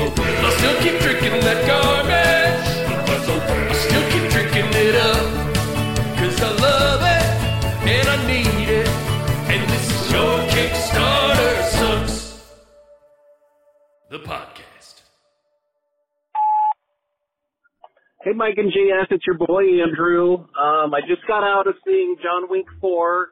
okay. 0.00 0.36
I 0.44 0.50
still 0.58 0.76
keep 0.82 1.00
drinking 1.00 1.40
that 1.40 1.66
garbage. 1.66 2.76
I 3.08 3.74
still 3.74 4.10
keep 4.10 4.30
drinking 4.30 4.68
it 4.72 4.94
up. 4.94 5.26
Cause 6.18 6.40
I 6.42 6.50
love 6.60 7.00
it 7.02 7.26
and 7.88 8.08
I 8.08 8.26
need 8.26 8.68
it. 8.68 8.88
And 8.88 9.70
this 9.70 9.86
is 9.90 10.12
your 10.12 10.38
Kickstarter 10.52 11.54
Sucks. 11.70 12.42
The 14.10 14.18
podcast. 14.18 15.02
Hey, 18.22 18.32
Mike 18.34 18.54
and 18.58 18.72
JF, 18.72 19.06
it's 19.10 19.24
your 19.26 19.38
boy 19.38 19.82
Andrew. 19.82 20.46
Um, 20.58 20.94
I 20.94 21.00
just 21.08 21.26
got 21.28 21.44
out 21.44 21.66
of 21.66 21.74
seeing 21.84 22.16
John 22.22 22.50
Wick 22.50 22.66
4. 22.80 23.30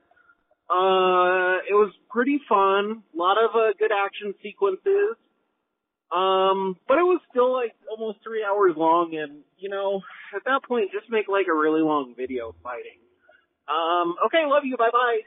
Uh, 0.70 1.60
it 1.68 1.74
was 1.74 1.92
pretty 2.10 2.40
fun. 2.48 3.02
A 3.12 3.16
lot 3.16 3.36
of 3.36 3.50
uh, 3.54 3.72
good 3.78 3.90
action 3.92 4.34
sequences. 4.42 5.16
Um, 6.14 6.76
but 6.86 6.98
it 6.98 7.02
was 7.02 7.20
still 7.28 7.52
like 7.52 7.74
almost 7.90 8.18
three 8.22 8.44
hours 8.44 8.74
long, 8.76 9.16
and 9.16 9.40
you 9.58 9.68
know, 9.68 10.00
at 10.34 10.44
that 10.44 10.62
point, 10.62 10.92
just 10.92 11.10
make 11.10 11.26
like 11.28 11.46
a 11.48 11.54
really 11.54 11.80
long 11.80 12.14
video 12.16 12.54
fighting. 12.62 13.00
Um, 13.68 14.14
okay, 14.26 14.44
love 14.46 14.62
you. 14.64 14.76
Bye 14.76 14.90
bye. 14.92 15.18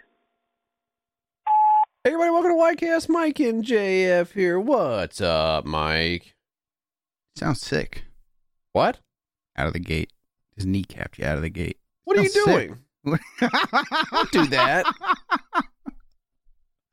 Hey 2.06 2.14
everybody, 2.14 2.32
welcome 2.32 2.52
to 2.52 2.86
YKS. 2.86 3.10
Mike 3.10 3.40
and 3.42 3.66
JF 3.66 4.32
here. 4.32 4.58
What's 4.62 5.20
up, 5.20 5.66
Mike? 5.66 6.36
Sounds 7.36 7.60
sick. 7.60 8.06
What? 8.72 9.00
Out 9.58 9.68
of 9.68 9.74
the 9.74 9.80
gate. 9.80 10.14
His 10.56 10.66
kneecapped 10.66 11.18
you 11.18 11.26
out 11.26 11.36
of 11.36 11.42
the 11.42 11.50
gate. 11.50 11.80
What 12.06 12.18
are 12.18 12.24
you 12.24 12.32
doing? 12.32 12.78
Don't 13.42 14.32
do 14.32 14.48
that. 14.48 14.86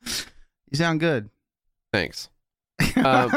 You 0.05 0.77
sound 0.77 0.99
good. 0.99 1.31
Thanks. 1.93 2.29
Um, 2.97 3.31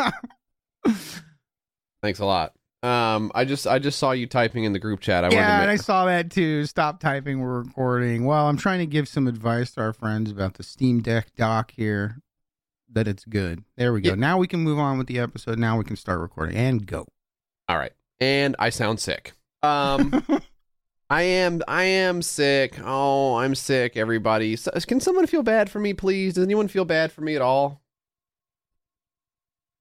Thanks 2.01 2.19
a 2.19 2.25
lot. 2.25 2.53
Um, 2.83 3.31
I 3.33 3.43
just 3.45 3.65
I 3.65 3.79
just 3.79 3.97
saw 3.97 4.11
you 4.11 4.27
typing 4.27 4.63
in 4.63 4.71
the 4.71 4.79
group 4.79 4.99
chat. 4.99 5.25
I 5.25 5.29
yeah, 5.29 5.61
and 5.61 5.71
I 5.71 5.77
saw 5.77 6.05
that 6.05 6.29
too. 6.29 6.65
Stop 6.65 6.99
typing. 6.99 7.39
We're 7.39 7.63
recording. 7.63 8.25
Well, 8.25 8.47
I'm 8.47 8.57
trying 8.57 8.79
to 8.79 8.85
give 8.85 9.07
some 9.07 9.27
advice 9.27 9.71
to 9.71 9.81
our 9.81 9.93
friends 9.93 10.29
about 10.29 10.55
the 10.55 10.63
Steam 10.63 11.01
Deck 11.01 11.35
dock 11.35 11.71
here. 11.71 12.21
That 12.93 13.07
it's 13.07 13.25
good. 13.25 13.63
There 13.75 13.91
we 13.93 14.01
go. 14.01 14.09
Yeah. 14.09 14.15
Now 14.15 14.37
we 14.37 14.47
can 14.47 14.61
move 14.61 14.79
on 14.79 14.97
with 14.97 15.07
the 15.07 15.19
episode. 15.19 15.57
Now 15.57 15.77
we 15.77 15.83
can 15.83 15.95
start 15.95 16.19
recording 16.19 16.55
and 16.55 16.85
go. 16.85 17.05
All 17.67 17.77
right. 17.77 17.91
And 18.19 18.55
I 18.59 18.69
sound 18.69 18.99
sick. 18.99 19.33
Um 19.63 20.23
I 21.09 21.21
am 21.21 21.61
I 21.67 21.83
am 21.83 22.21
sick. 22.21 22.77
Oh, 22.83 23.35
I'm 23.35 23.55
sick, 23.55 23.95
everybody. 23.95 24.55
So, 24.55 24.71
can 24.87 24.99
someone 24.99 25.25
feel 25.25 25.43
bad 25.43 25.69
for 25.69 25.79
me, 25.79 25.93
please? 25.93 26.33
Does 26.33 26.43
anyone 26.43 26.67
feel 26.67 26.85
bad 26.85 27.11
for 27.11 27.21
me 27.21 27.35
at 27.35 27.41
all? 27.41 27.81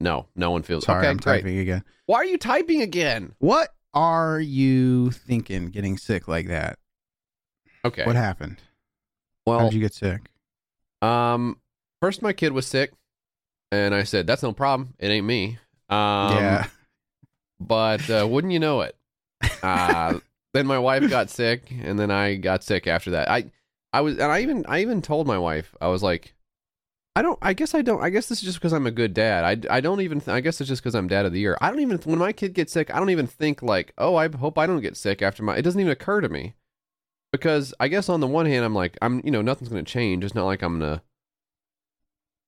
No, 0.01 0.27
no 0.37 0.51
one 0.51 0.63
feels 0.63 0.85
Sorry, 0.85 1.01
okay. 1.01 1.09
I'm 1.09 1.17
great. 1.17 1.41
typing 1.41 1.59
again. 1.59 1.85
Why 2.07 2.19
are 2.19 2.25
you 2.25 2.39
typing 2.39 2.83
again? 2.83 3.35
What 3.39 3.75
are 3.95 4.39
you 4.39 5.11
thinking? 5.11 5.71
Getting 5.71 5.97
sick 5.97 6.29
like 6.29 6.49
that? 6.49 6.79
Okay. 7.85 8.05
What 8.05 8.17
happened? 8.17 8.59
How 9.47 9.53
well, 9.53 9.65
did 9.65 9.75
you 9.75 9.81
get 9.81 9.95
sick? 9.95 10.31
um 11.03 11.59
first 12.01 12.23
my 12.23 12.33
kid 12.33 12.53
was 12.53 12.67
sick 12.67 12.93
and 13.71 13.95
I 13.95 14.03
said, 14.05 14.27
"That's 14.27 14.43
no 14.43 14.53
problem. 14.53 14.95
It 14.99 15.09
ain't 15.09 15.27
me." 15.27 15.59
Um 15.89 16.37
yeah. 16.37 16.67
but 17.61 18.09
uh, 18.11 18.27
wouldn't 18.29 18.53
you 18.53 18.59
know 18.59 18.83
it? 18.83 18.97
Uh, 19.63 20.21
then 20.55 20.67
my 20.67 20.79
wife 20.79 21.09
got 21.09 21.31
sick, 21.31 21.73
and 21.83 21.99
then 21.99 22.11
I 22.11 22.37
got 22.37 22.65
sick 22.65 22.87
after 22.87 23.13
that. 23.13 23.31
I, 23.31 23.51
I 23.93 24.01
was, 24.01 24.15
and 24.15 24.31
I 24.31 24.41
even, 24.41 24.65
I 24.69 24.81
even 24.81 25.03
told 25.03 25.27
my 25.27 25.39
wife, 25.39 25.75
I 25.81 25.89
was 25.89 26.03
like, 26.03 26.35
I 27.17 27.23
don't, 27.23 27.39
I 27.41 27.55
guess 27.55 27.75
I 27.75 27.81
don't, 27.81 28.03
I 28.03 28.11
guess 28.11 28.27
this 28.27 28.39
is 28.39 28.45
just 28.45 28.59
because 28.59 28.75
I'm 28.75 28.87
a 28.87 28.91
good 28.91 29.15
dad. 29.15 29.67
I, 29.71 29.77
I 29.77 29.81
don't 29.81 30.03
even, 30.03 30.23
I 30.27 30.41
guess 30.41 30.61
it's 30.61 30.69
just 30.69 30.83
because 30.83 30.95
I'm 30.95 31.09
dad 31.09 31.25
of 31.25 31.33
the 31.33 31.41
year. 31.41 31.57
I 31.63 31.71
don't 31.71 31.81
even, 31.81 31.99
when 32.05 32.19
my 32.19 32.33
kid 32.33 32.53
gets 32.53 32.73
sick, 32.73 32.95
I 32.95 32.99
don't 32.99 33.11
even 33.11 33.27
think 33.27 33.63
like, 33.63 33.95
oh, 33.97 34.17
I 34.17 34.29
hope 34.29 34.59
I 34.59 34.67
don't 34.67 34.83
get 34.83 34.99
sick 34.99 35.23
after 35.23 35.43
my. 35.43 35.57
It 35.57 35.63
doesn't 35.63 35.81
even 35.81 35.91
occur 35.91 36.21
to 36.21 36.29
me, 36.29 36.55
because 37.33 37.75
I 37.81 37.89
guess 37.89 38.09
on 38.09 38.21
the 38.21 38.27
one 38.27 38.47
hand, 38.47 38.65
I'm 38.65 38.75
like, 38.75 38.99
I'm, 39.01 39.21
you 39.25 39.31
know, 39.31 39.43
nothing's 39.43 39.71
gonna 39.71 39.83
change. 39.83 40.25
It's 40.25 40.35
not 40.35 40.45
like 40.45 40.63
I'm 40.63 40.79
gonna 40.79 41.03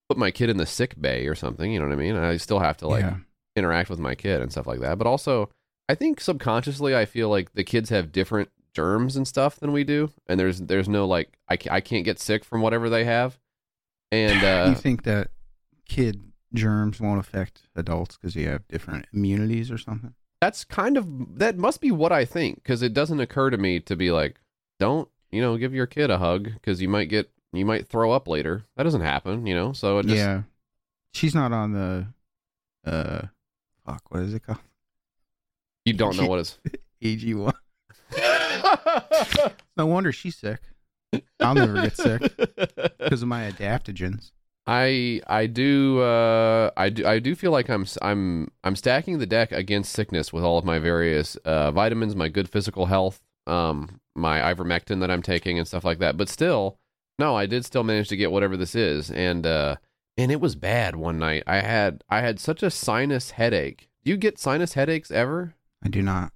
put 0.08 0.18
my 0.18 0.30
kid 0.30 0.50
in 0.50 0.58
the 0.58 0.66
sick 0.66 1.00
bay 1.00 1.26
or 1.26 1.34
something. 1.34 1.72
You 1.72 1.78
know 1.78 1.86
what 1.86 1.92
I 1.92 1.96
mean? 1.96 2.16
I 2.16 2.36
still 2.36 2.58
have 2.58 2.76
to 2.78 2.88
like 2.88 3.04
yeah. 3.04 3.16
interact 3.56 3.90
with 3.90 3.98
my 3.98 4.14
kid 4.14 4.42
and 4.42 4.52
stuff 4.52 4.66
like 4.66 4.80
that. 4.80 4.98
But 4.98 5.06
also, 5.06 5.50
I 5.88 5.94
think 5.94 6.20
subconsciously, 6.20 6.94
I 6.94 7.06
feel 7.06 7.28
like 7.30 7.54
the 7.54 7.64
kids 7.64 7.90
have 7.90 8.12
different 8.12 8.50
germs 8.74 9.16
and 9.16 9.26
stuff 9.26 9.56
than 9.56 9.72
we 9.72 9.84
do, 9.84 10.10
and 10.26 10.38
there's 10.38 10.60
there's 10.60 10.88
no 10.88 11.06
like 11.06 11.38
I 11.48 11.56
I 11.70 11.80
can't 11.80 12.04
get 12.04 12.18
sick 12.18 12.44
from 12.44 12.60
whatever 12.60 12.90
they 12.90 13.04
have, 13.04 13.38
and 14.10 14.40
you 14.42 14.48
uh, 14.48 14.74
think 14.74 15.04
that 15.04 15.30
kid 15.88 16.22
germs 16.54 17.00
won't 17.00 17.20
affect 17.20 17.62
adults 17.76 18.16
because 18.16 18.34
you 18.34 18.48
have 18.48 18.66
different 18.68 19.06
immunities 19.12 19.70
or 19.70 19.78
something? 19.78 20.14
that's 20.40 20.64
kind 20.64 20.96
of 20.96 21.38
that 21.38 21.56
must 21.56 21.80
be 21.80 21.90
what 21.90 22.12
I 22.12 22.24
think 22.24 22.62
because 22.62 22.82
it 22.82 22.94
doesn't 22.94 23.20
occur 23.20 23.50
to 23.50 23.56
me 23.58 23.80
to 23.80 23.96
be 23.96 24.10
like, 24.10 24.40
don't 24.78 25.08
you 25.30 25.42
know, 25.42 25.56
give 25.56 25.74
your 25.74 25.86
kid 25.86 26.10
a 26.10 26.18
hug 26.18 26.50
because 26.54 26.80
you 26.80 26.88
might 26.88 27.08
get 27.08 27.30
you 27.52 27.64
might 27.64 27.88
throw 27.88 28.12
up 28.12 28.28
later. 28.28 28.64
That 28.76 28.84
doesn't 28.84 29.00
happen, 29.00 29.46
you 29.46 29.54
know. 29.54 29.72
So 29.72 29.98
it 29.98 30.06
just, 30.06 30.16
yeah, 30.16 30.42
she's 31.12 31.34
not 31.34 31.52
on 31.52 31.72
the. 31.72 32.06
Uh, 32.86 33.22
fuck, 33.84 34.02
what 34.10 34.22
is 34.22 34.34
it 34.34 34.44
called? 34.44 34.58
you 35.84 35.92
don't 35.92 36.16
know 36.16 36.26
what 36.26 36.38
is. 36.38 36.58
AG 37.02 37.34
one. 37.34 37.54
No 39.76 39.86
wonder 39.86 40.10
she's 40.12 40.36
sick. 40.36 40.60
I'll 41.40 41.54
never 41.54 41.74
get 41.82 41.96
sick 41.96 42.20
because 42.98 43.22
of 43.22 43.28
my 43.28 43.50
adaptogens. 43.50 44.32
I 44.66 45.22
I 45.26 45.46
do 45.46 46.00
uh 46.02 46.70
I 46.76 46.90
do 46.90 47.06
I 47.06 47.18
do 47.20 47.34
feel 47.34 47.52
like 47.52 47.70
I'm 47.70 47.86
I'm 48.02 48.50
I'm 48.64 48.76
stacking 48.76 49.18
the 49.18 49.26
deck 49.26 49.50
against 49.52 49.92
sickness 49.92 50.32
with 50.32 50.44
all 50.44 50.58
of 50.58 50.64
my 50.64 50.78
various 50.78 51.36
uh 51.36 51.70
vitamins, 51.70 52.14
my 52.14 52.28
good 52.28 52.48
physical 52.50 52.86
health, 52.86 53.20
um 53.46 54.00
my 54.14 54.40
ivermectin 54.40 55.00
that 55.00 55.10
I'm 55.10 55.22
taking 55.22 55.58
and 55.58 55.66
stuff 55.66 55.84
like 55.84 56.00
that. 56.00 56.16
But 56.18 56.28
still, 56.28 56.76
no, 57.18 57.34
I 57.36 57.46
did 57.46 57.64
still 57.64 57.82
manage 57.84 58.08
to 58.08 58.16
get 58.16 58.30
whatever 58.30 58.56
this 58.58 58.74
is 58.74 59.10
and 59.10 59.46
uh 59.46 59.76
and 60.18 60.30
it 60.30 60.40
was 60.40 60.54
bad 60.54 60.96
one 60.96 61.18
night. 61.18 61.44
I 61.46 61.60
had 61.60 62.04
I 62.10 62.20
had 62.20 62.38
such 62.38 62.62
a 62.62 62.70
sinus 62.70 63.30
headache. 63.30 63.88
Do 64.04 64.10
you 64.10 64.18
get 64.18 64.38
sinus 64.38 64.74
headaches 64.74 65.10
ever? 65.10 65.54
I 65.82 65.88
do 65.88 66.02
not. 66.02 66.32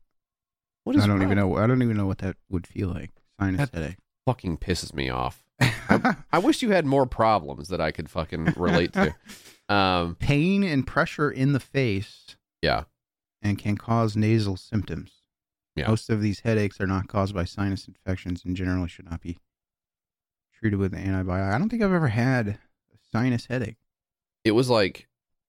What 0.85 0.97
is 0.97 1.03
I 1.05 1.07
don't 1.07 1.17
wrong? 1.19 1.29
even 1.29 1.37
know. 1.39 1.57
I 1.59 1.67
don't 1.67 1.83
even 1.83 1.97
know 1.99 2.07
what 2.07 2.19
that 2.19 2.37
would 2.49 2.67
feel 2.67 2.89
like. 2.89 3.11
Sinus 3.39 3.59
That- 3.71 3.75
headache. 3.79 3.97
Fucking 4.27 4.59
pisses 4.59 4.95
me 4.95 5.09
off. 5.11 5.43
I 5.61 6.39
wish 6.39 6.63
you 6.63 6.71
had 6.71 6.87
more 6.87 7.07
problems 7.07 7.69
that 7.69 7.81
I 7.81 7.91
could 7.93 8.09
fucking 8.11 8.55
relate 8.57 8.93
to. 8.95 9.15
Um 9.69 10.17
Pain 10.17 10.65
and 10.65 10.87
pressure 10.87 11.31
in 11.31 11.53
the 11.53 11.61
face. 11.61 12.37
Yeah. 12.61 12.85
And 13.41 13.57
can 13.59 13.77
cause 13.79 14.17
nasal 14.17 14.57
symptoms. 14.57 15.23
Yeah. 15.77 15.89
Most 15.89 16.11
of 16.11 16.21
these 16.21 16.41
headaches 16.41 16.81
are 16.81 16.87
not 16.87 17.07
caused 17.09 17.33
by 17.35 17.45
sinus 17.45 17.87
infections 17.87 18.45
and 18.45 18.57
generally 18.57 18.89
should 18.89 19.09
not 19.09 19.21
be 19.23 19.39
treated 20.59 20.79
with 20.79 20.93
an 20.95 21.05
antibiotic. 21.05 21.53
I 21.55 21.59
don't 21.59 21.69
think 21.69 21.83
I've 21.83 21.93
ever 21.93 22.09
had 22.09 22.49
a 22.49 22.59
sinus 23.13 23.47
headache. 23.47 23.77
it 24.45 24.51
was 24.51 24.69
like 24.69 25.09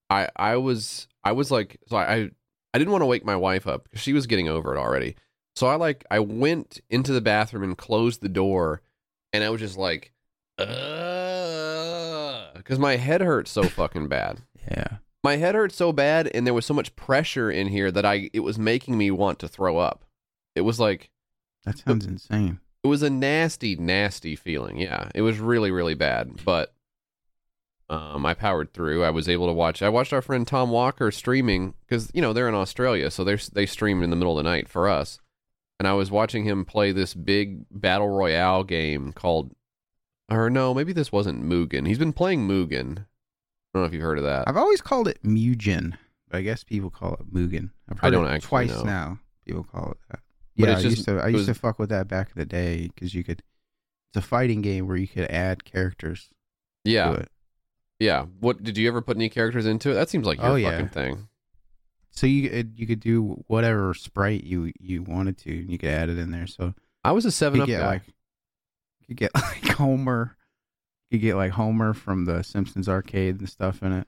I 0.09 0.29
I 0.35 0.57
was 0.57 1.07
I 1.23 1.31
was 1.33 1.50
like 1.51 1.78
so 1.88 1.97
I 1.97 2.29
I 2.73 2.78
didn't 2.78 2.91
want 2.91 3.01
to 3.01 3.07
wake 3.07 3.25
my 3.25 3.35
wife 3.35 3.67
up 3.67 3.83
because 3.85 4.00
she 4.01 4.13
was 4.13 4.28
getting 4.28 4.47
over 4.47 4.73
it 4.75 4.79
already. 4.79 5.16
So 5.55 5.67
I 5.67 5.75
like 5.75 6.03
I 6.09 6.19
went 6.19 6.81
into 6.89 7.13
the 7.13 7.21
bathroom 7.21 7.63
and 7.63 7.77
closed 7.77 8.21
the 8.21 8.29
door, 8.29 8.81
and 9.31 9.43
I 9.43 9.49
was 9.49 9.61
just 9.61 9.77
like, 9.77 10.11
because 12.57 12.79
my 12.79 12.95
head 12.97 13.21
hurt 13.21 13.47
so 13.47 13.63
fucking 13.63 14.07
bad. 14.07 14.39
Yeah. 14.71 14.97
My 15.25 15.35
head 15.35 15.55
hurt 15.55 15.73
so 15.73 15.91
bad, 15.91 16.27
and 16.33 16.47
there 16.47 16.53
was 16.53 16.65
so 16.65 16.73
much 16.73 16.95
pressure 16.95 17.51
in 17.51 17.67
here 17.67 17.91
that 17.91 18.05
I 18.05 18.29
it 18.33 18.39
was 18.39 18.57
making 18.57 18.97
me 18.97 19.11
want 19.11 19.39
to 19.39 19.47
throw 19.50 19.77
up. 19.77 20.05
It 20.55 20.61
was 20.61 20.79
like 20.79 21.11
That 21.65 21.77
sounds 21.79 22.06
insane. 22.06 22.59
it 22.83 22.88
was 22.88 23.03
a 23.03 23.09
nasty, 23.09 23.75
nasty 23.75 24.35
feeling. 24.38 24.77
Yeah, 24.79 25.09
it 25.13 25.21
was 25.21 25.39
really, 25.39 25.69
really 25.69 25.95
bad. 25.95 26.44
But 26.45 26.73
um, 27.89 28.25
I 28.25 28.33
powered 28.33 28.73
through. 28.73 29.03
I 29.03 29.09
was 29.09 29.27
able 29.27 29.47
to 29.47 29.53
watch. 29.53 29.81
I 29.81 29.89
watched 29.89 30.13
our 30.13 30.21
friend 30.21 30.47
Tom 30.47 30.71
Walker 30.71 31.11
streaming 31.11 31.73
because 31.85 32.09
you 32.13 32.21
know 32.21 32.31
they're 32.31 32.47
in 32.49 32.56
Australia, 32.56 33.11
so 33.11 33.25
they 33.25 33.35
they 33.51 33.65
streamed 33.65 34.03
in 34.03 34.09
the 34.11 34.15
middle 34.15 34.38
of 34.38 34.44
the 34.44 34.49
night 34.49 34.69
for 34.69 34.88
us. 34.88 35.19
And 35.79 35.87
I 35.87 35.93
was 35.93 36.11
watching 36.11 36.43
him 36.45 36.65
play 36.65 36.91
this 36.91 37.13
big 37.13 37.65
battle 37.71 38.09
royale 38.09 38.63
game 38.63 39.11
called, 39.11 39.53
or 40.29 40.49
no, 40.49 40.73
maybe 40.73 40.93
this 40.93 41.11
wasn't 41.11 41.43
Mugen. 41.43 41.87
He's 41.87 41.97
been 41.97 42.13
playing 42.13 42.47
Mugen. 42.47 42.99
I 42.99 43.79
don't 43.79 43.81
know 43.81 43.83
if 43.83 43.93
you've 43.93 44.03
heard 44.03 44.17
of 44.19 44.23
that. 44.23 44.47
I've 44.47 44.55
always 44.57 44.81
called 44.81 45.07
it 45.07 45.21
Mugen, 45.23 45.97
but 46.29 46.37
I 46.37 46.41
guess 46.41 46.63
people 46.63 46.89
call 46.89 47.15
it 47.15 47.33
Mugen. 47.33 47.71
I've 47.89 47.99
heard 47.99 48.07
I 48.07 48.09
don't 48.11 48.25
it 48.25 48.29
actually 48.29 48.47
twice 48.67 48.69
know. 48.77 48.83
now. 48.83 49.19
People 49.45 49.63
call 49.63 49.91
it 49.91 49.97
that. 50.09 50.19
But 50.55 50.69
yeah, 50.69 50.77
I 50.77 50.81
just- 50.81 50.97
used 50.97 51.05
to. 51.05 51.17
I 51.19 51.27
used 51.27 51.47
was- 51.47 51.57
to 51.57 51.61
fuck 51.61 51.79
with 51.79 51.89
that 51.89 52.07
back 52.07 52.27
in 52.33 52.39
the 52.39 52.45
day 52.45 52.89
because 52.93 53.13
you 53.15 53.23
could. 53.23 53.41
It's 54.13 54.23
a 54.23 54.27
fighting 54.27 54.61
game 54.61 54.87
where 54.87 54.95
you 54.95 55.07
could 55.07 55.25
add 55.31 55.65
characters 55.65 56.29
yeah, 56.85 57.09
to 57.09 57.13
it. 57.21 57.29
yeah. 57.99 58.25
What 58.39 58.61
did 58.61 58.77
you 58.77 58.87
ever 58.87 59.01
put 59.01 59.17
any 59.17 59.27
characters 59.27 59.65
into 59.65 59.89
it? 59.89 59.95
That 59.95 60.07
seems 60.07 60.27
like 60.27 60.37
your 60.37 60.49
Oh, 60.51 60.55
yeah. 60.55 60.69
fucking 60.69 60.89
thing. 60.89 61.27
So 62.15 62.27
you 62.27 62.50
could- 62.50 62.74
you 62.80 62.86
could 62.88 63.00
do 63.00 63.44
whatever 63.48 63.94
sprite 63.94 64.44
you 64.44 64.71
you 64.80 65.01
wanted 65.04 65.38
to, 65.39 65.50
and 65.60 65.69
you 65.71 65.77
could 65.77 65.89
add 65.89 66.10
it 66.10 66.18
in 66.18 66.31
there. 66.31 66.48
So 66.48 66.74
I 67.04 67.12
was 67.12 67.25
a 67.25 67.31
seven 67.31 67.62
up 67.62 67.68
get 67.68 67.80
guy. 67.81 67.88
like 67.88 68.01
you 69.01 69.07
could 69.07 69.18
get 69.18 69.33
like 69.36 69.68
Homer. 69.77 70.38
You 71.10 71.19
could 71.19 71.24
get 71.24 71.36
like 71.36 71.51
Homer 71.54 71.94
from 71.94 72.25
the 72.25 72.44
Simpsons 72.44 72.88
arcade 72.88 73.39
and 73.39 73.50
stuff 73.50 73.81
in 73.83 73.92
it. 73.92 74.07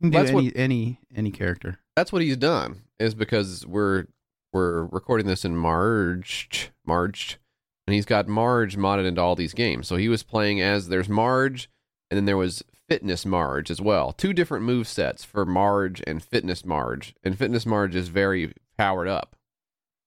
You 0.00 0.04
can 0.04 0.10
do 0.10 0.18
That's 0.18 0.32
what- 0.32 0.40
any 0.44 0.56
any 0.56 1.00
any 1.14 1.30
character. 1.30 1.78
that's 1.96 2.12
what 2.12 2.22
he's 2.22 2.36
done 2.36 2.82
is 2.98 3.14
because 3.14 3.66
we're 3.66 4.06
we're 4.52 4.84
recording 4.86 5.26
this 5.26 5.44
in 5.44 5.56
March 5.56 6.70
March 6.86 7.38
and 7.86 7.94
he's 7.94 8.04
got 8.04 8.28
Marge 8.28 8.76
modded 8.76 9.06
into 9.06 9.20
all 9.22 9.34
these 9.34 9.54
games. 9.54 9.88
So 9.88 9.96
he 9.96 10.08
was 10.10 10.22
playing 10.22 10.60
as 10.60 10.88
there's 10.88 11.08
Marge 11.08 11.68
and 12.10 12.16
then 12.18 12.26
there 12.26 12.36
was 12.36 12.62
Fitness 12.92 13.24
Marge 13.24 13.70
as 13.70 13.80
well. 13.80 14.12
Two 14.12 14.34
different 14.34 14.66
move 14.66 14.86
sets 14.86 15.24
for 15.24 15.46
Marge 15.46 16.02
and 16.06 16.22
Fitness 16.22 16.62
Marge. 16.62 17.14
And 17.24 17.38
Fitness 17.38 17.64
Marge 17.64 17.94
is 17.94 18.08
very 18.08 18.52
powered 18.76 19.08
up. 19.08 19.34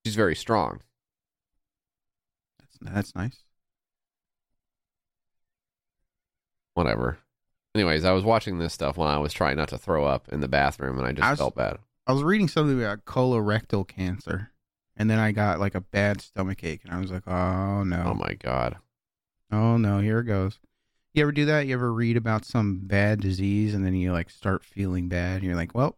She's 0.04 0.14
very 0.14 0.36
strong. 0.36 0.82
That's 2.60 2.78
that's 2.94 3.14
nice. 3.16 3.38
Whatever. 6.74 7.18
Anyways, 7.74 8.04
I 8.04 8.12
was 8.12 8.22
watching 8.22 8.58
this 8.58 8.72
stuff 8.72 8.96
when 8.96 9.08
I 9.08 9.18
was 9.18 9.32
trying 9.32 9.56
not 9.56 9.68
to 9.70 9.78
throw 9.78 10.04
up 10.04 10.28
in 10.30 10.38
the 10.40 10.46
bathroom, 10.48 10.96
and 10.98 11.06
I 11.06 11.12
just 11.12 11.26
I 11.26 11.30
was- 11.30 11.38
felt 11.40 11.56
bad. 11.56 11.78
I 12.06 12.12
was 12.12 12.22
reading 12.22 12.46
something 12.46 12.80
about 12.80 13.04
colorectal 13.04 13.86
cancer, 13.86 14.52
and 14.96 15.10
then 15.10 15.18
I 15.18 15.32
got 15.32 15.58
like 15.58 15.74
a 15.74 15.80
bad 15.80 16.20
stomach 16.20 16.62
ache, 16.62 16.82
and 16.84 16.94
I 16.94 17.00
was 17.00 17.10
like, 17.10 17.26
oh 17.26 17.82
no, 17.82 18.04
Oh 18.06 18.14
my 18.14 18.34
god. 18.34 18.76
oh 19.50 19.76
no, 19.76 19.98
here 19.98 20.20
it 20.20 20.24
goes. 20.26 20.60
You 21.16 21.22
ever 21.22 21.32
do 21.32 21.46
that? 21.46 21.66
You 21.66 21.72
ever 21.72 21.90
read 21.94 22.18
about 22.18 22.44
some 22.44 22.80
bad 22.82 23.22
disease, 23.22 23.72
and 23.72 23.84
then 23.86 23.94
you 23.94 24.12
like 24.12 24.28
start 24.28 24.62
feeling 24.62 25.08
bad, 25.08 25.36
and 25.36 25.44
you're 25.44 25.56
like, 25.56 25.74
well, 25.74 25.96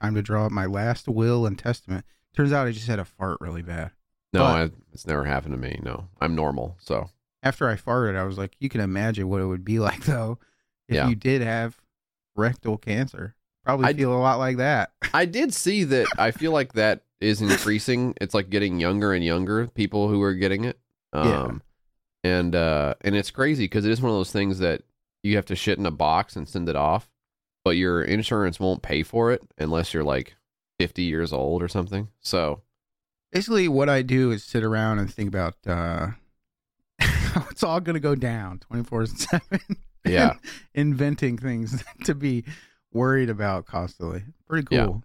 time 0.00 0.14
to 0.14 0.22
draw 0.22 0.46
up 0.46 0.52
my 0.52 0.64
last 0.64 1.06
will 1.06 1.44
and 1.44 1.58
testament. 1.58 2.06
Turns 2.34 2.50
out 2.50 2.66
I 2.66 2.70
just 2.72 2.86
had 2.86 2.98
a 2.98 3.04
fart 3.04 3.36
really 3.42 3.60
bad. 3.60 3.90
No, 4.32 4.40
But- 4.40 4.72
it's 4.94 5.06
never 5.06 5.24
happened 5.24 5.52
to 5.52 5.60
me. 5.60 5.78
No, 5.82 6.08
I'm 6.18 6.34
normal. 6.34 6.76
So 6.80 7.10
After 7.42 7.68
I 7.68 7.74
farted, 7.76 8.16
I 8.16 8.24
was 8.24 8.38
like, 8.38 8.52
you 8.58 8.70
can 8.70 8.80
imagine 8.80 9.28
what 9.28 9.42
it 9.42 9.46
would 9.46 9.64
be 9.66 9.78
like 9.88 10.04
though 10.04 10.38
if 10.88 10.94
Yeah. 10.94 11.08
you 11.08 11.14
did 11.14 11.42
have 11.42 11.78
rectal 12.36 12.78
cancer. 12.78 13.34
Probably 13.66 13.86
I- 13.86 13.92
feel 13.92 14.14
a 14.14 14.16
lot 14.16 14.38
like 14.38 14.56
that. 14.56 14.92
I 15.12 15.26
did 15.26 15.52
see 15.52 15.84
that. 15.84 16.06
I 16.16 16.30
feel 16.30 16.52
like 16.52 16.72
that 16.72 17.02
is 17.20 17.42
increasing. 17.42 18.14
It's 18.18 18.32
like 18.32 18.48
getting 18.48 18.80
younger 18.80 19.12
and 19.12 19.22
younger 19.22 19.66
people 19.66 20.08
who 20.08 20.22
are 20.22 20.32
getting 20.34 20.64
it. 20.64 20.78
Um, 21.12 21.28
Yeah. 21.28 21.58
And 22.22 22.54
uh, 22.54 22.94
and 23.00 23.14
it's 23.16 23.30
crazy 23.30 23.64
because 23.64 23.84
it 23.86 23.90
is 23.92 24.00
one 24.02 24.10
of 24.10 24.16
those 24.16 24.32
things 24.32 24.58
that 24.58 24.82
you 25.22 25.36
have 25.36 25.46
to 25.46 25.56
shit 25.56 25.78
in 25.78 25.86
a 25.86 25.90
box 25.90 26.36
and 26.36 26.48
send 26.48 26.68
it 26.68 26.76
off, 26.76 27.08
but 27.64 27.76
your 27.76 28.02
insurance 28.02 28.60
won't 28.60 28.82
pay 28.82 29.02
for 29.02 29.32
it 29.32 29.42
unless 29.58 29.92
you're 29.94 30.04
like 30.04 30.34
50 30.78 31.02
years 31.02 31.32
old 31.32 31.62
or 31.62 31.68
something. 31.68 32.08
So 32.20 32.60
basically 33.32 33.68
what 33.68 33.88
I 33.88 34.02
do 34.02 34.30
is 34.32 34.44
sit 34.44 34.64
around 34.64 34.98
and 34.98 35.12
think 35.12 35.28
about 35.28 35.54
uh 35.66 36.08
how 37.00 37.46
it's 37.50 37.62
all 37.62 37.80
gonna 37.80 38.00
go 38.00 38.14
down 38.14 38.58
twenty 38.58 38.84
four 38.84 39.06
seven. 39.06 39.60
Yeah. 40.06 40.36
Inventing 40.74 41.36
things 41.36 41.84
to 42.04 42.14
be 42.14 42.44
worried 42.90 43.28
about 43.28 43.66
constantly. 43.66 44.22
Pretty 44.48 44.66
Yeah. 44.74 44.86
cool. 44.86 45.04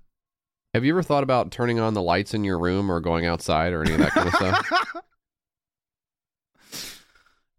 have 0.73 0.85
you 0.85 0.93
ever 0.93 1.03
thought 1.03 1.23
about 1.23 1.51
turning 1.51 1.79
on 1.79 1.93
the 1.93 2.01
lights 2.01 2.33
in 2.33 2.45
your 2.45 2.57
room 2.57 2.89
or 2.89 3.01
going 3.01 3.25
outside 3.25 3.73
or 3.73 3.83
any 3.83 3.93
of 3.93 3.99
that 3.99 4.11
kind 4.11 4.27
of 4.29 4.33
stuff? 4.35 4.65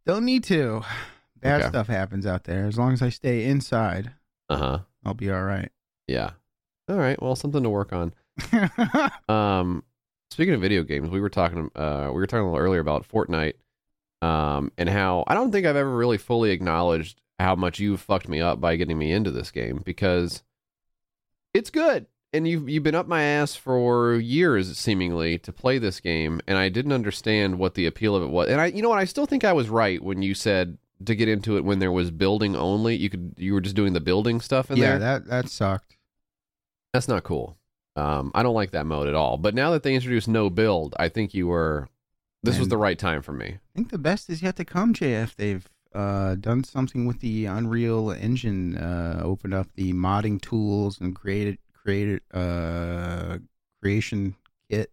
Don't 0.07 0.25
need 0.25 0.45
to. 0.45 0.83
Bad 1.41 1.61
Okay. 1.63 1.69
stuff 1.69 1.89
happens 1.89 2.25
out 2.27 2.45
there. 2.45 2.67
As 2.67 2.79
long 2.79 2.93
as 2.93 3.03
I 3.03 3.09
stay 3.11 3.45
inside, 3.45 4.13
Uh 4.49 4.57
huh. 4.57 4.79
I'll 5.05 5.15
be 5.15 5.31
all 5.31 5.43
right. 5.43 5.71
Yeah. 6.07 6.31
All 6.89 6.97
right. 6.97 7.21
Well, 7.21 7.37
something 7.37 7.63
to 7.63 7.69
work 7.71 7.93
on. 7.93 8.15
Um, 9.29 9.83
speaking 10.31 10.55
of 10.55 10.61
video 10.61 10.83
games, 10.85 11.11
we 11.11 11.21
were 11.21 11.29
talking. 11.29 11.71
Uh, 11.75 12.07
we 12.13 12.21
were 12.21 12.27
talking 12.27 12.45
a 12.47 12.51
little 12.53 12.65
earlier 12.65 12.81
about 12.81 13.07
Fortnite, 13.09 13.55
um, 14.23 14.71
and 14.79 14.89
how 14.89 15.25
I 15.27 15.35
don't 15.35 15.51
think 15.51 15.67
I've 15.67 15.77
ever 15.77 15.95
really 15.97 16.19
fully 16.19 16.51
acknowledged 16.53 17.21
how 17.39 17.55
much 17.57 17.79
you 17.81 17.97
fucked 17.97 18.29
me 18.29 18.41
up 18.41 18.61
by 18.61 18.77
getting 18.77 18.99
me 18.99 19.11
into 19.13 19.31
this 19.33 19.51
game 19.51 19.83
because 19.85 20.43
it's 21.55 21.71
good, 21.71 22.07
and 22.37 22.47
you've 22.47 22.69
you've 22.69 22.83
been 22.83 22.95
up 22.95 23.09
my 23.09 23.23
ass 23.23 23.55
for 23.55 24.17
years 24.17 24.77
seemingly 24.79 25.39
to 25.39 25.53
play 25.53 25.79
this 25.79 26.01
game, 26.01 26.41
and 26.47 26.59
I 26.59 26.69
didn't 26.69 26.93
understand 26.93 27.59
what 27.59 27.75
the 27.75 27.87
appeal 27.87 28.15
of 28.15 28.23
it 28.23 28.29
was. 28.29 28.49
And 28.49 28.61
I, 28.61 28.67
you 28.67 28.83
know 28.83 28.89
what, 28.91 28.99
I 28.99 29.05
still 29.05 29.27
think 29.27 29.45
I 29.45 29.53
was 29.53 29.69
right 29.69 30.03
when 30.03 30.23
you 30.23 30.35
said 30.35 30.79
to 31.05 31.15
get 31.15 31.29
into 31.29 31.57
it 31.57 31.65
when 31.65 31.79
there 31.79 31.93
was 31.93 32.11
building 32.11 32.55
only. 32.57 32.97
You 32.97 33.11
could 33.11 33.35
you 33.37 33.55
were 33.55 33.61
just 33.61 33.77
doing 33.77 33.93
the 33.93 34.01
building 34.01 34.41
stuff 34.41 34.71
in 34.71 34.77
yeah, 34.77 34.85
there. 34.85 34.93
Yeah, 34.93 34.99
that 34.99 35.27
that 35.27 35.49
sucked. 35.49 35.97
That's 36.93 37.09
not 37.09 37.25
cool. 37.25 37.57
Um, 37.97 38.31
I 38.35 38.43
don't 38.43 38.55
like 38.55 38.73
that 38.73 38.87
mode 38.87 39.09
at 39.09 39.15
all. 39.15 39.39
But 39.39 39.55
now 39.55 39.71
that 39.71 39.83
they 39.83 39.95
introduced 39.95 40.29
no 40.29 40.51
build, 40.51 40.95
I 40.99 41.09
think 41.09 41.35
you 41.35 41.49
were. 41.49 41.89
This 42.43 42.61
was 42.61 42.69
the 42.69 42.77
right 42.77 42.97
time 42.97 43.23
for 43.23 43.33
me. 43.33 43.47
I 43.47 43.75
think 43.75 43.91
the 43.91 43.99
best 43.99 44.31
is 44.31 44.41
yet 44.41 44.55
to 44.57 44.65
come, 44.65 44.95
JF. 44.95 45.35
They've 45.35 45.69
uh, 45.93 46.37
done 46.37 46.63
something 46.63 47.05
with 47.05 47.19
the 47.19 47.47
Unreal 47.47 48.13
Engine, 48.13 48.77
uh, 48.77 49.21
opened 49.25 49.53
up 49.53 49.69
the 49.75 49.93
modding 49.95 50.41
tools 50.41 51.01
and 51.01 51.17
created 51.17 51.59
created 51.87 52.21
uh, 52.35 53.39
creation 53.81 54.35
kit 54.69 54.91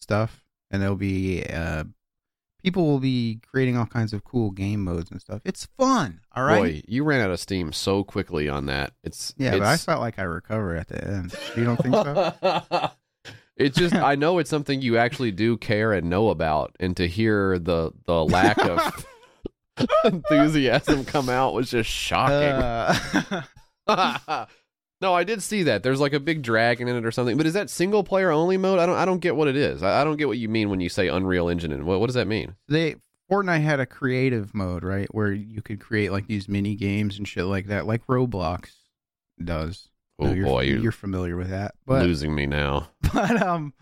stuff, 0.00 0.44
and 0.70 0.80
there'll 0.80 0.94
be 0.94 1.44
uh, 1.44 1.82
people 2.62 2.86
will 2.86 3.00
be 3.00 3.40
creating 3.50 3.76
all 3.76 3.86
kinds 3.86 4.12
of 4.12 4.22
cool 4.22 4.52
game 4.52 4.84
modes 4.84 5.10
and 5.10 5.20
stuff. 5.20 5.42
It's 5.44 5.66
fun. 5.76 6.20
All 6.32 6.44
right. 6.44 6.60
Boy, 6.60 6.82
you 6.86 7.02
ran 7.02 7.20
out 7.20 7.32
of 7.32 7.40
steam 7.40 7.72
so 7.72 8.04
quickly 8.04 8.48
on 8.48 8.66
that. 8.66 8.92
It's 9.02 9.34
yeah, 9.36 9.52
but 9.52 9.62
I 9.62 9.74
it's, 9.74 9.84
felt 9.84 10.00
like 10.00 10.20
I 10.20 10.22
recovered 10.22 10.76
at 10.76 10.88
the 10.88 11.04
end. 11.04 11.34
You 11.56 11.64
don't 11.64 11.76
think 11.76 11.94
so? 11.94 12.90
it's 13.56 13.76
just 13.76 13.96
I 13.96 14.14
know 14.14 14.38
it's 14.38 14.50
something 14.50 14.80
you 14.80 14.98
actually 14.98 15.32
do 15.32 15.56
care 15.56 15.92
and 15.92 16.08
know 16.08 16.28
about, 16.28 16.76
and 16.78 16.96
to 16.98 17.08
hear 17.08 17.58
the 17.58 17.90
the 18.06 18.24
lack 18.24 18.64
of 18.64 19.06
enthusiasm 20.04 21.04
come 21.04 21.28
out 21.28 21.52
was 21.52 21.68
just 21.68 21.90
shocking. 21.90 23.42
Uh, 23.88 24.46
no, 25.02 25.12
I 25.12 25.24
did 25.24 25.42
see 25.42 25.64
that. 25.64 25.82
There's 25.82 26.00
like 26.00 26.12
a 26.12 26.20
big 26.20 26.42
dragon 26.42 26.86
in 26.86 26.96
it 26.96 27.04
or 27.04 27.10
something. 27.10 27.36
But 27.36 27.44
is 27.44 27.54
that 27.54 27.68
single 27.68 28.04
player 28.04 28.30
only 28.30 28.56
mode? 28.56 28.78
I 28.78 28.86
don't. 28.86 28.96
I 28.96 29.04
don't 29.04 29.18
get 29.18 29.34
what 29.34 29.48
it 29.48 29.56
is. 29.56 29.82
I, 29.82 30.00
I 30.00 30.04
don't 30.04 30.16
get 30.16 30.28
what 30.28 30.38
you 30.38 30.48
mean 30.48 30.70
when 30.70 30.80
you 30.80 30.88
say 30.88 31.08
Unreal 31.08 31.48
Engine. 31.48 31.72
And 31.72 31.84
what 31.84 31.98
what 31.98 32.06
does 32.06 32.14
that 32.14 32.28
mean? 32.28 32.54
they 32.68 32.94
Fortnite 33.30 33.62
had 33.62 33.80
a 33.80 33.86
creative 33.86 34.54
mode, 34.54 34.84
right, 34.84 35.12
where 35.12 35.32
you 35.32 35.60
could 35.60 35.80
create 35.80 36.12
like 36.12 36.28
these 36.28 36.48
mini 36.48 36.76
games 36.76 37.18
and 37.18 37.26
shit 37.26 37.44
like 37.46 37.66
that, 37.66 37.84
like 37.86 38.06
Roblox 38.06 38.70
does. 39.42 39.88
Oh 40.20 40.26
So 40.26 40.32
you're, 40.34 40.46
boy, 40.46 40.60
you're, 40.62 40.78
you're 40.78 40.92
familiar 40.92 41.36
with 41.36 41.50
that, 41.50 41.74
but 41.84 42.02
losing 42.04 42.34
me 42.34 42.46
now. 42.46 42.90
but 43.12 43.42
um, 43.42 43.74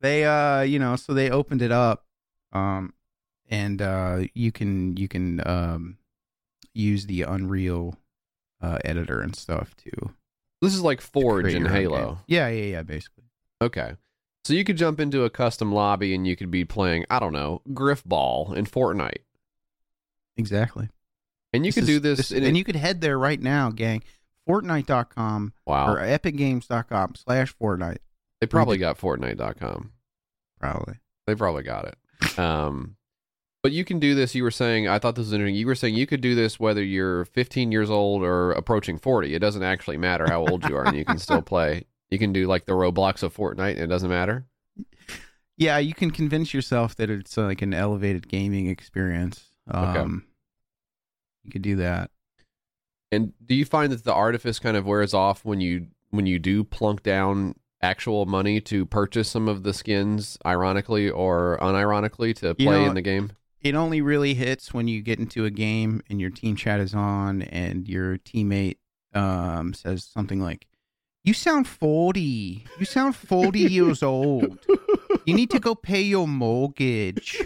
they 0.00 0.24
uh, 0.24 0.62
you 0.62 0.78
know, 0.78 0.96
so 0.96 1.12
they 1.12 1.28
opened 1.28 1.60
it 1.60 1.72
up, 1.72 2.06
um, 2.54 2.94
and 3.50 3.82
uh, 3.82 4.20
you 4.32 4.50
can 4.50 4.96
you 4.96 5.08
can 5.08 5.46
um, 5.46 5.98
use 6.72 7.04
the 7.04 7.22
Unreal 7.22 7.98
uh 8.62 8.78
editor 8.82 9.20
and 9.20 9.36
stuff 9.36 9.74
too. 9.76 10.14
This 10.64 10.74
is 10.74 10.82
like 10.82 11.00
Forge 11.00 11.52
and 11.54 11.68
Halo. 11.68 12.06
game. 12.06 12.16
Yeah, 12.26 12.48
yeah, 12.48 12.64
yeah, 12.64 12.82
basically. 12.82 13.24
Okay. 13.62 13.94
So 14.44 14.52
you 14.52 14.64
could 14.64 14.76
jump 14.76 15.00
into 15.00 15.24
a 15.24 15.30
custom 15.30 15.72
lobby 15.72 16.14
and 16.14 16.26
you 16.26 16.36
could 16.36 16.50
be 16.50 16.64
playing, 16.64 17.06
I 17.08 17.18
don't 17.18 17.32
know, 17.32 17.62
Grifball 17.70 18.54
in 18.54 18.66
Fortnite. 18.66 19.22
Exactly. 20.36 20.88
And 21.52 21.64
you 21.64 21.70
This 21.72 21.74
could 21.76 21.82
is- 21.82 21.88
do 21.88 22.00
this, 22.00 22.30
in 22.30 22.44
and 22.44 22.56
you 22.56 22.64
could 22.64 22.76
head 22.76 23.00
there 23.00 23.18
right 23.18 23.40
now, 23.40 23.70
gang. 23.70 24.02
Fortnite.com 24.48 25.54
wow. 25.66 25.94
or 25.94 25.98
epicgames.com 25.98 27.14
slash 27.14 27.54
Fortnite. 27.56 27.98
They 28.40 28.46
probably 28.46 28.76
got 28.76 28.98
Fortnite.com. 28.98 29.92
Probably. 30.60 30.94
They 31.26 31.34
probably 31.34 31.62
got 31.62 31.86
it. 31.86 32.38
Um, 32.38 32.96
but 33.64 33.72
you 33.72 33.82
can 33.84 33.98
do 33.98 34.14
this. 34.14 34.34
You 34.34 34.42
were 34.44 34.50
saying, 34.50 34.86
I 34.88 34.98
thought 34.98 35.14
this 35.16 35.24
was 35.24 35.32
interesting. 35.32 35.56
You 35.56 35.66
were 35.66 35.74
saying 35.74 35.94
you 35.94 36.06
could 36.06 36.20
do 36.20 36.34
this 36.34 36.60
whether 36.60 36.82
you're 36.84 37.24
15 37.24 37.72
years 37.72 37.88
old 37.88 38.22
or 38.22 38.52
approaching 38.52 38.98
40. 38.98 39.34
It 39.34 39.38
doesn't 39.38 39.62
actually 39.62 39.96
matter 39.96 40.26
how 40.28 40.46
old 40.46 40.68
you 40.68 40.76
are, 40.76 40.84
and 40.86 40.96
you 40.96 41.04
can 41.06 41.18
still 41.18 41.40
play. 41.42 41.84
You 42.10 42.18
can 42.18 42.32
do 42.32 42.46
like 42.46 42.66
the 42.66 42.72
Roblox 42.74 43.22
of 43.22 43.34
Fortnite, 43.34 43.72
and 43.72 43.80
it 43.80 43.86
doesn't 43.86 44.10
matter. 44.10 44.44
Yeah, 45.56 45.78
you 45.78 45.94
can 45.94 46.10
convince 46.10 46.52
yourself 46.52 46.94
that 46.96 47.08
it's 47.08 47.38
uh, 47.38 47.44
like 47.44 47.62
an 47.62 47.72
elevated 47.72 48.28
gaming 48.28 48.66
experience. 48.68 49.44
Okay. 49.72 49.98
Um, 49.98 50.24
You 51.42 51.50
could 51.50 51.62
do 51.62 51.76
that. 51.76 52.10
And 53.10 53.32
do 53.44 53.54
you 53.54 53.64
find 53.64 53.90
that 53.92 54.04
the 54.04 54.12
artifice 54.12 54.58
kind 54.58 54.76
of 54.76 54.84
wears 54.86 55.14
off 55.14 55.44
when 55.44 55.60
you 55.60 55.86
when 56.10 56.26
you 56.26 56.38
do 56.38 56.64
plunk 56.64 57.02
down 57.02 57.54
actual 57.80 58.26
money 58.26 58.60
to 58.60 58.84
purchase 58.84 59.28
some 59.28 59.48
of 59.48 59.62
the 59.62 59.72
skins, 59.72 60.36
ironically 60.44 61.08
or 61.08 61.58
unironically, 61.62 62.34
to 62.36 62.54
You 62.58 62.66
play 62.66 62.82
know- 62.82 62.88
in 62.90 62.94
the 62.94 63.02
game? 63.02 63.32
It 63.64 63.74
only 63.74 64.00
really 64.02 64.34
hits 64.34 64.72
when 64.74 64.86
you 64.88 65.00
get 65.02 65.18
into 65.18 65.44
a 65.46 65.50
game 65.50 66.02
and 66.10 66.20
your 66.20 66.28
team 66.30 66.54
chat 66.54 66.80
is 66.80 66.94
on 66.94 67.40
and 67.42 67.88
your 67.88 68.18
teammate 68.18 68.76
um, 69.14 69.72
says 69.72 70.04
something 70.04 70.38
like, 70.40 70.66
You 71.24 71.32
sound 71.32 71.66
40. 71.66 72.66
You 72.78 72.84
sound 72.84 73.16
40 73.16 73.58
years 73.60 74.02
old. 74.02 74.58
You 75.24 75.34
need 75.34 75.50
to 75.50 75.58
go 75.60 75.74
pay 75.74 76.02
your 76.02 76.28
mortgage. 76.28 77.42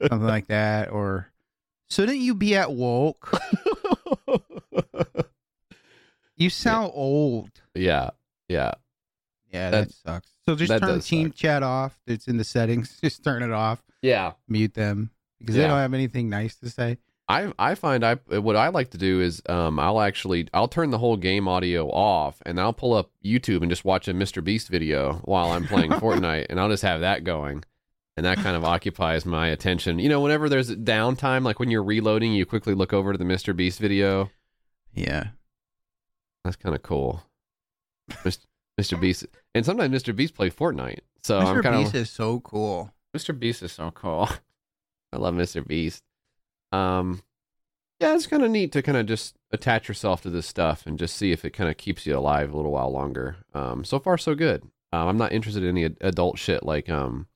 Something 0.00 0.26
like 0.26 0.46
that. 0.46 0.90
Or, 0.90 1.30
Shouldn't 1.90 2.18
you 2.18 2.34
be 2.34 2.56
at 2.56 2.72
work? 2.72 3.38
You 6.36 6.50
sound 6.50 6.92
old. 6.94 7.50
yeah, 7.74 8.10
yeah. 8.48 8.72
Yeah, 9.52 9.70
That- 9.70 9.88
that, 9.88 9.94
sucks. 9.94 10.28
So 10.44 10.54
just 10.54 10.70
turn 10.80 11.00
team 11.00 11.28
suck. 11.28 11.36
chat 11.36 11.62
off. 11.64 11.98
It's 12.06 12.28
in 12.28 12.36
the 12.36 12.44
settings. 12.44 12.96
Just 13.02 13.24
turn 13.24 13.42
it 13.42 13.50
off. 13.50 13.82
Yeah. 14.02 14.32
Mute 14.48 14.74
them 14.74 15.10
because 15.38 15.56
Yeah. 15.56 15.62
they 15.62 15.68
don't 15.68 15.78
have 15.78 15.94
anything 15.94 16.28
nice 16.28 16.56
to 16.56 16.70
say. 16.70 16.98
I 17.28 17.52
I 17.58 17.74
find 17.74 18.04
I 18.04 18.14
what 18.14 18.56
I 18.56 18.68
like 18.68 18.90
to 18.92 18.98
do 18.98 19.20
is 19.20 19.42
um 19.48 19.78
I'll 19.78 20.00
actually 20.00 20.48
I'll 20.54 20.68
turn 20.68 20.90
the 20.90 20.98
whole 20.98 21.16
game 21.16 21.46
audio 21.46 21.90
off 21.90 22.40
and 22.46 22.58
I'll 22.58 22.72
pull 22.72 22.94
up 22.94 23.10
YouTube 23.24 23.60
and 23.62 23.70
just 23.70 23.84
watch 23.84 24.08
a 24.08 24.14
Mr. 24.14 24.42
Beast 24.42 24.68
video 24.68 25.14
while 25.24 25.50
I'm 25.52 25.66
playing 25.66 25.90
Fortnite 26.00 26.46
and 26.48 26.58
I'll 26.58 26.70
just 26.70 26.82
have 26.84 27.00
that 27.00 27.24
going. 27.24 27.64
And 28.16 28.24
that 28.26 28.38
kind 28.38 28.56
of 28.56 28.64
occupies 28.64 29.24
my 29.26 29.48
attention. 29.48 29.98
You 30.00 30.08
know, 30.08 30.20
whenever 30.20 30.48
there's 30.48 30.70
downtime, 30.74 31.44
like 31.44 31.60
when 31.60 31.70
you're 31.70 31.84
reloading, 31.84 32.32
you 32.32 32.44
quickly 32.46 32.74
look 32.74 32.92
over 32.92 33.12
to 33.12 33.18
the 33.18 33.24
Mr. 33.24 33.54
Beast 33.54 33.78
video. 33.78 34.28
Yeah. 34.92 35.28
That's 36.42 36.56
kind 36.56 36.74
of 36.74 36.82
cool. 36.82 37.22
Mis- 38.24 38.46
Mr. 38.80 39.00
Beast, 39.00 39.26
and 39.54 39.64
sometimes 39.64 39.94
Mr. 39.94 40.16
Beast 40.16 40.34
play 40.34 40.50
Fortnite. 40.50 41.00
So 41.22 41.38
I'm 41.38 41.58
Mr. 41.58 41.62
kind 41.62 41.76
Beast 41.84 41.94
is 41.94 42.10
so 42.10 42.40
cool. 42.40 42.90
Mr. 43.16 43.38
Beast 43.38 43.62
is 43.62 43.72
so 43.72 43.90
cool. 43.90 44.28
I 45.12 45.16
love 45.16 45.34
Mr. 45.34 45.66
Beast. 45.66 46.02
Um, 46.72 47.22
yeah, 48.00 48.14
it's 48.14 48.26
kind 48.26 48.44
of 48.44 48.50
neat 48.50 48.72
to 48.72 48.82
kind 48.82 48.98
of 48.98 49.06
just 49.06 49.36
attach 49.50 49.88
yourself 49.88 50.22
to 50.22 50.30
this 50.30 50.46
stuff 50.46 50.86
and 50.86 50.98
just 50.98 51.16
see 51.16 51.32
if 51.32 51.44
it 51.44 51.50
kind 51.50 51.70
of 51.70 51.76
keeps 51.76 52.06
you 52.06 52.16
alive 52.16 52.52
a 52.52 52.56
little 52.56 52.72
while 52.72 52.90
longer. 52.90 53.36
Um, 53.54 53.84
so 53.84 53.98
far 53.98 54.18
so 54.18 54.34
good. 54.34 54.62
Um, 54.92 55.08
I'm 55.08 55.18
not 55.18 55.32
interested 55.32 55.62
in 55.62 55.70
any 55.70 55.84
ad- 55.86 55.96
adult 56.00 56.38
shit 56.38 56.62
like 56.62 56.88
um, 56.88 57.26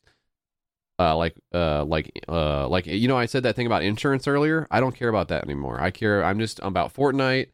uh, 0.99 1.17
like 1.17 1.35
uh, 1.53 1.85
like 1.85 2.21
uh, 2.29 2.69
like 2.69 2.87
you 2.87 3.09
know, 3.09 3.17
I 3.17 3.27
said 3.27 3.43
that 3.43 3.57
thing 3.57 3.67
about 3.67 3.83
insurance 3.83 4.29
earlier. 4.29 4.67
I 4.71 4.81
don't 4.81 4.95
care 4.95 5.09
about 5.09 5.29
that 5.29 5.45
anymore. 5.45 5.81
I 5.81 5.91
care. 5.91 6.25
I'm 6.25 6.39
just 6.39 6.61
I'm 6.63 6.69
about 6.69 6.95
Fortnite. 6.95 7.49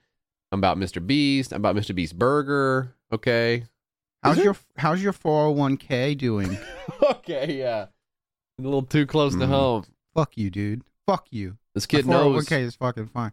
I'm 0.53 0.59
about 0.59 0.79
Mr. 0.79 1.05
Beast. 1.05 1.53
I'm 1.53 1.65
about 1.65 1.77
Mr. 1.77 1.95
Beast 1.95 2.19
Burger. 2.19 2.95
Okay. 3.13 3.65
How's 4.23 4.39
your 4.39 4.57
How's 4.77 5.03
your 5.03 5.13
401k 5.13 6.19
doing? 6.19 6.59
okay. 7.03 7.59
Yeah. 7.59 7.87
A 8.59 8.63
little 8.63 8.83
too 8.83 9.07
close 9.07 9.35
to 9.35 9.41
Mhm. 9.45 9.49
home. 9.49 9.85
Fuck 10.15 10.37
you, 10.37 10.51
dude. 10.51 10.83
Fuck 11.07 11.29
you. 11.31 11.59
This 11.75 11.87
kid 11.87 12.07
knows. 12.07 12.45
401k 12.49 12.63
is 12.63 12.75
fucking 12.77 13.07
fine. 13.09 13.33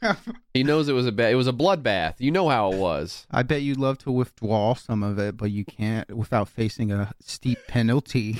He 0.54 0.62
knows 0.62 0.88
it 0.88 0.92
was 0.92 1.06
a 1.06 1.12
ba- 1.12 1.28
it 1.30 1.34
was 1.34 1.48
a 1.48 1.52
bloodbath. 1.52 2.14
You 2.18 2.30
know 2.30 2.48
how 2.48 2.72
it 2.72 2.78
was. 2.78 3.26
I 3.30 3.42
bet 3.42 3.62
you'd 3.62 3.76
love 3.78 3.98
to 3.98 4.12
withdraw 4.12 4.74
some 4.74 5.02
of 5.02 5.18
it, 5.18 5.36
but 5.36 5.50
you 5.50 5.64
can't 5.64 6.16
without 6.16 6.48
facing 6.48 6.90
a 6.92 7.12
steep 7.20 7.58
penalty. 7.66 8.38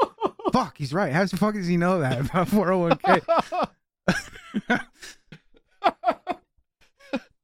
fuck, 0.52 0.78
he's 0.78 0.92
right. 0.94 1.12
How 1.12 1.24
the 1.26 1.36
fuck 1.36 1.54
does 1.54 1.66
he 1.68 1.76
know 1.76 2.00
that 2.00 2.18
about 2.20 2.48
401k? 2.48 3.20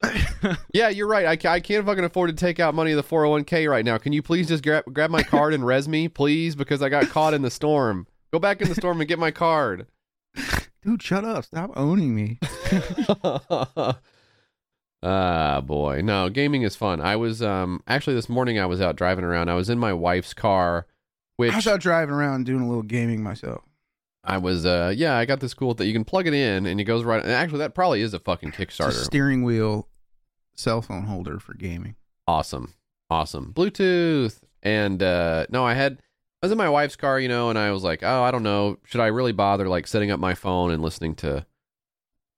yeah, 0.73 0.88
you're 0.88 1.07
right. 1.07 1.26
I, 1.26 1.50
I 1.50 1.61
can't 1.61 1.87
fucking 1.87 2.05
afford 2.05 2.31
to 2.31 2.37
take 2.37 2.61
out 2.61 2.75
money 2.75 2.93
of 2.93 2.97
the 2.97 3.03
401k 3.03 3.69
right 3.71 3.85
now. 3.85 3.99
Can 3.99 4.12
you 4.12 4.23
please 4.23 4.49
just 4.49 4.62
grab 4.62 4.85
grab 4.93 5.11
my 5.11 5.23
card 5.23 5.55
and 5.55 5.67
res 5.67 5.88
me, 5.88 6.09
please? 6.09 6.55
Because 6.55 6.83
I 6.83 6.88
got 6.88 7.09
caught 7.09 7.35
in 7.35 7.43
the 7.43 7.50
storm. 7.50 8.07
Go 8.33 8.38
back 8.38 8.61
in 8.61 8.69
the 8.69 8.75
storm 8.75 9.00
and 9.00 9.09
get 9.09 9.19
my 9.19 9.31
card. 9.31 9.87
Dude, 10.83 11.03
shut 11.03 11.25
up. 11.25 11.45
Stop 11.45 11.73
owning 11.75 12.15
me. 12.15 12.38
ah, 15.03 15.61
boy. 15.61 16.00
No, 16.03 16.29
gaming 16.29 16.62
is 16.62 16.76
fun. 16.76 17.00
I 17.00 17.17
was 17.17 17.43
um 17.43 17.83
actually 17.87 18.15
this 18.15 18.29
morning 18.29 18.59
I 18.59 18.67
was 18.67 18.81
out 18.81 18.97
driving 18.97 19.25
around. 19.25 19.49
I 19.49 19.55
was 19.55 19.71
in 19.71 19.79
my 19.79 19.93
wife's 19.93 20.35
car, 20.35 20.87
which 21.37 21.53
I 21.53 21.57
was 21.57 21.67
out 21.67 21.81
driving 21.81 22.15
around 22.15 22.47
doing 22.47 22.62
a 22.62 22.69
little 22.69 22.83
gaming 22.83 23.23
myself. 23.23 23.62
I 24.26 24.38
was 24.38 24.66
uh 24.66 24.92
yeah, 24.97 25.16
I 25.16 25.25
got 25.25 25.40
this 25.40 25.54
cool 25.54 25.75
that 25.75 25.87
you 25.87 25.92
can 25.92 26.04
plug 26.04 26.26
it 26.26 26.35
in 26.35 26.66
and 26.66 26.80
it 26.80 26.85
goes 26.85 27.04
right 27.04 27.23
and 27.23 27.30
actually 27.33 27.59
that 27.59 27.75
probably 27.75 28.00
is 28.02 28.12
a 28.14 28.18
fucking 28.18 28.50
It's 28.50 28.59
a 28.59 28.66
Kickstarter. 28.66 28.92
steering 29.04 29.42
wheel 29.45 29.88
cell 30.54 30.83
phone 30.83 31.04
holder 31.04 31.38
for 31.38 31.54
gaming. 31.54 31.97
awesome 32.26 32.75
awesome 33.11 33.52
bluetooth 33.54 34.40
and 34.62 35.02
uh 35.02 35.47
no 35.50 35.64
i 35.64 35.75
had 35.75 35.92
i 36.42 36.47
was 36.47 36.50
in 36.50 36.59
my 36.59 36.68
wife's 36.68 36.97
car 36.97 37.21
you 37.21 37.28
know 37.28 37.50
and 37.50 37.59
i 37.59 37.71
was 37.71 37.85
like 37.85 38.02
oh 38.02 38.23
i 38.23 38.30
don't 38.30 38.42
know 38.42 38.78
should 38.85 39.00
i 39.00 39.06
really 39.06 39.33
bother 39.33 39.68
like 39.68 39.87
setting 39.87 40.11
up 40.11 40.18
my 40.18 40.35
phone 40.35 40.71
and 40.73 40.83
listening 40.83 41.14
to 41.14 41.47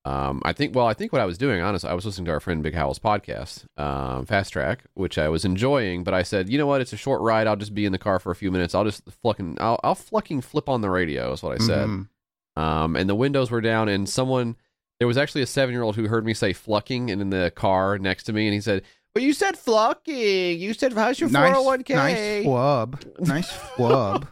um 0.08 0.40
i 0.44 0.52
think 0.52 0.74
well 0.74 0.86
i 0.86 0.94
think 0.94 1.12
what 1.12 1.20
i 1.20 1.24
was 1.24 1.36
doing 1.38 1.60
honestly 1.60 1.88
i 1.90 1.94
was 1.94 2.06
listening 2.06 2.24
to 2.24 2.30
our 2.30 2.40
friend 2.40 2.62
big 2.62 2.74
howell's 2.74 2.98
podcast 2.98 3.64
um 3.76 4.24
fast 4.26 4.52
track 4.52 4.84
which 4.94 5.18
i 5.18 5.28
was 5.28 5.44
enjoying 5.44 6.04
but 6.04 6.14
i 6.14 6.22
said 6.22 6.48
you 6.48 6.56
know 6.58 6.66
what 6.66 6.80
it's 6.80 6.92
a 6.92 6.96
short 6.96 7.20
ride 7.20 7.46
i'll 7.46 7.56
just 7.56 7.74
be 7.74 7.84
in 7.84 7.92
the 7.92 7.98
car 7.98 8.18
for 8.18 8.30
a 8.30 8.36
few 8.36 8.50
minutes 8.50 8.74
i'll 8.74 8.84
just 8.84 9.02
fucking 9.22 9.56
i'll, 9.60 9.78
I'll 9.84 9.94
fucking 9.94 10.40
flip 10.42 10.68
on 10.68 10.80
the 10.80 10.90
radio 10.90 11.32
is 11.32 11.42
what 11.42 11.60
i 11.60 11.64
said 11.64 11.88
Mhm. 11.88 12.08
um, 12.56 12.96
and 12.96 13.08
the 13.08 13.14
windows 13.14 13.50
were 13.50 13.60
down, 13.60 13.88
and 13.88 14.08
someone 14.08 14.56
there 14.98 15.06
was 15.06 15.16
actually 15.16 15.42
a 15.42 15.46
seven 15.46 15.72
year 15.72 15.82
old 15.82 15.94
who 15.96 16.08
heard 16.08 16.24
me 16.26 16.34
say 16.34 16.52
flucking 16.52 17.10
and 17.10 17.22
in 17.22 17.30
the 17.30 17.52
car 17.54 17.98
next 17.98 18.24
to 18.24 18.32
me, 18.32 18.46
and 18.48 18.54
he 18.54 18.60
said, 18.60 18.82
"But 19.14 19.22
you 19.22 19.32
said 19.32 19.56
flucking. 19.56 20.58
You 20.58 20.74
said 20.74 20.92
how's 20.92 21.20
your 21.20 21.28
four 21.28 21.40
Nice, 21.40 21.52
hundred 21.54 21.64
one 21.64 21.82
k?" 21.84 21.94
nice 21.94 22.44
flub. 22.44 23.00
Nice 23.20 23.50
flub. 23.76 24.26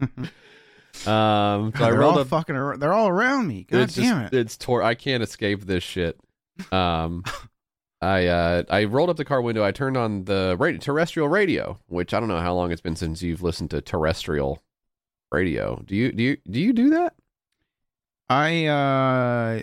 Um, 1.06 1.72
so 1.76 1.84
I 1.84 1.90
they're 1.90 1.98
rolled 1.98 2.14
all 2.14 2.20
up. 2.20 2.28
fucking. 2.28 2.56
ar- 2.56 2.76
They're 2.76 2.92
all 2.92 3.08
around 3.08 3.46
me. 3.48 3.64
God 3.68 3.82
it's 3.82 3.94
damn 3.94 4.22
just, 4.22 4.32
it! 4.34 4.38
it's 4.38 4.56
tor- 4.56 4.82
I 4.82 4.94
can't 4.94 5.22
escape 5.22 5.62
this 5.62 5.82
shit. 5.84 6.18
Um, 6.72 7.24
I 8.00 8.26
uh, 8.26 8.62
I 8.70 8.84
rolled 8.84 9.10
up 9.10 9.16
the 9.16 9.24
car 9.24 9.40
window. 9.42 9.64
I 9.64 9.72
turned 9.72 9.96
on 9.96 10.24
the 10.24 10.56
radio, 10.58 10.78
terrestrial 10.78 11.28
radio, 11.28 11.78
which 11.86 12.12
I 12.14 12.20
don't 12.20 12.28
know 12.28 12.40
how 12.40 12.54
long 12.54 12.70
it's 12.70 12.80
been 12.80 12.96
since 12.96 13.22
you've 13.22 13.42
listened 13.42 13.70
to 13.70 13.80
terrestrial 13.80 14.62
radio. 15.32 15.82
Do 15.86 15.96
you 15.96 16.12
do 16.12 16.22
you 16.22 16.36
do 16.50 16.60
you 16.60 16.72
do 16.72 16.90
that? 16.90 17.14
I 18.28 18.66
uh 18.66 19.62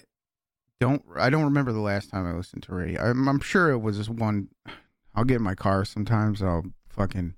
don't. 0.79 1.03
I 1.15 1.29
don't 1.29 1.43
remember 1.43 1.71
the 1.71 1.79
last 1.81 2.09
time 2.09 2.25
I 2.25 2.33
listened 2.35 2.63
to 2.63 2.73
radio. 2.75 3.01
I'm, 3.01 3.27
I'm 3.27 3.39
sure 3.39 3.69
it 3.69 3.79
was 3.79 3.97
just 3.97 4.09
one. 4.09 4.47
I'll 5.15 5.23
get 5.25 5.35
in 5.37 5.43
my 5.43 5.55
car 5.55 5.85
sometimes. 5.85 6.41
I'll 6.41 6.63
fucking 6.89 7.35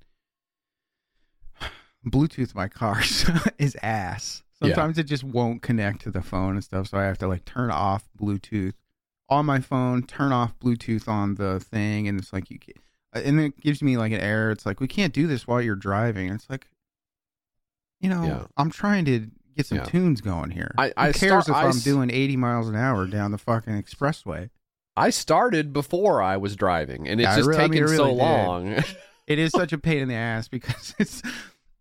Bluetooth 2.06 2.54
my 2.56 2.68
car 2.68 3.02
is 3.58 3.78
ass. 3.82 4.44
Yeah. 4.62 4.70
Sometimes 4.70 4.98
it 4.98 5.04
just 5.04 5.24
won't 5.24 5.62
connect 5.62 6.02
to 6.04 6.12
the 6.12 6.22
phone 6.22 6.56
and 6.56 6.64
stuff, 6.64 6.88
so 6.88 6.98
I 6.98 7.04
have 7.04 7.18
to 7.20 7.28
like 7.28 7.46
turn 7.46 7.70
off 7.72 8.06
Bluetooth 8.20 8.74
on 9.30 9.46
my 9.46 9.60
phone, 9.60 10.04
turn 10.04 10.32
off 10.32 10.58
Bluetooth 10.60 11.08
on 11.08 11.36
the 11.36 11.60
thing, 11.60 12.08
and 12.08 12.20
it's 12.20 12.32
like 12.34 12.50
you 12.50 12.60
can 12.60 12.74
uh, 13.16 13.20
and 13.24 13.40
it 13.40 13.60
gives 13.60 13.82
me 13.82 13.98
like 13.98 14.12
an 14.12 14.20
error. 14.22 14.52
It's 14.52 14.66
like 14.66 14.80
we 14.80 14.88
can't 14.88 15.14
do 15.14 15.28
this 15.28 15.46
while 15.48 15.62
you're 15.62 15.76
driving. 15.76 16.30
It's 16.30 16.50
like, 16.50 16.68
you 18.00 18.10
know, 18.10 18.24
Yeah. 18.24 18.44
I'm 18.58 18.70
trying 18.72 19.06
to 19.06 19.28
get 19.56 19.66
some 19.66 19.80
Yeah. 19.80 19.86
tunes 19.86 20.22
going 20.22 20.52
here. 20.52 20.74
I- 20.78 20.88
Who 20.88 20.94
I 20.98 21.12
cares 21.12 21.46
start- 21.46 21.50
if 21.50 21.56
I 21.56 21.68
I'm 21.68 21.80
doing 21.80 22.10
80 22.12 22.38
miles 22.38 22.68
an 22.70 22.76
hour 22.76 23.06
down 23.06 23.32
the 23.32 23.38
fucking 23.38 23.82
expressway? 23.82 24.50
I 24.96 25.10
started 25.10 25.74
before 25.74 26.22
I 26.22 26.38
was 26.38 26.56
driving, 26.56 27.08
and 27.08 27.20
it's 27.20 27.28
Yeah, 27.28 27.36
just 27.38 27.50
re- 27.50 27.58
I 27.58 27.68
mean, 27.68 27.84
it 27.84 27.88
so 27.90 28.08
did. 28.08 28.18
long. 28.18 28.84
It 29.26 29.40
is 29.40 29.52
such 29.52 29.72
a 29.72 29.78
pain 29.78 30.00
in 30.00 30.10
the 30.10 30.16
ass 30.16 30.50
because 30.50 30.94
it's. 31.00 31.22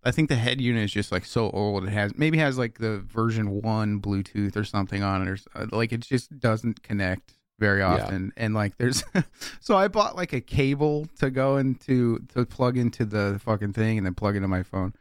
I 0.04 0.10
think 0.10 0.28
the 0.28 0.36
head 0.36 0.60
unit 0.60 0.84
is 0.84 0.92
just 0.92 1.12
like 1.12 1.24
so 1.24 1.50
old. 1.50 1.84
It 1.84 1.90
has 1.90 2.16
maybe 2.16 2.38
has 2.38 2.58
like 2.58 2.78
the 2.78 2.98
version 2.98 3.62
one 3.62 4.00
Bluetooth 4.00 4.56
or 4.56 4.64
something 4.64 5.02
on 5.02 5.26
it, 5.26 5.30
or 5.30 5.38
uh, 5.54 5.66
like 5.72 5.92
it 5.92 6.00
just 6.00 6.38
doesn't 6.40 6.82
connect 6.82 7.34
very 7.58 7.80
Yeah. 7.80 7.94
often. 7.94 8.32
And 8.36 8.54
like 8.54 8.76
there's, 8.78 9.04
so 9.60 9.76
I 9.76 9.86
bought 9.88 10.16
like 10.16 10.32
a 10.32 10.40
cable 10.40 11.06
to 11.20 11.30
go 11.30 11.56
into 11.56 12.18
to 12.34 12.44
plug 12.44 12.76
into 12.76 13.04
the 13.04 13.40
fucking 13.44 13.72
thing 13.74 13.96
and 13.98 14.04
then 14.06 14.14
plug 14.14 14.34
into 14.36 14.48
my 14.48 14.62
phone. 14.64 14.92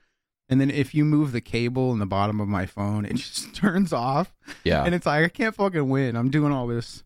And 0.49 0.59
then 0.59 0.69
if 0.69 0.93
you 0.93 1.05
move 1.05 1.31
the 1.31 1.41
cable 1.41 1.93
in 1.93 1.99
the 1.99 2.05
bottom 2.05 2.39
of 2.41 2.47
my 2.47 2.65
phone, 2.65 3.05
it 3.05 3.15
just 3.15 3.55
turns 3.55 3.93
off. 3.93 4.35
yeah, 4.63 4.83
And 4.83 4.93
it's 4.93 5.05
like 5.05 5.25
I 5.25 5.29
can't 5.29 5.55
fucking 5.55 5.87
win. 5.89 6.15
I'm 6.15 6.29
doing 6.29 6.51
all 6.51 6.67
this, 6.67 7.03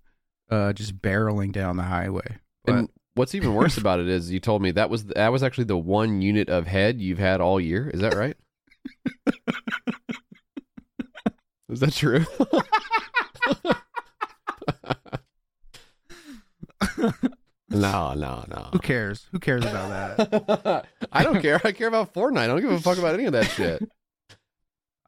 uh, 0.50 0.74
just 0.74 1.00
barreling 1.02 1.52
down 1.54 1.78
the 1.78 1.84
highway. 1.84 2.40
But 2.66 2.76
and 2.76 2.90
what's 3.16 3.34
even 3.34 3.56
worse 3.56 3.78
about 3.78 4.00
it 4.00 4.08
is 4.08 4.32
you 4.32 4.40
told 4.40 4.62
me 4.62 4.72
that 4.72 4.90
was 4.90 5.06
that 5.06 5.32
was 5.32 5.42
actually 5.42 5.64
the 5.64 5.78
one 5.78 6.22
unit 6.22 6.50
of 6.50 6.68
head 6.68 7.02
you've 7.02 7.18
had 7.18 7.42
all 7.42 7.60
year. 7.60 7.90
Is 7.90 8.02
that 8.02 8.14
right? 8.14 8.38
is 11.70 11.80
that 11.80 11.94
true? 11.94 12.26
no, 17.70 18.14
no, 18.14 18.46
no. 18.48 18.70
who 18.72 18.80
cares? 18.80 19.28
Who 19.32 19.40
cares 19.40 19.66
about 19.66 19.90
that? 20.20 20.86
I 21.12 21.24
don't 21.24 21.42
care. 21.42 21.60
I 21.64 21.72
care 21.72 21.88
about 21.88 22.14
Fortnite. 22.14 22.38
I 22.38 22.48
don't 22.48 22.62
give 22.62 22.72
a 22.72 22.80
fuck 22.80 22.98
about 22.98 23.16
any 23.16 23.26
of 23.26 23.34
that 23.34 23.46
shit. 23.46 23.82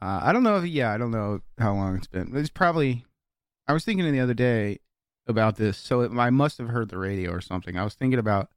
Uh, 0.02 0.20
I 0.22 0.32
don't 0.32 0.44
know 0.44 0.58
if 0.58 0.66
yeah, 0.66 0.92
I 0.94 0.98
don't 0.98 1.12
know 1.12 1.42
how 1.58 1.74
long 1.74 1.98
it's 1.98 2.08
been. 2.08 2.32
It's 2.36 2.50
probably. 2.50 3.06
I 3.68 3.74
was 3.74 3.84
thinking 3.84 4.10
the 4.12 4.22
other 4.22 4.34
day 4.34 4.80
about 5.27 5.57
this, 5.57 5.77
so 5.77 6.01
it, 6.01 6.12
I 6.12 6.29
must 6.29 6.57
have 6.57 6.69
heard 6.69 6.89
the 6.89 6.98
radio 6.98 7.31
or 7.31 7.41
something. 7.41 7.77
I 7.77 7.84
was 7.84 7.93
thinking 7.93 8.19
about 8.19 8.50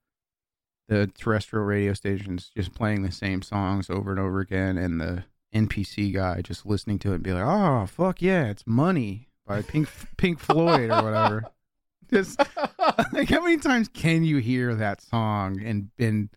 the 0.89 1.07
terrestrial 1.07 1.65
radio 1.65 1.95
stations 1.95 2.51
just 2.57 2.75
playing 2.75 3.03
the 3.03 3.13
same 3.13 3.43
songs 3.43 3.91
over 3.91 4.11
and 4.11 4.21
over 4.21 4.41
again, 4.41 4.77
and 4.77 5.01
the 5.01 5.25
NPC 5.55 6.13
guy 6.15 6.43
just 6.43 6.67
listening 6.67 6.99
to 7.01 7.13
it 7.13 7.17
and 7.17 7.23
be 7.25 7.33
like, 7.33 7.45
"Oh 7.45 7.87
fuck 7.87 8.23
yeah, 8.23 8.47
it's 8.47 8.67
Money 8.67 9.29
by 9.47 9.63
Pink 9.63 9.89
Pink 10.17 10.39
Floyd 10.39 10.91
or 10.91 11.03
whatever." 11.03 11.45
Just 12.13 12.41
like 13.13 13.29
how 13.31 13.45
many 13.45 13.57
times 13.57 13.87
can 13.87 14.25
you 14.25 14.39
hear 14.39 14.75
that 14.75 15.01
song 15.01 15.61
and 15.63 15.91
and 15.97 16.29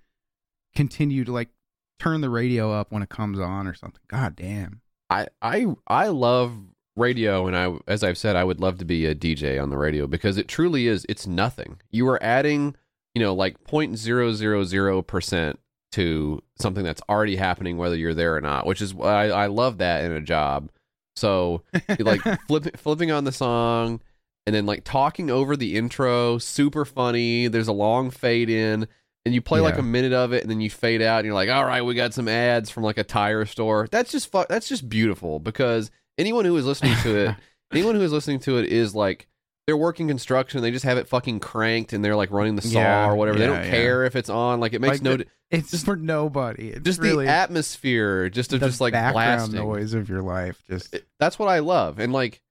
continue 0.76 1.24
to 1.24 1.32
like 1.32 1.50
turn 1.98 2.22
the 2.22 2.30
radio 2.30 2.72
up 2.72 2.92
when 2.92 3.02
it 3.02 3.10
comes 3.10 3.40
on 3.40 3.66
or 3.66 3.74
something? 3.74 4.02
God 4.08 4.36
damn. 4.36 4.82
I 5.10 5.28
I 5.42 5.66
I 5.88 6.10
love 6.10 6.54
radio 6.96 7.48
and 7.48 7.58
I 7.58 7.76
as 7.88 8.04
I've 8.04 8.18
said 8.18 8.36
I 8.36 8.44
would 8.44 8.60
love 8.60 8.78
to 8.80 8.86
be 8.86 9.06
a 9.06 9.16
DJ 9.16 9.62
on 9.62 9.70
the 9.70 9.78
radio 9.78 10.08
because 10.08 10.38
it 10.38 10.48
truly 10.48 10.88
is 10.88 11.06
it's 11.10 11.26
nothing. 11.28 11.80
You 11.92 12.08
are 12.10 12.22
adding, 12.22 12.76
you 13.16 13.22
know, 13.22 13.34
like 13.34 13.62
0.000% 13.64 15.58
to 15.94 16.44
something 16.60 16.84
that's 16.84 17.02
already 17.08 17.36
happening 17.36 17.78
whether 17.78 17.96
you're 17.96 18.14
there 18.14 18.36
or 18.36 18.42
not, 18.42 18.66
which 18.66 18.82
is 18.82 18.94
I 19.00 19.30
I 19.30 19.46
love 19.48 19.78
that 19.80 20.04
in 20.04 20.12
a 20.12 20.22
job. 20.22 20.70
So, 21.16 21.64
like 22.00 22.22
flip, 22.48 22.78
flipping 22.78 23.12
on 23.12 23.24
the 23.24 23.32
song 23.32 24.02
and 24.46 24.56
then 24.56 24.66
like 24.66 24.84
talking 24.84 25.30
over 25.30 25.56
the 25.56 25.76
intro, 25.76 26.38
super 26.38 26.86
funny. 26.86 27.48
There's 27.48 27.68
a 27.68 27.74
long 27.74 28.10
fade 28.10 28.50
in 28.50 28.88
and 29.26 29.34
you 29.34 29.42
play 29.42 29.62
like 29.62 29.78
a 29.78 29.84
minute 29.84 30.12
of 30.14 30.34
it 30.34 30.42
and 30.42 30.52
then 30.52 30.60
you 30.60 30.70
fade 30.70 31.02
out 31.02 31.20
and 31.20 31.26
you're 31.26 31.34
like, 31.34 31.50
all 31.50 31.64
right, 31.64 31.82
we 31.82 31.94
got 31.94 32.14
some 32.14 32.28
ads 32.28 32.70
from 32.70 32.84
like 32.84 32.98
a 32.98 33.04
tire 33.04 33.46
store. 33.46 33.88
That's 33.90 34.12
just 34.12 34.32
fu- 34.32 34.46
that's 34.50 34.68
just 34.68 34.90
beautiful 34.90 35.40
because 35.40 35.92
anyone 36.18 36.46
who 36.46 36.56
is 36.58 36.66
listening 36.66 36.96
to 37.04 37.16
it, 37.18 37.36
anyone 37.72 37.96
who 37.96 38.02
is 38.02 38.12
listening 38.12 38.40
to 38.42 38.58
it 38.58 38.66
is 38.72 38.94
like 38.96 39.28
they're 39.66 39.78
working 39.78 40.08
construction. 40.08 40.62
They 40.62 40.72
just 40.72 40.86
have 40.86 40.98
it 40.98 41.08
fucking 41.08 41.40
cranked, 41.40 41.94
and 41.94 42.04
they're 42.04 42.16
like 42.16 42.32
running 42.32 42.56
the 42.56 42.62
saw 42.62 42.80
Yeah, 42.80 43.08
or 43.10 43.16
whatever. 43.16 43.40
they 43.40 43.46
don't 43.46 43.64
yeah. 43.64 43.70
care 43.70 44.04
if 44.06 44.16
it's 44.16 44.30
on. 44.30 44.60
Like 44.60 44.74
it 44.74 44.82
makes 44.82 44.96
Like 44.96 45.02
no. 45.04 45.18
the- 45.18 45.26
It's 45.52 45.72
just 45.72 45.86
for 45.86 45.96
nobody. 45.96 46.70
It's 46.70 46.84
just 46.84 47.00
really 47.00 47.26
the 47.26 47.32
atmosphere, 47.32 48.30
just 48.30 48.52
of 48.54 48.60
the 48.60 48.68
just 48.68 48.82
like 48.82 48.92
background 48.94 49.52
blasting. 49.52 49.60
noise 49.60 49.94
of 49.94 50.10
your 50.10 50.22
life. 50.22 50.62
Just 50.70 50.94
It- 50.94 51.08
that's 51.20 51.38
what 51.40 51.48
I 51.48 51.60
love. 51.60 52.00
And 52.00 52.12
like, 52.12 52.42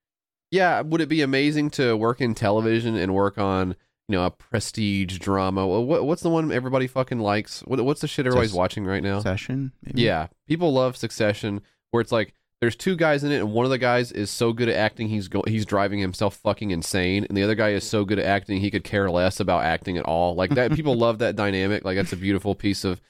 yeah, 0.51 0.81
would 0.81 1.01
it 1.01 1.09
be 1.09 1.21
amazing 1.23 1.71
to 1.73 1.97
work 1.97 2.21
in 2.21 2.35
television 2.35 2.97
and 2.97 3.15
work 3.15 3.39
on 3.39 3.77
you 4.09 4.17
know 4.17 4.25
a 4.25 4.31
prestige 4.31 5.19
drama? 5.19 5.67
What, 5.67 6.05
what's 6.05 6.23
the 6.23 6.31
one 6.31 6.51
everybody 6.53 6.87
fucking 6.87 7.21
likes? 7.21 7.61
What, 7.67 7.85
what's 7.85 8.01
the 8.01 8.09
shit 8.09 8.27
everybody's 8.27 8.53
watching 8.55 8.85
right 8.87 9.03
now? 9.03 9.19
Succession. 9.19 9.73
Maybe? 9.83 10.03
Yeah, 10.03 10.29
people 10.49 10.73
love 10.73 10.97
Succession, 10.97 11.61
where 11.91 12.01
it's 12.01 12.13
like 12.13 12.33
there's 12.63 12.77
two 12.77 12.95
guys 12.97 13.25
in 13.25 13.33
it, 13.33 13.39
and 13.41 13.53
one 13.53 13.65
of 13.67 13.71
the 13.71 13.77
guys 13.79 14.13
is 14.13 14.31
so 14.31 14.53
good 14.53 14.69
at 14.69 14.77
acting 14.77 15.09
he's 15.09 15.27
go- 15.29 15.43
he's 15.47 15.67
driving 15.67 15.99
himself 15.99 16.37
fucking 16.37 16.71
insane, 16.71 17.27
and 17.29 17.37
the 17.37 17.43
other 17.43 17.57
guy 17.57 17.71
is 17.71 17.83
so 17.85 18.05
good 18.05 18.19
at 18.21 18.25
acting 18.25 18.61
he 18.61 18.71
could 18.71 18.85
care 18.85 19.11
less 19.11 19.41
about 19.41 19.65
acting 19.65 19.99
at 19.99 20.05
all. 20.05 20.35
Like 20.37 20.51
that, 20.53 20.73
people 20.73 20.95
love 20.97 21.19
that 21.19 21.35
dynamic. 21.37 21.85
Like 21.85 21.97
that's 21.97 22.13
a 22.13 22.17
beautiful 22.17 22.55
piece 22.55 22.85
of 22.85 23.01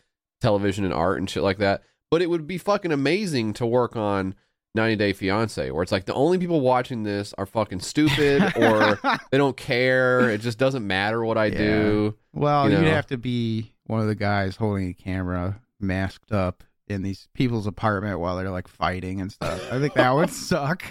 television 0.40 0.84
and 0.86 0.94
art 0.94 1.18
and 1.18 1.28
shit 1.28 1.42
like 1.42 1.58
that. 1.58 1.82
But 2.10 2.22
it 2.22 2.30
would 2.30 2.46
be 2.46 2.56
fucking 2.58 2.92
amazing 2.92 3.52
to 3.54 3.66
work 3.66 3.94
on 3.94 4.34
90 4.74 4.96
Day 4.96 5.12
Fiance, 5.12 5.70
where 5.70 5.82
it's 5.82 5.92
like 5.92 6.06
the 6.06 6.14
only 6.14 6.38
people 6.38 6.62
watching 6.62 7.02
this 7.02 7.34
are 7.36 7.44
fucking 7.44 7.80
stupid 7.80 8.42
or 8.56 8.98
they 9.30 9.36
don't 9.36 9.56
care. 9.56 10.30
It 10.30 10.40
just 10.40 10.56
doesn't 10.58 10.86
matter 10.86 11.22
what 11.24 11.36
I 11.36 11.46
Yeah. 11.46 11.58
do. 11.58 12.14
well, 12.32 12.70
you 12.70 12.76
would 12.78 12.84
know. 12.86 12.90
have 12.90 13.06
to 13.08 13.18
be 13.18 13.74
one 13.84 14.00
of 14.00 14.06
the 14.06 14.14
guys 14.14 14.56
holding 14.56 14.88
a 14.88 14.94
camera, 14.94 15.60
masked 15.78 16.32
up 16.32 16.64
in 16.92 17.02
these 17.02 17.28
people's 17.34 17.66
apartment 17.66 18.20
while 18.20 18.36
they're 18.36 18.50
like 18.50 18.68
fighting 18.68 19.20
and 19.20 19.32
stuff. 19.32 19.60
I 19.72 19.78
think 19.80 19.94
that 19.94 20.10
would 20.14 20.30
suck 20.50 20.84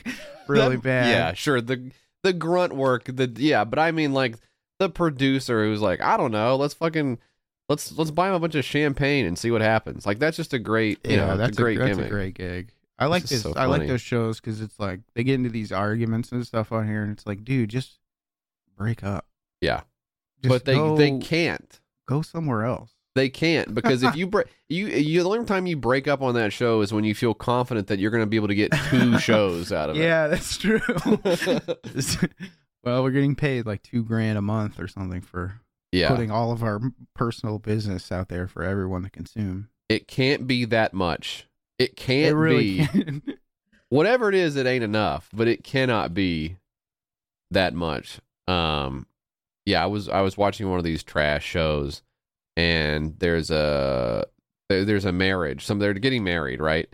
really 0.48 0.76
That- 0.76 0.84
bad. 0.84 1.10
Yeah, 1.10 1.34
sure. 1.34 1.62
The 1.62 1.92
the 2.24 2.34
grunt 2.34 2.74
work, 2.74 3.06
the 3.06 3.32
yeah, 3.38 3.64
but 3.64 3.80
I 3.80 3.92
mean 3.92 4.14
like 4.14 4.36
the 4.80 4.90
producer 4.90 5.64
who's 5.64 5.82
like, 5.82 6.02
I 6.02 6.18
don't 6.18 6.32
know, 6.32 6.56
let's 6.56 6.74
fucking 6.74 7.20
let's 7.70 7.92
let's 7.98 8.12
buy 8.12 8.28
him 8.30 8.34
a 8.36 8.40
bunch 8.40 8.56
of 8.56 8.66
champagne 8.66 9.26
and 9.26 9.38
see 9.38 9.52
what 9.52 9.62
happens. 9.62 10.06
Like 10.06 10.20
that's 10.20 10.38
just 10.38 10.54
a 10.54 10.60
great, 10.60 11.00
you 11.06 11.16
yeah, 11.16 11.28
know, 11.28 11.38
that's 11.38 11.58
a 11.58 11.62
great 11.62 11.80
that's 11.80 11.92
gimmick. 11.96 12.08
a 12.08 12.10
great 12.14 12.34
gig. 12.36 12.72
I 13.00 13.06
like 13.08 13.24
is 13.24 13.30
this. 13.32 13.42
so 13.42 13.54
I 13.56 13.66
like 13.66 13.88
those 13.88 14.02
shows 14.02 14.40
because 14.40 14.62
it's 14.62 14.80
like 14.80 15.00
they 15.16 15.24
get 15.24 15.36
into 15.36 15.50
these 15.50 15.72
arguments 15.72 16.32
and 16.32 16.46
stuff 16.46 16.72
on 16.72 16.88
here, 16.88 17.02
and 17.02 17.12
it's 17.12 17.26
like, 17.26 17.44
dude, 17.44 17.70
just 17.70 17.98
break 18.78 19.04
up. 19.04 19.26
Yeah. 19.60 19.82
Just 20.44 20.50
but 20.50 20.66
they 20.66 20.76
go, 20.76 20.96
they 20.98 21.18
can't. 21.20 21.80
go 22.08 22.22
somewhere 22.22 22.64
else. 22.66 22.92
They 23.14 23.28
can't 23.28 23.74
because 23.74 24.04
if 24.04 24.16
you 24.16 24.26
break 24.26 24.48
you 24.70 24.88
you 24.88 25.22
the 25.22 25.30
only 25.30 25.46
time 25.46 25.66
you 25.66 25.76
break 25.76 26.08
up 26.08 26.22
on 26.22 26.36
that 26.36 26.54
show 26.54 26.80
is 26.80 26.94
when 26.94 27.04
you 27.04 27.14
feel 27.14 27.34
confident 27.34 27.88
that 27.88 28.00
you're 28.00 28.12
going 28.12 28.24
to 28.24 28.28
be 28.28 28.38
able 28.38 28.48
to 28.48 28.56
get 28.56 28.72
two 28.90 29.20
shows 29.20 29.74
out 29.74 29.90
of 29.90 29.98
it. 29.98 30.04
Yeah, 30.04 30.28
that's 30.28 30.58
true. 30.58 30.80
well, 32.84 33.04
we're 33.04 33.12
getting 33.12 33.36
paid 33.36 33.66
like 33.66 33.84
two 33.84 34.04
grand 34.04 34.38
a 34.38 34.42
month 34.42 34.80
or 34.80 34.88
something 34.88 35.20
for 35.20 35.60
yeah. 35.92 36.10
putting 36.10 36.32
all 36.32 36.52
of 36.52 36.64
our 36.64 36.80
personal 37.14 37.60
business 37.60 38.12
out 38.12 38.30
there 38.30 38.48
for 38.48 38.64
everyone 38.64 39.04
to 39.04 39.10
consume. 39.10 39.70
It 39.90 40.08
can't 40.08 40.48
be 40.48 40.66
that 40.66 40.94
much. 40.94 41.48
It 41.78 41.96
can't 41.96 42.32
it 42.32 42.36
really 42.36 42.78
be. 42.80 42.88
can. 42.88 43.24
whatever 43.90 44.30
it 44.30 44.36
is, 44.36 44.56
it 44.56 44.66
ain't 44.66 44.84
enough, 44.84 45.30
but 45.34 45.48
it 45.48 45.64
cannot 45.64 46.14
be 46.14 46.58
that 47.52 47.74
much. 47.74 48.20
Um, 48.48 49.06
yeah, 49.66 49.84
I 49.84 49.88
was 49.88 50.08
I 50.08 50.22
was 50.22 50.38
watching 50.38 50.70
one 50.70 50.78
of 50.78 50.86
these 50.86 51.04
trash 51.04 51.44
shows, 51.46 52.02
and 52.58 53.18
there's 53.20 53.52
a 53.52 54.26
there's 54.70 55.06
a 55.06 55.12
marriage. 55.12 55.66
Some 55.66 55.80
they're 55.80 55.94
getting 55.94 56.24
married, 56.24 56.62
right? 56.62 56.88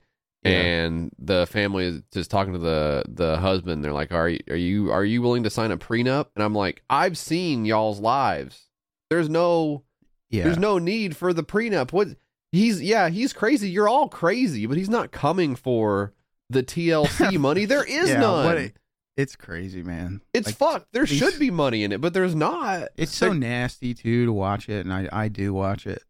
Yeah. 0.44 0.52
And 0.52 1.12
the 1.18 1.46
family 1.48 1.86
is 1.86 2.02
just 2.14 2.32
talking 2.32 2.54
to 2.54 2.60
the 2.60 3.04
the 3.08 3.38
husband. 3.38 3.84
They're 3.84 3.94
like, 3.94 4.12
"Are 4.12 4.30
you 4.30 4.40
are 4.50 4.56
you 4.56 4.92
are 4.92 5.06
you 5.06 5.22
willing 5.22 5.44
to 5.44 5.50
sign 5.50 5.72
a 5.72 5.78
prenup?" 5.78 6.28
And 6.36 6.44
I'm 6.44 6.54
like, 6.54 6.84
"I've 6.90 7.18
seen 7.18 7.66
y'all's 7.66 8.00
lives. 8.00 8.68
There's 9.10 9.30
no 9.30 9.84
yeah. 10.30 10.44
there's 10.44 10.58
no 10.58 10.78
need 10.78 11.16
for 11.16 11.34
the 11.34 11.44
prenup. 11.44 11.92
What 11.92 12.10
he's 12.52 12.82
yeah, 12.82 13.10
he's 13.10 13.34
crazy. 13.34 13.70
You're 13.70 13.90
all 13.90 14.10
crazy, 14.10 14.66
but 14.66 14.78
he's 14.78 14.90
not 14.90 15.12
coming 15.12 15.56
for 15.56 16.14
the 16.50 16.64
TLC 16.64 17.38
money. 17.40 17.66
There 17.66 17.84
is 17.84 18.10
Yeah, 18.10 18.20
none. 18.20 18.72
It's 19.18 19.36
crazy, 19.36 19.84
man. 19.84 20.22
it's 20.34 20.48
Like, 20.48 20.56
fucked. 20.56 20.94
There 20.94 21.06
these- 21.06 21.18
should 21.18 21.38
be 21.40 21.50
money 21.52 21.84
in 21.84 21.92
it, 21.92 22.00
but 22.00 22.14
there's 22.14 22.36
not. 22.36 22.90
It's 22.96 23.14
so 23.16 23.28
There- 23.28 23.36
nasty 23.36 23.94
too 23.94 24.26
to 24.26 24.32
watch 24.34 24.70
it, 24.70 24.86
and 24.86 24.94
I 24.94 25.10
I 25.12 25.28
do 25.28 25.54
watch 25.54 25.86
it. 25.88 26.04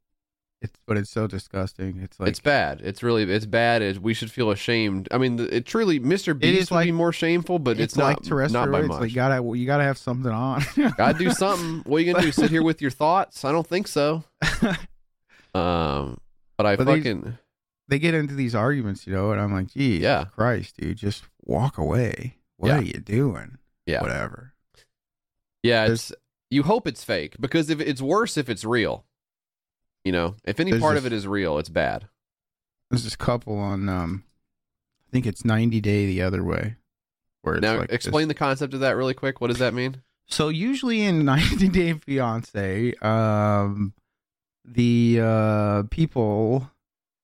It's 0.60 0.74
but 0.88 0.98
it's 0.98 1.12
so 1.12 1.28
disgusting. 1.28 2.00
It's 2.02 2.20
like 2.20 2.30
it's 2.30 2.39
bad. 2.39 2.82
It's 2.84 3.04
really 3.04 3.24
it's 3.32 3.46
bad. 3.46 3.84
It, 3.84 4.02
we 4.02 4.15
should 4.15 4.32
feel 4.32 4.50
ashamed. 4.50 5.08
I 5.12 5.20
mean, 5.20 5.39
it 5.39 5.67
truly 5.67 6.00
Mr. 6.00 6.38
Beast 6.38 6.72
would 6.72 6.84
be 6.84 6.91
more 6.91 7.13
shameful, 7.13 7.60
but 7.60 7.80
it's, 7.80 7.96
like 7.96 8.17
not 8.17 8.24
terrestrial. 8.24 8.65
not 8.65 8.72
by 8.72 8.80
it's 8.80 8.88
much. 8.88 9.02
like 9.02 9.13
gotta 9.13 9.56
you 9.58 9.67
gotta 9.67 9.84
have 9.84 10.00
something 10.00 10.32
on. 10.32 10.63
Gotta 10.98 11.17
do 11.20 11.30
something. 11.30 11.84
What 11.86 11.98
are 11.98 12.00
you 12.02 12.12
gonna 12.12 12.26
do? 12.26 12.32
Sit 12.32 12.50
here 12.50 12.63
with 12.63 12.82
your 12.82 12.89
thoughts? 12.91 13.46
I 13.46 13.52
don't 13.52 13.67
think 13.67 13.88
so. 13.88 14.24
Um, 15.54 16.20
but 16.58 16.65
I 16.65 16.76
But 16.76 16.86
they- 16.86 16.98
fucking 16.98 17.38
they 17.88 18.00
get 18.00 18.13
into 18.13 18.34
these 18.36 18.54
arguments, 18.54 19.08
you 19.08 19.13
know, 19.13 19.32
and 19.32 19.39
I'm 19.39 19.54
like, 19.54 19.67
geez, 19.74 20.02
Yeah. 20.02 20.26
Christ, 20.26 20.76
dude, 20.78 20.98
just 20.98 21.24
walk 21.46 21.78
away. 21.78 22.36
What 22.58 22.70
Yeah. 22.70 22.80
are 22.80 22.84
you 22.84 23.00
doing? 23.00 23.58
Yeah. 23.86 24.02
Whatever. 24.02 24.54
Yeah, 25.63 25.86
There's- 25.86 26.12
it's 26.12 26.20
you 26.50 26.63
hope 26.63 26.88
it's 26.88 27.04
fake 27.04 27.36
because 27.39 27.70
if 27.70 27.80
it's 27.82 28.02
worse 28.02 28.38
if 28.38 28.50
it's 28.50 28.63
real. 28.63 29.06
You 30.04 30.12
know, 30.13 30.36
if 30.46 30.60
any 30.60 30.78
part 30.80 30.96
of 30.98 31.06
it 31.06 31.12
is 31.12 31.28
real, 31.28 31.58
it's 31.58 31.67
bad. 31.70 32.08
There's 32.89 33.04
this 33.04 33.15
couple 33.17 33.58
on 33.58 33.89
um 33.89 34.24
I 35.08 35.12
think 35.12 35.26
it's 35.26 35.43
90 35.46 35.80
Day 35.82 36.06
the 36.06 36.22
Other 36.22 36.43
Way. 36.43 36.76
Where 37.41 37.56
it's 37.56 37.62
now, 37.62 37.78
like 37.80 37.89
this- 37.89 37.96
explain 37.96 38.28
the 38.28 38.34
concept 38.34 38.74
of 38.74 38.80
that 38.82 38.96
really 38.96 39.13
quick. 39.13 39.39
What 39.41 39.48
does 39.48 39.60
that 39.60 39.74
mean? 39.74 40.02
So 40.28 40.50
usually 40.50 41.02
in 41.02 41.24
90 41.26 41.70
Day 41.70 41.93
Fiance, 41.93 42.93
um, 43.02 43.93
the 44.65 45.20
uh, 45.22 45.84
people, 45.84 46.70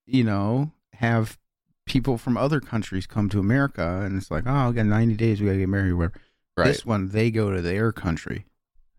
you 0.05 0.23
know, 0.23 0.71
have 0.93 1.37
people 1.85 2.17
from 2.17 2.37
other 2.37 2.59
countries 2.59 3.05
come 3.07 3.29
to 3.29 3.39
America, 3.39 4.01
and 4.03 4.17
it's 4.17 4.31
like, 4.31 4.43
oh, 4.47 4.69
we 4.69 4.75
got 4.75 4.85
90 4.85 5.15
days, 5.15 5.39
we 5.41 5.47
gotta 5.47 5.59
get 5.59 5.69
married. 5.69 5.93
Where 5.93 6.11
Right. 6.55 6.67
this 6.67 6.85
one, 6.85 7.09
they 7.09 7.31
go 7.31 7.51
to 7.51 7.61
their 7.61 7.91
country, 7.91 8.45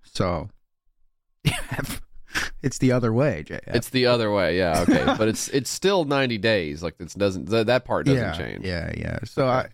so 0.02 0.50
it's 2.62 2.78
the 2.78 2.90
other 2.92 3.12
way. 3.12 3.44
JF. 3.46 3.60
It's 3.68 3.90
the 3.90 4.06
other 4.06 4.30
way. 4.32 4.56
Yeah, 4.58 4.80
okay. 4.88 5.04
but 5.18 5.28
it's 5.28 5.48
it's 5.48 5.70
still 5.70 6.04
90 6.04 6.38
days. 6.38 6.82
Like 6.82 6.94
it 6.98 7.14
doesn't 7.16 7.46
th- 7.48 7.66
that 7.66 7.84
part 7.84 8.06
doesn't 8.06 8.20
yeah, 8.20 8.36
change. 8.36 8.64
Yeah, 8.64 8.92
yeah. 8.96 9.18
So 9.24 9.44
Okay. 9.44 9.52
I 9.52 9.68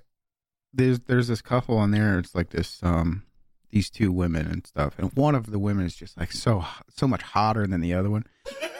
there's 0.72 1.00
there's 1.00 1.28
this 1.28 1.42
couple 1.42 1.76
on 1.78 1.90
there. 1.90 2.18
It's 2.18 2.34
like 2.34 2.50
this 2.50 2.82
um 2.82 3.22
these 3.70 3.88
two 3.88 4.10
women 4.12 4.46
and 4.46 4.66
stuff, 4.66 4.94
and 4.98 5.12
one 5.14 5.34
of 5.34 5.50
the 5.50 5.58
women 5.58 5.86
is 5.86 5.94
just 5.94 6.18
like 6.18 6.32
so 6.32 6.64
so 6.88 7.06
much 7.08 7.22
hotter 7.22 7.66
than 7.66 7.80
the 7.80 7.94
other 7.94 8.10
one, 8.10 8.24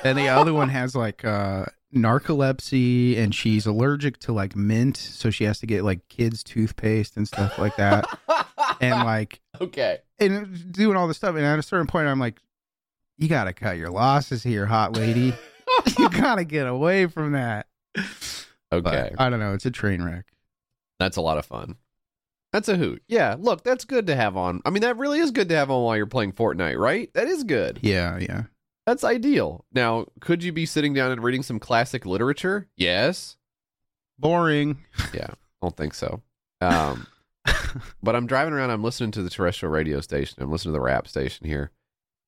and 0.04 0.18
the 0.18 0.28
other 0.28 0.52
one 0.52 0.68
has 0.80 0.94
like 0.94 1.24
uh 1.24 1.64
narcolepsy 1.94 3.16
and 3.18 3.34
she's 3.34 3.66
allergic 3.66 4.18
to 4.20 4.32
like 4.32 4.54
mint, 4.56 4.96
so 4.96 5.30
she 5.30 5.44
has 5.44 5.58
to 5.60 5.66
get 5.66 5.84
like 5.84 6.06
kids 6.08 6.42
toothpaste 6.42 7.16
and 7.16 7.26
stuff 7.26 7.58
like 7.58 7.76
that, 7.76 8.06
and 8.80 9.04
like 9.04 9.40
okay. 9.60 9.98
and 10.18 10.72
doing 10.72 10.96
all 10.96 11.08
this 11.08 11.16
stuff. 11.16 11.36
And 11.36 11.44
at 11.44 11.58
a 11.58 11.62
certain 11.62 11.86
point, 11.86 12.08
I'm 12.08 12.20
like, 12.20 12.40
you 13.18 13.28
gotta 13.28 13.52
cut 13.52 13.76
your 13.76 13.90
losses 13.90 14.42
here, 14.42 14.66
hot 14.66 14.96
lady. 14.96 15.34
you 15.98 16.08
gotta 16.10 16.44
get 16.44 16.66
away 16.66 17.06
from 17.06 17.32
that. 17.32 17.66
But 17.94 18.86
Okay. 18.86 19.12
I 19.18 19.28
don't 19.30 19.40
know. 19.40 19.52
It's 19.54 19.66
a 19.66 19.70
train 19.70 20.02
wreck. 20.02 20.26
That's 21.00 21.16
a 21.16 21.20
lot 21.20 21.38
of 21.38 21.46
fun. 21.46 21.76
That's 22.52 22.68
a 22.68 22.76
hoot. 22.76 23.02
Yeah, 23.08 23.36
look, 23.38 23.62
that's 23.64 23.84
good 23.84 24.06
to 24.08 24.16
have 24.16 24.36
on. 24.36 24.60
I 24.64 24.70
mean, 24.70 24.82
that 24.82 24.96
really 24.96 25.18
is 25.20 25.30
good 25.30 25.48
to 25.48 25.56
have 25.56 25.70
on 25.70 25.82
while 25.84 25.96
you're 25.96 26.06
playing 26.06 26.32
Fortnite, 26.32 26.78
right? 26.78 27.12
That 27.14 27.26
is 27.28 27.44
good. 27.44 27.78
Yeah, 27.82 28.18
yeah. 28.18 28.42
That's 28.86 29.04
ideal. 29.04 29.64
Now, 29.72 30.06
could 30.20 30.42
you 30.42 30.52
be 30.52 30.66
sitting 30.66 30.94
down 30.94 31.12
and 31.12 31.22
reading 31.22 31.42
some 31.42 31.58
classic 31.60 32.04
literature? 32.06 32.68
Yes. 32.76 33.36
Boring. 34.18 34.78
Yeah, 35.14 35.28
I 35.30 35.34
don't 35.62 35.76
think 35.76 35.94
so. 35.94 36.22
Um, 36.62 37.06
but 38.02 38.14
I'm 38.14 38.26
driving 38.26 38.52
around. 38.52 38.68
I'm 38.70 38.84
listening 38.84 39.12
to 39.12 39.22
the 39.22 39.30
terrestrial 39.30 39.72
radio 39.72 40.02
station. 40.02 40.42
I'm 40.42 40.52
listening 40.52 40.74
to 40.74 40.78
the 40.78 40.82
rap 40.84 41.08
station 41.08 41.46
here, 41.46 41.70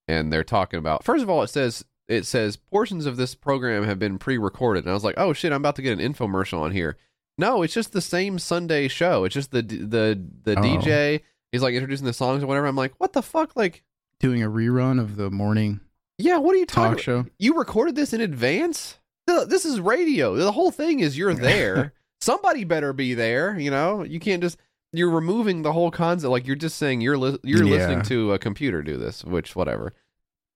and 0.08 0.32
they're 0.32 0.42
talking 0.42 0.78
about. 0.78 1.04
First 1.04 1.22
of 1.22 1.28
all, 1.28 1.42
it 1.42 1.48
says 1.48 1.84
it 2.08 2.24
says 2.24 2.56
portions 2.56 3.04
of 3.04 3.18
this 3.18 3.34
program 3.34 3.84
have 3.84 3.98
been 3.98 4.16
pre-recorded, 4.18 4.84
and 4.84 4.90
I 4.90 4.94
was 4.94 5.04
like, 5.04 5.16
oh 5.18 5.34
shit, 5.34 5.52
I'm 5.52 5.60
about 5.60 5.76
to 5.76 5.82
get 5.82 5.98
an 5.98 6.12
infomercial 6.14 6.60
on 6.62 6.72
here. 6.72 6.96
No, 7.36 7.60
it's 7.60 7.74
just 7.74 7.92
the 7.92 8.00
same 8.00 8.38
Sunday 8.38 8.88
show. 8.88 9.24
It's 9.24 9.34
just 9.34 9.50
the 9.50 9.60
the 9.60 10.18
the 10.44 10.58
Oh. 10.58 10.62
DJ. 10.62 11.20
He's 11.50 11.60
like 11.62 11.74
introducing 11.74 12.06
the 12.06 12.14
songs 12.14 12.42
or 12.42 12.46
whatever. 12.46 12.66
I'm 12.66 12.74
like, 12.76 12.94
what 12.96 13.12
the 13.12 13.20
fuck? 13.22 13.54
Like, 13.54 13.82
Doing 14.18 14.42
a 14.42 14.48
rerun 14.48 14.98
of 14.98 15.16
the 15.16 15.30
morning 15.30 15.80
yeah, 16.18 16.38
what 16.38 16.54
are 16.54 16.58
you 16.58 16.66
talking? 16.66 16.96
talk 16.96 17.02
show. 17.02 17.26
You 17.38 17.56
recorded 17.56 17.94
this 17.96 18.12
in 18.12 18.20
advance? 18.20 18.98
This 19.26 19.64
is 19.64 19.80
radio. 19.80 20.34
The 20.36 20.52
whole 20.52 20.70
thing 20.70 21.00
is 21.00 21.16
you're 21.16 21.34
there. 21.50 21.92
Somebody 22.20 22.64
better 22.64 22.92
be 22.92 23.14
there. 23.14 23.58
You 23.58 23.70
know, 23.70 24.02
you 24.04 24.20
can't 24.20 24.42
just 24.42 24.58
you're 24.92 25.10
removing 25.10 25.62
the 25.62 25.72
whole 25.72 25.90
concept. 25.90 26.30
Like 26.30 26.46
you're 26.46 26.54
just 26.56 26.76
saying 26.76 27.00
you're 27.00 27.16
li- 27.18 27.38
you're 27.42 27.64
Yeah. 27.64 27.70
listening 27.70 28.02
to 28.02 28.32
a 28.32 28.38
computer 28.38 28.82
do 28.82 28.96
this, 28.96 29.24
which 29.24 29.56
whatever. 29.56 29.94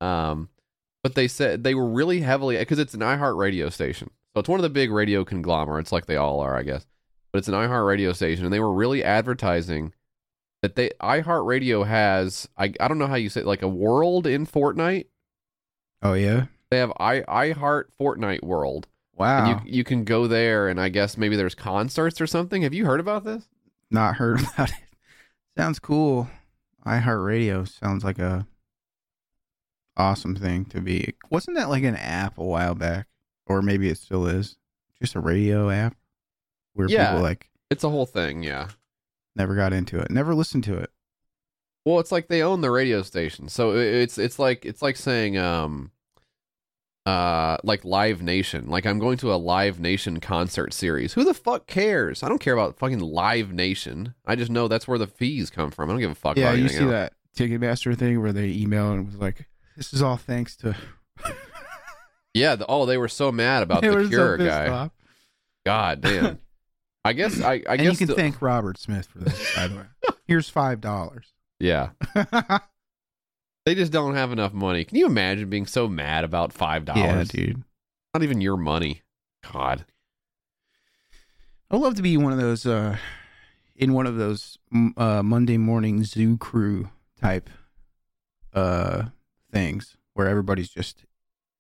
Um, 0.01 0.51
but 1.03 1.15
they 1.15 1.27
said 1.29 1.65
they 1.65 1.75
were 1.75 1.89
really 1.89 2.21
heavily 2.21 2.57
because 2.59 2.79
it's 2.79 2.95
an 2.95 3.01
iHeart 3.01 3.37
radio 3.39 3.71
station, 3.71 4.11
so 4.35 4.41
it's 4.41 4.49
one 4.49 4.59
of 4.61 4.63
the 4.65 4.69
big 4.71 4.91
radio 4.91 5.25
conglomerates, 5.25 5.91
like 5.93 6.07
they 6.07 6.17
all 6.17 6.41
are, 6.41 6.57
I 6.57 6.63
guess. 6.65 6.85
But 7.33 7.39
it's 7.39 7.49
an 7.49 7.55
iHeart 7.55 7.87
radio 7.87 8.13
station, 8.13 8.45
and 8.45 8.53
they 8.53 8.61
were 8.61 8.73
really 8.73 9.03
advertising 9.03 9.95
that 10.63 10.75
they 10.75 10.91
iHeartRadio 11.01 11.87
has 11.87 12.49
I 12.59 12.73
I 12.81 12.89
don't 12.89 12.99
know 12.99 13.07
how 13.07 13.15
you 13.15 13.29
say 13.31 13.41
it, 13.41 13.47
like 13.47 13.63
a 13.63 13.69
world 13.69 14.27
in 14.27 14.47
Fortnite. 14.47 15.07
Oh 16.03 16.15
yeah. 16.15 16.47
They 16.71 16.79
have 16.79 16.93
i 16.99 17.21
iHeart 17.21 17.85
Fortnite 17.99 18.43
World. 18.43 18.87
Wow. 19.15 19.51
And 19.61 19.67
you 19.69 19.77
you 19.79 19.85
can 19.85 20.05
go 20.05 20.27
there 20.27 20.69
and 20.69 20.81
I 20.81 20.89
guess 20.89 21.17
maybe 21.17 21.37
there's 21.37 21.55
concerts 21.55 22.21
or 22.21 22.27
something. 22.27 22.63
Have 22.63 22.75
you 22.75 22.85
heard 22.87 23.01
about 23.01 23.25
this? 23.25 23.45
Not 23.91 24.17
heard 24.17 24.41
about 24.55 24.71
it. 24.71 24.77
Sounds 25.57 25.79
cool. 25.79 26.29
iHeartRadio 26.85 27.67
sounds 27.69 28.05
like 28.05 28.19
a 28.19 28.47
awesome 29.97 30.37
thing 30.37 30.65
to 30.67 30.81
be. 30.81 31.15
Wasn't 31.31 31.57
that 31.57 31.69
like 31.71 31.85
an 31.85 31.97
app 31.97 32.39
a 32.39 32.45
while 32.45 32.75
back, 32.75 33.07
or 33.47 33.63
maybe 33.63 33.89
it 33.89 33.99
still 33.99 34.27
is? 34.27 34.57
Just 35.01 35.15
a 35.15 35.21
radio 35.21 35.71
app 35.71 35.97
where 36.75 36.89
Yeah. 36.89 37.11
people 37.11 37.23
like 37.23 37.49
It's 37.71 37.85
a 37.85 37.89
whole 37.91 38.07
thing, 38.07 38.43
yeah. 38.43 38.69
never 39.35 39.55
got 39.55 39.73
into 39.73 39.99
it, 39.99 40.11
never 40.11 40.35
listened 40.35 40.65
to 40.65 40.77
it. 40.77 40.91
Well, 41.87 42.01
it's 42.01 42.11
like 42.13 42.27
they 42.29 42.43
own 42.43 42.61
the 42.61 42.71
radio 42.71 43.01
station, 43.03 43.49
so 43.49 43.77
it's 43.77 44.19
it's 44.19 44.39
like 44.39 44.67
it's 44.67 44.83
like 44.83 44.97
saying 44.97 45.39
um, 45.39 45.93
uh, 47.07 47.59
like 47.63 47.85
Live 47.85 48.23
Nation. 48.23 48.69
Like 48.69 48.85
I'm 48.85 48.99
going 48.99 49.17
to 49.19 49.33
a 49.33 49.37
Live 49.37 49.79
Nation 49.79 50.19
concert 50.19 50.75
series. 50.75 51.13
Who 51.13 51.23
the 51.23 51.33
fuck 51.33 51.69
cares? 51.69 52.25
I 52.25 52.29
don't 52.29 52.41
care 52.41 52.55
about 52.55 52.77
fucking 52.77 52.99
Live 52.99 53.53
Nation. 53.53 54.15
I 54.27 54.35
just 54.35 54.51
know 54.51 54.67
that's 54.67 54.89
where 54.89 54.99
the 54.99 55.07
fees 55.07 55.49
come 55.49 55.71
from. 55.71 55.89
I 55.89 55.93
don't 55.93 56.01
give 56.01 56.11
a 56.11 56.15
fuck 56.17 56.37
yeah, 56.37 56.49
about 56.51 56.59
you 56.59 56.69
see 56.69 56.79
else. 56.79 56.91
that 56.91 57.13
Ticketmaster 57.37 57.97
thing 57.97 58.21
where 58.21 58.33
they 58.33 58.49
email 58.49 58.91
and 58.91 59.07
was 59.07 59.15
like, 59.17 59.47
"This 59.77 59.95
is 59.95 60.03
all 60.03 60.17
thanks 60.17 60.57
to." 60.59 60.77
Yeah. 62.35 62.57
The, 62.57 62.67
oh, 62.69 62.85
they 62.85 62.99
were 62.99 63.09
so 63.09 63.33
mad 63.33 63.63
about 63.63 63.81
They 63.83 63.89
the 63.89 64.03
so 64.03 64.09
Cure 64.09 64.37
pissed 64.37 64.51
guy. 64.51 64.69
off. 64.69 64.91
God 65.65 66.03
damn. 66.03 66.39
I 67.05 67.13
guess 67.15 67.41
I 67.41 67.53
I 67.53 67.63
and 67.69 67.81
guess 67.81 67.93
you 67.93 67.97
can 67.97 68.07
the- 68.09 68.15
thank 68.15 68.43
Robert 68.43 68.77
Smith 68.77 69.07
for 69.07 69.21
this, 69.21 69.55
by 69.57 69.69
the 69.69 69.77
way. 69.77 69.83
Here's 70.27 70.51
five 70.51 70.81
dollars. 70.83 71.33
Yeah. 71.59 71.91
They 73.65 73.75
just 73.75 73.91
don't 73.91 74.15
have 74.15 74.31
enough 74.31 74.53
money. 74.53 74.85
Can 74.85 74.97
you 74.97 75.07
imagine 75.07 75.51
being 75.51 75.67
so 75.67 75.89
mad 75.89 76.23
about 76.23 76.53
five 76.53 76.85
dollars? 76.85 77.35
yeah, 77.35 77.47
dude. 77.47 77.65
Not 78.15 78.23
even 78.23 78.41
your 78.41 78.57
money. 78.57 79.03
God. 79.53 79.85
I'd 81.69 81.81
love 81.81 81.97
to 81.97 82.03
be 82.03 82.17
one 82.17 82.33
of 82.33 82.39
those 82.39 82.65
uh 82.65 82.97
in 83.75 83.93
one 83.93 84.07
of 84.07 84.17
those 84.19 84.57
uh 84.97 85.21
Monday 85.25 85.59
morning 85.59 86.05
zoo 86.05 86.37
crew 86.39 86.91
type 87.21 87.51
uh 88.55 89.07
things 89.51 89.97
where 90.15 90.29
everybody's 90.29 90.69
just 90.71 91.05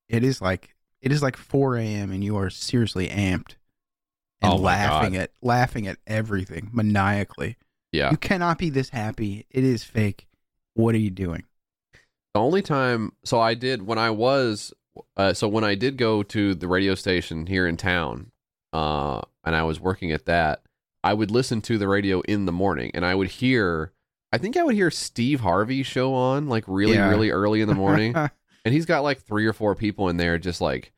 it 0.08 0.22
is 0.22 0.40
like 0.40 0.76
it 1.02 1.10
is 1.10 1.22
like 1.22 1.36
4 1.36 1.76
a.m. 1.76 2.12
and 2.12 2.22
you 2.22 2.36
are 2.36 2.50
seriously 2.50 3.08
amped 3.08 3.56
and 4.40 4.52
Oh 4.52 4.56
laughing 4.56 5.14
God. 5.14 5.22
at 5.22 5.30
laughing 5.42 5.88
at 5.88 5.98
everything 6.06 6.70
maniacally. 6.72 7.56
Yeah. 7.96 8.10
You 8.10 8.16
cannot 8.16 8.58
be 8.58 8.70
this 8.70 8.90
happy. 8.90 9.46
It 9.50 9.64
is 9.64 9.82
fake. 9.82 10.26
What 10.74 10.94
are 10.94 10.98
you 10.98 11.10
doing? 11.10 11.44
The 12.34 12.40
only 12.40 12.62
time, 12.62 13.12
so 13.24 13.40
I 13.40 13.54
did 13.54 13.86
when 13.86 13.98
I 13.98 14.10
was, 14.10 14.72
uh, 15.16 15.32
so 15.32 15.48
when 15.48 15.64
I 15.64 15.74
did 15.74 15.96
go 15.96 16.22
to 16.24 16.54
the 16.54 16.68
radio 16.68 16.94
station 16.94 17.46
here 17.46 17.66
in 17.66 17.76
town, 17.78 18.30
uh, 18.74 19.22
and 19.44 19.56
I 19.56 19.62
was 19.62 19.80
working 19.80 20.12
at 20.12 20.26
that, 20.26 20.62
I 21.02 21.14
would 21.14 21.30
listen 21.30 21.60
to 21.62 21.78
the 21.78 21.88
radio 21.88 22.20
in 22.22 22.44
the 22.46 22.52
morning, 22.52 22.90
and 22.92 23.06
I 23.06 23.14
would 23.14 23.28
hear, 23.28 23.92
I 24.32 24.38
think 24.38 24.56
I 24.56 24.64
would 24.64 24.74
hear 24.74 24.90
Steve 24.90 25.40
Harvey 25.40 25.82
show 25.82 26.12
on 26.12 26.48
like 26.48 26.64
really, 26.66 26.94
Yeah. 26.96 27.08
really 27.08 27.30
early 27.30 27.62
in 27.62 27.68
the 27.68 27.74
morning, 27.74 28.14
and 28.64 28.74
he's 28.74 28.84
got 28.86 29.02
like 29.02 29.22
three 29.22 29.46
or 29.46 29.52
four 29.54 29.74
people 29.74 30.08
in 30.10 30.18
there 30.18 30.36
just 30.36 30.60
like 30.60 30.92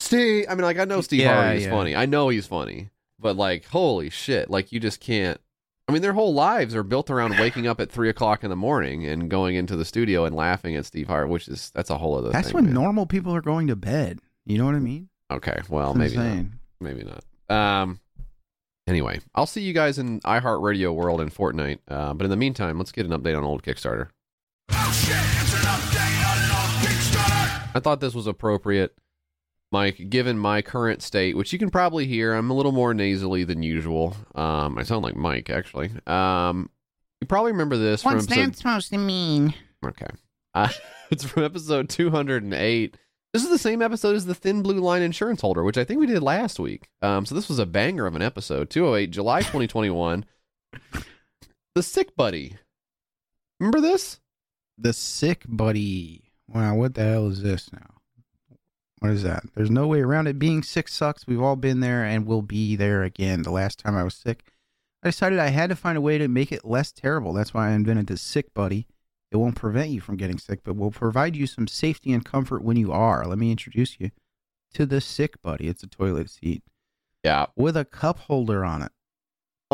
Steve. 0.00 0.46
I 0.50 0.54
mean, 0.54 0.64
like 0.64 0.78
I 0.78 0.84
know 0.84 1.00
Steve 1.00 1.20
Yeah, 1.20 1.34
Harvey 1.42 1.58
is 1.58 1.64
yeah. 1.64 1.70
funny, 1.70 1.96
I 1.96 2.04
know 2.04 2.28
he's 2.28 2.46
funny, 2.46 2.90
but 3.18 3.36
like 3.36 3.64
holy 3.66 4.10
shit, 4.10 4.50
like 4.50 4.70
you 4.72 4.80
just 4.80 5.00
can't. 5.00 5.40
I 5.86 5.92
mean, 5.92 6.00
their 6.00 6.14
whole 6.14 6.32
lives 6.32 6.74
are 6.74 6.82
built 6.82 7.10
around 7.10 7.38
waking 7.38 7.66
up 7.66 7.78
at 7.78 7.90
three 7.90 8.08
o'clock 8.08 8.42
in 8.42 8.48
the 8.50 8.56
morning 8.56 9.04
and 9.06 9.28
going 9.28 9.54
into 9.54 9.76
the 9.76 9.84
studio 9.84 10.24
and 10.24 10.34
laughing 10.34 10.76
at 10.76 10.86
Steve 10.86 11.08
Harvey, 11.08 11.30
which 11.30 11.46
is 11.46 11.70
that's 11.74 11.90
a 11.90 11.98
whole 11.98 12.16
other. 12.16 12.30
That's 12.30 12.48
thing, 12.48 12.54
when 12.54 12.64
man. 12.66 12.74
normal 12.74 13.04
people 13.06 13.34
are 13.34 13.42
going 13.42 13.66
to 13.66 13.76
bed. 13.76 14.20
You 14.46 14.56
know 14.58 14.64
what 14.64 14.74
I 14.74 14.78
mean? 14.78 15.08
Okay, 15.30 15.60
well, 15.68 15.90
It's 15.90 16.14
maybe 16.14 16.16
not. 16.16 16.44
maybe 16.80 17.04
not. 17.04 17.24
Um. 17.54 18.00
Anyway, 18.86 19.18
I'll 19.34 19.46
see 19.46 19.62
you 19.62 19.72
guys 19.72 19.98
in 19.98 20.20
iHeartRadio 20.20 20.94
world 20.94 21.20
in 21.22 21.30
Fortnite. 21.30 21.78
Uh, 21.88 22.12
but 22.12 22.24
in 22.24 22.30
the 22.30 22.36
meantime, 22.36 22.76
let's 22.76 22.92
get 22.92 23.06
an 23.06 23.12
update 23.12 23.36
on 23.36 23.42
old 23.44 23.62
Kickstarter. 23.62 24.08
I 27.76 27.80
thought 27.82 28.00
this 28.00 28.14
was 28.14 28.26
appropriate, 28.26 28.94
Mike, 29.74 30.08
given 30.08 30.38
my 30.38 30.62
current 30.62 31.02
state, 31.02 31.36
which 31.36 31.52
you 31.52 31.58
can 31.58 31.68
probably 31.68 32.06
hear. 32.06 32.32
I'm 32.32 32.48
a 32.48 32.54
little 32.54 32.70
more 32.70 32.94
nasally 32.94 33.42
than 33.42 33.64
usual. 33.64 34.16
Um, 34.36 34.78
I 34.78 34.84
sound 34.84 35.02
like 35.02 35.16
Mike, 35.16 35.50
actually. 35.50 35.90
Um, 36.06 36.70
you 37.20 37.26
probably 37.26 37.50
remember 37.50 37.76
this 37.76 38.02
from 38.02 38.18
episode 38.18 38.56
supposed 38.56 38.90
to 38.90 38.98
mean? 38.98 39.54
Okay. 39.84 40.06
Uh, 40.56 40.68
it's 41.10 41.24
from 41.24 41.42
episode 41.42 41.88
208. 41.88 42.96
This 43.32 43.42
is 43.42 43.50
the 43.50 43.58
same 43.58 43.82
episode 43.82 44.14
as 44.14 44.24
the 44.24 44.36
Thin 44.36 44.62
Blue 44.62 44.78
Line 44.78 45.02
insurance 45.02 45.40
holder, 45.40 45.64
which 45.64 45.76
I 45.76 45.82
think 45.82 45.98
we 45.98 46.06
did 46.06 46.22
last 46.22 46.60
week. 46.60 46.86
Um, 47.02 47.26
so 47.26 47.34
this 47.34 47.48
was 47.48 47.58
a 47.58 47.66
banger 47.66 48.06
of 48.06 48.14
an 48.14 48.22
episode. 48.22 48.70
208, 48.70 49.10
July 49.10 49.40
2021. 49.40 50.24
the 51.74 51.82
Sick 51.82 52.14
Buddy. 52.14 52.56
Remember 53.58 53.80
this? 53.80 54.20
The 54.78 54.92
sick 54.92 55.44
buddy. 55.48 56.32
Wow, 56.48 56.76
what 56.76 56.94
the 56.94 57.02
hell 57.02 57.28
is 57.28 57.42
this 57.42 57.72
now? 57.72 57.93
What 59.04 59.12
is 59.12 59.22
that? 59.22 59.44
There's 59.54 59.70
no 59.70 59.86
way 59.86 60.00
around 60.00 60.28
it. 60.28 60.38
Being 60.38 60.62
sick 60.62 60.88
sucks. 60.88 61.26
We've 61.26 61.42
all 61.42 61.56
been 61.56 61.80
there 61.80 62.04
and 62.04 62.24
we'll 62.24 62.40
be 62.40 62.74
there 62.74 63.02
again. 63.02 63.42
The 63.42 63.50
last 63.50 63.78
time 63.78 63.94
I 63.94 64.02
was 64.02 64.14
sick, 64.14 64.44
I 65.02 65.08
decided 65.08 65.38
I 65.38 65.48
had 65.48 65.68
to 65.68 65.76
find 65.76 65.98
a 65.98 66.00
way 66.00 66.16
to 66.16 66.26
make 66.26 66.50
it 66.50 66.64
less 66.64 66.90
terrible. 66.90 67.34
That's 67.34 67.52
why 67.52 67.68
I 67.68 67.72
invented 67.72 68.06
the 68.06 68.16
sick 68.16 68.54
buddy. 68.54 68.86
It 69.30 69.36
won't 69.36 69.56
prevent 69.56 69.90
you 69.90 70.00
from 70.00 70.16
getting 70.16 70.38
sick, 70.38 70.60
but 70.64 70.76
will 70.76 70.90
provide 70.90 71.36
you 71.36 71.46
some 71.46 71.66
safety 71.68 72.14
and 72.14 72.24
comfort 72.24 72.64
when 72.64 72.78
you 72.78 72.92
are. 72.92 73.26
Let 73.26 73.36
me 73.36 73.50
introduce 73.50 74.00
you 74.00 74.10
to 74.72 74.86
the 74.86 75.02
sick 75.02 75.42
buddy. 75.42 75.68
It's 75.68 75.82
a 75.82 75.86
toilet 75.86 76.30
seat 76.30 76.62
Yeah. 77.22 77.44
with 77.56 77.76
a 77.76 77.84
cup 77.84 78.20
holder 78.20 78.64
on 78.64 78.80
it. 78.80 78.92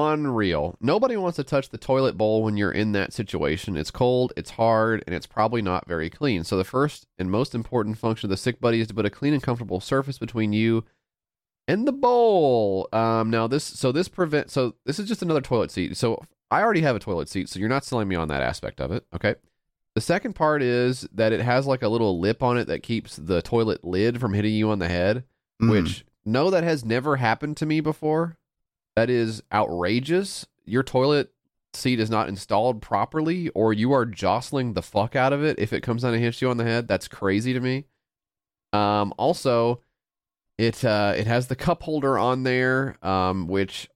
Unreal. 0.08 0.76
Nobody 0.80 1.16
wants 1.16 1.36
to 1.36 1.44
touch 1.44 1.68
the 1.68 1.78
toilet 1.78 2.16
bowl 2.16 2.42
when 2.42 2.56
you're 2.56 2.72
in 2.72 2.92
that 2.92 3.12
situation. 3.12 3.76
It's 3.76 3.90
cold, 3.90 4.32
it's 4.36 4.50
hard, 4.50 5.04
and 5.06 5.14
it's 5.14 5.26
probably 5.26 5.62
not 5.62 5.86
very 5.86 6.08
clean. 6.10 6.44
So 6.44 6.56
the 6.56 6.64
first 6.64 7.06
and 7.18 7.30
most 7.30 7.54
important 7.54 7.98
function 7.98 8.26
of 8.26 8.30
the 8.30 8.36
Sick 8.36 8.60
Buddy 8.60 8.80
is 8.80 8.88
to 8.88 8.94
put 8.94 9.06
a 9.06 9.10
clean 9.10 9.34
and 9.34 9.42
comfortable 9.42 9.80
surface 9.80 10.18
between 10.18 10.52
you 10.52 10.84
and 11.68 11.86
the 11.86 11.92
bowl. 11.92 12.88
Um, 12.92 13.30
now 13.30 13.46
this, 13.46 13.64
so 13.64 13.92
this 13.92 14.08
prevent, 14.08 14.50
so 14.50 14.74
this 14.86 14.98
is 14.98 15.08
just 15.08 15.22
another 15.22 15.40
toilet 15.40 15.70
seat. 15.70 15.96
So 15.96 16.22
I 16.50 16.62
already 16.62 16.80
have 16.82 16.96
a 16.96 17.00
toilet 17.00 17.28
seat, 17.28 17.48
so 17.48 17.58
you're 17.60 17.68
not 17.68 17.84
selling 17.84 18.08
me 18.08 18.16
on 18.16 18.28
that 18.28 18.42
aspect 18.42 18.80
of 18.80 18.92
it. 18.92 19.04
Okay. 19.14 19.34
The 19.94 20.00
second 20.00 20.34
part 20.34 20.62
is 20.62 21.06
that 21.12 21.32
it 21.32 21.40
has 21.40 21.66
like 21.66 21.82
a 21.82 21.88
little 21.88 22.18
lip 22.20 22.42
on 22.42 22.56
it 22.56 22.66
that 22.66 22.82
keeps 22.82 23.16
the 23.16 23.42
toilet 23.42 23.84
lid 23.84 24.20
from 24.20 24.34
hitting 24.34 24.54
you 24.54 24.70
on 24.70 24.78
the 24.78 24.88
head 24.88 25.24
Mm. 25.60 25.70
which 25.70 26.06
no 26.24 26.48
that 26.50 26.64
has 26.64 26.84
never 26.86 27.16
happened 27.16 27.54
to 27.58 27.66
me 27.66 27.80
before 27.80 28.38
that 28.96 29.10
is 29.10 29.42
outrageous 29.52 30.46
your 30.64 30.82
toilet 30.82 31.32
seat 31.72 32.00
is 32.00 32.10
not 32.10 32.28
installed 32.28 32.82
properly 32.82 33.48
or 33.50 33.72
you 33.72 33.92
are 33.92 34.04
jostling 34.04 34.72
the 34.74 34.82
fuck 34.82 35.14
out 35.14 35.32
of 35.32 35.42
it 35.44 35.58
if 35.58 35.72
it 35.72 35.82
comes 35.82 36.02
down 36.02 36.12
and 36.14 36.22
hits 36.22 36.42
you 36.42 36.50
on 36.50 36.56
the 36.56 36.64
head 36.64 36.88
that's 36.88 37.06
crazy 37.08 37.52
to 37.52 37.60
me 37.60 37.84
um 38.72 39.12
also 39.16 39.80
it 40.58 40.84
uh 40.84 41.14
it 41.16 41.26
has 41.26 41.46
the 41.46 41.56
cup 41.56 41.82
holder 41.82 42.18
on 42.18 42.42
there 42.42 42.96
um 43.06 43.46
which 43.46 43.88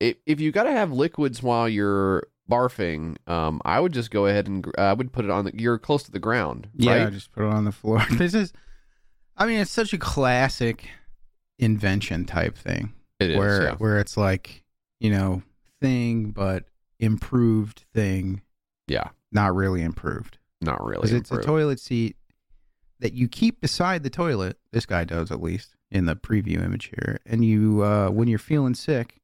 if, 0.00 0.16
if 0.26 0.38
you 0.40 0.52
got 0.52 0.64
to 0.64 0.70
have 0.72 0.92
liquids 0.92 1.42
while 1.42 1.68
you're 1.68 2.26
barfing 2.50 3.16
um 3.26 3.60
i 3.64 3.80
would 3.80 3.92
just 3.92 4.10
go 4.10 4.26
ahead 4.26 4.46
and 4.46 4.62
gr- 4.64 4.70
uh, 4.78 4.82
i 4.82 4.92
would 4.92 5.12
put 5.12 5.24
it 5.24 5.30
on 5.30 5.44
the 5.46 5.52
you're 5.54 5.78
close 5.78 6.02
to 6.02 6.10
the 6.10 6.18
ground 6.18 6.68
Yeah, 6.74 7.04
right? 7.04 7.12
just 7.12 7.32
put 7.32 7.44
it 7.44 7.52
on 7.52 7.64
the 7.64 7.72
floor. 7.72 8.02
This 8.12 8.34
is, 8.34 8.52
I 9.36 9.46
mean, 9.46 9.60
it's 9.60 9.70
such 9.70 9.92
a 9.92 9.98
classic 9.98 10.88
invention 11.58 12.24
type 12.24 12.56
thing 12.56 12.92
it 13.20 13.30
is 13.30 13.36
where 13.36 13.62
yeah. 13.62 13.74
where 13.76 13.98
it's 13.98 14.16
like 14.16 14.64
you 15.00 15.10
know 15.10 15.42
thing 15.80 16.30
but 16.30 16.64
improved 16.98 17.84
thing, 17.94 18.42
yeah 18.86 19.08
not 19.30 19.54
really 19.54 19.82
improved 19.82 20.38
not 20.60 20.82
really 20.84 21.02
because 21.02 21.12
it's 21.12 21.30
a 21.30 21.42
toilet 21.42 21.78
seat 21.78 22.16
that 23.00 23.12
you 23.12 23.28
keep 23.28 23.60
beside 23.60 24.02
the 24.02 24.10
toilet. 24.10 24.58
This 24.72 24.86
guy 24.86 25.04
does 25.04 25.30
at 25.30 25.42
least 25.42 25.76
in 25.90 26.06
the 26.06 26.16
preview 26.16 26.62
image 26.62 26.86
here, 26.86 27.18
and 27.24 27.44
you 27.44 27.82
uh, 27.82 28.10
when 28.10 28.28
you're 28.28 28.38
feeling 28.38 28.74
sick, 28.74 29.20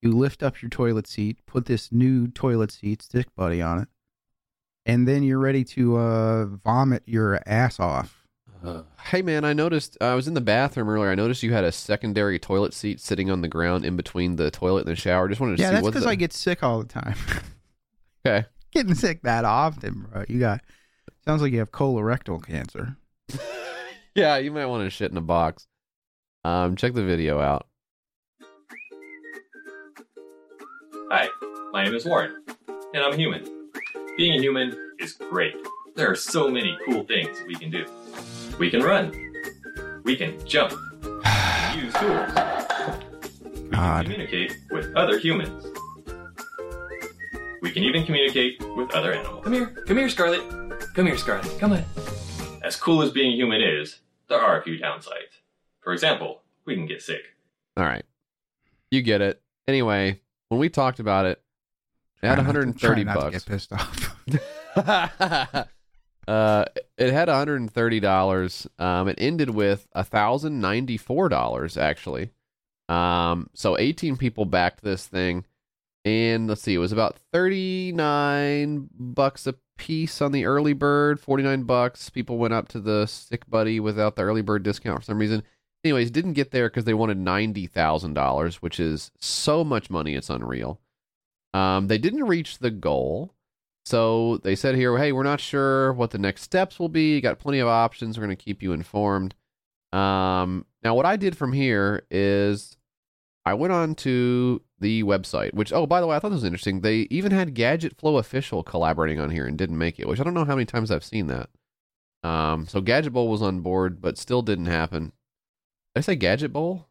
you 0.00 0.12
lift 0.12 0.42
up 0.42 0.62
your 0.62 0.70
toilet 0.70 1.06
seat, 1.06 1.38
put 1.46 1.66
this 1.66 1.90
new 1.90 2.28
toilet 2.28 2.70
seat 2.70 3.02
sick 3.02 3.34
buddy 3.34 3.60
on 3.60 3.80
it, 3.80 3.88
and 4.86 5.06
then 5.08 5.22
you're 5.22 5.38
ready 5.38 5.64
to 5.64 5.96
uh, 5.96 6.46
vomit 6.46 7.02
your 7.06 7.40
ass 7.46 7.80
off. 7.80 8.17
Hey 9.04 9.22
man, 9.22 9.44
I 9.44 9.52
noticed 9.52 9.96
I 10.00 10.14
was 10.14 10.26
in 10.28 10.34
the 10.34 10.40
bathroom 10.40 10.88
earlier. 10.88 11.10
I 11.10 11.14
noticed 11.14 11.42
you 11.42 11.52
had 11.52 11.64
a 11.64 11.72
secondary 11.72 12.38
toilet 12.38 12.74
seat 12.74 13.00
sitting 13.00 13.30
on 13.30 13.40
the 13.40 13.48
ground 13.48 13.84
in 13.84 13.96
between 13.96 14.36
the 14.36 14.50
toilet 14.50 14.80
and 14.86 14.88
the 14.88 14.96
shower. 15.00 15.28
Just 15.28 15.40
wanted 15.40 15.56
to 15.56 15.62
Yeah, 15.62 15.68
see 15.68 15.74
that's 15.76 15.82
what's 15.84 15.94
because 15.94 16.04
the- 16.04 16.10
I 16.10 16.14
get 16.16 16.32
sick 16.32 16.62
all 16.62 16.80
the 16.82 16.88
time. 16.88 17.14
okay. 18.26 18.46
Getting 18.72 18.94
sick 18.94 19.22
that 19.22 19.44
often, 19.44 20.06
bro. 20.10 20.24
You 20.28 20.40
got 20.40 20.60
sounds 21.24 21.40
like 21.42 21.52
you 21.52 21.58
have 21.60 21.70
colorectal 21.72 22.44
cancer. 22.44 22.96
yeah, 24.14 24.36
you 24.38 24.50
might 24.50 24.66
want 24.66 24.84
to 24.84 24.90
shit 24.90 25.10
in 25.10 25.16
a 25.16 25.22
box. 25.22 25.66
Um, 26.44 26.76
check 26.76 26.94
the 26.94 27.04
video 27.04 27.40
out. 27.40 27.66
Hi, 31.10 31.28
my 31.72 31.84
name 31.84 31.94
is 31.94 32.04
Warren. 32.04 32.42
and 32.92 33.02
I'm 33.02 33.12
a 33.14 33.16
human. 33.16 33.70
Being 34.16 34.38
a 34.38 34.42
human 34.42 34.76
is 34.98 35.12
great. 35.14 35.54
There 35.96 36.10
are 36.10 36.14
so 36.16 36.48
many 36.48 36.76
cool 36.86 37.04
things 37.04 37.38
we 37.46 37.54
can 37.54 37.70
do. 37.70 37.86
We 38.58 38.70
can 38.70 38.82
run. 38.82 39.12
We 40.04 40.16
can 40.16 40.44
jump. 40.46 40.72
Use 41.76 41.92
tools. 41.94 42.28
We 43.44 43.70
can 43.70 44.02
communicate 44.04 44.52
with 44.70 44.94
other 44.96 45.18
humans. 45.18 45.64
We 47.62 47.70
can 47.70 47.82
even 47.82 48.04
communicate 48.06 48.60
with 48.76 48.92
other 48.94 49.12
animals. 49.12 49.44
Come 49.44 49.52
here. 49.52 49.66
Come 49.86 49.96
here, 49.96 50.08
Scarlet. 50.08 50.42
Come 50.94 51.06
here, 51.06 51.16
Scarlet. 51.16 51.58
Come 51.58 51.72
on. 51.72 51.84
As 52.62 52.76
cool 52.76 53.02
as 53.02 53.10
being 53.10 53.36
human 53.36 53.60
is, 53.60 54.00
there 54.28 54.40
are 54.40 54.60
a 54.60 54.62
few 54.62 54.78
downsides. 54.78 55.40
For 55.80 55.92
example, 55.92 56.42
we 56.64 56.74
can 56.74 56.86
get 56.86 57.02
sick. 57.02 57.22
All 57.76 57.84
right. 57.84 58.04
You 58.90 59.02
get 59.02 59.20
it. 59.20 59.40
Anyway, 59.66 60.20
when 60.48 60.58
we 60.60 60.68
talked 60.68 60.98
about 61.00 61.26
it, 61.26 61.42
it 62.22 62.26
had 62.26 62.34
Try 62.36 62.44
not 62.44 62.52
to- 62.52 62.58
130 62.58 63.04
try 63.04 63.14
not 63.14 63.14
to 63.14 63.20
bucks. 63.30 63.44
get 63.44 63.52
pissed 63.52 63.72
off. 63.72 65.68
uh, 66.28 66.66
it 66.98 67.10
had 67.10 67.28
$130. 67.28 68.66
Um, 68.78 69.08
it 69.08 69.18
ended 69.18 69.50
with 69.50 69.88
$1,094 69.96 71.80
actually. 71.80 72.30
Um, 72.90 73.48
so 73.54 73.78
18 73.78 74.18
people 74.18 74.44
backed 74.44 74.82
this 74.82 75.06
thing. 75.06 75.46
And 76.04 76.46
let's 76.46 76.60
see, 76.62 76.74
it 76.74 76.78
was 76.78 76.92
about 76.92 77.18
39 77.32 78.90
bucks 78.92 79.46
a 79.46 79.54
piece 79.78 80.20
on 80.20 80.32
the 80.32 80.44
early 80.44 80.74
bird, 80.74 81.18
49 81.18 81.62
bucks. 81.62 82.10
People 82.10 82.36
went 82.36 82.54
up 82.54 82.68
to 82.68 82.80
the 82.80 83.06
sick 83.06 83.48
buddy 83.48 83.80
without 83.80 84.16
the 84.16 84.22
early 84.22 84.42
bird 84.42 84.62
discount 84.62 84.98
for 84.98 85.04
some 85.04 85.18
reason. 85.18 85.42
Anyways, 85.82 86.10
didn't 86.10 86.34
get 86.34 86.50
there 86.50 86.68
because 86.68 86.84
they 86.84 86.94
wanted 86.94 87.18
$90,000, 87.18 88.54
which 88.56 88.78
is 88.78 89.10
so 89.18 89.64
much 89.64 89.88
money, 89.88 90.14
it's 90.14 90.28
unreal. 90.28 90.80
Um, 91.54 91.86
they 91.86 91.98
didn't 91.98 92.24
reach 92.24 92.58
the 92.58 92.70
goal. 92.70 93.32
So 93.88 94.36
they 94.44 94.54
said 94.54 94.74
here, 94.74 94.98
hey, 94.98 95.12
we're 95.12 95.22
not 95.22 95.40
sure 95.40 95.94
what 95.94 96.10
the 96.10 96.18
next 96.18 96.42
steps 96.42 96.78
will 96.78 96.90
be. 96.90 97.14
You 97.14 97.22
got 97.22 97.38
plenty 97.38 97.58
of 97.58 97.68
options. 97.68 98.18
We're 98.18 98.26
going 98.26 98.36
to 98.36 98.44
keep 98.44 98.62
you 98.62 98.74
informed. 98.74 99.34
Um, 99.94 100.66
now, 100.82 100.94
what 100.94 101.06
I 101.06 101.16
did 101.16 101.38
from 101.38 101.54
here 101.54 102.02
is 102.10 102.76
I 103.46 103.54
went 103.54 103.72
on 103.72 103.94
to 103.94 104.60
the 104.78 105.04
website, 105.04 105.54
which, 105.54 105.72
oh, 105.72 105.86
by 105.86 106.02
the 106.02 106.06
way, 106.06 106.16
I 106.16 106.18
thought 106.18 106.28
this 106.28 106.42
was 106.42 106.44
interesting. 106.44 106.82
They 106.82 107.06
even 107.08 107.32
had 107.32 107.54
Gadget 107.54 107.96
Flow 107.96 108.18
Official 108.18 108.62
collaborating 108.62 109.20
on 109.20 109.30
here 109.30 109.46
and 109.46 109.56
didn't 109.56 109.78
make 109.78 109.98
it, 109.98 110.06
which 110.06 110.20
I 110.20 110.22
don't 110.22 110.34
know 110.34 110.44
how 110.44 110.54
many 110.54 110.66
times 110.66 110.90
I've 110.90 111.02
seen 111.02 111.28
that. 111.28 111.48
Um, 112.22 112.66
so 112.66 112.82
Gadget 112.82 113.14
Bowl 113.14 113.28
was 113.28 113.40
on 113.40 113.60
board, 113.60 114.02
but 114.02 114.18
still 114.18 114.42
didn't 114.42 114.66
happen. 114.66 115.12
Did 115.94 116.00
I 116.00 116.00
say 116.02 116.14
Gadget 116.14 116.52
Bowl? 116.52 116.88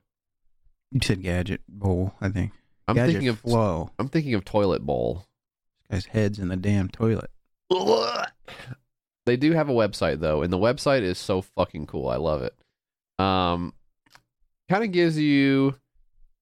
you 0.91 0.99
said 1.03 1.21
gadget 1.21 1.62
bowl, 1.67 2.15
I 2.19 2.29
think. 2.29 2.53
I'm 2.88 2.95
gadget 2.95 3.13
thinking 3.13 3.29
of 3.29 3.39
flow. 3.39 3.91
I'm 3.99 4.10
thinking 4.10 4.33
of 4.33 4.45
Toilet 4.45 4.83
Bowl. 4.83 5.26
Guy's 5.89 6.06
head's 6.08 6.39
in 6.39 6.47
the 6.50 6.56
damn 6.58 6.89
toilet. 6.89 7.30
They 9.26 9.36
do 9.36 9.52
have 9.52 9.67
a 9.67 9.73
website 9.73 10.21
though, 10.21 10.41
and 10.41 10.54
the 10.54 10.58
website 10.58 11.02
is 11.02 11.17
so 11.17 11.41
fucking 11.41 11.88
cool. 11.88 12.08
I 12.08 12.15
love 12.15 12.43
it. 12.43 12.56
Um, 13.21 13.73
kind 14.69 14.86
of 14.86 14.93
gives 14.93 15.17
you 15.19 15.76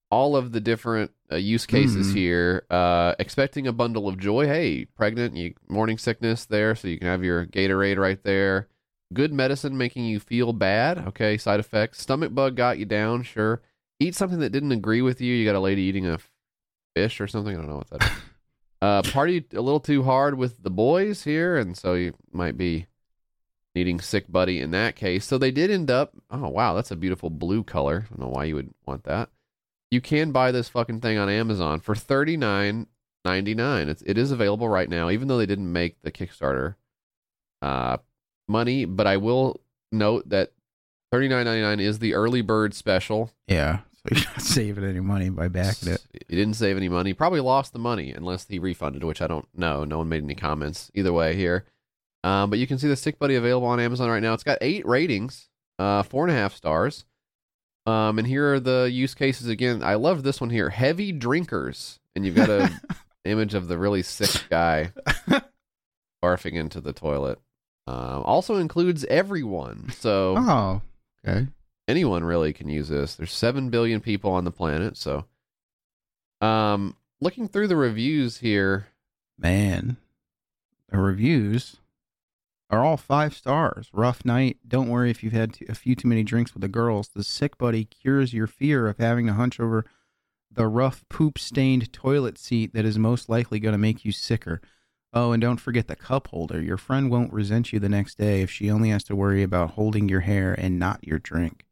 all 0.08 0.36
of 0.36 0.52
the 0.52 0.60
different 0.60 1.10
uh, 1.32 1.34
use 1.34 1.66
cases 1.66 2.12
Mhm. 2.12 2.14
here. 2.14 2.64
Uh, 2.70 3.16
expecting 3.18 3.66
a 3.66 3.72
bundle 3.72 4.06
of 4.06 4.18
joy. 4.18 4.46
Hey, 4.46 4.84
pregnant, 4.84 5.36
you 5.36 5.54
morning 5.68 5.98
sickness 5.98 6.44
there, 6.46 6.76
so 6.76 6.86
you 6.86 6.96
can 6.96 7.08
have 7.08 7.24
your 7.24 7.44
Gatorade 7.46 7.98
right 7.98 8.22
there. 8.22 8.68
Good 9.12 9.32
medicine 9.32 9.76
making 9.76 10.04
you 10.04 10.20
feel 10.20 10.52
bad. 10.52 10.98
Okay, 11.08 11.36
side 11.38 11.58
effects. 11.58 12.00
Stomach 12.00 12.32
bug 12.36 12.54
got 12.54 12.78
you 12.78 12.84
down. 12.84 13.24
Sure. 13.24 13.62
Eat 13.98 14.14
something 14.14 14.38
that 14.38 14.50
didn't 14.50 14.70
agree 14.70 15.02
with 15.02 15.20
you. 15.20 15.34
You 15.34 15.44
got 15.44 15.56
a 15.56 15.60
lady 15.60 15.82
eating 15.82 16.06
a 16.06 16.20
fish 16.94 17.20
or 17.20 17.26
something. 17.26 17.52
I 17.54 17.56
don't 17.58 17.68
know 17.68 17.78
what 17.78 17.90
that 17.90 18.02
is. 18.04 18.08
Uh, 18.82 19.02
party 19.02 19.44
a 19.54 19.60
little 19.60 19.80
too 19.80 20.02
hard 20.02 20.36
with 20.36 20.62
the 20.62 20.70
boys 20.70 21.24
here, 21.24 21.56
and 21.56 21.76
so 21.76 21.94
you 21.94 22.14
might 22.30 22.56
be 22.58 22.86
needing 23.74 24.00
sick 24.00 24.30
buddy 24.30 24.60
in 24.60 24.70
that 24.70 24.96
case. 24.96 25.24
So 25.24 25.38
they 25.38 25.50
did 25.50 25.70
end 25.70 25.90
up. 25.90 26.12
Oh 26.30 26.48
wow, 26.48 26.74
that's 26.74 26.90
a 26.90 26.96
beautiful 26.96 27.30
blue 27.30 27.62
color. 27.64 28.06
I 28.06 28.08
don't 28.10 28.20
know 28.20 28.34
why 28.34 28.44
you 28.44 28.54
would 28.54 28.74
want 28.86 29.04
that. 29.04 29.30
You 29.90 30.00
can 30.00 30.30
buy 30.32 30.52
this 30.52 30.68
fucking 30.68 31.00
thing 31.00 31.16
on 31.16 31.28
Amazon 31.28 31.80
for 31.80 31.94
thirty 31.94 32.36
nine 32.36 32.86
ninety 33.24 33.54
nine. 33.54 33.88
It's 33.88 34.02
it 34.02 34.18
is 34.18 34.30
available 34.30 34.68
right 34.68 34.88
now, 34.88 35.10
even 35.10 35.28
though 35.28 35.38
they 35.38 35.46
didn't 35.46 35.72
make 35.72 36.00
the 36.02 36.12
Kickstarter 36.12 36.74
uh 37.62 37.96
money. 38.46 38.84
But 38.84 39.06
I 39.06 39.16
will 39.16 39.60
note 39.90 40.28
that 40.28 40.52
thirty 41.10 41.28
nine 41.28 41.46
ninety 41.46 41.62
nine 41.62 41.80
is 41.80 41.98
the 41.98 42.14
early 42.14 42.42
bird 42.42 42.74
special. 42.74 43.32
Yeah. 43.46 43.80
You're 44.14 44.24
not 44.24 44.42
saving 44.42 44.84
any 44.84 45.00
money 45.00 45.28
by 45.28 45.48
backing 45.48 45.90
it. 45.92 46.02
He 46.28 46.36
didn't 46.36 46.54
save 46.54 46.76
any 46.76 46.88
money. 46.88 47.12
Probably 47.14 47.40
lost 47.40 47.72
the 47.72 47.78
money 47.78 48.12
unless 48.12 48.46
he 48.46 48.58
refunded, 48.58 49.04
which 49.04 49.20
I 49.22 49.26
don't 49.26 49.46
know. 49.56 49.84
No 49.84 49.98
one 49.98 50.08
made 50.08 50.22
any 50.22 50.34
comments 50.34 50.90
either 50.94 51.12
way 51.12 51.34
here. 51.36 51.64
Um, 52.24 52.50
but 52.50 52.58
you 52.58 52.66
can 52.66 52.78
see 52.78 52.88
the 52.88 52.96
Sick 52.96 53.18
Buddy 53.18 53.36
available 53.36 53.68
on 53.68 53.78
Amazon 53.80 54.08
right 54.08 54.22
now. 54.22 54.34
It's 54.34 54.42
got 54.42 54.58
eight 54.60 54.86
ratings, 54.86 55.48
uh, 55.78 56.02
four 56.02 56.24
and 56.24 56.32
a 56.32 56.38
half 56.38 56.54
stars. 56.54 57.04
Um, 57.86 58.18
and 58.18 58.26
here 58.26 58.54
are 58.54 58.60
the 58.60 58.90
use 58.92 59.14
cases 59.14 59.46
again. 59.48 59.82
I 59.82 59.94
love 59.94 60.24
this 60.24 60.40
one 60.40 60.50
here: 60.50 60.70
heavy 60.70 61.12
drinkers, 61.12 62.00
and 62.16 62.26
you've 62.26 62.34
got 62.34 62.48
a 62.50 62.68
image 63.24 63.54
of 63.54 63.68
the 63.68 63.78
really 63.78 64.02
sick 64.02 64.44
guy 64.50 64.90
barfing 66.22 66.54
into 66.54 66.80
the 66.80 66.92
toilet. 66.92 67.38
Um, 67.86 68.22
also 68.24 68.56
includes 68.56 69.04
everyone, 69.04 69.90
so 69.92 70.34
Oh, 70.36 70.82
okay. 71.24 71.46
Anyone 71.88 72.24
really 72.24 72.52
can 72.52 72.68
use 72.68 72.88
this. 72.88 73.14
There's 73.14 73.32
7 73.32 73.70
billion 73.70 74.00
people 74.00 74.32
on 74.32 74.44
the 74.44 74.50
planet, 74.50 74.96
so 74.96 75.24
um 76.40 76.96
looking 77.20 77.48
through 77.48 77.68
the 77.68 77.76
reviews 77.76 78.38
here, 78.38 78.88
Man, 79.38 79.98
the 80.88 80.98
reviews 80.98 81.76
are 82.70 82.84
all 82.84 82.96
five 82.96 83.34
stars. 83.34 83.88
Rough 83.92 84.24
night. 84.24 84.58
Don't 84.66 84.88
worry 84.88 85.10
if 85.10 85.22
you've 85.22 85.32
had 85.32 85.58
a 85.68 85.74
few 85.74 85.94
too 85.94 86.08
many 86.08 86.22
drinks 86.22 86.54
with 86.54 86.62
the 86.62 86.68
girls. 86.68 87.08
The 87.08 87.22
sick 87.22 87.58
buddy 87.58 87.84
cures 87.84 88.32
your 88.32 88.46
fear 88.46 88.88
of 88.88 88.98
having 88.98 89.26
to 89.26 89.34
hunch 89.34 89.60
over 89.60 89.84
the 90.50 90.66
rough 90.66 91.04
poop 91.08 91.38
stained 91.38 91.92
toilet 91.92 92.38
seat 92.38 92.72
that 92.72 92.84
is 92.84 92.98
most 92.98 93.28
likely 93.28 93.60
going 93.60 93.72
to 93.74 93.78
make 93.78 94.04
you 94.04 94.12
sicker. 94.12 94.60
Oh, 95.12 95.32
and 95.32 95.40
don't 95.40 95.60
forget 95.60 95.86
the 95.86 95.96
cup 95.96 96.28
holder. 96.28 96.60
Your 96.60 96.76
friend 96.76 97.10
won't 97.10 97.32
resent 97.32 97.72
you 97.72 97.78
the 97.78 97.88
next 97.88 98.16
day 98.16 98.42
if 98.42 98.50
she 98.50 98.70
only 98.70 98.88
has 98.88 99.04
to 99.04 99.16
worry 99.16 99.42
about 99.42 99.72
holding 99.72 100.08
your 100.08 100.20
hair 100.20 100.54
and 100.54 100.78
not 100.78 101.06
your 101.06 101.18
drink. 101.18 101.65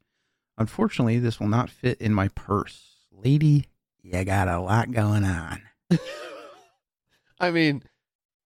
Unfortunately, 0.57 1.19
this 1.19 1.39
will 1.39 1.47
not 1.47 1.69
fit 1.69 1.99
in 1.99 2.13
my 2.13 2.29
purse. 2.29 3.05
Lady, 3.11 3.65
you 4.01 4.23
got 4.23 4.47
a 4.47 4.59
lot 4.59 4.91
going 4.91 5.23
on. 5.23 5.61
I 7.39 7.51
mean, 7.51 7.83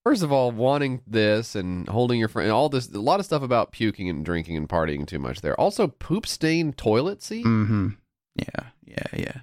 first 0.04 0.22
of 0.22 0.30
all, 0.30 0.52
wanting 0.52 1.02
this 1.06 1.56
and 1.56 1.88
holding 1.88 2.20
your 2.20 2.28
friend, 2.28 2.50
all 2.50 2.68
this, 2.68 2.88
a 2.92 3.00
lot 3.00 3.18
of 3.18 3.26
stuff 3.26 3.42
about 3.42 3.72
puking 3.72 4.08
and 4.08 4.24
drinking 4.24 4.56
and 4.56 4.68
partying 4.68 5.06
too 5.06 5.18
much 5.18 5.40
there. 5.40 5.58
Also, 5.58 5.88
poop 5.88 6.26
stained 6.26 6.76
toilet 6.76 7.22
seat. 7.22 7.44
Mm-hmm. 7.44 7.88
Yeah, 8.36 8.66
yeah, 8.84 9.06
yeah. 9.12 9.40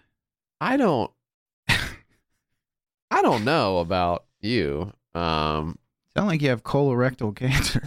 I 0.62 0.78
don't, 0.78 1.12
I 1.68 3.22
don't 3.22 3.44
know 3.44 3.80
about 3.80 4.26
you. 4.40 4.94
Um, 5.14 5.78
Sound 6.16 6.28
like 6.28 6.42
you 6.42 6.50
have 6.50 6.64
colorectal 6.64 7.36
cancer. 7.36 7.84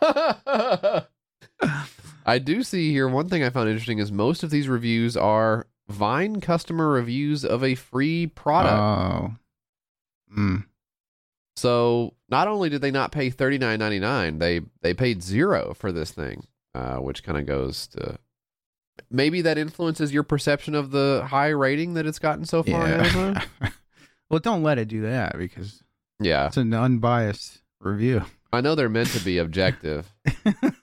I 2.28 2.38
do 2.38 2.62
see 2.62 2.92
here 2.92 3.08
one 3.08 3.28
thing 3.28 3.42
I 3.42 3.48
found 3.48 3.70
interesting 3.70 3.98
is 3.98 4.12
most 4.12 4.42
of 4.42 4.50
these 4.50 4.68
reviews 4.68 5.16
are 5.16 5.66
Vine 5.88 6.42
customer 6.42 6.90
reviews 6.90 7.46
of 7.46 7.64
a 7.64 7.74
free 7.74 8.26
product. 8.26 8.74
Oh. 8.74 9.34
Mm. 10.38 10.66
So 11.56 12.12
not 12.28 12.46
only 12.46 12.68
did 12.68 12.82
they 12.82 12.90
not 12.90 13.12
pay 13.12 13.30
thirty 13.30 13.56
nine 13.56 13.78
ninety 13.78 13.98
nine, 13.98 14.38
they 14.38 14.60
they 14.82 14.92
paid 14.92 15.22
zero 15.22 15.72
for 15.74 15.90
this 15.90 16.10
thing, 16.10 16.46
uh, 16.74 16.96
which 16.96 17.22
kind 17.22 17.38
of 17.38 17.46
goes 17.46 17.86
to 17.88 18.18
maybe 19.10 19.40
that 19.40 19.56
influences 19.56 20.12
your 20.12 20.24
perception 20.24 20.74
of 20.74 20.90
the 20.90 21.26
high 21.26 21.48
rating 21.48 21.94
that 21.94 22.04
it's 22.04 22.18
gotten 22.18 22.44
so 22.44 22.62
far. 22.62 22.86
Yeah. 22.86 23.42
well, 24.30 24.40
don't 24.40 24.62
let 24.62 24.78
it 24.78 24.88
do 24.88 25.00
that 25.02 25.38
because 25.38 25.82
yeah, 26.20 26.48
it's 26.48 26.58
an 26.58 26.74
unbiased 26.74 27.62
review. 27.80 28.26
I 28.52 28.60
know 28.60 28.74
they're 28.74 28.90
meant 28.90 29.08
to 29.10 29.24
be 29.24 29.38
objective. 29.38 30.12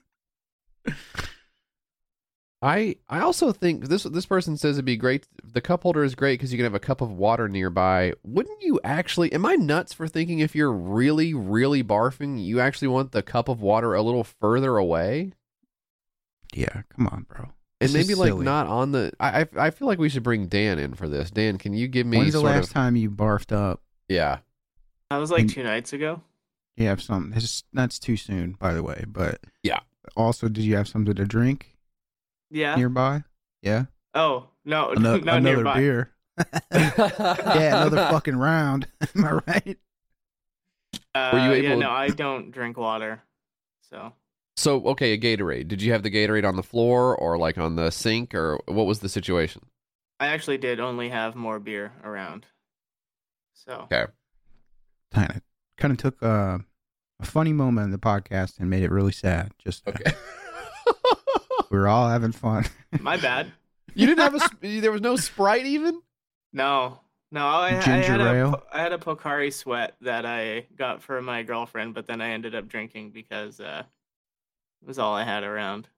I 2.62 2.96
I 3.08 3.20
also 3.20 3.52
think 3.52 3.86
this 3.86 4.04
this 4.04 4.26
person 4.26 4.56
says 4.56 4.76
it'd 4.76 4.84
be 4.86 4.96
great. 4.96 5.26
The 5.44 5.60
cup 5.60 5.82
holder 5.82 6.02
is 6.02 6.14
great 6.14 6.34
because 6.40 6.52
you 6.52 6.58
can 6.58 6.64
have 6.64 6.74
a 6.74 6.80
cup 6.80 7.00
of 7.00 7.12
water 7.12 7.48
nearby. 7.48 8.14
Wouldn't 8.24 8.62
you 8.62 8.80
actually? 8.82 9.32
Am 9.32 9.44
I 9.44 9.54
nuts 9.56 9.92
for 9.92 10.08
thinking 10.08 10.38
if 10.38 10.54
you're 10.56 10.72
really 10.72 11.34
really 11.34 11.84
barfing, 11.84 12.42
you 12.42 12.58
actually 12.60 12.88
want 12.88 13.12
the 13.12 13.22
cup 13.22 13.48
of 13.48 13.60
water 13.60 13.94
a 13.94 14.02
little 14.02 14.24
further 14.24 14.76
away? 14.78 15.32
Yeah, 16.54 16.82
come 16.96 17.06
on, 17.08 17.26
bro. 17.28 17.50
And 17.80 17.90
This 17.90 17.92
maybe 17.92 18.12
is 18.14 18.18
like 18.18 18.28
silly. 18.30 18.44
not 18.44 18.66
on 18.66 18.92
the. 18.92 19.12
I 19.20 19.42
I 19.42 19.46
I 19.66 19.70
feel 19.70 19.86
like 19.86 19.98
we 19.98 20.08
should 20.08 20.22
bring 20.22 20.46
Dan 20.46 20.78
in 20.78 20.94
for 20.94 21.08
this. 21.08 21.30
Dan, 21.30 21.58
can 21.58 21.74
you 21.74 21.88
give 21.88 22.06
me 22.06 22.18
When's 22.18 22.32
the 22.32 22.40
sort 22.40 22.52
last 22.52 22.68
of? 22.68 22.72
time 22.72 22.96
you 22.96 23.10
barfed 23.10 23.52
up? 23.52 23.82
Yeah, 24.08 24.38
That 25.10 25.18
was 25.18 25.30
like 25.30 25.44
Mm. 25.46 25.52
two 25.52 25.62
nights 25.62 25.92
ago. 25.92 26.22
You 26.76 26.86
have 26.86 27.02
some. 27.02 27.34
That's 27.74 27.98
too 27.98 28.16
soon, 28.16 28.52
by 28.52 28.72
the 28.72 28.82
way. 28.82 29.04
But 29.06 29.40
Yeah. 29.62 29.80
Also, 30.16 30.48
did 30.48 30.64
you 30.64 30.76
have 30.76 30.88
something 30.88 31.14
to 31.14 31.24
drink 31.26 31.75
Yeah. 32.50 32.76
nearby? 32.76 33.22
Yeah. 33.62 33.84
Oh 34.14 34.48
no, 34.64 34.90
Ano- 34.96 35.16
not 35.18 35.38
another 35.38 35.40
nearby. 35.56 35.78
beer. 35.78 36.10
Yeah, 36.72 37.80
another 37.86 37.96
fucking 38.10 38.36
round. 38.36 38.86
Am 39.16 39.24
I 39.24 39.32
right? 39.46 39.78
Uh, 41.14 41.30
Were 41.32 41.38
you 41.38 41.52
able? 41.52 41.64
yeah, 41.64 41.70
able- 41.70 41.80
no, 41.80 41.90
I 41.90 42.08
don't 42.08 42.50
drink 42.50 42.76
water. 42.76 43.22
So 43.90 44.12
So 44.56 44.84
okay, 44.88 45.12
a 45.12 45.18
Gatorade. 45.18 45.68
Did 45.68 45.80
you 45.82 45.92
have 45.92 46.02
the 46.02 46.10
Gatorade 46.10 46.46
on 46.46 46.56
the 46.56 46.62
floor 46.62 47.16
or 47.16 47.38
like 47.38 47.56
on 47.58 47.76
the 47.76 47.90
sink 47.90 48.34
or 48.34 48.58
what 48.66 48.86
was 48.86 49.00
the 49.00 49.08
situation? 49.08 49.62
I 50.20 50.28
actually 50.28 50.58
did 50.58 50.80
only 50.80 51.08
have 51.10 51.34
more 51.34 51.58
beer 51.58 51.92
around. 52.04 52.46
So 53.54 53.82
Okay. 53.92 54.06
Kind 55.12 55.30
of, 55.30 55.42
kind 55.78 55.92
of 55.92 55.98
took 55.98 56.22
uh, 56.22 56.58
a 57.20 57.24
funny 57.26 57.52
moment 57.52 57.86
in 57.86 57.90
the 57.92 57.98
podcast 57.98 58.58
and 58.58 58.68
made 58.68 58.82
it 58.82 58.90
really 58.90 59.12
sad. 59.12 59.52
Just 59.58 59.86
Okay. 59.88 60.12
we 61.70 61.78
were 61.78 61.88
all 61.88 62.08
having 62.08 62.32
fun. 62.32 62.64
my 63.00 63.16
bad. 63.16 63.52
you 63.94 64.06
didn't 64.06 64.20
have 64.20 64.34
a 64.34 64.40
sp- 64.40 64.60
there 64.82 64.92
was 64.92 65.00
no 65.00 65.16
Sprite 65.16 65.66
even? 65.66 66.00
No, 66.52 67.00
no, 67.32 67.46
I, 67.46 67.78
I 67.78 67.80
Ginger 67.80 68.12
had 68.12 68.20
a 68.20 68.34
ale? 68.34 68.50
Po- 68.52 68.62
I 68.72 68.80
had 68.80 68.92
a 68.92 68.98
Pocari 68.98 69.52
sweat 69.52 69.96
that 70.00 70.24
I 70.24 70.66
got 70.76 71.02
for 71.02 71.20
my 71.20 71.42
girlfriend, 71.42 71.94
but 71.94 72.06
then 72.06 72.20
I 72.20 72.30
ended 72.30 72.54
up 72.54 72.68
drinking 72.68 73.10
because 73.10 73.60
uh, 73.60 73.82
it 74.82 74.86
was 74.88 74.98
all 74.98 75.14
I 75.14 75.24
had 75.24 75.42
around. 75.44 75.88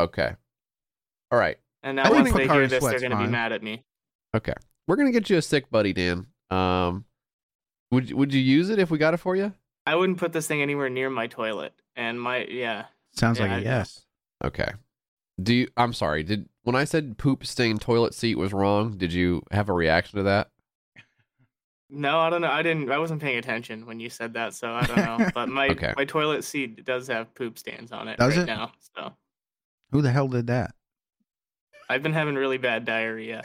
Okay. 0.00 0.34
All 1.30 1.38
right. 1.38 1.58
And 1.82 1.96
now 1.96 2.04
I 2.04 2.08
think 2.10 2.22
once 2.24 2.32
they 2.34 2.48
hear 2.48 2.66
this, 2.68 2.80
they're 2.82 2.90
Sweat's 2.90 3.02
gonna 3.02 3.16
be 3.16 3.22
fine. 3.24 3.30
mad 3.32 3.52
at 3.52 3.62
me. 3.62 3.82
Okay. 4.34 4.54
We're 4.86 4.96
going 4.96 5.06
to 5.06 5.12
get 5.12 5.30
you 5.30 5.36
a 5.38 5.42
sick 5.42 5.70
buddy, 5.70 5.92
Dan. 5.92 6.26
Um 6.50 7.04
would 7.90 8.12
would 8.12 8.32
you 8.34 8.40
use 8.40 8.70
it 8.70 8.78
if 8.78 8.90
we 8.90 8.98
got 8.98 9.14
it 9.14 9.18
for 9.18 9.36
you? 9.36 9.52
I 9.86 9.94
wouldn't 9.96 10.18
put 10.18 10.32
this 10.32 10.46
thing 10.46 10.62
anywhere 10.62 10.88
near 10.88 11.10
my 11.10 11.26
toilet. 11.26 11.72
And 11.96 12.20
my 12.20 12.44
yeah, 12.44 12.86
Sounds 13.16 13.38
Yeah, 13.38 13.44
like 13.44 13.52
I 13.52 13.56
a 13.56 13.60
know. 13.60 13.70
yes. 13.70 14.04
Okay. 14.44 14.70
Do 15.42 15.54
you 15.54 15.68
I'm 15.76 15.92
sorry. 15.92 16.22
Did 16.22 16.48
when 16.62 16.76
I 16.76 16.84
said 16.84 17.18
poop 17.18 17.46
stained 17.46 17.80
toilet 17.80 18.14
seat 18.14 18.36
was 18.36 18.52
wrong, 18.52 18.96
did 18.96 19.12
you 19.12 19.42
have 19.50 19.68
a 19.68 19.72
reaction 19.72 20.18
to 20.18 20.22
that? 20.24 20.48
no, 21.90 22.18
I 22.20 22.30
don't 22.30 22.40
know. 22.40 22.50
I 22.50 22.62
didn't. 22.62 22.90
I 22.90 22.98
wasn't 22.98 23.20
paying 23.20 23.38
attention 23.38 23.84
when 23.86 24.00
you 24.00 24.08
said 24.10 24.34
that, 24.34 24.54
so 24.54 24.72
I 24.72 24.86
don't 24.86 24.96
know. 24.96 25.30
But 25.34 25.48
my 25.48 25.68
Okay. 25.70 25.92
my 25.96 26.04
toilet 26.04 26.44
seat 26.44 26.84
does 26.84 27.06
have 27.08 27.34
poop 27.34 27.58
stains 27.58 27.92
on 27.92 28.08
it 28.08 28.18
Does 28.18 28.36
right 28.36 28.42
it? 28.44 28.46
now. 28.46 28.72
So 28.96 29.12
Who 29.90 30.02
the 30.02 30.10
hell 30.10 30.28
did 30.28 30.46
that? 30.48 30.74
I've 31.88 32.02
been 32.02 32.12
having 32.14 32.34
really 32.36 32.58
bad 32.58 32.84
diarrhea. 32.84 33.42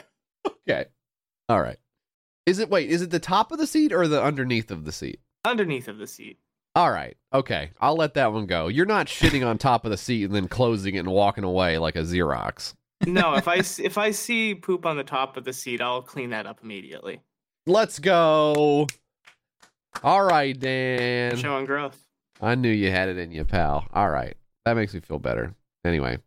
Okay. 0.68 0.86
All 1.50 1.62
right. 1.62 1.78
Is 2.46 2.60
it 2.60 2.70
wait, 2.70 2.90
is 2.90 3.02
it 3.02 3.10
the 3.10 3.20
top 3.20 3.52
of 3.52 3.58
the 3.60 3.68
seat 3.68 3.92
or 3.92 4.08
the 4.08 4.22
underneath 4.24 4.72
of 4.72 4.86
the 4.86 4.92
seat? 4.92 5.20
Underneath 5.44 5.88
of 5.88 5.98
the 5.98 6.08
seat. 6.08 6.40
All 6.78 6.92
right. 6.92 7.18
Okay. 7.34 7.72
I'll 7.82 7.96
let 7.96 8.14
that 8.14 8.32
one 8.32 8.46
go. 8.46 8.68
You're 8.68 8.86
not 8.86 9.08
shitting 9.08 9.44
on 9.44 9.58
top 9.58 9.84
of 9.84 9.90
the 9.90 9.98
seat 9.98 10.26
and 10.26 10.36
then 10.36 10.48
closing 10.48 10.94
it 10.94 11.00
and 11.00 11.08
walking 11.08 11.44
away 11.44 11.80
like 11.80 11.96
a 11.96 12.04
Xerox. 12.04 12.76
No, 13.08 13.34
if 13.34 13.48
I 13.48 13.56
if 13.84 13.98
I 13.98 14.12
see 14.12 14.54
poop 14.54 14.86
on 14.86 14.96
the 14.96 15.04
top 15.04 15.38
of 15.38 15.44
the 15.44 15.54
seat, 15.54 15.82
I'll 15.82 16.04
clean 16.04 16.30
that 16.30 16.46
up 16.46 16.60
immediately. 16.62 17.22
Let's 17.66 17.98
go. 17.98 18.86
All 20.04 20.24
right, 20.24 20.58
Dan. 20.60 21.36
Showing 21.38 21.66
growth. 21.66 21.98
I 22.44 22.54
knew 22.54 22.70
you 22.70 22.92
had 22.92 23.10
it 23.10 23.18
in 23.18 23.32
you, 23.32 23.44
pal. 23.44 23.88
All 23.92 24.12
right. 24.12 24.38
That 24.66 24.76
makes 24.76 24.94
me 24.94 25.00
feel 25.00 25.18
better. 25.18 25.56
Anyway, 25.84 26.20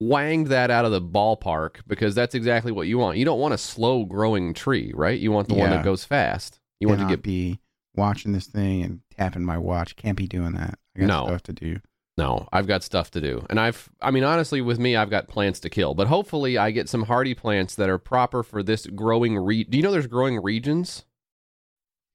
wanged 0.00 0.48
that 0.48 0.70
out 0.70 0.84
of 0.84 0.92
the 0.92 1.00
ballpark 1.00 1.76
because 1.86 2.14
that's 2.14 2.34
exactly 2.34 2.72
what 2.72 2.86
you 2.86 2.98
want. 2.98 3.18
You 3.18 3.24
don't 3.24 3.40
want 3.40 3.54
a 3.54 3.58
slow 3.58 4.04
growing 4.04 4.52
tree, 4.54 4.92
right? 4.94 5.18
You 5.18 5.32
want 5.32 5.48
the 5.48 5.54
one 5.54 5.70
that 5.70 5.84
goes 5.84 6.04
fast. 6.04 6.60
You 6.80 6.88
want 6.88 7.00
to 7.00 7.06
get 7.06 7.22
be 7.22 7.60
watching 7.94 8.32
this 8.32 8.46
thing 8.46 8.82
and 8.82 9.00
tapping 9.16 9.44
my 9.44 9.56
watch. 9.56 9.96
Can't 9.96 10.16
be 10.18 10.26
doing 10.26 10.52
that. 10.52 10.78
I 10.94 11.00
got 11.00 11.06
No. 11.06 11.26
stuff 11.26 11.42
to 11.44 11.52
do. 11.52 11.80
No, 12.18 12.48
I've 12.50 12.66
got 12.66 12.82
stuff 12.82 13.10
to 13.12 13.20
do. 13.20 13.44
And 13.50 13.60
I've 13.60 13.90
I 14.00 14.10
mean 14.10 14.24
honestly 14.24 14.60
with 14.62 14.78
me 14.78 14.96
I've 14.96 15.10
got 15.10 15.28
plants 15.28 15.60
to 15.60 15.70
kill, 15.70 15.94
but 15.94 16.06
hopefully 16.08 16.56
I 16.56 16.70
get 16.70 16.88
some 16.88 17.04
hardy 17.04 17.34
plants 17.34 17.74
that 17.74 17.90
are 17.90 17.98
proper 17.98 18.42
for 18.42 18.62
this 18.62 18.86
growing 18.86 19.36
re 19.38 19.64
Do 19.64 19.76
you 19.76 19.82
know 19.82 19.92
there's 19.92 20.06
growing 20.06 20.42
regions? 20.42 21.04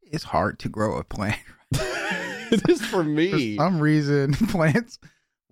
It's 0.04 0.26
hard 0.26 0.58
to 0.60 0.70
grow 0.70 0.98
a 0.98 1.04
plant. 1.04 1.40
it 1.72 2.68
is 2.70 2.82
for 2.82 2.98
For 2.98 3.04
me. 3.04 3.58
some 3.58 3.80
reason, 3.80 4.34
plants 4.50 4.98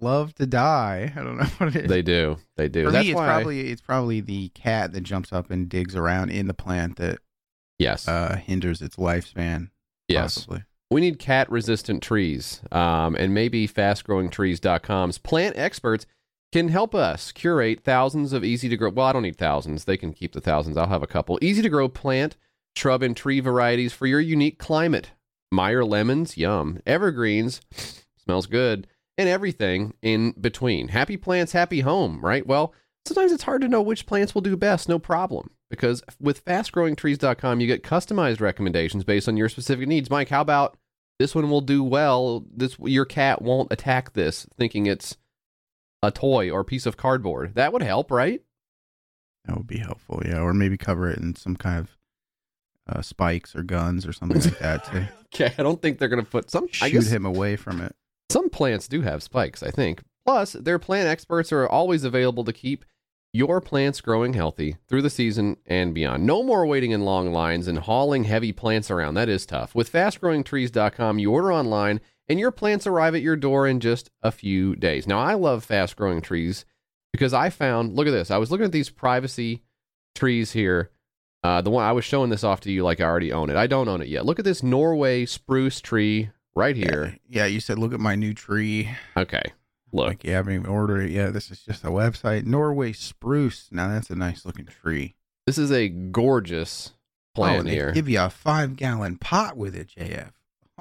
love 0.01 0.33
to 0.35 0.45
die. 0.45 1.12
I 1.15 1.19
don't 1.21 1.38
know 1.38 1.43
what 1.57 1.75
it 1.75 1.83
is. 1.85 1.89
They 1.89 2.01
do. 2.01 2.38
They 2.57 2.67
do. 2.69 2.85
For 2.85 2.91
That's 2.91 3.03
me, 3.05 3.12
it's 3.12 3.15
why 3.17 3.27
probably 3.27 3.69
it's 3.69 3.81
probably 3.81 4.21
the 4.21 4.49
cat 4.49 4.93
that 4.93 5.01
jumps 5.01 5.31
up 5.33 5.49
and 5.51 5.67
digs 5.69 5.95
around 5.95 6.29
in 6.31 6.47
the 6.47 6.54
plant 6.54 6.97
that 6.97 7.19
Yes. 7.77 8.08
uh, 8.08 8.35
hinders 8.35 8.81
its 8.81 8.97
lifespan. 8.97 9.69
yes. 10.08 10.35
Possibly. 10.35 10.63
We 10.91 11.02
need 11.02 11.19
cat 11.19 11.50
resistant 11.52 12.02
trees. 12.02 12.62
Um, 12.71 13.15
and 13.15 13.33
maybe 13.33 13.67
fastgrowingtrees.com's 13.67 15.17
plant 15.19 15.58
experts 15.58 16.06
can 16.52 16.69
help 16.69 16.95
us 16.95 17.31
curate 17.31 17.83
thousands 17.83 18.33
of 18.33 18.43
easy 18.43 18.69
to 18.69 18.77
grow. 18.77 18.89
Well, 18.89 19.06
I 19.06 19.13
don't 19.13 19.21
need 19.21 19.37
thousands. 19.37 19.85
They 19.85 19.97
can 19.97 20.13
keep 20.13 20.33
the 20.33 20.41
thousands. 20.41 20.77
I'll 20.77 20.87
have 20.87 21.04
a 21.04 21.08
couple. 21.08 21.37
Easy 21.41 21.62
to 21.62 21.69
grow 21.69 21.87
plant, 21.89 22.35
shrub, 22.75 23.04
and 23.04 23.15
tree 23.15 23.39
varieties 23.39 23.93
for 23.93 24.08
your 24.08 24.19
unique 24.19 24.58
climate. 24.58 25.12
Meyer 25.52 25.85
lemons, 25.85 26.37
yum. 26.37 26.79
Evergreens, 26.87 27.62
smells 28.23 28.47
good. 28.47 28.87
And 29.20 29.28
everything 29.28 29.96
in 30.02 30.32
between. 30.40 30.88
Happy 30.88 31.17
plants, 31.17 31.52
happy 31.52 31.82
home, 31.82 32.22
right? 32.22 32.48
Well, 32.48 32.74
sometimes 33.06 33.34
it's 33.34 33.44
hard 33.44 33.62
to 33.63 33.67
know 33.67 33.82
which 33.82 34.06
plants 34.06 34.34
will 34.34 34.42
do 34.42 34.56
best, 34.56 34.88
no 34.88 34.98
problem. 34.98 35.50
Because 35.70 36.02
with 36.22 36.46
fastgrowingtrees.com, 36.46 37.60
you 37.60 37.67
get 37.67 37.84
customized 37.84 38.40
recommendations 38.40 39.04
based 39.04 39.28
on 39.28 39.36
your 39.36 39.50
specific 39.50 39.90
needs. 39.90 40.10
Mike, 40.10 40.30
how 40.30 40.40
about 40.40 40.78
this 41.20 41.36
one 41.36 41.50
will 41.50 41.60
do 41.60 41.84
well? 41.84 42.46
This 42.50 42.78
your 42.80 43.04
cat 43.04 43.42
won't 43.42 43.74
attack 43.74 44.13
this 44.13 44.48
thinking 44.58 44.86
it's 44.86 45.17
a 46.02 46.12
toy 46.12 46.50
or 46.50 46.62
a 46.62 46.65
piece 46.65 46.86
of 46.86 46.96
cardboard. 46.96 47.56
That 47.56 47.74
would 47.74 47.84
help, 47.84 48.12
right? 48.12 48.42
That 49.44 49.58
would 49.58 49.67
be 49.67 49.80
helpful. 49.80 50.22
Yeah, 50.26 50.40
or 50.40 50.54
maybe 50.54 50.78
cover 50.78 51.12
it 51.12 51.20
in 51.20 51.36
some 51.36 51.58
kind 51.58 51.80
of 51.80 51.98
uh, 52.88 53.02
spikes 53.02 53.54
or 53.54 53.63
guns 53.63 54.08
or 54.08 54.13
something 54.13 54.42
like 54.42 54.60
that 54.60 54.86
to 54.86 55.10
Okay, 55.36 55.54
I 55.58 55.63
don't 55.63 55.82
think 55.82 56.00
they're 56.00 56.08
gonna 56.08 56.24
put 56.24 56.50
some. 56.50 56.70
Shoot 56.72 56.92
guess 56.94 57.10
him 57.10 57.26
away 57.26 57.58
from 57.58 57.82
it. 57.82 57.96
Some 58.30 58.50
plants 58.50 58.88
do 58.88 59.02
have 59.02 59.23
spikes. 59.23 59.63
I 59.63 59.71
think. 59.71 60.02
Plus, 60.25 60.54
their 60.54 60.77
plant 60.77 61.08
experts 61.08 61.52
are 61.52 61.67
always 61.67 62.04
available 62.04 62.44
to 62.44 62.54
keep 62.54 62.86
your 63.32 63.62
plants 63.62 64.02
growing 64.02 64.34
healthy 64.34 64.75
through 64.88 65.02
the 65.02 65.10
season 65.10 65.58
and 65.65 65.94
beyond. 65.94 66.25
No 66.25 66.44
more 66.44 66.65
waiting 66.65 66.92
in 66.92 67.02
long 67.02 67.32
lines 67.32 67.67
and 67.67 67.80
hauling 67.80 68.23
heavy 68.23 68.52
plants 68.52 68.90
around. 68.90 69.13
That 69.13 69.30
is 69.30 69.46
tough. 69.46 69.75
With 69.75 69.92
fastgrowingtrees.com, 69.92 71.19
you 71.19 71.32
order 71.32 71.54
online 71.54 72.02
and 72.27 72.40
your 72.40 72.52
plants 72.52 72.88
arrive 72.88 73.15
at 73.15 73.21
your 73.21 73.36
door 73.36 73.67
in 73.67 73.80
just 73.80 74.10
a 74.21 74.32
few 74.32 74.75
days. 74.75 75.08
Now, 75.08 75.19
I 75.19 75.34
love 75.34 75.63
fast 75.63 75.96
growing 75.96 76.21
trees 76.21 76.65
because 77.12 77.34
I 77.34 77.50
found, 77.50 77.96
look 77.96 78.08
at 78.08 78.12
this. 78.12 78.32
I 78.32 78.38
was 78.38 78.52
looking 78.52 78.65
at 78.65 78.71
these 78.71 78.90
privacy 78.90 79.63
trees 80.15 80.52
here. 80.52 80.92
Uh, 81.44 81.62
the 81.62 81.69
one 81.69 81.86
I 81.86 81.94
was 81.94 82.06
showing 82.06 82.30
this 82.30 82.44
off 82.44 82.60
to 82.62 82.71
you 82.71 82.84
like 82.84 83.00
I 83.00 83.06
already 83.06 83.32
own 83.32 83.50
it. 83.50 83.56
I 83.56 83.67
don't 83.67 83.88
own 83.88 84.02
it 84.02 84.10
yet. 84.10 84.25
Look 84.25 84.40
at 84.40 84.46
this 84.46 84.62
Norway 84.62 85.25
spruce 85.25 85.82
tree 85.82 86.30
right 86.60 86.75
here. 86.75 87.17
Yeah, 87.27 87.45
you 87.45 87.60
said 87.60 87.79
look 87.79 87.93
at 87.93 87.99
my 87.99 88.15
new 88.15 88.33
tree. 88.33 88.89
Okay, 89.15 89.41
look. 89.91 90.07
Like 90.07 90.23
you 90.23 90.33
haven't 90.33 90.53
even 90.53 90.65
ordered 90.67 91.03
it 91.03 91.12
yet. 91.12 91.33
This 91.33 91.49
is 91.49 91.62
just 91.62 91.83
a 91.83 91.87
website. 91.87 92.45
Norway 92.45 92.91
spruce. 92.91 93.69
Now 93.71 93.87
that's 93.87 94.10
a 94.10 94.15
nice 94.15 94.45
looking 94.45 94.65
tree. 94.65 95.15
This 95.47 95.57
is 95.57 95.71
a 95.71 95.87
gorgeous 95.87 96.91
oh, 96.91 97.41
plant 97.41 97.65
they 97.65 97.71
here. 97.71 97.91
Give 97.93 98.10
you 98.10 98.21
a 98.21 98.29
five 98.29 98.75
gallon 98.75 99.17
pot 99.17 99.57
with 99.57 99.75
it, 99.75 99.91
JF. 99.97 100.31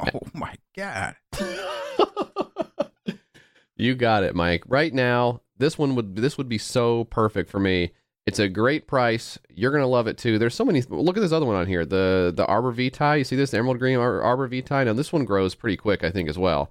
Eh. 0.05 0.11
Oh 0.15 0.21
my 0.35 0.55
god. 0.77 1.17
you 3.77 3.95
got 3.95 4.25
it, 4.25 4.35
Mike. 4.35 4.65
Right 4.67 4.93
now, 4.93 5.43
this 5.57 5.79
one 5.79 5.95
would 5.95 6.17
this 6.17 6.37
would 6.37 6.49
be 6.49 6.59
so 6.59 7.05
perfect 7.05 7.51
for 7.51 7.61
me. 7.61 7.93
It's 8.29 8.39
a 8.39 8.47
great 8.47 8.87
price. 8.87 9.39
You're 9.49 9.71
gonna 9.71 9.87
love 9.87 10.07
it 10.07 10.19
too. 10.19 10.39
There's 10.39 10.55
so 10.55 10.63
many. 10.63 10.83
Look 10.83 11.17
at 11.17 11.21
this 11.21 11.33
other 11.33 11.47
one 11.47 11.57
on 11.57 11.67
here. 11.67 11.87
The 11.87 12.31
the 12.37 12.45
Arbor 12.45 12.73
Vitae. 12.73 13.15
You 13.15 13.25
see 13.25 13.37
this 13.37 13.55
Emerald 13.55 13.79
Green 13.79 13.97
Ar- 13.97 14.21
Arbor 14.21 14.47
Vitae. 14.47 14.85
Now 14.85 14.93
this 14.93 15.15
one 15.15 15.25
grows 15.25 15.55
pretty 15.55 15.79
quick, 15.79 16.05
I 16.05 16.11
think, 16.11 16.29
as 16.29 16.37
well. 16.37 16.71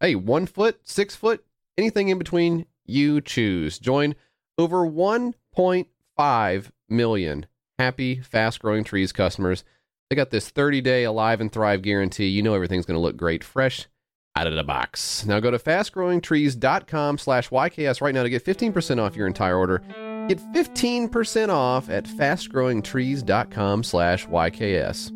Hey, 0.00 0.16
one 0.16 0.46
foot, 0.46 0.80
six 0.82 1.14
foot, 1.14 1.44
anything 1.78 2.08
in 2.08 2.18
between, 2.18 2.66
you 2.86 3.20
choose. 3.20 3.78
Join 3.78 4.16
over 4.58 4.78
1.5 4.78 6.70
million 6.88 7.46
happy, 7.78 8.16
fast 8.16 8.58
growing 8.58 8.82
trees 8.82 9.12
customers. 9.12 9.62
They 10.08 10.16
got 10.16 10.30
this 10.30 10.50
30 10.50 10.80
day 10.80 11.04
alive 11.04 11.40
and 11.40 11.52
thrive 11.52 11.82
guarantee. 11.82 12.26
You 12.26 12.42
know 12.42 12.54
everything's 12.54 12.84
to 12.96 12.98
look 12.98 13.16
great, 13.16 13.44
fresh 13.44 13.86
out 14.34 14.48
of 14.48 14.56
the 14.56 14.64
box. 14.64 15.24
Now 15.24 15.38
go 15.38 15.52
to 15.52 15.58
fastgrowingtrees.com 15.58 17.18
slash 17.18 17.48
YKS 17.50 18.00
right 18.00 18.12
now 18.12 18.24
to 18.24 18.28
get 18.28 18.44
15% 18.44 18.98
off 19.00 19.14
your 19.14 19.28
entire 19.28 19.56
order. 19.56 19.84
Get 20.30 20.38
15% 20.52 21.48
off 21.48 21.90
at 21.90 22.04
fastgrowingtrees.com 22.04 23.82
slash 23.82 24.28
YKS. 24.28 25.10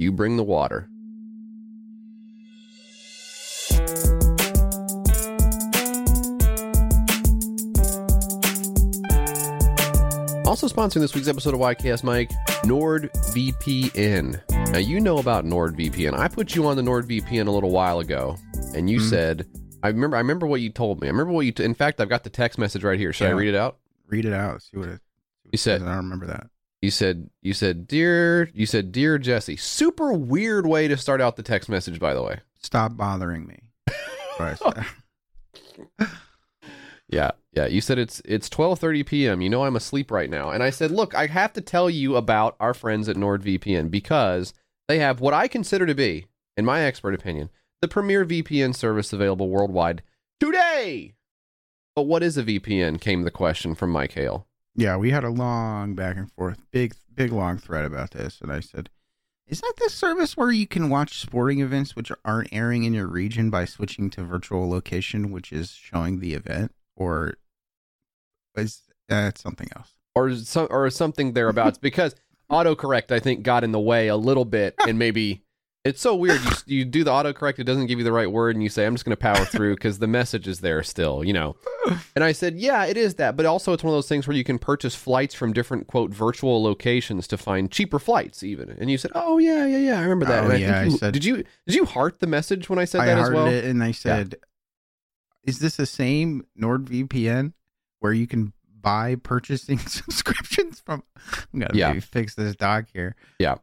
You 0.00 0.12
bring 0.12 0.36
the 0.36 0.44
water. 0.44 0.88
Also 10.46 10.68
sponsoring 10.68 11.00
this 11.00 11.16
week's 11.16 11.26
episode 11.26 11.54
of 11.54 11.60
YKS 11.60 12.04
Mike, 12.04 12.30
NordVPN. 12.62 14.40
Now 14.72 14.78
you 14.78 15.00
know 15.00 15.18
about 15.18 15.44
NordVPN. 15.44 16.16
I 16.16 16.28
put 16.28 16.54
you 16.54 16.68
on 16.68 16.76
the 16.76 16.82
NordVPN 16.82 17.48
a 17.48 17.50
little 17.50 17.72
while 17.72 17.98
ago, 17.98 18.36
and 18.76 18.88
you 18.88 19.00
Mhm. 19.00 19.10
said, 19.10 19.46
"I 19.82 19.88
remember. 19.88 20.16
I 20.16 20.20
remember 20.20 20.46
what 20.46 20.60
you 20.60 20.70
told 20.70 21.00
me. 21.00 21.08
I 21.08 21.10
remember 21.10 21.32
what 21.32 21.44
you. 21.44 21.50
T- 21.50 21.64
in 21.64 21.74
fact, 21.74 22.00
I've 22.00 22.08
got 22.08 22.22
the 22.22 22.30
text 22.30 22.56
message 22.56 22.84
right 22.84 23.00
here. 23.00 23.12
Should 23.12 23.26
I 23.26 23.30
read 23.30 23.48
it 23.48 23.56
out? 23.56 23.79
Read 24.10 24.24
it 24.26 24.32
out. 24.32 24.62
See 24.62 24.76
what 24.76 24.88
it. 24.88 24.96
see 24.98 25.44
what 25.44 25.52
You 25.52 25.58
said- 25.58 25.80
says. 25.80 25.88
I 25.88 25.94
don't 25.94 26.04
remember 26.04 26.26
that. 26.26 26.48
You 26.82 26.90
said, 26.90 27.28
you 27.42 27.52
said, 27.52 27.86
dear, 27.86 28.50
you 28.54 28.64
said, 28.64 28.90
dear 28.90 29.18
Jesse. 29.18 29.56
Super 29.56 30.12
weird 30.14 30.66
way 30.66 30.88
to 30.88 30.96
start 30.96 31.20
out 31.20 31.36
the 31.36 31.42
text 31.42 31.68
message, 31.68 32.00
by 32.00 32.14
the 32.14 32.22
way. 32.22 32.40
Stop 32.62 32.96
bothering 32.96 33.46
me. 33.46 33.58
That's 34.38 34.60
what 34.62 34.78
I 34.78 34.86
said. 35.98 36.08
Yeah, 37.12 37.32
yeah. 37.52 37.66
You 37.66 37.80
said 37.80 37.98
it's 37.98 38.22
it's 38.24 38.48
twelve 38.48 38.78
thirty 38.78 39.02
p.m. 39.02 39.40
You 39.40 39.50
know 39.50 39.64
I'm 39.64 39.74
asleep 39.74 40.12
right 40.12 40.30
now, 40.30 40.50
and 40.50 40.62
I 40.62 40.70
said, 40.70 40.92
look, 40.92 41.12
I 41.12 41.26
have 41.26 41.52
to 41.54 41.60
tell 41.60 41.90
you 41.90 42.14
about 42.14 42.54
our 42.60 42.72
friends 42.72 43.08
at 43.08 43.16
NordVPN 43.16 43.90
because 43.90 44.54
they 44.86 45.00
have 45.00 45.18
what 45.20 45.34
I 45.34 45.48
consider 45.48 45.86
to 45.86 45.94
be, 45.96 46.26
in 46.56 46.64
my 46.64 46.82
expert 46.82 47.14
opinion, 47.14 47.50
the 47.82 47.88
premier 47.88 48.24
VPN 48.24 48.76
service 48.76 49.12
available 49.12 49.48
worldwide 49.48 50.02
today. 50.38 51.14
But 51.94 52.02
what 52.02 52.22
is 52.22 52.36
a 52.36 52.42
VPN? 52.44 53.00
Came 53.00 53.22
the 53.22 53.30
question 53.30 53.74
from 53.74 53.90
Mike 53.90 54.12
Hale. 54.12 54.46
yeah, 54.74 54.96
we 54.96 55.10
had 55.10 55.24
a 55.24 55.30
long 55.30 55.94
back 55.94 56.16
and 56.16 56.30
forth, 56.30 56.58
big, 56.70 56.94
big 57.14 57.32
long 57.32 57.58
thread 57.58 57.84
about 57.84 58.12
this, 58.12 58.40
and 58.40 58.52
I 58.52 58.60
said, 58.60 58.88
"Is 59.46 59.60
that 59.60 59.74
the 59.82 59.90
service 59.90 60.36
where 60.36 60.52
you 60.52 60.66
can 60.66 60.88
watch 60.88 61.18
sporting 61.18 61.60
events 61.60 61.96
which 61.96 62.12
aren't 62.24 62.52
airing 62.52 62.84
in 62.84 62.94
your 62.94 63.08
region 63.08 63.50
by 63.50 63.64
switching 63.64 64.08
to 64.10 64.22
virtual 64.22 64.68
location, 64.70 65.30
which 65.32 65.52
is 65.52 65.72
showing 65.72 66.20
the 66.20 66.34
event, 66.34 66.72
or 66.96 67.34
is 68.54 68.82
that 69.08 69.38
something 69.38 69.68
else?" 69.76 69.92
or 70.14 70.34
some 70.34 70.68
or 70.70 70.88
something 70.90 71.32
thereabouts 71.34 71.78
because 71.78 72.14
autocorrect 72.50 73.12
I 73.12 73.20
think 73.20 73.42
got 73.42 73.62
in 73.64 73.72
the 73.72 73.80
way 73.80 74.08
a 74.08 74.16
little 74.16 74.44
bit 74.44 74.74
and 74.86 74.98
maybe 74.98 75.42
it's 75.84 76.00
so 76.00 76.14
weird 76.14 76.38
you, 76.44 76.50
you 76.78 76.84
do 76.84 77.02
the 77.04 77.10
autocorrect 77.10 77.58
it 77.58 77.64
doesn't 77.64 77.86
give 77.86 77.98
you 77.98 78.04
the 78.04 78.12
right 78.12 78.30
word 78.30 78.54
and 78.54 78.62
you 78.62 78.68
say 78.68 78.84
I'm 78.86 78.94
just 78.94 79.04
going 79.06 79.16
to 79.16 79.20
power 79.20 79.44
through 79.46 79.76
because 79.76 79.98
the 79.98 80.06
message 80.06 80.46
is 80.46 80.60
there 80.60 80.82
still 80.82 81.24
you 81.24 81.32
know 81.32 81.56
and 82.14 82.22
I 82.22 82.32
said 82.32 82.58
yeah 82.58 82.84
it 82.84 82.96
is 82.98 83.14
that 83.14 83.34
but 83.36 83.46
also 83.46 83.72
it's 83.72 83.82
one 83.82 83.92
of 83.92 83.96
those 83.96 84.08
things 84.08 84.26
where 84.28 84.36
you 84.36 84.44
can 84.44 84.58
purchase 84.58 84.94
flights 84.94 85.34
from 85.34 85.52
different 85.54 85.86
quote 85.86 86.10
virtual 86.10 86.62
locations 86.62 87.26
to 87.28 87.38
find 87.38 87.70
cheaper 87.70 87.98
flights 87.98 88.42
even 88.42 88.68
and 88.78 88.90
you 88.90 88.98
said 88.98 89.10
oh 89.14 89.38
yeah 89.38 89.64
yeah 89.66 89.78
yeah 89.78 89.98
I 89.98 90.02
remember 90.02 90.26
that 90.26 90.44
Oh, 90.44 90.50
and 90.50 90.60
yeah, 90.60 90.78
I 90.78 90.80
think 90.82 90.92
you, 90.92 90.98
said- 90.98 91.14
did 91.14 91.24
you 91.24 91.36
did 91.66 91.74
you 91.74 91.84
heart 91.86 92.20
the 92.20 92.26
message 92.26 92.68
when 92.68 92.78
I 92.78 92.84
said 92.84 93.00
I 93.00 93.06
that 93.06 93.18
as 93.18 93.30
well 93.30 93.46
it, 93.46 93.64
and 93.64 93.82
I 93.82 93.92
said, 93.92 94.36
"Is 95.44 95.60
this 95.60 95.76
the 95.76 95.86
same 95.86 96.44
NordVPN 96.60 97.54
where 98.00 98.12
you 98.12 98.26
can 98.26 98.52
buy 98.82 99.14
purchasing 99.16 99.78
subscriptions 99.86 100.80
from?" 100.84 101.02
I'm 101.54 101.60
gonna 101.60 101.70
Yeah. 101.74 101.98
fix 102.00 102.34
this 102.34 102.54
dog 102.56 102.86
here. 102.92 103.16
Yeah. 103.38 103.56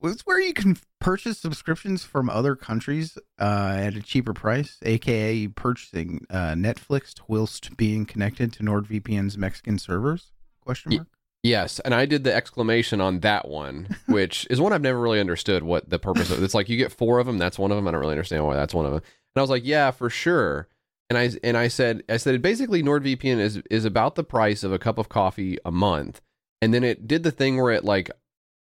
Was 0.00 0.12
this 0.12 0.22
where 0.22 0.40
you 0.40 0.52
can 0.52 0.78
purchase 1.00 1.38
subscriptions 1.38 2.04
from 2.04 2.30
other 2.30 2.54
countries 2.54 3.18
uh, 3.40 3.76
at 3.78 3.96
a 3.96 4.02
cheaper 4.02 4.32
price, 4.32 4.78
aka 4.82 5.48
purchasing 5.48 6.24
uh, 6.30 6.52
Netflix 6.52 7.14
whilst 7.26 7.76
being 7.76 8.06
connected 8.06 8.52
to 8.54 8.62
NordVPN's 8.62 9.36
Mexican 9.36 9.78
servers? 9.78 10.30
Question 10.60 10.94
mark. 10.94 11.08
Yes, 11.42 11.80
and 11.80 11.94
I 11.94 12.04
did 12.04 12.24
the 12.24 12.34
exclamation 12.34 13.00
on 13.00 13.20
that 13.20 13.48
one, 13.48 13.96
which 14.06 14.46
is 14.50 14.60
one 14.60 14.72
I've 14.72 14.82
never 14.82 15.00
really 15.00 15.20
understood 15.20 15.64
what 15.64 15.90
the 15.90 15.98
purpose 15.98 16.30
of. 16.30 16.42
It's 16.42 16.54
like 16.54 16.68
you 16.68 16.76
get 16.76 16.92
four 16.92 17.18
of 17.18 17.26
them, 17.26 17.38
that's 17.38 17.58
one 17.58 17.72
of 17.72 17.76
them. 17.76 17.88
I 17.88 17.90
don't 17.90 18.00
really 18.00 18.12
understand 18.12 18.46
why 18.46 18.54
that's 18.54 18.74
one 18.74 18.86
of 18.86 18.92
them. 18.92 19.02
And 19.02 19.40
I 19.40 19.42
was 19.42 19.50
like, 19.50 19.64
yeah, 19.64 19.90
for 19.90 20.10
sure. 20.10 20.68
And 21.10 21.18
I 21.18 21.30
and 21.42 21.56
I 21.56 21.68
said 21.68 22.04
I 22.08 22.18
said 22.18 22.40
basically 22.40 22.84
NordVPN 22.84 23.38
is 23.38 23.56
is 23.70 23.84
about 23.84 24.14
the 24.14 24.24
price 24.24 24.62
of 24.62 24.72
a 24.72 24.78
cup 24.78 24.98
of 24.98 25.08
coffee 25.08 25.58
a 25.64 25.72
month. 25.72 26.20
And 26.60 26.74
then 26.74 26.84
it 26.84 27.08
did 27.08 27.22
the 27.22 27.30
thing 27.30 27.56
where 27.56 27.72
it 27.72 27.84
like 27.84 28.10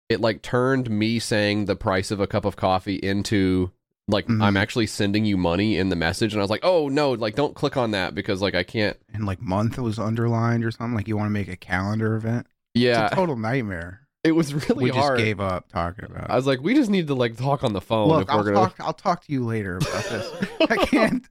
it 0.10 0.22
like 0.22 0.42
turned 0.42 0.90
me 0.90 1.20
saying 1.20 1.66
the 1.66 1.76
price 1.76 2.12
of 2.12 2.20
a 2.20 2.28
cup 2.28 2.46
of 2.46 2.56
coffee 2.56 2.96
into 2.96 3.72
like 4.08 4.28
Mhm. 4.28 4.44
I'm 4.44 4.58
actually 4.58 4.88
sending 4.88 5.24
you 5.26 5.38
money 5.38 5.78
in 5.78 5.90
the 5.90 5.96
message 5.96 6.34
and 6.34 6.42
I 6.42 6.44
was 6.44 6.50
like, 6.50 6.64
"Oh, 6.64 6.90
no, 6.90 7.12
like 7.12 7.36
don't 7.36 7.56
click 7.56 7.78
on 7.78 7.92
that 7.92 8.14
because 8.14 8.42
like 8.42 8.54
I 8.56 8.64
can't." 8.64 8.98
And 9.14 9.26
like 9.26 9.42
month 9.42 9.78
was 9.78 9.98
underlined 9.98 10.66
or 10.66 10.72
something. 10.72 10.94
Like 10.96 11.08
you 11.08 11.16
want 11.16 11.28
to 11.28 11.32
make 11.34 11.48
a 11.48 11.56
calendar 11.56 12.16
event. 12.16 12.48
Yeah, 12.74 13.06
It's 13.06 13.14
a 13.14 13.16
total 13.16 13.38
nightmare. 13.38 14.02
it 14.26 14.32
was 14.34 14.54
really 14.70 14.86
we 14.86 14.92
just 14.92 15.16
gave 15.18 15.40
up 15.40 15.70
talking 15.70 16.06
about. 16.06 16.26
it. 16.26 16.30
I 16.32 16.36
was 16.36 16.46
like, 16.48 16.62
we 16.62 16.74
just 16.76 16.90
need 16.90 17.08
to 17.08 17.16
like 17.16 17.38
talk 17.38 17.64
on 17.64 17.72
the 17.74 17.82
phone 17.82 18.10
Look, 18.10 18.24
if 18.24 18.30
I'll 18.30 18.38
we're 18.40 18.44
gonna. 18.46 18.56
talk. 18.58 18.76
I'll 18.80 18.94
talk 18.94 19.24
to 19.26 19.32
you 19.32 19.46
later 19.46 19.78
about 19.78 20.04
this. 20.04 20.32
I 20.70 20.76
can't. 20.86 21.26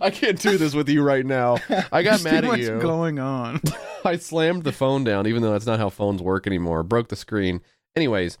I 0.00 0.10
can't 0.10 0.40
do 0.40 0.56
this 0.56 0.74
with 0.74 0.88
you 0.88 1.02
right 1.02 1.24
now. 1.26 1.56
I 1.92 2.02
got 2.02 2.22
mad 2.22 2.44
at 2.44 2.50
much 2.50 2.60
you. 2.60 2.78
going 2.80 3.18
on. 3.18 3.60
I 4.04 4.16
slammed 4.16 4.64
the 4.64 4.72
phone 4.72 5.04
down, 5.04 5.26
even 5.26 5.42
though 5.42 5.52
that's 5.52 5.66
not 5.66 5.78
how 5.78 5.88
phones 5.90 6.22
work 6.22 6.46
anymore. 6.46 6.82
Broke 6.82 7.08
the 7.08 7.16
screen. 7.16 7.60
Anyways, 7.96 8.38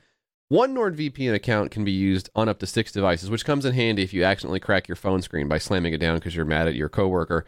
one 0.48 0.74
NordVPN 0.74 1.34
account 1.34 1.70
can 1.70 1.84
be 1.84 1.92
used 1.92 2.28
on 2.34 2.48
up 2.48 2.58
to 2.58 2.66
six 2.66 2.90
devices, 2.90 3.30
which 3.30 3.44
comes 3.44 3.64
in 3.64 3.72
handy 3.72 4.02
if 4.02 4.12
you 4.12 4.24
accidentally 4.24 4.60
crack 4.60 4.88
your 4.88 4.96
phone 4.96 5.22
screen 5.22 5.48
by 5.48 5.58
slamming 5.58 5.92
it 5.92 5.98
down 5.98 6.16
because 6.16 6.34
you're 6.34 6.44
mad 6.44 6.66
at 6.66 6.74
your 6.74 6.88
coworker. 6.88 7.44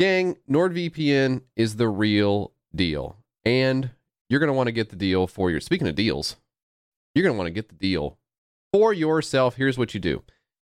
Gang, 0.00 0.36
NordVPN 0.50 1.42
is 1.56 1.76
the 1.76 1.88
real 1.88 2.52
deal. 2.74 3.16
And 3.44 3.90
you're 4.28 4.40
going 4.40 4.48
to 4.48 4.54
want 4.54 4.68
to 4.68 4.72
get 4.72 4.90
the 4.90 4.96
deal 4.96 5.26
for 5.26 5.50
your. 5.50 5.60
Speaking 5.60 5.88
of 5.88 5.94
deals, 5.94 6.36
you're 7.14 7.22
going 7.22 7.34
to 7.34 7.38
want 7.38 7.48
to 7.48 7.52
get 7.52 7.68
the 7.68 7.74
deal 7.74 8.18
for 8.72 8.92
yourself. 8.92 9.56
Here's 9.56 9.78
what 9.78 9.94
you 9.94 10.00
do 10.00 10.22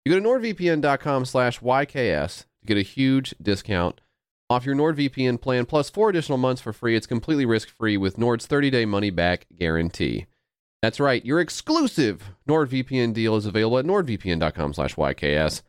you 0.04 0.12
go 0.12 0.20
to 0.20 0.26
nordvpn.com 0.26 1.24
slash 1.24 1.60
YKS 1.60 2.46
to 2.60 2.66
get 2.66 2.78
a 2.78 2.82
huge 2.82 3.34
discount 3.40 4.00
off 4.50 4.64
your 4.64 4.74
NordVPN 4.74 5.40
plan 5.40 5.66
plus 5.66 5.90
four 5.90 6.08
additional 6.08 6.38
months 6.38 6.62
for 6.62 6.72
free. 6.72 6.96
It's 6.96 7.06
completely 7.06 7.44
risk 7.44 7.68
free 7.68 7.96
with 7.96 8.18
Nord's 8.18 8.46
30 8.46 8.70
day 8.70 8.84
money 8.84 9.10
back 9.10 9.46
guarantee. 9.56 10.26
That's 10.82 11.00
right. 11.00 11.24
Your 11.24 11.40
exclusive 11.40 12.30
NordVPN 12.48 13.12
deal 13.12 13.36
is 13.36 13.46
available 13.46 13.78
at 13.78 13.84
nordvpn.com 13.84 14.74
slash 14.74 14.94
YKS. 14.94 15.62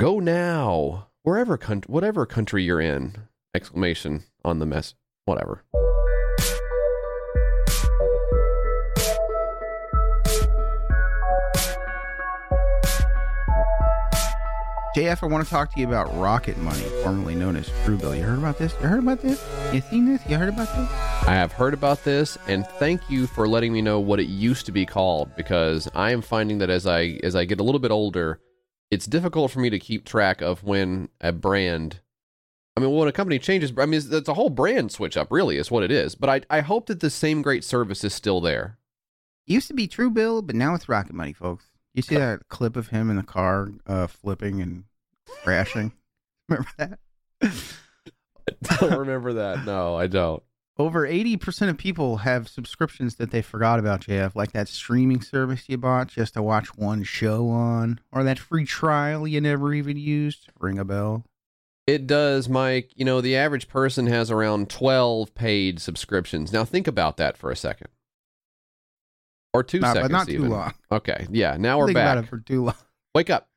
Go 0.00 0.20
now, 0.20 1.08
wherever, 1.22 1.58
coun- 1.58 1.84
whatever 1.86 2.24
country 2.24 2.64
you're 2.64 2.80
in. 2.80 3.14
Exclamation 3.54 4.24
on 4.44 4.58
the 4.58 4.66
mess. 4.66 4.94
Whatever. 5.26 5.62
JF, 14.94 15.22
I 15.22 15.26
want 15.26 15.42
to 15.42 15.48
talk 15.48 15.72
to 15.72 15.80
you 15.80 15.88
about 15.88 16.14
Rocket 16.18 16.58
Money, 16.58 16.82
formerly 17.02 17.34
known 17.34 17.56
as 17.56 17.66
Truebill. 17.70 18.14
You 18.14 18.24
heard 18.24 18.38
about 18.38 18.58
this? 18.58 18.74
You 18.74 18.88
heard 18.88 18.98
about 18.98 19.22
this? 19.22 19.42
You 19.72 19.80
seen 19.80 20.04
this? 20.04 20.20
You 20.28 20.36
heard 20.36 20.50
about 20.50 20.68
this? 20.76 20.92
I 21.26 21.32
have 21.32 21.50
heard 21.50 21.72
about 21.72 22.04
this, 22.04 22.36
and 22.46 22.66
thank 22.78 23.08
you 23.08 23.26
for 23.26 23.48
letting 23.48 23.72
me 23.72 23.80
know 23.80 24.00
what 24.00 24.20
it 24.20 24.26
used 24.26 24.66
to 24.66 24.72
be 24.72 24.84
called 24.84 25.34
because 25.34 25.88
I 25.94 26.12
am 26.12 26.20
finding 26.20 26.58
that 26.58 26.68
as 26.68 26.86
I 26.86 27.18
as 27.22 27.34
I 27.34 27.46
get 27.46 27.58
a 27.58 27.62
little 27.62 27.78
bit 27.78 27.90
older, 27.90 28.40
it's 28.90 29.06
difficult 29.06 29.50
for 29.50 29.60
me 29.60 29.70
to 29.70 29.78
keep 29.78 30.04
track 30.04 30.42
of 30.42 30.62
when 30.62 31.08
a 31.22 31.32
brand. 31.32 32.00
I 32.76 32.80
mean, 32.80 32.94
when 32.94 33.08
a 33.08 33.12
company 33.12 33.38
changes, 33.38 33.72
I 33.78 33.86
mean, 33.86 33.94
it's, 33.94 34.08
it's 34.08 34.28
a 34.28 34.34
whole 34.34 34.50
brand 34.50 34.92
switch 34.92 35.16
up, 35.16 35.28
really, 35.32 35.56
is 35.56 35.70
what 35.70 35.84
it 35.84 35.90
is. 35.90 36.14
But 36.14 36.28
I 36.50 36.58
I 36.58 36.60
hope 36.60 36.84
that 36.88 37.00
the 37.00 37.08
same 37.08 37.40
great 37.40 37.64
service 37.64 38.04
is 38.04 38.12
still 38.12 38.42
there. 38.42 38.76
It 39.46 39.54
Used 39.54 39.68
to 39.68 39.74
be 39.74 39.88
Truebill, 39.88 40.46
but 40.46 40.54
now 40.54 40.74
it's 40.74 40.86
Rocket 40.86 41.14
Money, 41.14 41.32
folks. 41.32 41.72
You 41.94 42.02
see 42.02 42.16
that 42.16 42.48
clip 42.48 42.76
of 42.76 42.88
him 42.88 43.10
in 43.10 43.16
the 43.16 43.22
car 43.22 43.70
uh, 43.86 44.06
flipping 44.06 44.60
and 44.62 44.84
crashing? 45.42 45.92
Remember 46.48 46.70
that? 46.78 46.98
I 48.70 48.76
don't 48.76 48.98
remember 48.98 49.32
that. 49.34 49.64
No, 49.64 49.96
I 49.96 50.06
don't. 50.06 50.42
Over 50.78 51.06
80% 51.06 51.68
of 51.68 51.76
people 51.76 52.18
have 52.18 52.48
subscriptions 52.48 53.16
that 53.16 53.30
they 53.30 53.42
forgot 53.42 53.78
about, 53.78 54.00
JF, 54.02 54.34
like 54.34 54.52
that 54.52 54.68
streaming 54.68 55.20
service 55.20 55.68
you 55.68 55.76
bought 55.76 56.08
just 56.08 56.34
to 56.34 56.42
watch 56.42 56.76
one 56.76 57.02
show 57.02 57.48
on, 57.48 58.00
or 58.10 58.24
that 58.24 58.38
free 58.38 58.64
trial 58.64 59.28
you 59.28 59.40
never 59.40 59.74
even 59.74 59.96
used. 59.98 60.48
Ring 60.58 60.78
a 60.78 60.84
bell. 60.84 61.24
It 61.86 62.06
does, 62.06 62.48
Mike. 62.48 62.90
You 62.94 63.04
know, 63.04 63.20
the 63.20 63.36
average 63.36 63.68
person 63.68 64.06
has 64.06 64.30
around 64.30 64.70
12 64.70 65.34
paid 65.34 65.80
subscriptions. 65.80 66.52
Now, 66.52 66.64
think 66.64 66.86
about 66.86 67.16
that 67.18 67.36
for 67.36 67.50
a 67.50 67.56
second. 67.56 67.88
Or 69.54 69.62
two 69.62 69.80
Not, 69.80 69.94
seconds, 69.94 70.10
but 70.10 70.16
not 70.16 70.26
too 70.28 70.44
long. 70.46 70.72
Okay. 70.90 71.26
Yeah. 71.30 71.56
Now 71.58 71.78
we're 71.78 71.86
Think 71.86 71.96
about 71.98 72.14
back. 72.16 72.24
it 72.24 72.28
for 72.28 72.38
too 72.38 72.64
long. 72.64 72.74
Wake 73.14 73.28
up. 73.30 73.48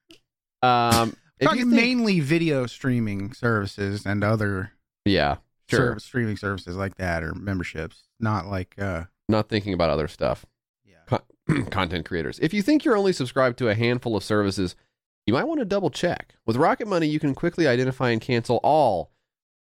Um, 0.61 1.15
if 1.39 1.45
Talking 1.47 1.61
think- 1.69 1.73
mainly 1.73 2.19
video 2.19 2.65
streaming 2.65 3.33
services 3.33 4.05
and 4.05 4.23
other 4.23 4.71
yeah, 5.05 5.37
sure. 5.69 5.79
service, 5.79 6.03
streaming 6.03 6.35
services 6.37 6.75
like 6.75 6.95
that 6.95 7.23
or 7.23 7.33
memberships, 7.33 8.03
not 8.19 8.47
like 8.47 8.75
uh 8.77 9.03
Not 9.29 9.47
thinking 9.49 9.73
about 9.73 9.89
other 9.89 10.07
stuff. 10.07 10.45
yeah. 10.85 11.19
content 11.69 12.05
creators. 12.05 12.39
If 12.39 12.53
you 12.53 12.61
think 12.61 12.83
you're 12.83 12.97
only 12.97 13.13
subscribed 13.13 13.57
to 13.59 13.69
a 13.69 13.75
handful 13.75 14.15
of 14.17 14.23
services, 14.23 14.75
you 15.27 15.33
might 15.33 15.43
want 15.45 15.59
to 15.59 15.65
double 15.65 15.89
check. 15.91 16.35
With 16.45 16.55
Rocket 16.57 16.87
Money, 16.87 17.07
you 17.07 17.19
can 17.19 17.33
quickly 17.35 17.67
identify 17.67 18.09
and 18.09 18.19
cancel 18.19 18.57
all 18.63 19.11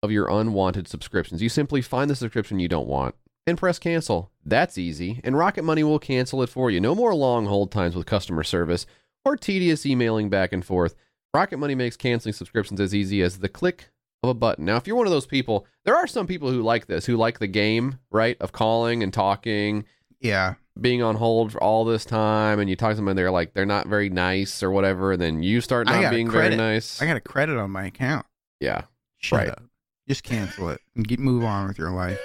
of 0.04 0.12
your 0.12 0.28
unwanted 0.30 0.88
subscriptions. 0.88 1.42
You 1.42 1.50
simply 1.50 1.82
find 1.82 2.10
the 2.10 2.16
subscription 2.16 2.60
you 2.60 2.68
don't 2.68 2.88
want 2.88 3.16
and 3.50 3.58
press 3.58 3.80
cancel. 3.80 4.32
That's 4.46 4.78
easy, 4.78 5.20
and 5.24 5.38
Rocket 5.38 5.64
Money 5.64 5.84
will 5.84 6.00
cancel 6.00 6.42
it 6.42 6.50
for 6.50 6.72
you. 6.72 6.80
No 6.80 6.96
more 6.96 7.14
long 7.14 7.46
hold 7.48 7.72
times 7.72 7.96
with 7.96 8.06
customer 8.06 8.44
service 8.44 8.86
or 9.26 9.36
tedious 9.36 9.86
emailing 9.86 10.30
back 10.30 10.54
and 10.54 10.64
forth. 10.64 10.96
Rocket 11.34 11.58
Money 11.58 11.76
makes 11.76 11.98
canceling 11.98 12.34
subscriptions 12.34 12.80
as 12.80 12.96
easy 12.96 13.22
as 13.22 13.40
the 13.40 13.50
click 13.50 13.90
of 14.24 14.30
a 14.30 14.34
button. 14.34 14.66
Now, 14.66 14.78
if 14.78 14.88
you're 14.88 14.96
one 14.96 15.06
of 15.08 15.12
those 15.12 15.26
people, 15.28 15.66
there 15.86 15.96
are 15.96 16.08
some 16.08 16.26
people 16.28 16.52
who 16.52 16.62
like 16.62 16.88
this, 16.88 17.06
who 17.06 17.16
like 17.18 17.40
the 17.40 17.48
game, 17.48 18.00
right, 18.12 18.38
of 18.42 18.52
calling 18.52 19.04
and 19.04 19.14
talking 19.14 19.86
Yeah. 20.20 20.56
being 20.80 21.02
on 21.04 21.16
hold 21.18 21.52
for 21.52 21.62
all 21.64 21.86
this 21.86 22.04
time 22.06 22.60
and 22.60 22.70
you 22.70 22.76
talk 22.76 22.92
to 22.92 22.96
them 22.96 23.08
and 23.08 23.18
they're 23.18 23.32
like 23.32 23.54
they're 23.54 23.66
not 23.66 23.88
very 23.88 24.10
nice 24.10 24.64
or 24.64 24.72
whatever 24.72 25.12
and 25.14 25.22
then 25.22 25.44
you 25.44 25.60
start 25.62 25.88
not 25.88 26.10
being 26.10 26.30
very 26.32 26.56
nice 26.56 27.02
I 27.02 27.06
got 27.06 27.18
a 27.18 27.22
credit 27.22 27.58
on 27.58 27.70
my 27.72 27.86
account. 27.86 28.26
yeah 28.60 28.84
Shut 29.18 29.40
Right. 29.40 29.50
up. 29.50 29.62
Just 30.08 30.24
cancel 30.24 30.70
it 30.70 30.82
and 30.96 31.08
get 31.08 31.20
move 31.20 31.44
on 31.44 31.68
with 31.68 31.78
your 31.78 31.92
life. 31.92 32.20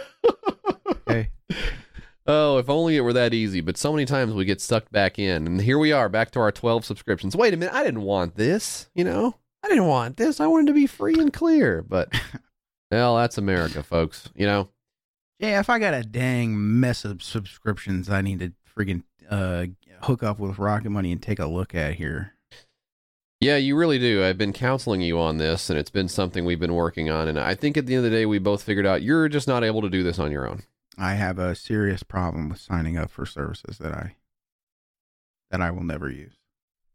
Okay. 1.08 1.30
oh 2.26 2.58
if 2.58 2.70
only 2.70 2.96
it 2.96 3.02
were 3.02 3.12
that 3.12 3.34
easy 3.34 3.60
but 3.60 3.76
so 3.76 3.92
many 3.92 4.04
times 4.06 4.32
we 4.32 4.44
get 4.44 4.60
sucked 4.60 4.90
back 4.90 5.18
in 5.18 5.46
and 5.46 5.60
here 5.60 5.78
we 5.78 5.92
are 5.92 6.08
back 6.08 6.30
to 6.32 6.40
our 6.40 6.50
12 6.50 6.84
subscriptions 6.84 7.36
wait 7.36 7.52
a 7.52 7.56
minute 7.56 7.74
i 7.74 7.82
didn't 7.84 8.00
want 8.02 8.36
this 8.36 8.88
you 8.94 9.04
know 9.04 9.34
i 9.62 9.68
didn't 9.68 9.86
want 9.86 10.16
this 10.16 10.40
i 10.40 10.46
wanted 10.46 10.66
to 10.68 10.72
be 10.72 10.86
free 10.86 11.14
and 11.18 11.32
clear 11.34 11.82
but 11.82 12.10
well 12.90 13.16
that's 13.16 13.36
america 13.36 13.82
folks 13.82 14.30
you 14.34 14.46
know 14.46 14.68
Yeah, 15.38 15.60
if 15.60 15.68
I 15.68 15.78
got 15.78 15.92
a 15.94 16.02
dang 16.02 16.80
mess 16.80 17.04
of 17.04 17.22
subscriptions 17.22 18.08
I 18.08 18.22
need 18.22 18.40
to 18.40 18.52
friggin' 18.74 19.02
uh 19.28 19.66
hook 20.02 20.22
up 20.22 20.38
with 20.38 20.58
Rocket 20.58 20.90
Money 20.90 21.12
and 21.12 21.22
take 21.22 21.38
a 21.38 21.46
look 21.46 21.74
at 21.74 21.94
here. 21.94 22.32
Yeah, 23.40 23.56
you 23.56 23.76
really 23.76 23.98
do. 23.98 24.24
I've 24.24 24.38
been 24.38 24.52
counseling 24.52 25.00
you 25.00 25.18
on 25.18 25.38
this, 25.38 25.68
and 25.70 25.78
it's 25.78 25.90
been 25.90 26.08
something 26.08 26.44
we've 26.44 26.60
been 26.60 26.74
working 26.74 27.10
on. 27.10 27.26
And 27.28 27.38
I 27.38 27.54
think 27.54 27.76
at 27.76 27.86
the 27.86 27.94
end 27.94 28.04
of 28.04 28.10
the 28.10 28.16
day, 28.16 28.26
we 28.26 28.38
both 28.38 28.62
figured 28.62 28.86
out 28.86 29.02
you're 29.02 29.28
just 29.28 29.48
not 29.48 29.64
able 29.64 29.82
to 29.82 29.88
do 29.90 30.02
this 30.02 30.18
on 30.18 30.30
your 30.30 30.48
own. 30.48 30.62
I 30.98 31.14
have 31.14 31.38
a 31.38 31.54
serious 31.54 32.02
problem 32.02 32.48
with 32.48 32.60
signing 32.60 32.96
up 32.96 33.10
for 33.10 33.26
services 33.26 33.78
that 33.78 33.92
I 33.92 34.16
that 35.50 35.60
I 35.60 35.70
will 35.70 35.84
never 35.84 36.10
use. 36.10 36.34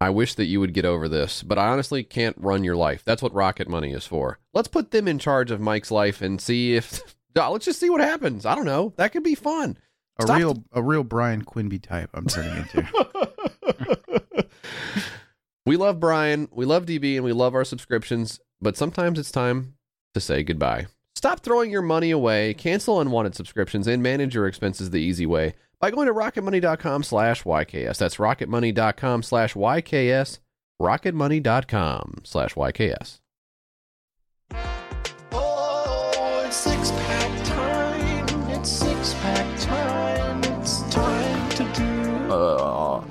I 0.02 0.10
wish 0.10 0.36
that 0.36 0.46
you 0.46 0.60
would 0.60 0.74
get 0.74 0.86
over 0.86 1.10
this, 1.10 1.44
but 1.44 1.58
I 1.60 1.68
honestly 1.68 2.04
can't 2.04 2.36
run 2.40 2.64
your 2.64 2.76
life. 2.76 3.04
That's 3.04 3.22
what 3.22 3.34
Rocket 3.34 3.68
Money 3.68 3.92
is 3.92 4.06
for. 4.06 4.40
Let's 4.54 4.70
put 4.70 4.92
them 4.92 5.08
in 5.08 5.20
charge 5.20 5.52
of 5.52 5.60
Mike's 5.60 5.92
life 5.92 6.22
and 6.22 6.40
see 6.40 6.76
if. 6.76 7.16
Let's 7.36 7.66
just 7.66 7.80
see 7.80 7.90
what 7.90 8.02
happens. 8.02 8.46
I 8.46 8.56
don't 8.56 8.66
know. 8.66 8.94
That 8.98 9.12
could 9.12 9.24
be 9.24 9.36
fun. 9.36 9.78
A 10.20 10.24
Stop 10.24 10.38
real 10.38 10.64
a 10.74 10.82
real 10.82 11.04
Brian 11.04 11.44
Quinby 11.44 11.80
type 11.80 12.10
I'm 12.14 12.26
turning 12.26 12.58
into. 12.58 14.46
we 15.66 15.78
love 15.78 16.00
Brian, 16.00 16.50
we 16.52 16.66
love 16.66 16.86
DB, 16.86 17.16
and 17.16 17.24
we 17.24 17.32
love 17.32 17.56
our 17.56 17.64
subscriptions, 17.64 18.40
but 18.60 18.76
sometimes 18.76 19.20
it's 19.20 19.32
time 19.32 19.76
to 20.14 20.20
say 20.20 20.44
goodbye. 20.44 20.88
Stop 21.20 21.42
throwing 21.42 21.70
your 21.70 21.82
money 21.82 22.12
away, 22.12 22.54
cancel 22.54 23.02
unwanted 23.02 23.36
subscriptions, 23.36 23.88
and 23.88 24.02
manage 24.02 24.36
your 24.36 24.48
expenses 24.48 24.92
the 24.92 25.02
easy 25.02 25.26
way 25.26 25.54
by 25.82 25.92
going 25.92 26.08
to 26.08 26.14
rocketmoney.com 26.14 27.04
slash 27.04 27.44
YKS. 27.44 27.98
That's 27.98 28.16
rocketmoney.com 28.16 29.24
slash 29.24 29.54
YKS, 29.54 30.40
rocketmoney.com 30.82 32.22
slash 32.24 32.54
YKS. 32.54 33.20
Oh, 35.34 36.44
it's 36.46 36.56
six 36.56 36.90
pack 36.92 37.44
time. 37.44 38.50
It's 38.52 38.70
six 38.70 39.14
pack 39.16 39.60
time. 39.60 40.42
It's 40.58 40.84
time 40.84 41.50
to 41.50 41.64
do 41.74 42.32
Uh, 42.32 43.02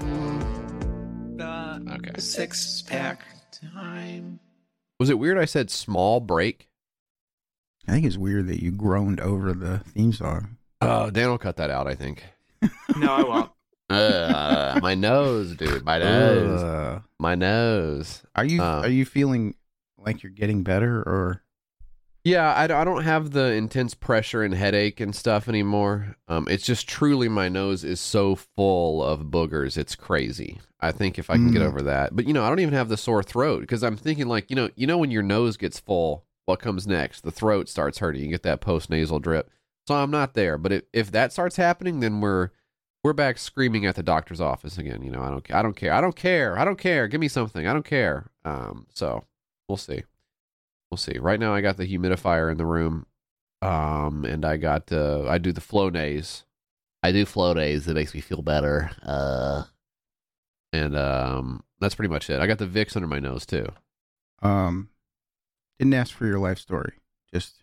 okay. 1.92 2.12
six 2.18 2.80
pack 2.80 3.26
time. 3.74 4.40
Was 4.98 5.10
it 5.10 5.18
weird 5.18 5.36
I 5.36 5.44
said 5.44 5.68
small 5.70 6.20
break? 6.20 6.67
I 7.88 7.92
think 7.92 8.06
it's 8.06 8.16
weird 8.18 8.46
that 8.48 8.62
you 8.62 8.70
groaned 8.70 9.18
over 9.20 9.52
the 9.52 9.78
theme 9.78 10.12
song. 10.12 10.56
Oh, 10.80 11.10
Dan 11.10 11.28
will 11.30 11.38
cut 11.38 11.56
that 11.56 11.70
out, 11.70 11.86
I 11.86 11.94
think. 11.94 12.22
No, 12.96 13.12
I 13.14 13.22
won't. 13.22 13.50
Uh, 13.90 14.78
my 14.82 14.94
nose, 14.94 15.56
dude. 15.56 15.82
My 15.82 15.98
nose. 15.98 16.62
Uh, 16.62 17.00
My 17.18 17.34
nose. 17.34 18.22
are 18.36 18.44
you 18.44 18.60
Uh. 18.62 18.82
are 18.82 18.88
you 18.90 19.06
feeling 19.06 19.54
like 19.96 20.22
you're 20.22 20.30
getting 20.32 20.62
better 20.62 20.98
or 20.98 21.42
Yeah, 22.22 22.52
I, 22.52 22.64
I 22.64 22.84
don't 22.84 23.02
have 23.04 23.30
the 23.30 23.52
intense 23.52 23.94
pressure 23.94 24.42
and 24.42 24.52
headache 24.52 25.00
and 25.00 25.14
stuff 25.16 25.48
anymore. 25.48 26.16
Um, 26.28 26.46
it's 26.50 26.66
just 26.66 26.86
truly 26.86 27.28
my 27.30 27.48
nose 27.48 27.82
is 27.82 27.98
so 27.98 28.34
full 28.34 29.02
of 29.02 29.20
boogers. 29.30 29.78
It's 29.78 29.96
crazy. 29.96 30.60
I 30.80 30.92
think 30.92 31.18
if 31.18 31.30
I 31.30 31.36
can 31.36 31.50
get 31.50 31.62
Mm. 31.62 31.66
over 31.68 31.80
that, 31.82 32.14
but 32.14 32.26
you 32.26 32.34
know, 32.34 32.44
I 32.44 32.50
don't 32.50 32.60
even 32.60 32.74
have 32.74 32.90
the 32.90 32.98
sore 32.98 33.22
throat 33.22 33.60
because 33.62 33.82
I'm 33.82 33.96
thinking 33.96 34.26
like, 34.28 34.50
you 34.50 34.56
know, 34.56 34.68
you 34.76 34.86
know 34.86 34.98
when 34.98 35.10
your 35.10 35.22
nose 35.22 35.56
gets 35.56 35.80
full, 35.80 36.24
what 36.48 36.60
comes 36.60 36.86
next? 36.86 37.20
The 37.24 37.30
throat 37.30 37.68
starts 37.68 37.98
hurting. 37.98 38.22
You 38.22 38.28
get 38.28 38.42
that 38.44 38.62
post 38.62 38.88
nasal 38.88 39.18
drip. 39.18 39.50
So 39.86 39.94
I'm 39.94 40.10
not 40.10 40.32
there. 40.32 40.56
But 40.56 40.72
if, 40.72 40.82
if 40.94 41.10
that 41.10 41.30
starts 41.30 41.56
happening, 41.56 42.00
then 42.00 42.22
we're 42.22 42.48
we're 43.04 43.12
back 43.12 43.36
screaming 43.36 43.84
at 43.84 43.96
the 43.96 44.02
doctor's 44.02 44.40
office 44.40 44.78
again. 44.78 45.02
You 45.02 45.10
know, 45.10 45.20
I 45.20 45.28
don't 45.28 45.50
I 45.52 45.60
don't 45.60 45.76
care. 45.76 45.92
I 45.92 46.00
don't 46.00 46.16
care. 46.16 46.58
I 46.58 46.64
don't 46.64 46.78
care. 46.78 47.06
Give 47.06 47.20
me 47.20 47.28
something. 47.28 47.66
I 47.66 47.74
don't 47.74 47.84
care. 47.84 48.30
Um, 48.46 48.86
so 48.94 49.24
we'll 49.68 49.76
see. 49.76 50.04
We'll 50.90 50.96
see. 50.96 51.18
Right 51.18 51.38
now, 51.38 51.52
I 51.52 51.60
got 51.60 51.76
the 51.76 51.86
humidifier 51.86 52.50
in 52.50 52.56
the 52.56 52.64
room, 52.64 53.04
um, 53.60 54.24
and 54.24 54.42
I 54.46 54.56
got 54.56 54.90
uh, 54.90 55.26
I 55.28 55.36
do 55.36 55.52
the 55.52 55.60
Flonase. 55.60 56.44
I 57.02 57.12
do 57.12 57.26
Flonase. 57.26 57.86
It 57.86 57.94
makes 57.94 58.14
me 58.14 58.22
feel 58.22 58.40
better. 58.40 58.90
Uh, 59.02 59.64
and 60.72 60.96
um, 60.96 61.62
that's 61.78 61.94
pretty 61.94 62.08
much 62.10 62.30
it. 62.30 62.40
I 62.40 62.46
got 62.46 62.56
the 62.56 62.66
Vicks 62.66 62.96
under 62.96 63.06
my 63.06 63.18
nose 63.18 63.44
too. 63.44 63.66
um 64.40 64.88
didn't 65.78 65.94
ask 65.94 66.14
for 66.14 66.26
your 66.26 66.38
life 66.38 66.58
story. 66.58 66.94
Just 67.32 67.62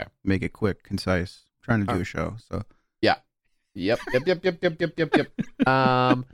Okay. 0.00 0.10
make 0.24 0.42
it 0.42 0.52
quick, 0.52 0.82
concise. 0.82 1.42
trying 1.62 1.80
to 1.80 1.86
do 1.86 1.98
Uh, 1.98 2.02
a 2.02 2.04
show. 2.04 2.36
So 2.48 2.62
yeah. 3.02 3.16
Yep, 3.74 3.98
yep, 4.12 4.22
yep, 4.26 4.44
yep, 4.44 4.58
yep, 4.62 4.80
yep, 4.80 4.92
yep, 4.98 5.16
yep. 5.16 5.68
Um, 5.68 6.24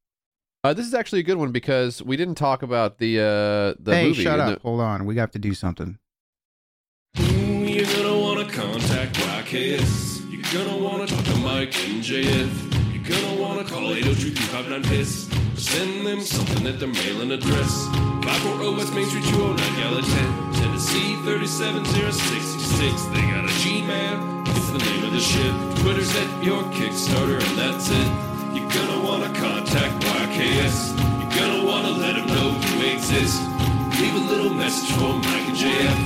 uh, 0.64 0.72
this 0.74 0.86
is 0.86 0.94
actually 0.94 1.20
a 1.20 1.24
good 1.24 1.36
one 1.36 1.50
because 1.52 2.02
we 2.02 2.16
didn't 2.16 2.36
talk 2.36 2.62
about 2.62 2.98
the 2.98 3.18
uh 3.18 3.74
the 3.82 3.94
Hey, 3.96 4.08
movie. 4.08 4.22
shut 4.22 4.38
and 4.40 4.52
up. 4.54 4.62
Hold 4.62 4.80
on. 4.80 5.04
We 5.04 5.14
got 5.14 5.32
to 5.32 5.38
do 5.38 5.52
something. 5.54 5.98
You're 7.16 7.84
gonna 7.86 8.18
wanna 8.18 8.48
contact 8.50 9.16
YKS. 9.16 10.20
You're 10.30 10.42
gonna 10.64 10.82
wanna 10.82 11.06
talk 11.06 11.24
to 11.24 11.36
Mike 11.38 11.74
and 11.88 12.02
JF. 12.02 12.94
You're 12.94 13.04
gonna 13.20 13.40
wanna 13.42 13.64
call 13.64 13.92
802 13.92 14.82
piss 14.88 15.28
Or 15.32 15.47
send 15.68 16.06
them 16.06 16.20
something 16.20 16.66
at 16.66 16.80
their 16.80 16.88
mailing 16.88 17.30
address. 17.32 17.86
540 18.24 18.76
West 18.76 18.94
Main 18.94 19.06
Street, 19.06 19.24
209 19.24 19.76
Gallatin, 19.76 20.30
Tennessee 20.54 21.16
37066. 21.24 23.04
They 23.12 23.20
got 23.28 23.44
a 23.44 23.52
Gmail, 23.60 24.48
it's 24.48 24.70
the 24.72 24.78
name 24.78 25.04
of 25.04 25.12
the 25.12 25.20
ship. 25.20 25.52
Twitter's 25.80 26.14
at 26.16 26.30
your 26.42 26.62
Kickstarter, 26.72 27.36
and 27.36 27.54
that's 27.58 27.90
it. 27.90 28.08
You're 28.56 28.70
gonna 28.72 29.04
wanna 29.04 29.30
contact 29.36 29.92
YKS. 30.04 30.96
You're 31.20 31.36
gonna 31.36 31.64
wanna 31.64 31.92
let 32.00 32.16
them 32.16 32.26
know 32.26 32.48
you 32.72 32.92
exist. 32.96 33.36
Leave 34.00 34.14
a 34.14 34.24
little 34.32 34.54
message 34.54 34.90
for 34.96 35.14
Mike 35.20 35.48
and 35.52 35.56
JF. 35.56 35.98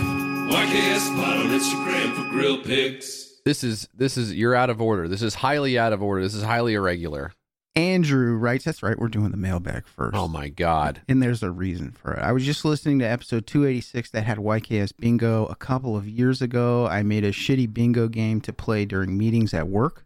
YKS 0.51 1.05
Pod 1.17 1.37
on 1.39 1.47
Instagram 1.49 2.15
for 2.17 2.31
grill 2.31 2.59
pics. 2.63 3.41
This 3.45 3.63
is 3.63 3.89
this 3.95 4.17
is 4.17 4.35
you're 4.35 4.55
out 4.55 4.71
of 4.71 4.81
order. 4.83 5.07
This 5.09 5.23
is 5.23 5.35
highly 5.35 5.79
out 5.79 5.93
of 5.93 6.03
order. 6.03 6.23
This 6.23 6.35
is 6.35 6.43
highly 6.43 6.75
irregular. 6.75 7.33
Andrew 7.75 8.37
writes, 8.37 8.67
that's 8.67 8.83
right, 8.83 8.99
we're 8.99 9.09
doing 9.09 9.31
the 9.31 9.37
mailbag 9.39 9.87
first. 9.87 10.15
Oh 10.15 10.29
my 10.29 10.49
god. 10.51 11.01
And 11.09 11.23
there's 11.23 11.43
a 11.43 11.51
reason 11.51 11.91
for 11.93 12.13
it. 12.13 12.19
I 12.23 12.31
was 12.33 12.45
just 12.45 12.65
listening 12.67 12.99
to 12.99 13.07
episode 13.07 13.47
286 13.47 14.11
that 14.11 14.25
had 14.25 14.37
YKS 14.37 14.93
bingo 14.99 15.47
a 15.47 15.55
couple 15.55 15.97
of 15.97 16.07
years 16.07 16.43
ago. 16.43 16.87
I 16.87 17.03
made 17.03 17.25
a 17.25 17.31
shitty 17.33 17.73
bingo 17.73 18.09
game 18.09 18.43
to 18.43 18.53
play 18.53 18.85
during 18.85 19.17
meetings 19.17 19.55
at 19.55 19.69
work. 19.69 20.05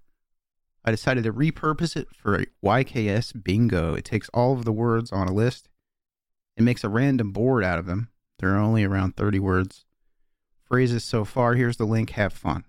I 0.84 0.92
decided 0.92 1.24
to 1.24 1.32
repurpose 1.32 1.96
it 1.96 2.06
for 2.14 2.36
a 2.42 2.46
YKS 2.64 3.42
bingo. 3.42 3.94
It 3.94 4.04
takes 4.04 4.28
all 4.28 4.52
of 4.52 4.64
the 4.64 4.72
words 4.72 5.10
on 5.10 5.26
a 5.26 5.32
list 5.34 5.68
and 6.56 6.64
makes 6.64 6.84
a 6.84 6.88
random 6.88 7.32
board 7.32 7.64
out 7.64 7.80
of 7.80 7.86
them. 7.86 8.10
There 8.38 8.54
are 8.54 8.60
only 8.60 8.84
around 8.84 9.16
30 9.16 9.40
words. 9.40 9.84
Phrases 10.62 11.02
so 11.02 11.24
far. 11.24 11.54
Here's 11.54 11.78
the 11.78 11.84
link. 11.84 12.10
Have 12.10 12.32
fun. 12.32 12.64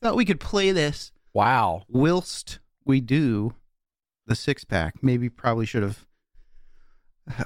I 0.00 0.06
thought 0.06 0.16
we 0.16 0.24
could 0.24 0.38
play 0.38 0.70
this 0.70 1.10
Wow. 1.32 1.82
whilst 1.88 2.60
we 2.84 3.00
do 3.00 3.54
the 4.26 4.34
six 4.34 4.64
pack. 4.64 5.02
Maybe 5.02 5.28
probably 5.28 5.66
should 5.66 5.82
have 5.82 6.06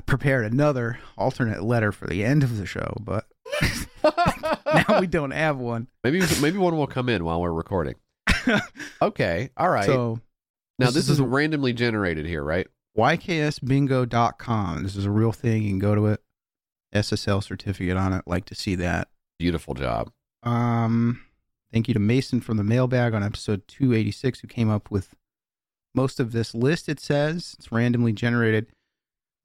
prepared 0.06 0.50
another 0.50 0.98
alternate 1.16 1.62
letter 1.62 1.92
for 1.92 2.06
the 2.06 2.24
end 2.24 2.42
of 2.42 2.58
the 2.58 2.66
show, 2.66 2.94
but 3.00 3.26
now 4.04 5.00
we 5.00 5.06
don't 5.06 5.30
have 5.30 5.58
one. 5.58 5.88
maybe 6.04 6.22
maybe 6.40 6.58
one 6.58 6.76
will 6.76 6.86
come 6.86 7.08
in 7.08 7.24
while 7.24 7.40
we're 7.40 7.52
recording. 7.52 7.94
Okay. 9.02 9.50
All 9.56 9.70
right. 9.70 9.86
So 9.86 10.20
now 10.78 10.86
this 10.86 10.94
this, 10.94 11.04
is 11.08 11.12
is 11.12 11.20
randomly 11.20 11.72
generated 11.72 12.26
here, 12.26 12.42
right? 12.42 12.66
yksbingo.com. 12.96 14.82
This 14.82 14.96
is 14.96 15.04
a 15.04 15.10
real 15.10 15.32
thing. 15.32 15.62
You 15.62 15.70
can 15.70 15.78
go 15.78 15.94
to 15.94 16.06
it. 16.06 16.22
SSL 16.94 17.42
certificate 17.42 17.96
on 17.96 18.12
it. 18.12 18.24
Like 18.26 18.44
to 18.46 18.54
see 18.54 18.74
that. 18.76 19.08
Beautiful 19.38 19.74
job. 19.74 20.10
Um, 20.42 21.24
thank 21.72 21.88
you 21.88 21.94
to 21.94 22.00
Mason 22.00 22.40
from 22.40 22.56
the 22.56 22.64
mailbag 22.64 23.14
on 23.14 23.22
episode 23.22 23.66
286 23.68 24.40
who 24.40 24.48
came 24.48 24.68
up 24.68 24.90
with 24.90 25.14
most 25.94 26.20
of 26.20 26.32
this 26.32 26.54
list. 26.54 26.88
It 26.88 27.00
says 27.00 27.54
it's 27.58 27.72
randomly 27.72 28.12
generated 28.12 28.66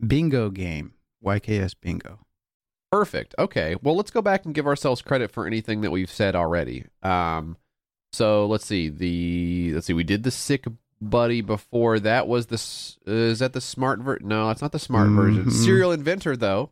bingo 0.06 0.50
game. 0.50 0.94
YKS 1.24 1.74
bingo. 1.82 2.20
Perfect. 2.92 3.34
Okay. 3.40 3.76
Well, 3.82 3.96
let's 3.96 4.12
go 4.12 4.22
back 4.22 4.46
and 4.46 4.54
give 4.54 4.68
ourselves 4.68 5.02
credit 5.02 5.32
for 5.32 5.48
anything 5.48 5.82
that 5.82 5.92
we've 5.92 6.10
said 6.12 6.36
already. 6.36 6.86
Um, 7.04 7.58
so 8.14 8.46
let's 8.46 8.66
see. 8.66 8.90
The 8.90 9.74
let's 9.74 9.88
see. 9.88 9.94
We 9.94 10.04
did 10.04 10.24
the 10.24 10.32
sick 10.32 10.66
buddy 11.02 11.42
before. 11.42 12.00
That 12.00 12.28
was 12.28 12.46
the. 12.46 12.56
Uh, 13.08 13.12
is 13.12 13.40
that 13.40 13.54
the 13.54 13.60
smart 13.62 14.00
ver? 14.00 14.20
No, 14.22 14.50
it's 14.52 14.62
not 14.62 14.72
the 14.72 14.80
smart 14.80 15.10
version. 15.10 15.46
Mhm. 15.46 15.52
Serial 15.52 15.92
inventor, 15.92 16.38
though. 16.38 16.72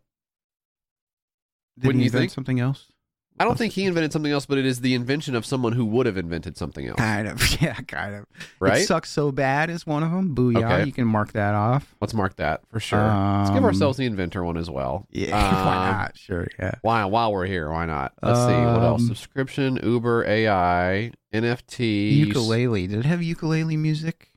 Did 1.78 1.88
Wouldn't 1.88 2.04
you 2.04 2.08
invent 2.08 2.22
think? 2.22 2.32
something 2.32 2.60
else? 2.60 2.93
I 3.40 3.46
don't 3.46 3.58
think 3.58 3.74
he 3.74 3.86
invented 3.86 4.14
something 4.14 4.32
else, 4.32 4.46
but 4.46 4.58
it 4.60 4.66
is 4.66 4.82
the 4.82 4.94
invention 4.94 5.34
of 5.36 5.44
someone 5.46 5.74
who 5.74 5.86
would 5.86 6.06
have 6.06 6.18
invented 6.18 6.56
something 6.56 6.88
else. 6.88 6.98
Kind 6.98 7.28
of. 7.28 7.42
Yeah, 7.62 7.74
kind 7.74 8.16
of. 8.16 8.26
Right? 8.60 8.82
It 8.82 8.86
sucks 8.88 9.10
so 9.10 9.32
bad 9.32 9.70
is 9.70 9.88
one 9.88 10.04
of 10.04 10.12
them. 10.12 10.36
Booyah. 10.36 10.58
Okay. 10.64 10.84
You 10.86 10.92
can 10.92 11.08
mark 11.08 11.32
that 11.34 11.56
off. 11.56 11.96
Let's 12.00 12.14
mark 12.14 12.36
that 12.38 12.62
for 12.70 12.80
sure. 12.80 13.00
let's 13.00 13.50
give 13.50 13.58
Um, 13.58 13.66
ourselves 13.66 13.98
the 13.98 14.06
inventor 14.06 14.44
one 14.44 14.58
as 14.58 14.70
well. 14.70 15.08
Yeah, 15.12 15.32
why 15.32 15.88
Um, 15.90 15.98
not? 15.98 16.18
Sure, 16.18 16.48
yeah. 16.60 16.76
Why? 16.84 17.06
While 17.06 17.32
we're 17.34 17.46
here, 17.48 17.70
why 17.72 17.86
not? 17.86 18.14
Let's 18.22 18.40
see 18.40 18.46
what 18.54 18.82
else. 18.84 19.02
Um, 19.02 19.08
Subscription, 19.08 19.80
Uber, 19.82 20.26
AI, 20.28 21.12
NFT, 21.34 22.16
Ukulele. 22.18 22.88
Did 22.88 23.00
it 23.00 23.06
have 23.06 23.24
ukulele 23.24 23.78
music? 23.78 24.30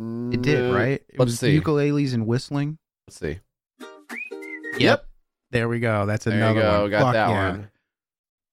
It 0.00 0.42
did, 0.42 0.70
No. 0.70 0.74
right? 0.74 1.02
It 1.08 1.18
Let's 1.18 1.32
was 1.32 1.38
see. 1.40 1.60
ukuleles 1.60 2.14
and 2.14 2.26
whistling. 2.26 2.78
Let's 3.06 3.18
see. 3.20 3.38
Yep. 4.78 5.06
There 5.50 5.68
we 5.68 5.78
go. 5.80 6.04
That's 6.06 6.24
There 6.24 6.34
another 6.34 6.60
go. 6.62 6.80
one. 6.82 6.90
Got 6.90 7.02
Fuck 7.02 7.12
that 7.12 7.28
yeah. 7.28 7.50
one. 7.50 7.70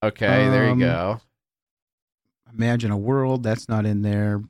Okay, 0.02 0.48
there 0.48 0.64
you 0.66 0.72
Um, 0.72 0.78
go. 0.80 1.20
Imagine 2.56 2.90
a 2.90 2.96
world. 2.98 3.42
That's 3.42 3.68
not 3.68 3.86
in 3.86 4.02
there. 4.02 4.42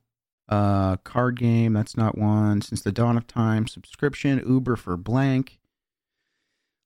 Uh, 0.48 0.96
card 0.98 1.38
game. 1.38 1.72
That's 1.72 1.96
not 1.96 2.16
one. 2.18 2.60
Since 2.62 2.82
the 2.82 2.92
dawn 2.92 3.16
of 3.16 3.26
time. 3.26 3.66
Subscription. 3.66 4.42
Uber 4.46 4.76
for 4.76 4.96
blank. 4.96 5.58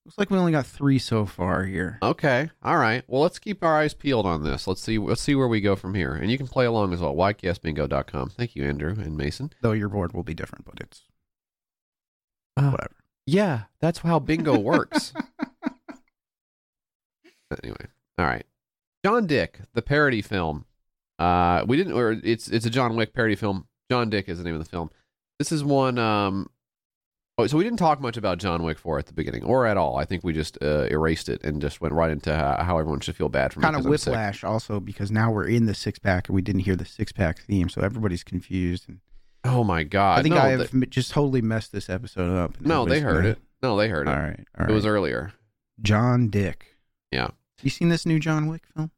Looks 0.05 0.19
like 0.19 0.31
we 0.31 0.39
only 0.39 0.53
got 0.53 0.67
three 0.67 0.99
so 1.01 1.27
far 1.27 1.65
here. 1.65 1.99
Okay. 2.03 2.51
All 2.63 2.77
right. 2.77 3.03
Well, 3.09 3.23
let's 3.23 3.39
keep 3.41 3.65
our 3.65 3.77
eyes 3.81 3.93
peeled 3.95 4.27
on 4.27 4.45
this. 4.45 4.67
Let's 4.69 4.81
see. 4.83 4.99
Let's 4.99 5.21
see 5.23 5.35
where 5.35 5.49
we 5.49 5.61
go 5.61 5.75
from 5.75 5.95
here. 5.95 6.15
And 6.15 6.31
you 6.31 6.39
can 6.39 6.47
play 6.47 6.65
along 6.67 6.93
as 6.93 7.01
well. 7.01 7.15
YKSBingo.com. 7.15 8.31
Thank 8.31 8.55
you, 8.55 8.65
Andrew 8.65 8.91
and 8.93 9.17
Mason. 9.17 9.53
Though 9.63 9.73
your 9.73 9.89
board 9.89 10.13
will 10.13 10.23
be 10.23 10.35
different, 10.35 10.65
but 10.65 10.75
it's 10.81 11.03
Uh, 12.57 12.71
whatever. 12.71 12.95
Yeah, 13.27 13.63
that's 13.81 13.99
how 13.99 14.21
bingo 14.21 14.57
works. 14.59 15.13
anyway, 17.63 17.87
all 18.19 18.27
right. 18.27 18.47
John 19.07 19.27
Dick, 19.29 19.61
the 19.73 19.83
parody 19.83 20.21
film. 20.21 20.65
Uh, 21.17 21.65
we 21.69 21.77
didn't, 21.77 21.93
or 21.93 22.11
it's 22.25 22.49
it's 22.49 22.67
a 22.67 22.71
John 22.71 22.97
Wick 22.97 23.15
parody 23.15 23.37
film. 23.37 23.69
John 23.89 24.11
Dick 24.11 24.29
is 24.29 24.39
the 24.39 24.43
name 24.45 24.55
of 24.55 24.59
the 24.65 24.69
film. 24.69 24.91
This 25.39 25.53
is 25.53 25.63
one. 25.63 25.97
Um, 25.97 26.51
oh, 27.39 27.47
so 27.47 27.57
we 27.57 27.63
didn't 27.63 27.79
talk 27.79 28.01
much 28.01 28.17
about 28.17 28.39
John 28.39 28.65
Wick 28.65 28.81
four 28.81 28.99
at 28.99 29.07
the 29.07 29.13
beginning, 29.13 29.45
or 29.45 29.65
at 29.65 29.77
all. 29.77 29.97
I 29.97 30.07
think 30.07 30.25
we 30.25 30.33
just 30.33 30.59
uh, 30.61 30.89
erased 30.91 31.29
it 31.29 31.41
and 31.45 31.63
just 31.63 31.81
went 31.81 31.95
right 31.95 32.11
into 32.11 32.35
how, 32.35 32.61
how 32.65 32.79
everyone 32.79 32.99
should 32.99 33.15
feel 33.15 33.29
bad 33.29 33.53
for 33.53 33.61
me. 33.61 33.65
kind 33.65 33.77
of 33.77 33.85
whiplash 33.85 34.43
also 34.43 34.81
because 34.81 35.13
now 35.13 35.31
we're 35.31 35.47
in 35.47 35.67
the 35.67 35.75
six 35.75 36.01
pack 36.01 36.29
and 36.29 36.35
we 36.35 36.43
didn't 36.43 36.63
hear 36.63 36.75
the 36.75 36.85
six 36.85 37.13
pack 37.13 37.39
theme, 37.43 37.69
so 37.69 37.83
everybody's 37.83 38.25
confused. 38.25 38.89
And 38.89 38.99
Oh 39.45 39.63
my 39.63 39.85
god! 39.85 40.19
I 40.19 40.23
think 40.23 40.35
no, 40.35 40.41
I 40.41 40.49
have 40.49 40.61
th- 40.63 40.75
m- 40.75 40.85
just 40.91 41.13
totally 41.13 41.43
messed 41.43 41.71
this 41.71 41.89
episode 41.89 42.37
up. 42.37 42.61
no, 42.61 42.85
they 42.85 42.99
heard 42.99 43.15
gonna- 43.19 43.29
it. 43.29 43.39
No, 43.63 43.77
they 43.77 43.89
heard 43.89 44.09
it. 44.09 44.11
right, 44.11 44.45
all 44.59 44.65
right. 44.65 44.71
It 44.71 44.75
was 44.75 44.85
earlier. 44.85 45.33
John 45.81 46.27
Dick. 46.29 46.75
Yeah. 47.13 47.29
You 47.63 47.71
seen 47.71 47.89
this 47.89 48.05
new 48.05 48.19
John 48.19 48.49
Wick 48.49 48.65
film? 48.75 48.91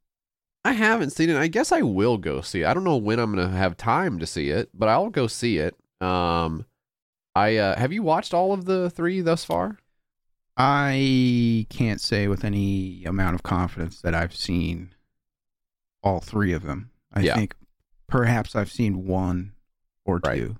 I 0.64 0.72
haven't 0.72 1.10
seen 1.10 1.30
it. 1.30 1.36
I 1.36 1.46
guess 1.46 1.72
I 1.72 1.82
will 1.82 2.18
go 2.18 2.40
see 2.40 2.62
it. 2.62 2.66
I 2.66 2.74
don't 2.74 2.84
know 2.84 2.96
when 2.96 3.18
I'm 3.18 3.34
going 3.34 3.48
to 3.48 3.56
have 3.56 3.76
time 3.76 4.18
to 4.18 4.26
see 4.26 4.50
it, 4.50 4.68
but 4.74 4.88
I'll 4.88 5.08
go 5.10 5.26
see 5.26 5.58
it. 5.58 5.74
Um, 6.00 6.66
I 7.34 7.56
uh, 7.56 7.78
have 7.78 7.92
you 7.92 8.02
watched 8.02 8.34
all 8.34 8.52
of 8.52 8.64
the 8.64 8.90
three 8.90 9.20
thus 9.20 9.44
far? 9.44 9.78
I 10.56 11.66
can't 11.70 12.00
say 12.00 12.26
with 12.26 12.44
any 12.44 13.04
amount 13.04 13.36
of 13.36 13.42
confidence 13.42 14.00
that 14.02 14.14
I've 14.14 14.34
seen 14.34 14.94
all 16.02 16.20
three 16.20 16.52
of 16.52 16.64
them. 16.64 16.90
I 17.12 17.20
Yeah. 17.20 17.34
think 17.34 17.54
perhaps 18.08 18.56
I've 18.56 18.70
seen 18.70 19.06
one 19.06 19.52
or 20.04 20.20
Right. 20.22 20.38
two. 20.40 20.56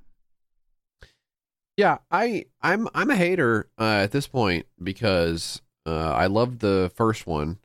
Yeah, 1.77 1.99
I 2.11 2.47
I'm 2.61 2.89
I'm 2.95 3.11
a 3.11 3.17
hater 3.17 3.69
uh, 3.79 4.01
at 4.05 4.11
this 4.13 4.27
point 4.27 4.67
because 4.83 5.63
uh, 5.87 6.13
I 6.13 6.27
loved 6.27 6.61
the 6.61 6.91
first 6.95 7.27
one, 7.27 7.59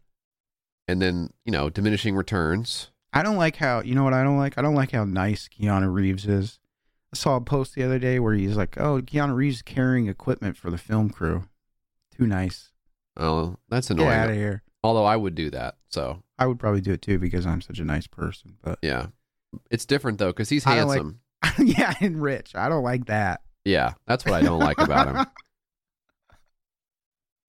and 0.88 1.02
then 1.02 1.30
you 1.46 1.52
know 1.52 1.70
diminishing 1.70 2.16
returns. 2.16 2.90
I 3.14 3.22
don't 3.24 3.38
like 3.38 3.58
how 3.58 3.82
you 3.82 3.96
know 3.96 4.04
what 4.04 4.14
I 4.14 4.24
don't 4.24 4.38
like. 4.38 4.58
I 4.58 4.62
don't 4.62 4.76
like 4.76 4.92
how 4.92 5.06
nice 5.06 5.48
Keanu 5.48 5.94
Reeves 5.94 6.26
is. 6.26 6.60
I 7.14 7.18
saw 7.18 7.36
a 7.36 7.42
post 7.42 7.76
the 7.76 7.84
other 7.84 8.00
day 8.00 8.20
where 8.20 8.34
he's 8.34 8.58
like, 8.58 8.80
"Oh, 8.80 9.02
Keanu 9.02 9.36
Reeves 9.36 9.58
is 9.58 9.62
carrying 9.62 10.08
equipment 10.08 10.58
for 10.58 10.72
the 10.72 10.78
film 10.78 11.10
crew. 11.10 11.44
Too 12.18 12.26
nice. 12.26 12.72
Oh, 13.18 13.58
that's 13.70 13.90
annoying. 13.90 14.10
Get 14.10 14.20
out 14.20 14.30
of 14.30 14.36
here." 14.36 14.64
Although 14.84 15.06
I 15.06 15.16
would 15.16 15.36
do 15.36 15.50
that. 15.52 15.76
So 15.90 16.24
I 16.40 16.48
would 16.48 16.60
probably 16.60 16.82
do 16.82 16.92
it 16.92 17.02
too 17.02 17.20
because 17.20 17.46
I'm 17.46 17.62
such 17.62 17.80
a 17.80 17.86
nice 17.86 18.08
person. 18.08 18.56
But 18.62 18.80
yeah, 18.82 19.08
it's 19.70 19.86
different 19.86 20.18
though 20.18 20.32
because 20.32 20.50
he's 20.50 20.64
don't 20.64 20.88
like- 20.88 21.02
handsome. 21.02 21.20
yeah, 21.60 21.94
and 22.00 22.22
rich. 22.22 22.56
I 22.56 22.68
don't 22.70 22.84
like 22.84 23.06
that. 23.06 23.42
Yeah, 23.66 23.94
that's 24.08 24.26
what 24.26 24.34
I 24.34 24.42
don't 24.42 24.60
like 24.60 24.80
about 24.80 25.16
him. 25.16 25.26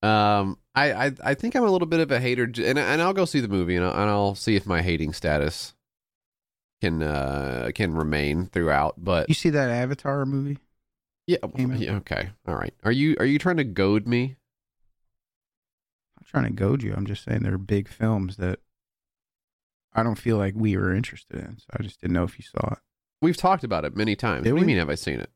Um, 0.03 0.59
I, 0.75 1.07
I 1.07 1.13
I 1.23 1.35
think 1.35 1.55
I'm 1.55 1.65
a 1.65 1.71
little 1.71 1.87
bit 1.87 2.01
of 2.01 2.11
a 2.11 2.19
hater, 2.19 2.45
and 2.45 2.79
and 2.79 3.03
I'll 3.03 3.13
go 3.13 3.25
see 3.25 3.41
the 3.41 3.49
movie, 3.49 3.77
and 3.77 3.85
I'll, 3.85 3.93
and 3.93 4.11
I'll 4.11 4.35
see 4.35 4.57
if 4.57 4.67
my 4.67 4.83
hating 4.83 5.13
status 5.13 5.75
can 6.81 7.03
uh 7.03 7.71
can 7.75 7.95
remain 7.95 8.47
throughout. 8.47 8.95
But 9.03 9.29
you 9.29 9.35
see 9.35 9.51
that 9.51 9.71
Avatar 9.71 10.27
movie? 10.27 10.59
yeah, 11.27 11.39
yeah, 11.57 11.95
okay, 11.97 12.31
all 12.47 12.57
right. 12.57 12.75
Are 12.83 12.93
you 12.93 13.17
are 13.19 13.25
you 13.25 13.39
trying 13.39 13.57
to 13.59 13.65
goad 13.65 14.07
me? 14.07 14.37
I'm 16.19 16.27
trying 16.27 16.45
to 16.45 16.51
goad 16.51 16.83
you. 16.83 16.93
I'm 16.95 17.07
just 17.07 17.25
saying 17.25 17.43
there 17.43 17.55
are 17.55 17.59
big 17.59 17.89
films 17.89 18.37
that 18.39 18.59
I 19.95 20.03
don't 20.03 20.17
feel 20.17 20.37
like 20.37 20.55
we 20.57 20.77
were 20.77 20.95
interested 20.95 21.39
in. 21.39 21.59
So 21.59 21.67
I 21.79 21.83
just 21.83 22.01
didn't 22.01 22.15
know 22.15 22.25
if 22.25 22.39
you 22.39 22.45
saw 22.45 22.73
it. 22.73 22.79
We've 23.23 23.37
talked 23.37 23.65
about 23.65 23.85
it 23.85 23.97
many 23.97 24.17
times. 24.17 24.45
Did 24.45 24.53
what 24.53 24.59
do 24.59 24.63
you 24.63 24.67
mean? 24.67 24.79
Have 24.79 24.91
I 24.91 24.97
seen 24.97 25.21
it? 25.21 25.31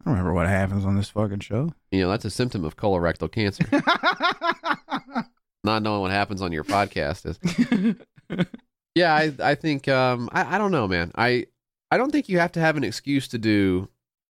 I 0.00 0.04
don't 0.04 0.14
remember 0.14 0.32
what 0.32 0.48
happens 0.48 0.84
on 0.84 0.96
this 0.96 1.10
fucking 1.10 1.40
show. 1.40 1.74
You 1.90 2.00
know, 2.02 2.10
that's 2.10 2.24
a 2.24 2.30
symptom 2.30 2.64
of 2.64 2.76
colorectal 2.76 3.30
cancer. 3.30 3.64
Not 5.64 5.82
knowing 5.82 6.00
what 6.00 6.10
happens 6.10 6.40
on 6.40 6.52
your 6.52 6.64
podcast 6.64 7.26
is. 7.26 7.96
Yeah, 8.94 9.14
I 9.14 9.32
I 9.42 9.54
think 9.54 9.88
um 9.88 10.28
I, 10.32 10.56
I 10.56 10.58
don't 10.58 10.72
know, 10.72 10.88
man. 10.88 11.12
I 11.14 11.46
I 11.90 11.96
don't 11.96 12.10
think 12.10 12.28
you 12.28 12.38
have 12.38 12.52
to 12.52 12.60
have 12.60 12.76
an 12.76 12.84
excuse 12.84 13.28
to 13.28 13.38
do 13.38 13.88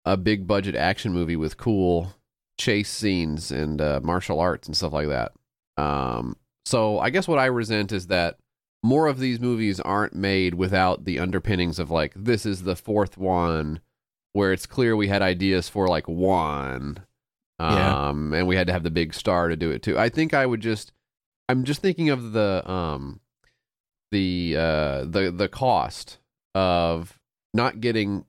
a 0.05 0.17
big 0.17 0.47
budget 0.47 0.75
action 0.75 1.13
movie 1.13 1.35
with 1.35 1.57
cool 1.57 2.13
chase 2.59 2.89
scenes 2.89 3.51
and 3.51 3.79
uh, 3.81 3.99
martial 4.03 4.39
arts 4.39 4.67
and 4.67 4.75
stuff 4.75 4.93
like 4.93 5.09
that. 5.09 5.31
Um 5.77 6.37
so 6.65 6.99
I 6.99 7.11
guess 7.11 7.27
what 7.27 7.39
I 7.39 7.45
resent 7.45 7.91
is 7.91 8.07
that 8.07 8.37
more 8.83 9.07
of 9.07 9.19
these 9.19 9.39
movies 9.39 9.79
aren't 9.79 10.15
made 10.15 10.55
without 10.55 11.05
the 11.05 11.19
underpinnings 11.19 11.77
of 11.79 11.91
like 11.91 12.13
this 12.15 12.45
is 12.45 12.63
the 12.63 12.75
fourth 12.75 13.17
one 13.17 13.79
where 14.37 14.53
it's 14.53 14.67
clear 14.67 14.95
we 14.95 15.07
had 15.07 15.21
ideas 15.23 15.67
for 15.67 15.87
like 15.87 16.07
one 16.07 16.99
Yeah. 17.59 18.09
um 18.09 18.33
and 18.33 18.47
we 18.47 18.55
had 18.55 18.67
to 18.67 18.73
have 18.73 18.83
the 18.83 18.91
big 18.91 19.13
star 19.13 19.47
to 19.47 19.55
do 19.55 19.71
it 19.71 19.81
too. 19.81 19.97
I 19.97 20.09
think 20.09 20.33
I 20.33 20.45
would 20.45 20.61
just 20.61 20.91
I'm 21.49 21.63
just 21.63 21.81
thinking 21.81 22.09
of 22.09 22.33
the 22.33 22.69
um 22.69 23.19
the 24.11 24.55
uh 24.57 25.05
the 25.05 25.33
the 25.35 25.47
cost 25.49 26.19
of 26.55 27.19
not 27.53 27.81
getting 27.81 28.25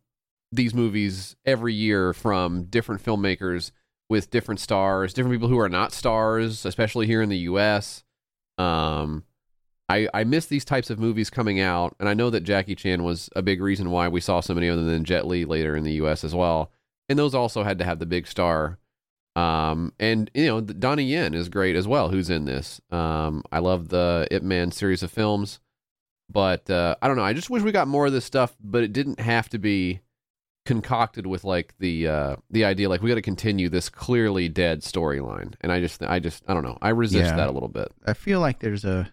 these 0.50 0.72
movies 0.74 1.36
every 1.44 1.74
year 1.74 2.12
from 2.14 2.64
different 2.64 3.04
filmmakers 3.04 3.70
with 4.08 4.30
different 4.30 4.60
stars, 4.60 5.12
different 5.12 5.34
people 5.34 5.48
who 5.48 5.58
are 5.58 5.68
not 5.68 5.92
stars, 5.92 6.64
especially 6.64 7.06
here 7.06 7.20
in 7.20 7.28
the 7.28 7.44
US. 7.50 8.02
Um 8.56 9.24
I 9.88 10.08
I 10.12 10.24
miss 10.24 10.46
these 10.46 10.64
types 10.64 10.90
of 10.90 10.98
movies 10.98 11.30
coming 11.30 11.60
out, 11.60 11.94
and 11.98 12.08
I 12.08 12.14
know 12.14 12.30
that 12.30 12.42
Jackie 12.42 12.74
Chan 12.74 13.02
was 13.02 13.30
a 13.34 13.42
big 13.42 13.60
reason 13.62 13.90
why 13.90 14.08
we 14.08 14.20
saw 14.20 14.40
so 14.40 14.54
many 14.54 14.68
of 14.68 14.76
them 14.76 14.86
than 14.86 15.04
Jet 15.04 15.26
Li 15.26 15.44
later 15.44 15.76
in 15.76 15.84
the 15.84 15.92
U.S. 15.94 16.24
as 16.24 16.34
well. 16.34 16.70
And 17.08 17.18
those 17.18 17.34
also 17.34 17.62
had 17.62 17.78
to 17.78 17.84
have 17.84 17.98
the 17.98 18.06
big 18.06 18.26
star. 18.26 18.78
Um, 19.36 19.92
and 19.98 20.30
you 20.34 20.46
know, 20.46 20.60
Donnie 20.60 21.04
Yen 21.04 21.32
is 21.32 21.48
great 21.48 21.76
as 21.76 21.86
well. 21.88 22.08
Who's 22.10 22.28
in 22.28 22.44
this? 22.44 22.80
Um, 22.90 23.42
I 23.52 23.60
love 23.60 23.88
the 23.88 24.26
Ip 24.30 24.42
Man 24.42 24.72
series 24.72 25.02
of 25.02 25.10
films, 25.10 25.60
but 26.28 26.68
uh, 26.68 26.96
I 27.00 27.06
don't 27.08 27.16
know. 27.16 27.22
I 27.24 27.32
just 27.32 27.48
wish 27.48 27.62
we 27.62 27.72
got 27.72 27.88
more 27.88 28.06
of 28.06 28.12
this 28.12 28.24
stuff, 28.24 28.56
but 28.60 28.82
it 28.82 28.92
didn't 28.92 29.20
have 29.20 29.48
to 29.50 29.58
be 29.58 30.00
concocted 30.66 31.26
with 31.26 31.44
like 31.44 31.72
the 31.78 32.06
uh 32.06 32.36
the 32.50 32.62
idea 32.62 32.90
like 32.90 33.00
we 33.00 33.08
got 33.08 33.14
to 33.14 33.22
continue 33.22 33.70
this 33.70 33.88
clearly 33.88 34.50
dead 34.50 34.82
storyline 34.82 35.54
and 35.62 35.72
i 35.72 35.80
just 35.80 36.02
i 36.02 36.18
just 36.18 36.44
i 36.46 36.52
don't 36.52 36.62
know 36.62 36.76
i 36.82 36.90
resist 36.90 37.24
Yeah. 37.30 37.36
that 37.36 37.48
a 37.48 37.52
little 37.52 37.70
bit 37.70 37.90
I 38.04 38.12
feel 38.12 38.40
like 38.40 38.58
there's 38.58 38.84
a 38.84 39.10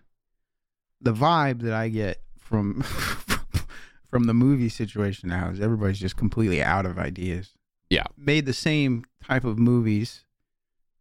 the 1.02 1.14
vibe 1.14 1.62
that 1.62 1.74
I 1.74 1.89
get 1.89 2.22
from 2.38 2.82
from 4.10 4.26
the 4.26 4.34
movie 4.34 4.70
situation 4.70 5.30
now 5.30 5.50
is 5.50 5.60
everybody's 5.60 6.00
just 6.00 6.16
completely 6.18 6.62
out 6.62 6.86
of 6.86 6.98
ideas. 6.98 7.52
Yeah. 7.89 8.06
Made 8.18 8.46
the 8.46 8.54
same 8.54 9.06
type 9.24 9.43
of 9.43 9.60
movies 9.60 10.26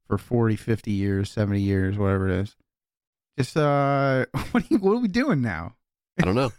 for 0.07 0.19
40, 0.19 0.57
50 0.57 0.91
years, 0.91 1.31
70 1.31 1.61
years, 1.61 1.97
whatever 1.97 2.29
it 2.29 2.41
is. 2.41 2.57
Just 3.39 3.57
uh 3.57 4.27
what 4.53 4.63
are, 4.65 4.67
you, 4.69 4.79
what 4.79 4.93
are 4.93 5.01
we 5.01 5.09
doing 5.09 5.41
now? 5.43 5.75
i 6.21 6.25
don't 6.25 6.37
know 6.37 6.53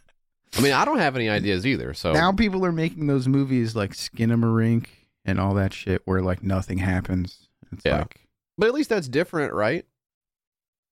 i 0.57 0.61
mean 0.61 0.73
i 0.73 0.83
don't 0.83 0.97
have 0.97 1.15
any 1.15 1.29
ideas 1.29 1.65
either 1.65 1.93
so 1.93 2.11
Now 2.11 2.33
people 2.33 2.65
are 2.65 2.73
making 2.73 3.07
those 3.07 3.25
movies 3.25 3.73
like 3.73 3.91
Skinamarink 3.93 4.87
and 5.23 5.39
all 5.39 5.53
that 5.53 5.71
shit 5.71 6.01
where 6.03 6.21
like 6.21 6.43
nothing 6.43 6.79
happens. 6.79 7.47
It's 7.71 7.85
Yeah. 7.85 7.99
like 7.99 8.27
but 8.57 8.67
at 8.67 8.73
least 8.73 8.89
that's 8.89 9.07
different 9.07 9.53
right 9.53 9.85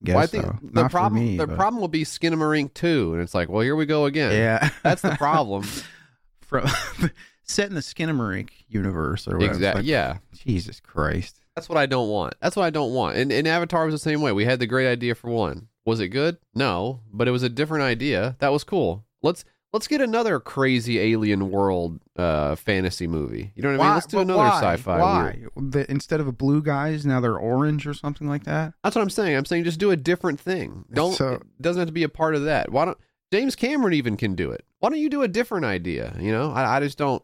guess 0.04 0.14
Well, 0.14 0.22
i 0.24 0.26
think 0.26 0.44
so. 0.44 0.58
the 0.62 0.82
Not 0.82 0.90
problem 0.90 1.22
me, 1.24 1.36
the 1.36 1.46
but- 1.46 1.56
problem 1.56 1.80
will 1.80 1.88
be 1.88 2.04
skinamarink 2.04 2.74
too 2.74 3.12
and 3.14 3.22
it's 3.22 3.34
like 3.34 3.48
well 3.48 3.62
here 3.62 3.74
we 3.76 3.86
go 3.86 4.04
again 4.04 4.32
Yeah. 4.32 4.70
that's 4.82 5.02
the 5.02 5.16
problem 5.16 5.64
From 6.40 6.66
set 7.42 7.68
in 7.68 7.74
the 7.74 7.80
Skinamarink 7.80 8.50
universe 8.68 9.26
or 9.26 9.32
whatever. 9.36 9.52
Exactly 9.52 9.82
like, 9.82 9.88
yeah 9.88 10.18
Jesus 10.34 10.78
Christ. 10.80 11.40
That's 11.56 11.68
what 11.68 11.78
I 11.78 11.86
don't 11.86 12.08
want. 12.10 12.34
That's 12.40 12.54
what 12.56 12.64
I 12.64 12.70
don't 12.70 12.92
want. 12.92 13.16
And, 13.16 13.32
and 13.32 13.46
Avatar 13.48 13.86
was 13.86 13.94
the 13.94 13.98
same 13.98 14.20
way. 14.20 14.32
We 14.32 14.44
had 14.44 14.58
the 14.58 14.66
great 14.66 14.88
idea 14.90 15.14
for 15.14 15.30
one. 15.30 15.68
Was 15.86 16.00
it 16.00 16.08
good? 16.08 16.36
No, 16.54 17.00
but 17.12 17.28
it 17.28 17.30
was 17.30 17.42
a 17.44 17.48
different 17.48 17.84
idea. 17.84 18.36
That 18.40 18.52
was 18.52 18.62
cool. 18.64 19.04
Let's 19.22 19.44
let's 19.74 19.88
get 19.88 20.00
another 20.00 20.38
crazy 20.40 20.98
alien 21.00 21.50
world 21.50 22.00
uh, 22.16 22.54
fantasy 22.54 23.06
movie. 23.06 23.52
You 23.56 23.62
know 23.62 23.72
what 23.72 23.80
I 23.80 23.84
mean? 23.86 23.94
Let's 23.94 24.06
do 24.06 24.20
another 24.20 24.38
why? 24.38 24.60
sci-fi. 24.60 24.98
Why? 25.00 25.38
The, 25.56 25.90
instead 25.90 26.20
of 26.20 26.28
a 26.28 26.32
blue 26.32 26.62
guys, 26.62 27.04
now 27.04 27.20
they're 27.20 27.36
orange 27.36 27.86
or 27.86 27.92
something 27.92 28.28
like 28.28 28.44
that. 28.44 28.72
That's 28.82 28.94
what 28.96 29.02
I'm 29.02 29.10
saying. 29.10 29.36
I'm 29.36 29.44
saying 29.44 29.64
just 29.64 29.80
do 29.80 29.90
a 29.90 29.96
different 29.96 30.40
thing. 30.40 30.84
Don't 30.94 31.12
So- 31.12 31.32
it 31.34 31.42
doesn't 31.60 31.80
have 31.80 31.88
to 31.88 31.92
be 31.92 32.04
a 32.04 32.08
part 32.08 32.34
of 32.36 32.44
that. 32.44 32.70
Why 32.70 32.84
don't 32.86 32.98
James 33.32 33.56
Cameron 33.56 33.94
even 33.94 34.16
can 34.16 34.34
do 34.36 34.50
it? 34.52 34.64
Why 34.78 34.90
don't 34.90 35.00
you 35.00 35.10
do 35.10 35.22
a 35.22 35.28
different 35.28 35.64
idea? 35.66 36.16
You 36.20 36.30
know, 36.30 36.52
I, 36.52 36.76
I 36.76 36.80
just 36.80 36.96
don't. 36.96 37.22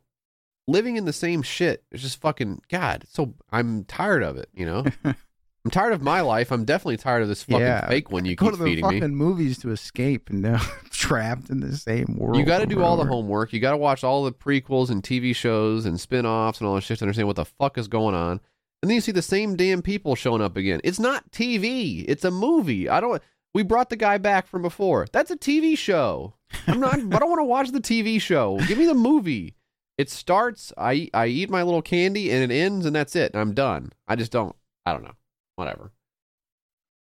Living 0.66 0.96
in 0.96 1.04
the 1.04 1.12
same 1.12 1.42
shit 1.42 1.84
is 1.92 2.02
just 2.02 2.20
fucking 2.20 2.62
God. 2.68 3.04
So 3.08 3.34
I'm 3.50 3.84
tired 3.84 4.22
of 4.22 4.36
it. 4.36 4.48
You 4.54 4.66
know, 4.66 4.84
I'm 5.04 5.70
tired 5.70 5.92
of 5.92 6.00
my 6.02 6.20
life. 6.20 6.50
I'm 6.50 6.64
definitely 6.64 6.96
tired 6.96 7.22
of 7.22 7.28
this 7.28 7.42
fucking 7.42 7.60
Yeah. 7.60 7.86
fake 7.88 8.10
one 8.10 8.24
you 8.24 8.34
Go 8.36 8.46
keep 8.46 8.52
to 8.54 8.58
the 8.58 8.64
feeding 8.64 8.84
fucking 8.84 9.00
me. 9.00 9.08
movies 9.08 9.58
to 9.58 9.70
escape, 9.72 10.30
and 10.30 10.42
now 10.42 10.60
trapped 11.00 11.48
in 11.48 11.60
the 11.60 11.74
same 11.76 12.16
world. 12.18 12.36
You 12.36 12.44
got 12.44 12.58
to 12.58 12.66
do 12.66 12.82
all 12.82 12.96
the 12.96 13.06
homework. 13.06 13.52
You 13.52 13.60
got 13.60 13.70
to 13.70 13.78
watch 13.78 14.04
all 14.04 14.24
the 14.24 14.32
prequels 14.32 14.90
and 14.90 15.02
TV 15.02 15.34
shows 15.34 15.86
and 15.86 15.98
spin-offs 15.98 16.60
and 16.60 16.68
all 16.68 16.74
that 16.74 16.82
shit 16.82 16.98
to 16.98 17.04
understand 17.04 17.26
what 17.26 17.36
the 17.36 17.46
fuck 17.46 17.78
is 17.78 17.88
going 17.88 18.14
on. 18.14 18.40
And 18.82 18.90
then 18.90 18.94
you 18.94 19.00
see 19.00 19.12
the 19.12 19.22
same 19.22 19.56
damn 19.56 19.80
people 19.80 20.14
showing 20.14 20.42
up 20.42 20.56
again. 20.56 20.80
It's 20.84 20.98
not 20.98 21.30
TV. 21.32 22.04
It's 22.06 22.24
a 22.24 22.30
movie. 22.30 22.88
I 22.88 23.00
don't. 23.00 23.22
We 23.54 23.62
brought 23.62 23.88
the 23.88 23.96
guy 23.96 24.18
back 24.18 24.46
from 24.46 24.62
before. 24.62 25.06
That's 25.10 25.30
a 25.30 25.36
TV 25.36 25.76
show. 25.76 26.34
I'm 26.66 26.80
not. 26.80 26.94
I 26.98 27.18
don't 27.18 27.30
want 27.30 27.40
to 27.40 27.44
watch 27.44 27.72
the 27.72 27.80
TV 27.80 28.20
show. 28.20 28.58
Give 28.66 28.78
me 28.78 28.86
the 28.86 28.94
movie. 28.94 29.54
It 29.98 30.10
starts. 30.10 30.72
I 30.78 31.10
I 31.12 31.26
eat 31.26 31.50
my 31.50 31.62
little 31.62 31.82
candy 31.82 32.30
and 32.30 32.50
it 32.50 32.54
ends 32.54 32.86
and 32.86 32.94
that's 32.94 33.16
it. 33.16 33.32
And 33.32 33.40
I'm 33.40 33.54
done. 33.54 33.92
I 34.06 34.16
just 34.16 34.32
don't. 34.32 34.54
I 34.86 34.92
don't 34.92 35.02
know. 35.02 35.16
Whatever. 35.56 35.92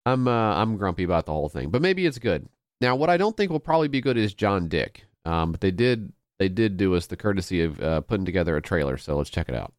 I'm 0.05 0.29
uh, 0.29 0.55
I'm 0.55 0.77
grumpy 0.77 1.05
about 1.05 1.27
the 1.27 1.33
whole 1.33 1.49
thing, 1.49 1.71
but 1.71 1.83
maybe 1.83 2.07
it's 2.07 2.19
good. 2.19 2.49
Now, 2.81 2.97
what 2.97 3.11
I 3.11 3.17
don't 3.17 3.37
think 3.37 3.51
will 3.51 3.61
probably 3.61 3.89
be 3.89 4.01
good 4.01 4.17
is 4.17 4.35
John 4.35 4.69
Dick. 4.69 5.05
Um, 5.25 5.51
but 5.53 5.61
they 5.61 5.71
did 5.71 6.13
they 6.39 6.49
did 6.49 6.77
do 6.77 6.95
us 6.95 7.07
the 7.07 7.17
courtesy 7.17 7.63
of 7.63 7.81
uh, 7.81 8.01
putting 8.03 8.27
together 8.27 8.57
a 8.57 8.63
trailer, 8.63 8.97
so 8.99 9.17
let's 9.17 9.31
check 9.31 9.49
it 9.49 9.55
out. 9.55 9.73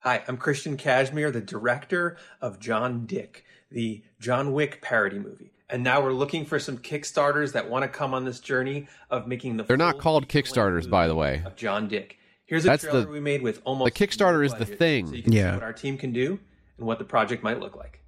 Hi, 0.00 0.22
I'm 0.26 0.38
Christian 0.38 0.76
Cashmere, 0.78 1.30
the 1.30 1.42
director 1.42 2.16
of 2.40 2.58
John 2.58 3.04
Dick, 3.04 3.44
the 3.70 4.02
John 4.18 4.52
Wick 4.52 4.80
parody 4.80 5.18
movie. 5.18 5.52
And 5.68 5.84
now 5.84 6.02
we're 6.02 6.14
looking 6.14 6.46
for 6.46 6.58
some 6.58 6.78
Kickstarters 6.78 7.52
that 7.52 7.68
want 7.68 7.82
to 7.84 7.88
come 7.88 8.14
on 8.14 8.24
this 8.24 8.40
journey 8.40 8.88
of 9.10 9.28
making 9.28 9.56
the 9.58 9.62
They're 9.64 9.76
not 9.76 9.98
called 9.98 10.26
Kickstarters, 10.26 10.88
by 10.90 11.06
the 11.06 11.14
way. 11.14 11.42
Of 11.44 11.54
John 11.54 11.86
Dick. 11.86 12.16
Here's 12.46 12.64
a 12.64 12.68
That's 12.68 12.82
trailer 12.82 13.02
the- 13.02 13.08
we 13.08 13.20
made 13.20 13.42
with 13.42 13.60
almost 13.64 13.94
the 13.94 14.06
Kickstarter 14.06 14.38
no 14.40 14.46
is 14.46 14.54
the 14.54 14.64
thing. 14.66 15.06
So 15.08 15.14
you 15.14 15.22
can 15.22 15.32
Yeah. 15.32 15.50
see 15.50 15.54
what 15.56 15.62
our 15.62 15.72
team 15.74 15.96
can 15.98 16.12
do 16.12 16.40
and 16.78 16.86
what 16.86 16.98
the 16.98 17.04
project 17.04 17.44
might 17.44 17.60
look 17.60 17.76
like. 17.76 18.00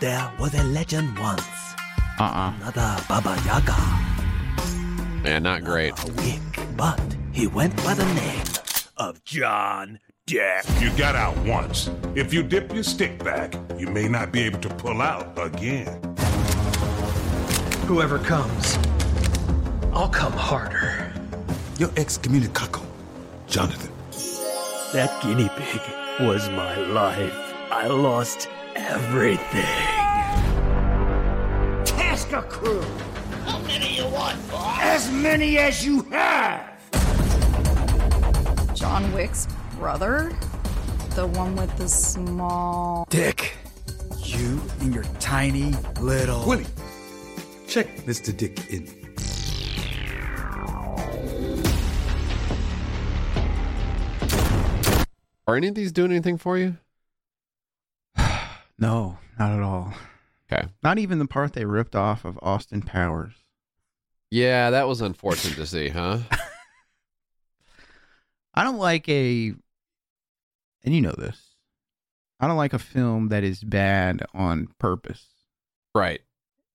There 0.00 0.30
was 0.38 0.54
a 0.54 0.62
legend 0.64 1.18
once, 1.18 1.46
Uh-uh. 2.18 2.52
another 2.60 2.96
Baba 3.08 3.36
Yaga, 3.46 3.76
Man, 5.22 5.42
not 5.42 5.64
great. 5.64 5.92
a 5.98 6.12
wick, 6.12 6.40
but 6.76 7.00
he 7.32 7.46
went 7.46 7.74
by 7.82 7.94
the 7.94 8.04
name 8.14 8.44
of 8.98 9.24
John 9.24 9.98
Dick. 10.26 10.64
You 10.80 10.90
got 10.98 11.16
out 11.16 11.36
once. 11.46 11.88
If 12.14 12.32
you 12.34 12.42
dip 12.42 12.72
your 12.74 12.82
stick 12.82 13.22
back, 13.24 13.54
you 13.78 13.86
may 13.86 14.06
not 14.08 14.32
be 14.32 14.40
able 14.42 14.60
to 14.60 14.68
pull 14.68 15.00
out 15.00 15.32
again. 15.38 16.00
Whoever 17.86 18.18
comes, 18.18 18.76
I'll 19.92 20.08
come 20.10 20.32
harder. 20.32 21.12
You're 21.78 21.88
excommunicado, 21.96 22.82
Jonathan. 23.46 23.92
That 24.92 25.10
guinea 25.22 25.48
pig 25.56 25.80
was 26.20 26.48
my 26.50 26.76
life. 26.76 27.34
I 27.70 27.86
lost 27.88 28.48
everything. 28.76 29.64
Task 31.84 32.32
a 32.32 32.42
crew. 32.42 32.82
How 33.44 33.58
many 33.60 33.96
you 33.96 34.04
want, 34.08 34.50
boss? 34.50 34.78
As 34.82 35.10
many 35.10 35.58
as 35.58 35.84
you 35.84 36.02
have. 36.10 36.76
John 38.74 39.12
Wick's 39.12 39.48
brother? 39.78 40.32
The 41.14 41.26
one 41.26 41.56
with 41.56 41.74
the 41.78 41.88
small. 41.88 43.06
Dick, 43.08 43.54
you 44.18 44.60
and 44.80 44.94
your 44.94 45.04
tiny 45.18 45.72
little. 46.00 46.46
Willie, 46.46 46.66
check 47.66 47.86
Mr. 48.04 48.36
Dick 48.36 48.70
in. 48.70 48.86
Are 55.46 55.56
any 55.56 55.68
of 55.68 55.74
these 55.74 55.92
doing 55.92 56.10
anything 56.10 56.38
for 56.38 56.58
you? 56.58 56.76
No, 58.78 59.18
not 59.38 59.52
at 59.52 59.62
all. 59.62 59.94
Okay. 60.52 60.68
Not 60.82 60.98
even 60.98 61.18
the 61.18 61.26
part 61.26 61.52
they 61.54 61.64
ripped 61.64 61.96
off 61.96 62.24
of 62.24 62.38
Austin 62.42 62.82
Powers. 62.82 63.32
Yeah, 64.30 64.70
that 64.70 64.86
was 64.88 65.00
unfortunate 65.00 65.56
to 65.56 65.66
see, 65.66 65.88
huh? 65.88 66.18
I 68.54 68.64
don't 68.64 68.78
like 68.78 69.08
a, 69.08 69.52
and 70.84 70.94
you 70.94 71.00
know 71.00 71.14
this. 71.16 71.40
I 72.40 72.46
don't 72.46 72.56
like 72.56 72.72
a 72.72 72.78
film 72.78 73.28
that 73.28 73.44
is 73.44 73.62
bad 73.64 74.22
on 74.34 74.68
purpose, 74.78 75.26
Right. 75.94 76.20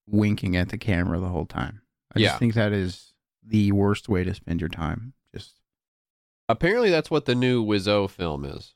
winking 0.08 0.56
at 0.56 0.70
the 0.70 0.78
camera 0.78 1.20
the 1.20 1.30
whole 1.30 1.46
time. 1.46 1.82
I 2.16 2.20
Yeah. 2.20 2.30
just 2.30 2.40
think 2.40 2.54
that 2.56 2.72
is 2.74 3.14
the 3.46 3.72
worst 3.72 4.10
way 4.10 4.24
to 4.24 4.34
spend 4.34 4.60
your 4.60 4.70
time. 4.70 5.14
Just 5.34 5.56
Apparently, 6.50 6.90
that's 6.90 7.10
what 7.12 7.26
the 7.26 7.36
new 7.36 7.64
Wiseau 7.64 8.10
film 8.10 8.44
is. 8.46 8.74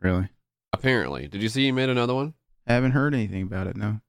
really, 0.00 0.28
Apparently, 0.72 1.28
did 1.28 1.42
you 1.42 1.48
see 1.48 1.64
he 1.64 1.72
made 1.72 1.88
another 1.88 2.14
one? 2.14 2.34
I 2.66 2.74
haven't 2.74 2.92
heard 2.92 3.14
anything 3.14 3.42
about 3.42 3.66
it. 3.66 3.76
No, 3.76 4.00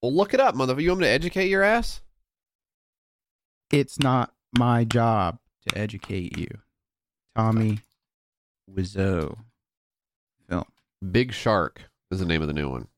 Well, 0.00 0.12
look 0.14 0.32
it 0.34 0.40
up, 0.40 0.54
motherfucker. 0.54 0.82
You 0.82 0.90
want 0.90 1.00
me 1.00 1.06
to 1.06 1.12
educate 1.12 1.48
your 1.48 1.62
ass? 1.62 2.00
it's 3.72 3.98
not 3.98 4.34
my 4.58 4.84
job 4.84 5.38
to 5.66 5.78
educate 5.78 6.36
you, 6.36 6.48
Tommy 7.34 7.78
Wiseau 8.70 9.38
film. 10.48 10.64
Big 11.10 11.32
Shark 11.32 11.80
is 12.10 12.18
the 12.20 12.26
name 12.26 12.42
of 12.42 12.48
the 12.48 12.54
new 12.54 12.68
one. 12.68 12.88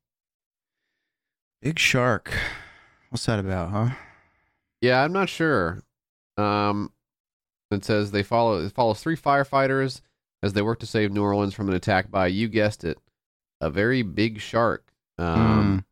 Big 1.63 1.79
Shark. 1.79 2.33
What's 3.11 3.25
that 3.27 3.39
about, 3.39 3.71
huh? 3.71 3.91
Yeah, 4.81 5.03
I'm 5.05 5.13
not 5.13 5.29
sure. 5.29 5.83
Um, 6.37 6.91
it 7.71 7.85
says 7.85 8.11
they 8.11 8.25
follow 8.25 8.59
it 8.65 8.73
follows 8.73 9.01
three 9.01 9.17
firefighters 9.17 10.01
as 10.45 10.53
they 10.53 10.63
work 10.63 10.79
to 10.81 10.87
save 10.87 11.11
New 11.13 11.23
Orleans 11.23 11.55
from 11.55 11.69
an 11.69 11.75
attack 11.75 12.11
by 12.11 12.27
you 12.27 12.49
guessed 12.49 12.85
it, 12.85 12.99
a 13.61 13.71
very 13.71 14.03
big 14.03 14.41
shark. 14.41 14.93
Um, 15.19 15.37
Mm. 15.81 15.85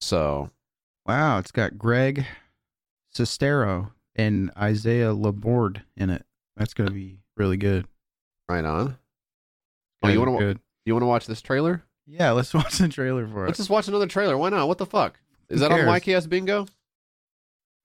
so 0.00 0.50
Wow, 1.06 1.38
it's 1.38 1.52
got 1.52 1.76
Greg 1.78 2.24
Sestero 3.14 3.90
and 4.16 4.50
Isaiah 4.56 5.12
Laborde 5.12 5.82
in 5.96 6.10
it. 6.10 6.24
That's 6.56 6.74
gonna 6.74 6.90
be 6.90 7.20
really 7.36 7.56
good. 7.56 7.86
right 8.48 8.64
on. 8.64 8.96
Oh, 10.02 10.08
you 10.08 10.20
want 10.20 10.38
to 10.40 10.60
you 10.84 10.92
want 10.94 11.02
to 11.02 11.06
watch 11.06 11.26
this 11.26 11.40
trailer? 11.40 11.82
Yeah, 12.06 12.32
let's 12.32 12.52
watch 12.54 12.78
the 12.78 12.88
trailer 12.88 13.26
for 13.26 13.44
it. 13.44 13.48
Let's 13.48 13.58
just 13.58 13.70
watch 13.70 13.88
another 13.88 14.06
trailer. 14.06 14.36
Why 14.36 14.50
not? 14.50 14.68
What 14.68 14.78
the 14.78 14.86
fuck? 14.86 15.18
Is 15.48 15.60
Who 15.60 15.68
that 15.68 15.72
on 15.72 15.78
cares? 15.80 15.88
YKS 16.24 16.28
Bingo? 16.28 16.66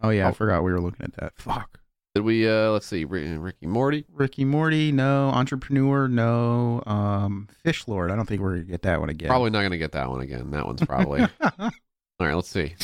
oh 0.02 0.10
yeah, 0.10 0.28
I 0.28 0.30
Oh. 0.30 0.34
forgot 0.34 0.64
we 0.64 0.72
were 0.74 0.82
looking 0.82 1.06
at 1.06 1.14
that. 1.14 1.34
Fuck. 1.38 1.78
Did 2.16 2.22
we? 2.22 2.49
uh 2.49 2.72
Let's 2.72 2.88
see. 2.88 3.05
Ricky 3.05 3.68
Morty. 3.68 4.05
Ricky 4.12 4.43
Morty, 4.43 4.91
no. 4.91 5.30
Entrepreneur, 5.30 6.07
no. 6.07 6.82
Um, 6.86 7.47
Fish 7.64 7.88
Lord, 7.88 8.10
I 8.12 8.16
don't 8.16 8.26
think 8.26 8.41
we're 8.41 8.53
gonna 8.55 8.64
get 8.64 8.82
that 8.82 8.99
one 8.99 9.10
again. 9.10 9.30
Probably 9.30 9.51
not 9.51 9.60
going 9.60 9.72
to 9.72 9.78
get 9.78 9.91
that 9.91 10.10
one 10.10 10.22
again. 10.22 10.51
That 10.51 10.66
one's 10.66 10.84
probably. 10.84 11.22
All 11.60 11.72
right. 12.20 12.34
Let's 12.34 12.49
see. 12.49 12.76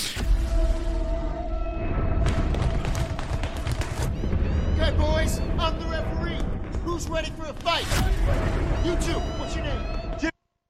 Okay, 4.78 4.96
boys, 4.98 5.40
I'm 5.58 5.80
the 5.80 5.86
referee. 5.88 6.40
Who's 6.84 7.08
ready 7.10 7.32
for 7.32 7.46
a 7.46 7.54
fight? 7.54 7.86
You 8.86 8.96
two, 8.98 9.20
what's 9.40 9.56
your 9.56 9.64
name? 9.66 9.82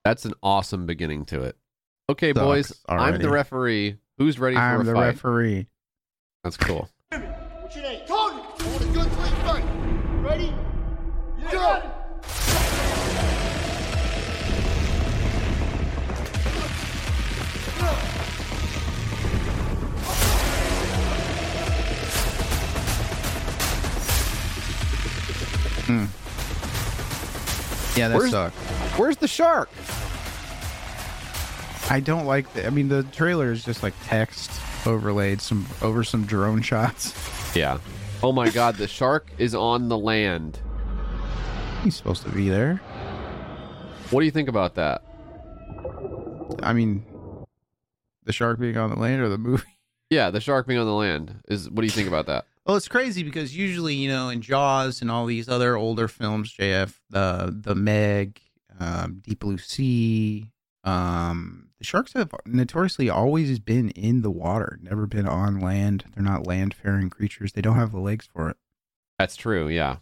That's 0.06 0.24
an 0.26 0.34
awesome 0.42 0.86
beginning 0.86 1.26
to 1.26 1.42
it. 1.42 1.58
Okay, 2.10 2.30
Sucks 2.32 2.40
boys. 2.46 2.74
I'm 2.88 3.18
the 3.20 3.30
referee. 3.30 3.98
Who's 4.18 4.40
ready 4.40 4.56
for 4.56 4.62
I'm 4.62 4.82
a 4.82 4.84
fight? 4.86 4.90
I'm 4.90 4.94
the 4.96 5.02
referee. 5.02 5.68
That's 6.44 6.56
cool. 6.58 6.88
What's 7.10 7.76
your 7.76 7.84
name? 7.84 8.06
Go! 11.52 11.82
Hmm. 25.86 26.06
Yeah, 27.98 28.10
that 28.10 28.18
Where's- 28.18 28.32
sucked. 28.32 28.56
Where's 28.98 29.18
the 29.18 29.28
shark? 29.28 29.70
I 31.90 32.00
don't 32.00 32.26
like. 32.26 32.52
The, 32.54 32.66
I 32.66 32.70
mean, 32.72 32.90
the 32.90 33.04
trailer 33.04 33.52
is 33.52 33.64
just 33.64 33.84
like 33.84 33.94
text 34.06 34.50
overlaid 34.88 35.40
some 35.42 35.68
over 35.82 36.04
some 36.04 36.26
drone 36.26 36.62
shots. 36.62 37.14
Yeah. 37.56 37.78
Oh 38.24 38.32
my 38.32 38.50
God, 38.50 38.76
the 38.76 38.88
shark 38.88 39.30
is 39.38 39.54
on 39.54 39.88
the 39.90 39.98
land. 39.98 40.60
He's 41.86 41.96
supposed 41.96 42.24
to 42.24 42.30
be 42.30 42.50
there. 42.50 42.78
What 44.10 44.22
do 44.22 44.26
you 44.26 44.32
think 44.32 44.50
about 44.50 44.74
that? 44.74 45.04
I 46.64 46.74
mean, 46.74 47.06
the 48.24 48.34
shark 48.34 48.60
being 48.60 48.76
on 48.76 48.90
the 48.90 48.96
land 48.96 49.22
or 49.22 49.30
the 49.30 49.38
movie. 49.38 49.64
Yeah, 50.12 50.30
the 50.30 50.40
shark 50.40 50.68
being 50.68 50.80
on 50.80 50.86
the 50.86 50.94
land 50.94 51.42
is. 51.48 51.68
What 51.68 51.82
do 51.82 51.86
you 51.86 51.92
think 51.92 52.08
about 52.08 52.28
that? 52.28 52.46
Well, 52.66 52.76
it's 52.76 52.88
crazy 52.88 53.24
because 53.24 53.58
usually, 53.58 53.96
you 53.96 54.08
know, 54.08 54.30
in 54.30 54.40
Jaws 54.40 55.02
and 55.02 55.10
all 55.10 55.26
these 55.26 55.50
other 55.50 55.76
older 55.76 56.08
films, 56.08 56.56
JF, 56.56 56.94
the 57.10 57.52
the 57.60 57.74
Meg, 57.74 58.40
um, 58.80 59.24
Deep 59.26 59.40
Blue 59.40 59.58
Sea, 59.58 60.52
um, 60.84 61.70
the 61.80 61.84
sharks 61.84 62.14
have 62.14 62.32
notoriously 62.46 63.10
always 63.10 63.58
been 63.58 63.90
in 63.90 64.22
the 64.22 64.30
water, 64.30 64.78
never 64.82 65.08
been 65.08 65.28
on 65.28 65.60
land. 65.60 66.06
They're 66.14 66.24
not 66.24 66.46
land 66.46 66.76
faring 66.76 67.10
creatures. 67.10 67.54
They 67.54 67.62
don't 67.62 67.76
have 67.76 67.92
the 67.92 68.00
legs 68.00 68.28
for 68.32 68.48
it. 68.50 68.58
That's 69.18 69.36
true. 69.36 69.68
Yeah. 69.68 69.98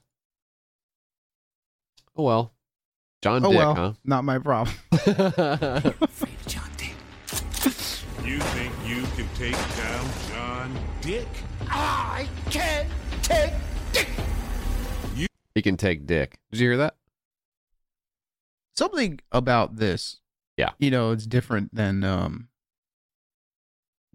Oh 2.15 2.23
well. 2.23 2.53
John 3.21 3.45
oh 3.45 3.49
Dick, 3.49 3.57
well, 3.57 3.97
not 4.03 4.23
my 4.23 4.37
problem. 4.37 4.75
huh? 4.91 5.91
You 8.23 8.39
think 8.39 8.73
you 8.85 9.01
can 9.15 9.27
take 9.35 9.53
down 9.77 10.05
John 10.29 10.77
Dick? 11.01 11.27
I 11.69 12.27
can 12.49 12.87
take 13.21 13.53
Dick! 13.91 14.07
You- 15.15 15.27
he 15.55 15.61
can 15.61 15.77
take 15.77 16.05
Dick. 16.05 16.37
Did 16.51 16.59
you 16.61 16.67
hear 16.69 16.77
that? 16.77 16.95
Something 18.75 19.19
about 19.31 19.75
this, 19.77 20.19
Yeah. 20.57 20.71
you 20.79 20.89
know, 20.91 21.11
it's 21.11 21.25
different 21.27 21.73
than 21.75 22.03
um, 22.03 22.47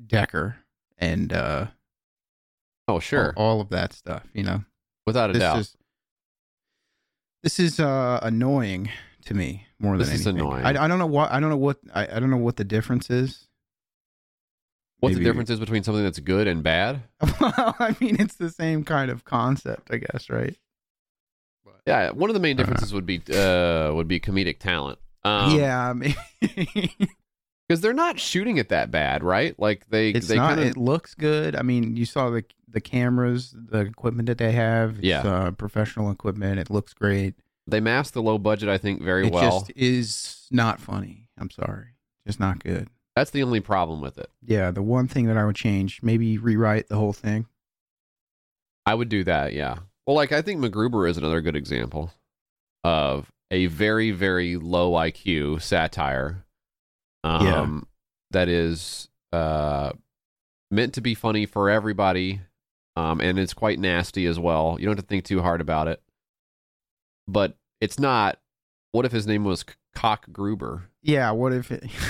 Decker 0.05 0.57
and 0.99 1.32
uh, 1.32 1.66
Oh 2.88 2.99
sure, 3.01 3.32
all, 3.36 3.44
all 3.57 3.61
of 3.61 3.68
that 3.70 3.92
stuff. 3.92 4.24
You 4.32 4.42
know, 4.42 4.64
without 5.07 5.30
a 5.30 5.32
this 5.34 5.40
doubt. 5.42 5.59
is 5.59 5.76
this 7.43 7.59
is 7.61 7.80
uh 7.80 8.18
annoying 8.22 8.91
to 9.26 9.34
me 9.34 9.66
more 9.78 9.93
than 9.97 10.07
This 10.07 10.14
is 10.20 10.26
anything. 10.26 10.47
annoying. 10.47 10.64
I, 10.64 10.84
I 10.84 10.89
don't 10.89 10.99
know 10.99 11.07
what 11.07 11.30
I 11.30 11.41
don't 11.41 11.51
know 11.51 11.57
what 11.57 11.78
I, 11.95 12.03
I 12.16 12.20
don't 12.20 12.30
know 12.30 12.36
what 12.36 12.57
the 12.57 12.64
difference 12.64 13.11
is. 13.11 13.47
What's 15.01 15.14
the 15.14 15.20
maybe- 15.20 15.30
difference 15.30 15.51
is 15.51 15.61
between 15.61 15.84
something 15.84 16.03
that's 16.03 16.18
good 16.18 16.49
and 16.49 16.62
bad? 16.62 17.03
well, 17.41 17.76
I 17.78 17.95
mean, 18.01 18.16
it's 18.20 18.34
the 18.34 18.51
same 18.51 18.82
kind 18.84 19.11
of 19.12 19.24
concept, 19.24 19.91
I 19.93 19.99
guess, 19.99 20.28
right? 20.28 20.57
Yeah, 21.86 22.11
one 22.11 22.28
of 22.28 22.34
the 22.34 22.41
main 22.41 22.57
differences 22.57 22.93
would 22.93 23.07
be 23.07 23.22
uh 23.32 23.93
would 23.95 24.09
be 24.09 24.20
comedic 24.20 24.59
talent. 24.59 24.99
Um, 25.24 25.57
yeah, 25.59 25.89
I 25.89 25.93
mean, 25.95 26.14
because 26.41 27.80
they're 27.80 27.93
not 27.95 28.18
shooting 28.20 28.57
it 28.59 28.68
that 28.70 28.91
bad, 28.91 29.22
right? 29.24 29.59
Like 29.59 29.89
they 29.89 30.11
it's 30.11 30.28
they 30.28 30.36
not. 30.36 30.49
kind 30.49 30.61
of 30.61 30.66
It 30.66 30.76
looks 30.76 31.14
good. 31.14 31.57
I 31.57 31.62
mean, 31.62 31.97
you 31.97 32.05
saw 32.05 32.28
the 32.30 32.45
the 32.70 32.80
cameras, 32.80 33.54
the 33.56 33.80
equipment 33.80 34.26
that 34.26 34.38
they 34.38 34.52
have. 34.52 34.96
It's, 34.98 35.04
Yeah. 35.04 35.22
uh, 35.22 35.50
professional 35.52 36.10
equipment. 36.10 36.58
It 36.60 36.70
looks 36.70 36.92
great. 36.94 37.34
they 37.66 37.80
mask 37.80 38.14
the 38.14 38.22
low 38.22 38.38
budget, 38.38 38.68
I 38.70 38.78
think, 38.78 39.02
very 39.02 39.24
well. 39.24 39.28
it 39.28 39.34
well. 39.34 39.50
just 39.60 39.72
is 39.76 40.46
not 40.50 40.80
funny. 40.80 41.28
I'm 41.38 41.50
sorry, 41.50 41.88
just 42.26 42.40
not 42.40 42.62
good. 42.64 42.88
That's 43.14 43.30
the 43.30 43.42
only 43.42 43.60
problem 43.60 44.00
with 44.00 44.16
it. 44.16 44.30
Yeah, 44.42 44.70
the 44.70 44.80
one 44.82 45.06
thing 45.08 45.26
that 45.26 45.36
I 45.36 45.44
would 45.44 45.56
change, 45.56 46.00
maybe 46.02 46.38
rewrite 46.38 46.88
the 46.88 46.96
whole 46.96 47.12
thing. 47.12 47.46
I 48.86 48.94
would 48.94 49.08
do 49.10 49.22
that, 49.24 49.52
yeah. 49.52 49.78
Well, 50.06 50.16
like 50.16 50.32
I 50.32 50.40
think 50.40 50.60
MacGruber 50.60 51.08
is 51.10 51.18
another 51.18 51.40
good 51.42 51.56
example 51.56 52.10
of 52.84 53.30
a 53.50 53.66
very, 53.66 54.12
very 54.12 54.56
low 54.56 54.92
IQ 54.92 55.60
satire. 55.60 56.44
Um, 57.24 57.44
Yeah. 57.46 57.80
that 58.30 58.48
is 58.48 59.08
uh 59.32 59.92
meant 60.70 60.94
to 60.94 61.00
be 61.02 61.14
funny 61.14 61.44
for 61.44 61.68
everybody. 61.68 62.40
Um, 62.99 63.20
and 63.20 63.38
it's 63.38 63.55
quite 63.55 63.78
nasty 63.78 64.26
as 64.26 64.38
well. 64.38 64.76
You 64.78 64.86
don't 64.86 64.96
have 64.96 65.05
to 65.05 65.09
think 65.09 65.24
too 65.24 65.40
hard 65.42 65.61
about 65.61 65.88
it. 65.88 66.03
But 67.26 67.57
it's 67.80 67.99
not. 67.99 68.38
What 68.92 69.05
if 69.05 69.12
his 69.12 69.26
name 69.26 69.44
was 69.44 69.64
Cock 69.94 70.26
Gruber? 70.32 70.84
Yeah, 71.03 71.30
what 71.32 71.53
if 71.53 71.70
it? 71.70 71.84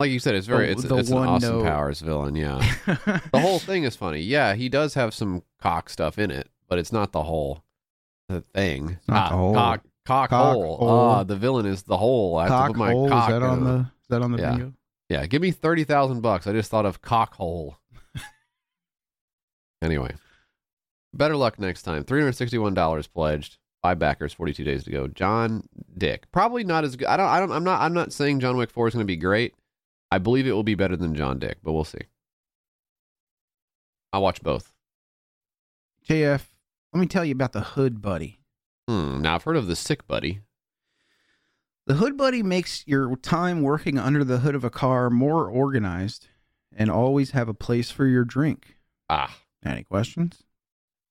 Like 0.00 0.12
you 0.12 0.20
said, 0.20 0.36
it's 0.36 0.46
very 0.46 0.66
The- 0.66 0.72
it's, 0.74 0.82
the 0.84 0.96
it's 0.98 1.10
an 1.10 1.18
Austin 1.18 1.58
note. 1.58 1.64
Powers 1.64 2.00
villain. 2.02 2.36
Yeah, 2.36 2.58
the 3.32 3.40
whole 3.40 3.58
thing 3.58 3.82
is 3.82 3.96
funny. 3.96 4.20
Yeah, 4.20 4.54
he 4.54 4.68
does 4.68 4.94
have 4.94 5.12
some 5.12 5.42
cock 5.60 5.90
stuff 5.90 6.20
in 6.20 6.30
it, 6.30 6.48
but 6.68 6.78
it's 6.78 6.92
not 6.92 7.10
the 7.10 7.24
whole 7.24 7.64
the 8.28 8.42
thing. 8.54 8.90
It's 8.90 9.08
not 9.08 9.30
the 9.30 9.36
whole. 9.36 9.54
Cock, 9.54 9.82
cock, 10.06 10.30
Cock 10.30 10.52
hole. 10.54 10.76
hole. 10.76 10.88
Ah, 10.88 11.24
the 11.24 11.34
villain 11.34 11.66
is 11.66 11.82
the 11.82 11.96
hole. 11.96 12.36
I 12.38 12.42
have 12.42 12.50
to 12.50 12.54
cock 12.56 12.66
put 12.68 12.76
my 12.76 12.90
hole. 12.92 13.06
Is 13.06 13.10
cock 13.10 13.28
that 13.30 13.42
on 13.42 13.64
the? 13.64 13.78
Is 13.80 14.08
that 14.10 14.22
on 14.22 14.30
the 14.30 14.38
Yeah. 14.38 14.50
bingo? 14.52 14.72
Yeah, 15.08 15.26
give 15.26 15.42
me 15.42 15.50
thirty 15.50 15.82
thousand 15.82 16.20
bucks. 16.20 16.46
I 16.46 16.52
just 16.52 16.70
thought 16.70 16.86
of 16.86 17.02
cock 17.02 17.34
hole. 17.34 17.76
Anyway, 19.82 20.14
better 21.12 21.36
luck 21.36 21.58
next 21.58 21.82
time. 21.82 22.04
Three 22.04 22.20
hundred 22.20 22.32
sixty-one 22.34 22.74
dollars 22.74 23.06
pledged. 23.06 23.58
Five 23.82 23.98
backers. 23.98 24.32
Forty-two 24.32 24.64
days 24.64 24.84
to 24.84 24.90
go. 24.90 25.06
John 25.06 25.68
Dick. 25.96 26.30
Probably 26.32 26.64
not 26.64 26.84
as 26.84 26.96
good. 26.96 27.08
I 27.08 27.16
don't. 27.16 27.28
I 27.28 27.40
don't. 27.40 27.52
I'm 27.52 27.64
not. 27.64 27.80
I'm 27.80 27.94
not 27.94 28.12
saying 28.12 28.40
John 28.40 28.56
Wick 28.56 28.70
Four 28.70 28.88
is 28.88 28.94
going 28.94 29.04
to 29.04 29.06
be 29.06 29.16
great. 29.16 29.54
I 30.10 30.18
believe 30.18 30.46
it 30.46 30.52
will 30.52 30.62
be 30.62 30.74
better 30.74 30.96
than 30.96 31.14
John 31.14 31.38
Dick, 31.38 31.58
but 31.62 31.72
we'll 31.72 31.84
see. 31.84 31.98
I'll 34.12 34.22
watch 34.22 34.42
both. 34.42 34.72
JF, 36.08 36.46
let 36.94 37.00
me 37.00 37.06
tell 37.06 37.24
you 37.24 37.32
about 37.32 37.52
the 37.52 37.60
Hood 37.60 38.00
Buddy. 38.00 38.40
Hmm. 38.88 39.20
Now 39.20 39.34
I've 39.34 39.42
heard 39.42 39.56
of 39.56 39.66
the 39.66 39.76
Sick 39.76 40.06
Buddy. 40.06 40.40
The 41.86 41.94
Hood 41.94 42.16
Buddy 42.16 42.42
makes 42.42 42.86
your 42.86 43.16
time 43.16 43.62
working 43.62 43.98
under 43.98 44.24
the 44.24 44.38
hood 44.38 44.54
of 44.54 44.64
a 44.64 44.70
car 44.70 45.10
more 45.10 45.48
organized 45.48 46.28
and 46.74 46.90
always 46.90 47.30
have 47.32 47.48
a 47.48 47.54
place 47.54 47.90
for 47.90 48.06
your 48.06 48.24
drink. 48.24 48.76
Ah. 49.08 49.36
Any 49.64 49.84
questions? 49.84 50.42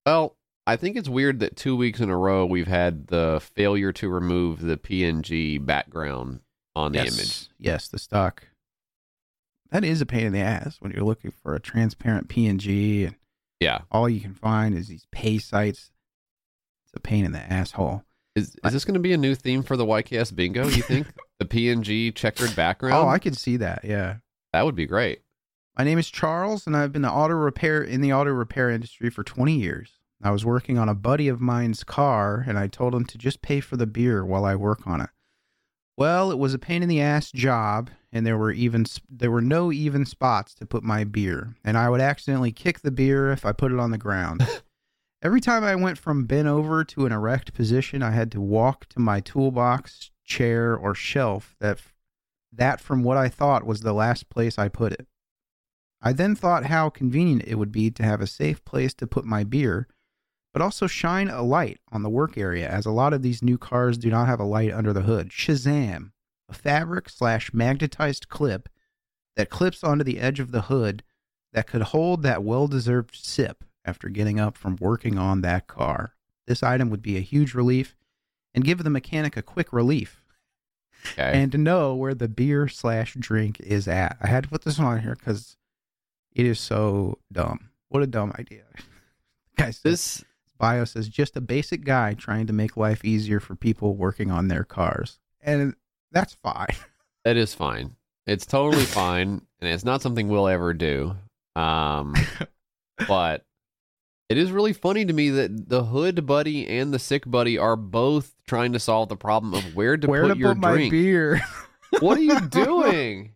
Well, 0.05 0.35
I 0.65 0.75
think 0.75 0.95
it's 0.95 1.09
weird 1.09 1.39
that 1.39 1.55
two 1.55 1.75
weeks 1.75 1.99
in 1.99 2.09
a 2.09 2.17
row 2.17 2.45
we've 2.45 2.67
had 2.67 3.07
the 3.07 3.41
failure 3.55 3.91
to 3.93 4.09
remove 4.09 4.61
the 4.61 4.77
PNG 4.77 5.63
background 5.65 6.41
on 6.75 6.91
the 6.91 6.99
yes. 6.99 7.17
image. 7.17 7.47
Yes, 7.59 7.87
the 7.87 7.99
stock. 7.99 8.47
That 9.71 9.83
is 9.83 10.01
a 10.01 10.05
pain 10.05 10.25
in 10.27 10.33
the 10.33 10.39
ass 10.39 10.77
when 10.79 10.91
you're 10.91 11.03
looking 11.03 11.31
for 11.31 11.53
a 11.55 11.59
transparent 11.59 12.29
PNG 12.29 13.05
and 13.07 13.15
Yeah. 13.59 13.81
all 13.91 14.07
you 14.07 14.21
can 14.21 14.33
find 14.33 14.75
is 14.75 14.87
these 14.87 15.05
pay 15.11 15.39
sites. 15.39 15.91
It's 16.85 16.93
a 16.95 16.99
pain 16.99 17.25
in 17.25 17.33
the 17.33 17.39
asshole. 17.39 18.03
Is 18.35 18.55
is 18.63 18.73
this 18.73 18.85
going 18.85 18.93
to 18.93 18.99
be 18.99 19.13
a 19.13 19.17
new 19.17 19.35
theme 19.35 19.63
for 19.63 19.75
the 19.75 19.85
YKS 19.85 20.35
bingo? 20.35 20.67
You 20.67 20.83
think 20.83 21.07
the 21.39 21.45
PNG 21.45 22.13
checkered 22.13 22.51
oh, 22.51 22.55
background? 22.55 22.95
Oh, 22.95 23.09
I 23.09 23.19
could 23.19 23.35
see 23.35 23.57
that. 23.57 23.83
Yeah. 23.83 24.17
that 24.53 24.63
would 24.63 24.75
be 24.75 24.85
great. 24.85 25.21
My 25.77 25.83
name 25.83 25.99
is 25.99 26.09
Charles, 26.09 26.65
and 26.65 26.75
I've 26.75 26.91
been 26.91 27.03
the 27.03 27.11
auto 27.11 27.35
repair 27.35 27.83
in 27.83 28.01
the 28.01 28.11
auto 28.11 28.31
repair 28.31 28.71
industry 28.71 29.11
for 29.11 29.23
20 29.23 29.53
years. 29.53 29.99
I 30.23 30.31
was 30.31 30.43
working 30.43 30.79
on 30.79 30.89
a 30.89 30.95
buddy 30.95 31.27
of 31.27 31.39
mine's 31.39 31.83
car, 31.83 32.43
and 32.47 32.57
I 32.57 32.65
told 32.65 32.95
him 32.95 33.05
to 33.05 33.17
just 33.19 33.43
pay 33.43 33.59
for 33.59 33.77
the 33.77 33.85
beer 33.85 34.25
while 34.25 34.43
I 34.43 34.55
work 34.55 34.87
on 34.87 35.01
it. 35.01 35.11
Well, 35.95 36.31
it 36.31 36.39
was 36.39 36.55
a 36.55 36.59
pain 36.59 36.81
in 36.81 36.89
the 36.89 36.99
ass 36.99 37.31
job, 37.31 37.91
and 38.11 38.25
there 38.25 38.39
were 38.39 38.51
even 38.51 38.87
there 39.07 39.29
were 39.29 39.41
no 39.41 39.71
even 39.71 40.07
spots 40.07 40.55
to 40.55 40.65
put 40.65 40.81
my 40.81 41.03
beer, 41.03 41.55
and 41.63 41.77
I 41.77 41.91
would 41.91 42.01
accidentally 42.01 42.51
kick 42.51 42.79
the 42.79 42.89
beer 42.89 43.31
if 43.31 43.45
I 43.45 43.51
put 43.51 43.71
it 43.71 43.79
on 43.79 43.91
the 43.91 43.99
ground. 43.99 44.47
Every 45.21 45.41
time 45.41 45.63
I 45.63 45.75
went 45.75 45.99
from 45.99 46.25
bent 46.25 46.47
over 46.47 46.83
to 46.85 47.05
an 47.05 47.11
erect 47.11 47.53
position, 47.53 48.01
I 48.01 48.11
had 48.11 48.31
to 48.31 48.41
walk 48.41 48.89
to 48.89 48.99
my 48.99 49.19
toolbox, 49.19 50.09
chair, 50.25 50.75
or 50.75 50.95
shelf 50.95 51.55
that 51.59 51.81
that 52.51 52.81
from 52.81 53.03
what 53.03 53.17
I 53.17 53.29
thought 53.29 53.63
was 53.63 53.81
the 53.81 53.93
last 53.93 54.29
place 54.29 54.57
I 54.57 54.69
put 54.69 54.93
it. 54.93 55.07
I 56.07 56.13
then 56.13 56.35
thought 56.35 56.67
how 56.67 56.89
convenient 56.89 57.43
it 57.45 57.55
would 57.55 57.73
be 57.73 57.91
to 57.91 58.01
have 58.01 58.21
a 58.21 58.27
safe 58.27 58.63
place 58.63 58.93
to 58.93 59.05
put 59.05 59.25
my 59.25 59.43
beer, 59.43 59.89
but 60.53 60.61
also 60.61 60.87
shine 60.87 61.27
a 61.27 61.41
light 61.41 61.81
on 61.91 62.01
the 62.01 62.09
work 62.09 62.37
area, 62.37 62.69
as 62.69 62.85
a 62.85 62.91
lot 62.91 63.11
of 63.11 63.23
these 63.23 63.43
new 63.43 63.57
cars 63.57 63.97
do 63.97 64.09
not 64.09 64.25
have 64.27 64.39
a 64.39 64.45
light 64.45 64.71
under 64.71 64.93
the 64.93 65.01
hood. 65.01 65.31
Shazam! 65.31 66.11
A 66.47 66.53
fabric 66.53 67.09
slash 67.09 67.53
magnetized 67.53 68.29
clip 68.29 68.69
that 69.35 69.49
clips 69.49 69.83
onto 69.83 70.05
the 70.05 70.21
edge 70.21 70.39
of 70.39 70.51
the 70.51 70.61
hood 70.61 71.03
that 71.51 71.67
could 71.67 71.81
hold 71.81 72.23
that 72.23 72.41
well 72.41 72.69
deserved 72.69 73.13
sip 73.13 73.65
after 73.83 74.07
getting 74.07 74.39
up 74.39 74.57
from 74.57 74.77
working 74.79 75.17
on 75.17 75.41
that 75.41 75.67
car. 75.67 76.13
This 76.45 76.63
item 76.63 76.89
would 76.89 77.01
be 77.01 77.17
a 77.17 77.21
huge 77.21 77.53
relief 77.53 77.97
and 78.53 78.63
give 78.63 78.81
the 78.81 78.89
mechanic 78.89 79.35
a 79.35 79.41
quick 79.41 79.73
relief 79.73 80.23
Okay. 81.11 81.33
and 81.33 81.51
to 81.51 81.57
know 81.57 81.93
where 81.95 82.15
the 82.15 82.29
beer 82.29 82.69
slash 82.69 83.17
drink 83.19 83.59
is 83.59 83.89
at. 83.89 84.15
I 84.21 84.27
had 84.27 84.45
to 84.45 84.49
put 84.49 84.63
this 84.63 84.79
on 84.79 85.01
here 85.01 85.15
because 85.15 85.57
it 86.37 86.45
is 86.45 86.59
so 86.59 87.17
dumb. 87.31 87.71
What 87.89 88.03
a 88.03 88.07
dumb 88.07 88.31
idea. 88.37 88.63
Guys, 89.57 89.79
this 89.83 90.23
bio 90.59 90.85
says 90.85 91.09
just 91.09 91.35
a 91.35 91.41
basic 91.41 91.83
guy 91.83 92.13
trying 92.13 92.45
to 92.47 92.53
make 92.53 92.77
life 92.77 93.03
easier 93.03 93.39
for 93.39 93.55
people 93.55 93.95
working 93.95 94.29
on 94.29 94.47
their 94.47 94.63
cars. 94.63 95.17
And 95.41 95.75
that's 96.11 96.33
fine. 96.35 96.67
That 97.25 97.35
is 97.35 97.53
fine. 97.53 97.97
It's 98.25 98.45
totally 98.45 98.85
fine, 98.85 99.41
and 99.59 99.69
it's 99.73 99.83
not 99.83 100.01
something 100.01 100.29
we'll 100.29 100.47
ever 100.47 100.73
do. 100.73 101.13
Um, 101.57 102.15
but 103.05 103.43
it 104.29 104.37
is 104.37 104.49
really 104.49 104.71
funny 104.71 105.03
to 105.03 105.11
me 105.11 105.31
that 105.31 105.67
the 105.67 105.83
hood 105.83 106.25
buddy 106.25 106.65
and 106.65 106.93
the 106.93 106.99
sick 106.99 107.23
buddy 107.29 107.57
are 107.57 107.75
both 107.75 108.33
trying 108.47 108.71
to 108.71 108.79
solve 108.79 109.09
the 109.09 109.17
problem 109.17 109.53
of 109.55 109.75
where 109.75 109.97
to 109.97 110.07
where 110.07 110.21
put 110.21 110.35
to 110.35 110.39
your 110.39 110.53
put 110.53 110.57
my 110.61 110.71
drink. 110.71 110.91
beer? 110.91 111.41
What 111.99 112.17
are 112.17 112.21
you 112.21 112.39
doing? 112.47 113.33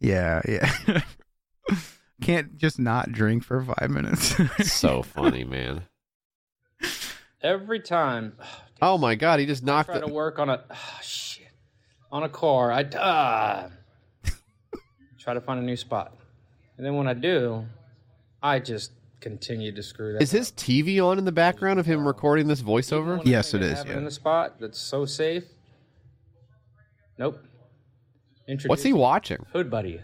yeah, 0.00 0.42
yeah. 0.48 1.02
Can't 2.20 2.56
just 2.58 2.78
not 2.78 3.12
drink 3.12 3.44
for 3.44 3.62
five 3.64 3.90
minutes. 3.90 4.34
so 4.70 5.02
funny, 5.16 5.44
man. 5.44 5.82
Every 7.42 7.80
time 7.80 8.34
Oh 8.82 8.96
my 8.96 9.14
god, 9.14 9.40
he 9.40 9.46
just 9.46 9.62
knocked 9.62 9.88
try 9.90 9.98
it. 9.98 10.06
to 10.06 10.12
work 10.12 10.38
on 10.38 10.48
a 10.48 10.62
ah, 10.70 10.98
shit 11.02 11.48
on 12.12 12.22
a 12.22 12.28
car, 12.28 12.72
I 12.72 12.82
uh, 12.82 13.68
try 15.18 15.34
to 15.34 15.40
find 15.40 15.60
a 15.60 15.62
new 15.62 15.76
spot, 15.76 16.16
and 16.76 16.84
then 16.84 16.96
when 16.96 17.06
I 17.06 17.14
do, 17.14 17.66
I 18.42 18.58
just 18.58 18.92
continue 19.20 19.70
to 19.72 19.82
screw 19.82 20.14
that. 20.14 20.22
Is 20.22 20.30
his 20.30 20.50
TV 20.52 21.04
on 21.04 21.18
in 21.18 21.24
the 21.26 21.30
background 21.32 21.78
of 21.78 21.84
him 21.86 22.06
recording 22.06 22.48
this 22.48 22.62
voiceover? 22.62 23.20
Yes, 23.24 23.52
it 23.54 23.60
I 23.62 23.66
is. 23.66 23.78
have 23.78 23.86
it 23.86 23.90
Yeah. 23.90 23.98
in 23.98 24.04
the 24.04 24.10
spot 24.10 24.56
that's 24.58 24.78
so 24.78 25.04
safe. 25.04 25.44
Nope. 27.18 27.38
What's 28.66 28.82
he 28.82 28.92
watching? 28.94 29.44
Hood 29.52 29.70
Buddy, 29.70 30.00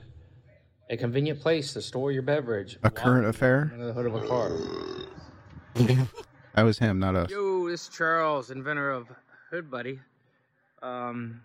a 0.88 0.96
convenient 0.96 1.40
place 1.40 1.72
to 1.72 1.82
store 1.82 2.12
your 2.12 2.22
beverage. 2.22 2.78
A 2.82 2.90
current 2.90 3.26
affair? 3.26 3.70
under 3.72 3.86
the 3.86 3.92
hood 3.92 4.06
of 4.06 4.14
a 4.14 4.26
car. 4.26 4.50
That 6.54 6.62
was 6.62 6.78
him, 6.78 6.98
not 6.98 7.14
us. 7.16 7.30
Yo, 7.30 7.68
this 7.68 7.82
is 7.82 7.88
Charles, 7.88 8.50
inventor 8.50 8.90
of 8.90 9.08
Hood 9.50 9.70
Buddy. 9.70 10.00
Um, 10.82 11.42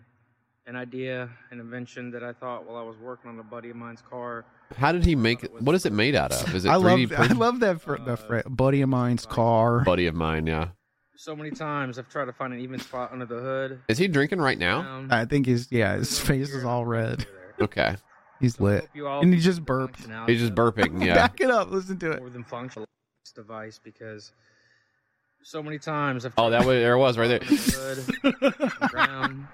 an 0.66 0.76
idea, 0.76 1.28
an 1.50 1.60
invention 1.60 2.10
that 2.12 2.22
I 2.22 2.32
thought 2.32 2.66
while 2.66 2.76
I 2.76 2.82
was 2.82 2.96
working 2.96 3.30
on 3.30 3.38
a 3.38 3.42
buddy 3.42 3.70
of 3.70 3.76
mine's 3.76 4.00
car. 4.00 4.44
How 4.76 4.92
did 4.92 5.04
he 5.04 5.14
make 5.14 5.42
it? 5.44 5.60
What 5.60 5.74
is 5.74 5.84
it 5.84 5.92
made 5.92 6.14
out 6.14 6.32
of? 6.32 6.54
Is 6.54 6.64
it 6.64 6.70
I 6.70 6.76
3D 6.76 7.10
love 7.10 7.30
I 7.30 7.34
love 7.34 7.60
that 7.60 7.82
for 7.82 7.98
the 7.98 8.16
fr- 8.16 8.48
buddy 8.48 8.80
of 8.80 8.88
mine's 8.88 9.26
car. 9.26 9.80
buddy 9.84 10.06
of 10.06 10.14
mine, 10.14 10.46
yeah. 10.46 10.68
So 11.16 11.36
many 11.36 11.50
times 11.50 11.98
I've 11.98 12.08
tried 12.08 12.24
to 12.26 12.32
find 12.32 12.54
an 12.54 12.60
even 12.60 12.80
spot 12.80 13.12
under 13.12 13.26
the 13.26 13.38
hood. 13.38 13.80
Is 13.88 13.98
he 13.98 14.08
drinking 14.08 14.40
right 14.40 14.58
now? 14.58 14.78
Um, 14.80 15.08
I 15.10 15.24
think 15.26 15.46
he's 15.46 15.70
yeah, 15.70 15.96
his 15.96 16.18
face 16.18 16.50
is 16.54 16.64
all 16.64 16.86
red. 16.86 17.26
Okay. 17.60 17.96
He's 18.42 18.60
lit. 18.60 18.88
you 18.92 19.06
all 19.06 19.22
And 19.22 19.32
he 19.32 19.40
just 19.40 19.64
burped. 19.64 20.00
He's 20.26 20.40
just 20.40 20.54
burping, 20.54 21.02
yeah. 21.06 21.14
Back 21.14 21.40
it 21.40 21.48
up, 21.50 21.70
listen 21.70 21.96
to 22.00 22.10
it. 22.12 22.18
more 22.20 22.28
than 22.28 22.44
functional 22.44 22.86
device 23.34 23.80
because 23.82 24.32
so 25.44 25.62
many 25.62 25.78
times 25.78 26.26
I've 26.26 26.34
Oh, 26.36 26.50
that 26.50 26.66
was 26.66 26.76
there 26.80 26.94
it 26.94 26.98
was 26.98 27.16
right 27.16 27.28
there. 27.28 27.40
hood, 27.40 28.68
ground, 28.90 29.46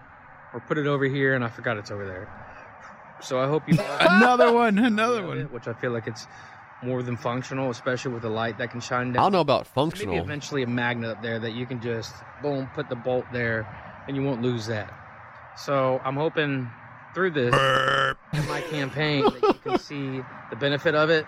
or 0.53 0.61
put 0.61 0.79
it 0.79 0.87
over 0.87 1.05
here 1.05 1.35
and 1.35 1.45
I 1.45 1.49
forgot 1.49 1.77
it's 1.77 1.91
over 1.91 2.05
there. 2.07 2.29
So 3.21 3.39
I 3.41 3.47
hope 3.47 3.63
you 3.69 3.77
Another 4.01 4.53
one, 4.53 4.79
another 4.79 5.25
one. 5.27 5.39
it, 5.39 5.53
which 5.53 5.69
I 5.69 5.75
feel 5.75 5.91
like 5.93 6.07
it's 6.07 6.27
more 6.83 7.03
than 7.03 7.17
functional, 7.17 7.71
especially 7.71 8.13
with 8.13 8.23
the 8.23 8.29
light 8.31 8.57
that 8.59 8.71
can 8.71 8.81
shine 8.81 9.13
down. 9.13 9.19
I 9.19 9.25
don't 9.25 9.33
know 9.33 9.41
about 9.41 9.67
functional. 9.67 10.15
Maybe 10.15 10.25
eventually 10.25 10.63
a 10.63 10.67
magnet 10.67 11.11
up 11.11 11.23
there 11.23 11.39
that 11.41 11.53
you 11.53 11.67
can 11.67 11.81
just 11.83 12.15
boom 12.43 12.69
put 12.75 12.89
the 12.89 12.97
bolt 12.97 13.25
there 13.33 13.67
and 14.07 14.17
you 14.17 14.23
won't 14.23 14.41
lose 14.43 14.67
that. 14.69 14.93
So 15.57 16.01
I'm 16.05 16.15
hoping 16.17 16.71
through 17.15 17.31
this 17.33 17.55
in 18.33 18.49
my 18.49 18.61
campaign 18.71 19.25
that 19.25 19.43
you 19.43 19.55
can 19.55 19.79
see 19.79 20.23
the 20.51 20.57
benefit 20.57 20.95
of 20.95 21.11
it. 21.11 21.27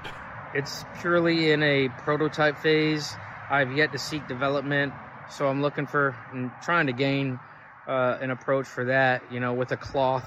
It's 0.54 0.84
purely 1.00 1.52
in 1.52 1.62
a 1.62 1.88
prototype 1.88 2.58
phase. 2.58 3.14
I've 3.50 3.72
yet 3.72 3.92
to 3.92 3.98
seek 3.98 4.26
development, 4.28 4.92
so 5.30 5.48
I'm 5.48 5.62
looking 5.62 5.86
for 5.86 6.16
and 6.32 6.50
trying 6.62 6.86
to 6.86 6.92
gain 6.92 7.38
uh, 7.86 8.18
an 8.20 8.30
approach 8.30 8.66
for 8.66 8.86
that. 8.86 9.22
You 9.30 9.40
know, 9.40 9.54
with 9.54 9.72
a 9.72 9.76
cloth 9.76 10.26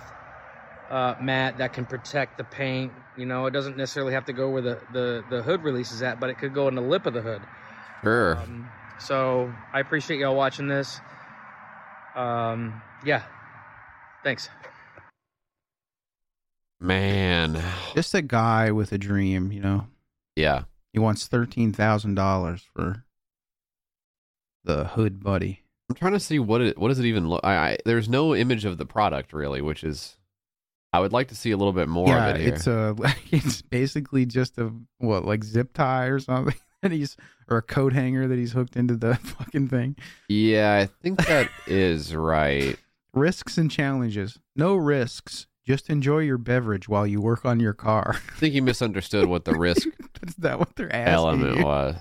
uh, 0.89 1.15
mat 1.19 1.57
that 1.57 1.73
can 1.73 1.85
protect 1.85 2.37
the 2.37 2.43
paint. 2.43 2.93
You 3.17 3.25
know, 3.25 3.45
it 3.47 3.51
doesn't 3.51 3.77
necessarily 3.77 4.13
have 4.13 4.25
to 4.25 4.33
go 4.33 4.49
where 4.49 4.61
the, 4.61 4.81
the, 4.91 5.23
the 5.29 5.41
hood 5.41 5.63
release 5.63 5.91
is 5.91 6.01
at, 6.03 6.19
but 6.19 6.29
it 6.29 6.37
could 6.37 6.53
go 6.53 6.67
in 6.67 6.75
the 6.75 6.81
lip 6.81 7.05
of 7.05 7.13
the 7.13 7.21
hood. 7.21 7.41
Sure. 8.03 8.37
Um, 8.37 8.69
so 8.99 9.51
I 9.73 9.79
appreciate 9.79 10.19
y'all 10.19 10.35
watching 10.35 10.67
this. 10.67 10.99
Um, 12.15 12.81
yeah. 13.03 13.23
Thanks. 14.23 14.49
Man. 16.83 17.63
Just 17.95 18.13
a 18.13 18.21
guy 18.21 18.71
with 18.71 18.91
a 18.91 18.97
dream, 18.97 19.53
you 19.53 19.61
know. 19.61 19.87
Yeah. 20.35 20.63
He 20.91 20.99
wants 20.99 21.27
thirteen 21.27 21.71
thousand 21.71 22.15
dollars 22.15 22.65
for 22.75 23.05
the 24.65 24.83
hood 24.85 25.23
buddy. 25.23 25.61
I'm 25.89 25.95
trying 25.95 26.13
to 26.13 26.19
see 26.19 26.39
what 26.39 26.59
it 26.59 26.77
what 26.77 26.89
does 26.89 26.99
it 26.99 27.05
even 27.05 27.29
look 27.29 27.41
I, 27.43 27.55
I 27.55 27.77
there's 27.85 28.09
no 28.09 28.35
image 28.35 28.65
of 28.65 28.77
the 28.77 28.85
product 28.85 29.31
really, 29.31 29.61
which 29.61 29.83
is 29.83 30.17
I 30.91 30.99
would 30.99 31.13
like 31.13 31.29
to 31.29 31.35
see 31.35 31.51
a 31.51 31.57
little 31.57 31.73
bit 31.73 31.87
more 31.87 32.09
yeah, 32.09 32.27
of 32.27 32.35
it 32.35 32.41
here. 32.41 32.53
it's 32.53 32.67
a 32.67 32.95
it's 33.31 33.61
basically 33.61 34.25
just 34.25 34.57
a 34.57 34.71
what 34.97 35.23
like 35.25 35.43
zip 35.43 35.73
tie 35.73 36.05
or 36.07 36.19
something 36.19 36.55
that 36.81 36.91
he's 36.91 37.15
or 37.49 37.57
a 37.57 37.61
coat 37.61 37.93
hanger 37.93 38.27
that 38.27 38.37
he's 38.37 38.51
hooked 38.51 38.75
into 38.75 38.97
the 38.97 39.15
fucking 39.23 39.69
thing. 39.69 39.95
yeah, 40.27 40.75
I 40.75 40.85
think 41.01 41.25
that 41.27 41.49
is 41.65 42.13
right. 42.13 42.77
Risks 43.13 43.57
and 43.57 43.71
challenges. 43.71 44.39
No 44.55 44.75
risks. 44.75 45.47
Just 45.65 45.89
enjoy 45.89 46.19
your 46.19 46.37
beverage 46.37 46.89
while 46.89 47.07
you 47.07 47.21
work 47.21 47.45
on 47.45 47.59
your 47.59 47.73
car. 47.73 48.15
I 48.35 48.35
think 48.39 48.53
you 48.53 48.61
misunderstood 48.61 49.27
what 49.27 49.45
the 49.45 49.55
risk 49.55 49.87
Is 50.27 50.35
that 50.35 50.59
what 50.59 50.75
they're 50.75 50.93
asking? 50.93 51.13
element 51.13 51.57
you? 51.59 51.63
was. 51.65 51.95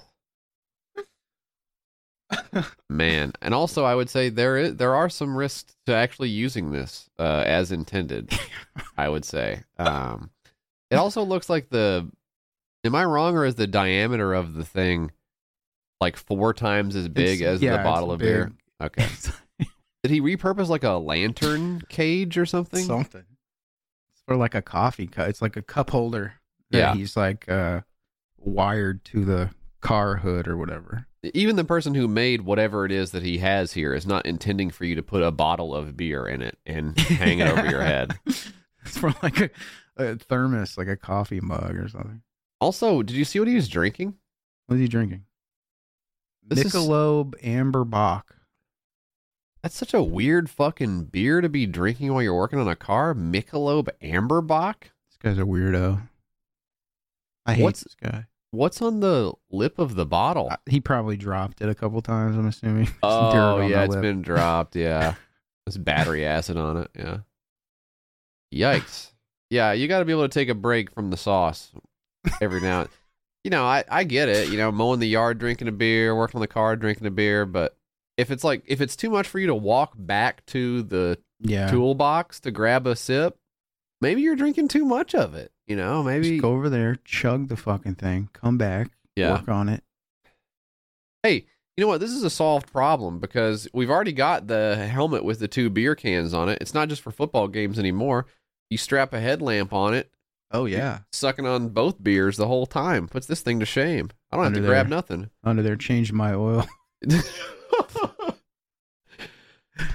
Man, 2.88 3.32
and 3.42 3.54
also 3.54 3.84
I 3.84 3.94
would 3.94 4.08
say 4.08 4.28
there 4.30 4.56
is 4.56 4.76
there 4.76 4.94
are 4.94 5.08
some 5.08 5.36
risks 5.36 5.74
to 5.86 5.94
actually 5.94 6.30
using 6.30 6.72
this 6.72 7.08
uh, 7.18 7.42
as 7.46 7.72
intended. 7.72 8.32
I 8.96 9.08
would 9.08 9.24
say. 9.24 9.62
Um, 9.78 10.30
it 10.90 10.96
also 10.96 11.22
looks 11.22 11.50
like 11.50 11.68
the. 11.68 12.10
Am 12.84 12.94
I 12.94 13.04
wrong, 13.04 13.36
or 13.36 13.44
is 13.44 13.54
the 13.54 13.66
diameter 13.66 14.32
of 14.34 14.54
the 14.54 14.64
thing 14.64 15.12
like 16.00 16.16
four 16.16 16.52
times 16.54 16.96
as 16.96 17.06
big 17.08 17.40
It's- 17.42 17.56
as 17.56 17.62
yeah, 17.62 17.72
the 17.72 17.76
it's 17.80 17.84
bottle 17.84 18.12
of 18.12 18.18
beer? 18.20 18.50
Okay. 18.82 19.06
Did 20.02 20.10
he 20.10 20.20
repurpose 20.20 20.68
like 20.68 20.82
a 20.82 20.92
lantern 20.94 21.80
cage 21.88 22.36
or 22.36 22.44
something? 22.46 22.84
Something. 22.84 23.22
For 24.26 24.36
like 24.36 24.54
a 24.54 24.62
coffee 24.62 25.06
cup. 25.06 25.28
It's 25.28 25.42
like 25.42 25.56
a 25.56 25.62
cup 25.62 25.90
holder. 25.90 26.34
that 26.70 26.78
Yeah. 26.78 26.94
He's 26.94 27.16
like 27.16 27.48
uh, 27.48 27.80
wired 28.38 29.04
to 29.06 29.24
the 29.24 29.50
car 29.80 30.16
hood 30.16 30.46
or 30.48 30.56
whatever. 30.56 31.06
Even 31.34 31.56
the 31.56 31.64
person 31.64 31.94
who 31.94 32.08
made 32.08 32.42
whatever 32.42 32.84
it 32.84 32.90
is 32.92 33.12
that 33.12 33.22
he 33.22 33.38
has 33.38 33.72
here 33.72 33.94
is 33.94 34.06
not 34.06 34.26
intending 34.26 34.70
for 34.70 34.84
you 34.84 34.94
to 34.96 35.02
put 35.02 35.22
a 35.22 35.30
bottle 35.30 35.74
of 35.74 35.96
beer 35.96 36.26
in 36.26 36.42
it 36.42 36.58
and 36.66 36.98
hang 37.00 37.38
it 37.38 37.48
over 37.48 37.66
your 37.68 37.82
head. 37.82 38.18
It's 38.84 38.98
for 38.98 39.14
like 39.22 39.38
a, 39.40 39.50
a 39.96 40.16
thermos, 40.16 40.76
like 40.76 40.88
a 40.88 40.96
coffee 40.96 41.40
mug 41.40 41.76
or 41.76 41.86
something. 41.88 42.20
Also, 42.60 43.02
did 43.04 43.14
you 43.14 43.24
see 43.24 43.38
what 43.38 43.46
he 43.46 43.54
was 43.54 43.68
drinking? 43.68 44.14
What 44.66 44.74
is 44.74 44.80
he 44.80 44.88
drinking? 44.88 45.22
This 46.44 46.58
is- 46.64 46.72
AmberBock. 47.44 48.22
That's 49.62 49.76
such 49.76 49.94
a 49.94 50.02
weird 50.02 50.50
fucking 50.50 51.04
beer 51.04 51.40
to 51.40 51.48
be 51.48 51.66
drinking 51.66 52.12
while 52.12 52.22
you're 52.22 52.34
working 52.34 52.58
on 52.58 52.66
a 52.68 52.74
car. 52.76 53.14
Michelob 53.14 53.88
AmberBock. 54.02 54.74
This 54.82 55.16
guy's 55.22 55.38
a 55.38 55.42
weirdo. 55.42 56.08
I 57.46 57.54
hate 57.54 57.62
What's- 57.62 57.84
this 57.84 57.94
guy. 57.94 58.26
What's 58.50 58.82
on 58.82 59.00
the 59.00 59.32
lip 59.50 59.78
of 59.78 59.94
the 59.94 60.04
bottle? 60.04 60.48
Uh, 60.50 60.56
He 60.66 60.78
probably 60.78 61.16
dropped 61.16 61.62
it 61.62 61.70
a 61.70 61.74
couple 61.74 62.02
times. 62.02 62.36
I'm 62.36 62.46
assuming. 62.46 62.88
Oh 63.02 63.60
yeah, 63.66 63.84
it's 63.84 63.94
lip. 63.94 64.02
been 64.02 64.20
dropped. 64.20 64.76
Yeah, 64.76 65.14
there's 65.66 65.78
battery 65.78 66.26
acid 66.26 66.58
on 66.58 66.76
it. 66.76 66.90
Yeah. 66.94 67.18
Yikes. 68.54 69.10
Yeah, 69.48 69.72
you 69.72 69.88
got 69.88 70.00
to 70.00 70.04
be 70.04 70.12
able 70.12 70.28
to 70.28 70.28
take 70.28 70.48
a 70.50 70.54
break 70.54 70.90
from 70.90 71.10
the 71.10 71.16
sauce 71.16 71.72
every 72.42 72.60
now. 72.60 72.80
and 72.82 72.90
You 73.44 73.50
know, 73.50 73.64
I 73.64 73.84
I 73.88 74.04
get 74.04 74.28
it. 74.28 74.50
You 74.50 74.58
know, 74.58 74.70
mowing 74.70 75.00
the 75.00 75.08
yard, 75.08 75.38
drinking 75.38 75.68
a 75.68 75.72
beer, 75.72 76.14
working 76.14 76.36
on 76.36 76.42
the 76.42 76.46
car, 76.46 76.76
drinking 76.76 77.06
a 77.06 77.10
beer. 77.10 77.46
But 77.46 77.74
if 78.22 78.30
it's 78.30 78.42
like 78.44 78.62
if 78.66 78.80
it's 78.80 78.96
too 78.96 79.10
much 79.10 79.28
for 79.28 79.38
you 79.38 79.48
to 79.48 79.54
walk 79.54 79.92
back 79.96 80.44
to 80.46 80.82
the 80.82 81.18
Yeah. 81.40 81.70
toolbox 81.70 82.40
to 82.40 82.50
grab 82.50 82.86
a 82.86 82.96
sip, 82.96 83.36
maybe 84.00 84.22
you're 84.22 84.36
drinking 84.36 84.68
too 84.68 84.84
much 84.86 85.14
of 85.14 85.34
it. 85.34 85.52
You 85.66 85.76
know, 85.76 86.02
maybe 86.02 86.30
Just 86.30 86.42
go 86.42 86.52
over 86.52 86.68
there, 86.70 86.96
chug 87.04 87.48
the 87.48 87.56
fucking 87.56 87.96
thing, 87.96 88.30
come 88.32 88.56
back, 88.58 88.90
Yeah. 89.16 89.32
work 89.32 89.48
on 89.48 89.68
it. 89.68 89.82
hey, 91.22 91.46
you 91.76 91.82
know 91.82 91.88
what? 91.88 92.00
This 92.00 92.10
is 92.10 92.22
a 92.24 92.30
solved 92.30 92.70
problem 92.72 93.18
because 93.18 93.68
we've 93.72 93.90
already 93.90 94.12
got 94.12 94.46
the 94.46 94.76
helmet 94.90 95.24
with 95.24 95.38
the 95.38 95.48
two 95.48 95.70
beer 95.70 95.94
cans 95.94 96.34
on 96.34 96.48
it. 96.48 96.58
It's 96.60 96.74
not 96.74 96.88
just 96.88 97.00
for 97.02 97.10
football 97.10 97.48
games 97.48 97.78
anymore. 97.78 98.26
You 98.70 98.76
strap 98.78 99.12
a 99.14 99.20
headlamp 99.20 99.72
on 99.72 99.94
it. 99.94 100.10
Oh 100.54 100.66
yeah, 100.66 100.98
sucking 101.12 101.46
on 101.46 101.70
both 101.70 102.02
beers 102.02 102.36
the 102.36 102.46
whole 102.46 102.66
time 102.66 103.08
puts 103.08 103.26
this 103.26 103.40
thing 103.40 103.58
to 103.60 103.64
shame. 103.66 104.10
I 104.30 104.36
don't 104.36 104.44
have 104.44 104.52
Under 104.52 104.60
to 104.60 104.66
grab 104.66 104.88
nothing. 104.88 105.30
Under 105.42 105.62
there, 105.62 105.76
change 105.76 106.12
my 106.12 106.34
oil. 106.34 106.66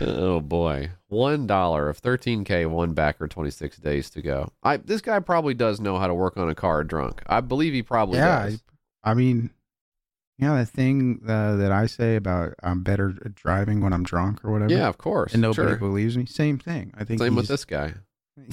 Oh 0.02 0.40
boy, 0.40 0.92
one 1.08 1.48
dollar 1.48 1.90
of 1.90 1.98
thirteen 1.98 2.44
k, 2.44 2.66
one 2.66 2.94
backer, 2.94 3.28
twenty 3.28 3.52
six 3.52 3.78
days 3.78 4.10
to 4.12 4.22
go. 4.22 4.52
I 4.64 4.78
this 4.78 5.02
guy 5.02 5.20
probably 5.20 5.54
does 5.54 5.80
know 5.80 5.98
how 5.98 6.08
to 6.08 6.14
work 6.14 6.38
on 6.38 6.50
a 6.50 6.56
car 6.56 6.84
drunk. 6.84 7.22
I 7.28 7.42
believe 7.42 7.74
he 7.74 7.84
probably 7.84 8.18
yeah, 8.18 8.44
does. 8.46 8.64
I, 9.04 9.12
I 9.12 9.14
mean, 9.14 9.52
yeah, 10.38 10.58
the 10.58 10.66
thing 10.66 11.22
uh, 11.28 11.56
that 11.58 11.72
I 11.72 11.86
say 11.86 12.16
about 12.16 12.56
I'm 12.62 12.84
better 12.84 13.14
at 13.24 13.36
driving 13.36 13.82
when 13.82 13.94
I'm 13.94 14.04
drunk 14.04 14.44
or 14.44 14.52
whatever. 14.52 14.74
Yeah, 14.74 14.88
of 14.88 14.98
course, 14.98 15.34
and 15.34 15.42
nobody 15.42 15.70
sure. 15.70 15.78
believes 15.78 16.18
me. 16.18 16.26
Same 16.26 16.58
thing. 16.60 16.94
I 16.98 17.04
think 17.04 17.20
Same 17.20 17.36
with 17.36 17.48
this 17.48 17.66
guy. 17.66 17.94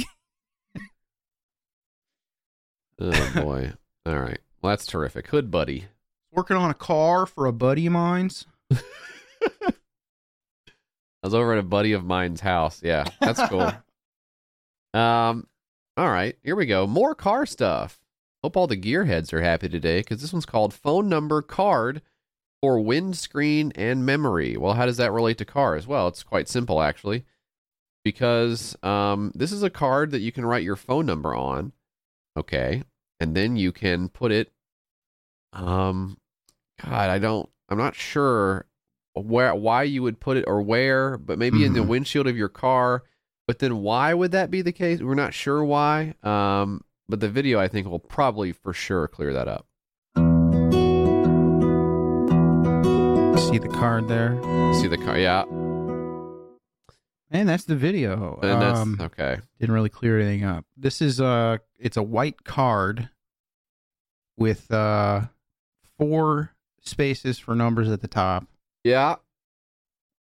oh 3.01 3.33
boy. 3.35 3.73
All 4.07 4.19
right. 4.19 4.41
Well, 4.63 4.71
that's 4.71 4.87
terrific. 4.87 5.29
Hood 5.29 5.51
buddy. 5.51 5.87
Working 6.35 6.57
on 6.57 6.71
a 6.71 6.75
car 6.75 7.27
for 7.27 7.47
a 7.47 7.53
buddy 7.53 7.87
of 7.87 7.93
mine's. 7.93 8.47
I 8.73 8.79
was 11.23 11.35
over 11.35 11.53
at 11.53 11.59
a 11.59 11.63
buddy 11.63 11.93
of 11.93 12.05
mine's 12.05 12.41
house. 12.41 12.83
Yeah, 12.83 13.05
that's 13.21 13.41
cool. 13.49 13.73
um, 15.01 15.47
all 15.97 16.11
right, 16.11 16.37
here 16.43 16.57
we 16.57 16.67
go. 16.67 16.87
More 16.87 17.15
car 17.15 17.47
stuff. 17.47 18.01
Hope 18.43 18.57
all 18.57 18.67
the 18.67 18.77
gearheads 18.77 19.33
are 19.33 19.41
happy 19.41 19.69
today 19.69 20.01
because 20.01 20.21
this 20.21 20.33
one's 20.33 20.45
called 20.45 20.75
phone 20.75 21.09
number 21.09 21.41
card 21.41 22.03
for 22.61 22.81
windscreen 22.81 23.73
and 23.75 24.05
memory. 24.05 24.57
Well, 24.57 24.75
how 24.75 24.87
does 24.87 24.99
that 24.99 25.13
relate 25.13 25.39
to 25.39 25.45
cars? 25.45 25.87
Well, 25.87 26.09
it's 26.09 26.23
quite 26.23 26.49
simple 26.49 26.83
actually, 26.83 27.25
because 28.05 28.77
um, 28.83 29.33
this 29.35 29.53
is 29.53 29.63
a 29.63 29.71
card 29.71 30.11
that 30.11 30.21
you 30.21 30.33
can 30.33 30.45
write 30.45 30.63
your 30.63 30.77
phone 30.77 31.07
number 31.07 31.35
on. 31.35 31.73
Okay, 32.37 32.83
and 33.21 33.35
then 33.37 33.57
you 33.57 33.71
can 33.73 34.09
put 34.09 34.33
it. 34.33 34.51
Um, 35.53 36.19
God, 36.83 37.11
I 37.11 37.19
don't. 37.19 37.49
I'm 37.69 37.79
not 37.79 37.95
sure 37.95 38.67
where 39.15 39.55
why 39.55 39.85
you 39.85 40.03
would 40.03 40.19
put 40.21 40.37
it 40.37 40.45
or 40.47 40.61
where, 40.63 41.17
but 41.19 41.39
maybe 41.39 41.65
in 41.65 41.73
the 41.73 41.81
Mhm. 41.81 41.87
windshield 41.89 42.27
of 42.27 42.37
your 42.37 42.49
car. 42.49 43.05
But 43.47 43.59
then 43.61 43.79
why 43.83 44.13
would 44.15 44.33
that 44.33 44.51
be 44.51 44.63
the 44.63 44.73
case? 44.73 45.01
We're 45.01 45.15
not 45.15 45.35
sure 45.35 45.63
why. 45.65 46.15
Um, 46.23 46.83
but 47.09 47.21
the 47.21 47.29
video 47.29 47.61
I 47.61 47.69
think 47.69 47.87
will 47.87 47.99
probably 47.99 48.53
for 48.53 48.73
sure 48.73 49.07
clear 49.07 49.33
that 49.35 49.47
up. 49.49 49.67
See 53.37 53.59
the 53.59 53.69
card 53.69 54.09
there, 54.09 54.33
See 54.75 54.89
the 54.89 54.97
car, 54.97 55.19
yeah, 55.19 55.43
and 57.31 57.49
that's 57.49 57.65
the 57.65 57.77
video. 57.77 58.39
and 58.43 58.61
that's 58.63 58.81
Um, 58.81 58.97
okay. 59.01 59.39
didn't 59.61 59.75
really 59.75 59.91
clear 59.91 60.19
anything 60.19 60.45
up. 60.45 60.65
This 60.77 61.01
is 61.03 61.21
a 61.21 61.61
it's 61.79 61.97
a 61.97 62.03
white 62.03 62.43
card 62.45 63.11
with 64.37 64.73
uh 64.73 65.27
four 65.99 66.54
spaces 66.85 67.39
for 67.39 67.55
numbers 67.55 67.89
at 67.89 68.01
the 68.01 68.09
top 68.09 68.47
Yeah, 68.85 69.17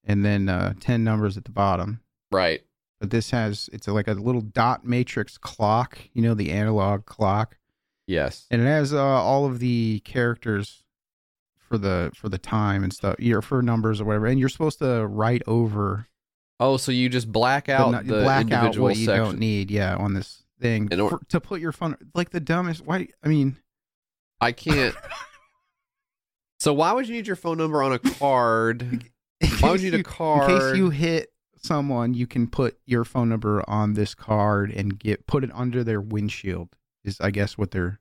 and 0.04 0.24
then 0.26 0.50
uh 0.50 0.74
10 0.80 1.04
numbers 1.04 1.38
at 1.38 1.46
the 1.46 1.52
bottom. 1.52 2.02
right. 2.32 2.62
But 3.00 3.10
this 3.10 3.32
has 3.32 3.70
it's 3.74 3.88
like 3.90 4.08
a 4.08 4.14
little 4.14 4.40
dot 4.42 4.86
matrix 4.86 5.38
clock, 5.38 5.98
you 6.14 6.22
know, 6.22 6.34
the 6.34 6.52
analog 6.52 7.06
clock. 7.06 7.58
Yes. 8.08 8.46
And 8.50 8.62
it 8.62 8.66
has 8.66 8.94
uh, 8.94 9.04
all 9.04 9.46
of 9.46 9.60
the 9.60 10.00
characters 10.06 10.84
for 11.58 11.78
the 11.78 12.12
for 12.16 12.30
the 12.30 12.38
time 12.38 12.82
and 12.82 12.94
stuff, 12.94 13.16
you 13.20 13.34
know, 13.34 13.42
for 13.42 13.62
numbers 13.62 14.00
or 14.00 14.06
whatever. 14.06 14.28
And 14.28 14.40
you're 14.40 14.48
supposed 14.48 14.80
to 14.80 15.06
write 15.06 15.42
over 15.48 16.08
Oh, 16.62 16.78
so 16.78 16.94
you 16.94 17.10
just 17.10 17.30
black 17.30 17.68
out 17.68 17.92
nu- 17.92 18.10
the, 18.10 18.22
black 18.24 18.46
out 18.52 18.68
individual 18.68 18.88
what 18.88 18.96
you 18.98 19.08
don't 19.08 19.38
need, 19.38 19.70
yeah, 19.70 19.98
on 19.98 20.14
this 20.14 20.44
thing 20.62 20.88
or- 20.98 21.10
for, 21.10 21.20
to 21.28 21.42
put 21.42 21.60
your 21.60 21.74
phone 21.74 21.98
like 22.16 22.30
the 22.30 22.40
dumbest. 22.40 22.86
Why? 22.86 23.10
I 23.22 23.28
mean, 23.28 23.58
I 24.40 24.54
can't. 24.54 24.96
so 26.64 26.74
why 26.74 26.94
would 26.94 27.10
you 27.10 27.14
need 27.14 27.28
your 27.28 27.36
phone 27.36 27.58
number 27.58 27.84
on 27.84 27.92
a 27.92 28.00
card? 28.00 29.04
Why 29.60 29.72
would 29.72 29.82
you 29.82 29.92
need 29.92 30.00
a 30.00 30.04
card? 30.04 30.50
In 30.50 30.58
case 30.58 30.78
you 30.78 30.90
hit 30.90 31.34
someone, 31.58 32.14
you 32.14 32.26
can 32.26 32.48
put 32.48 32.78
your 32.86 33.04
phone 33.04 33.28
number 33.28 33.62
on 33.70 33.96
this 33.96 34.16
card 34.16 34.72
and 34.72 34.98
get 34.98 35.28
put 35.28 35.44
it 35.44 35.52
under 35.54 35.84
their 35.84 36.00
windshield. 36.00 36.70
Is 37.04 37.20
I 37.20 37.32
guess 37.32 37.58
what 37.58 37.72
they're 37.72 38.00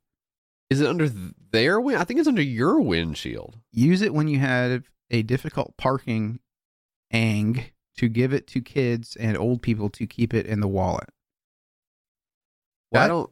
Is 0.70 0.80
it 0.80 0.86
under 0.86 1.10
their 1.50 1.80
wind? 1.80 1.98
I 1.98 2.04
think 2.04 2.20
it's 2.20 2.28
under 2.28 2.40
your 2.40 2.80
windshield. 2.80 3.58
use 3.72 4.00
it 4.00 4.14
when 4.14 4.28
you 4.28 4.38
have 4.38 4.84
a 5.10 5.22
difficult 5.22 5.76
parking 5.76 6.38
ang 7.10 7.64
to 7.96 8.08
give 8.08 8.32
it 8.32 8.46
to 8.46 8.60
kids 8.60 9.16
and 9.16 9.36
old 9.36 9.60
people 9.60 9.90
to 9.90 10.06
keep 10.06 10.32
it 10.32 10.46
in 10.46 10.60
the 10.60 10.68
wallet. 10.68 11.08
I 12.94 13.08
don't. 13.08 13.28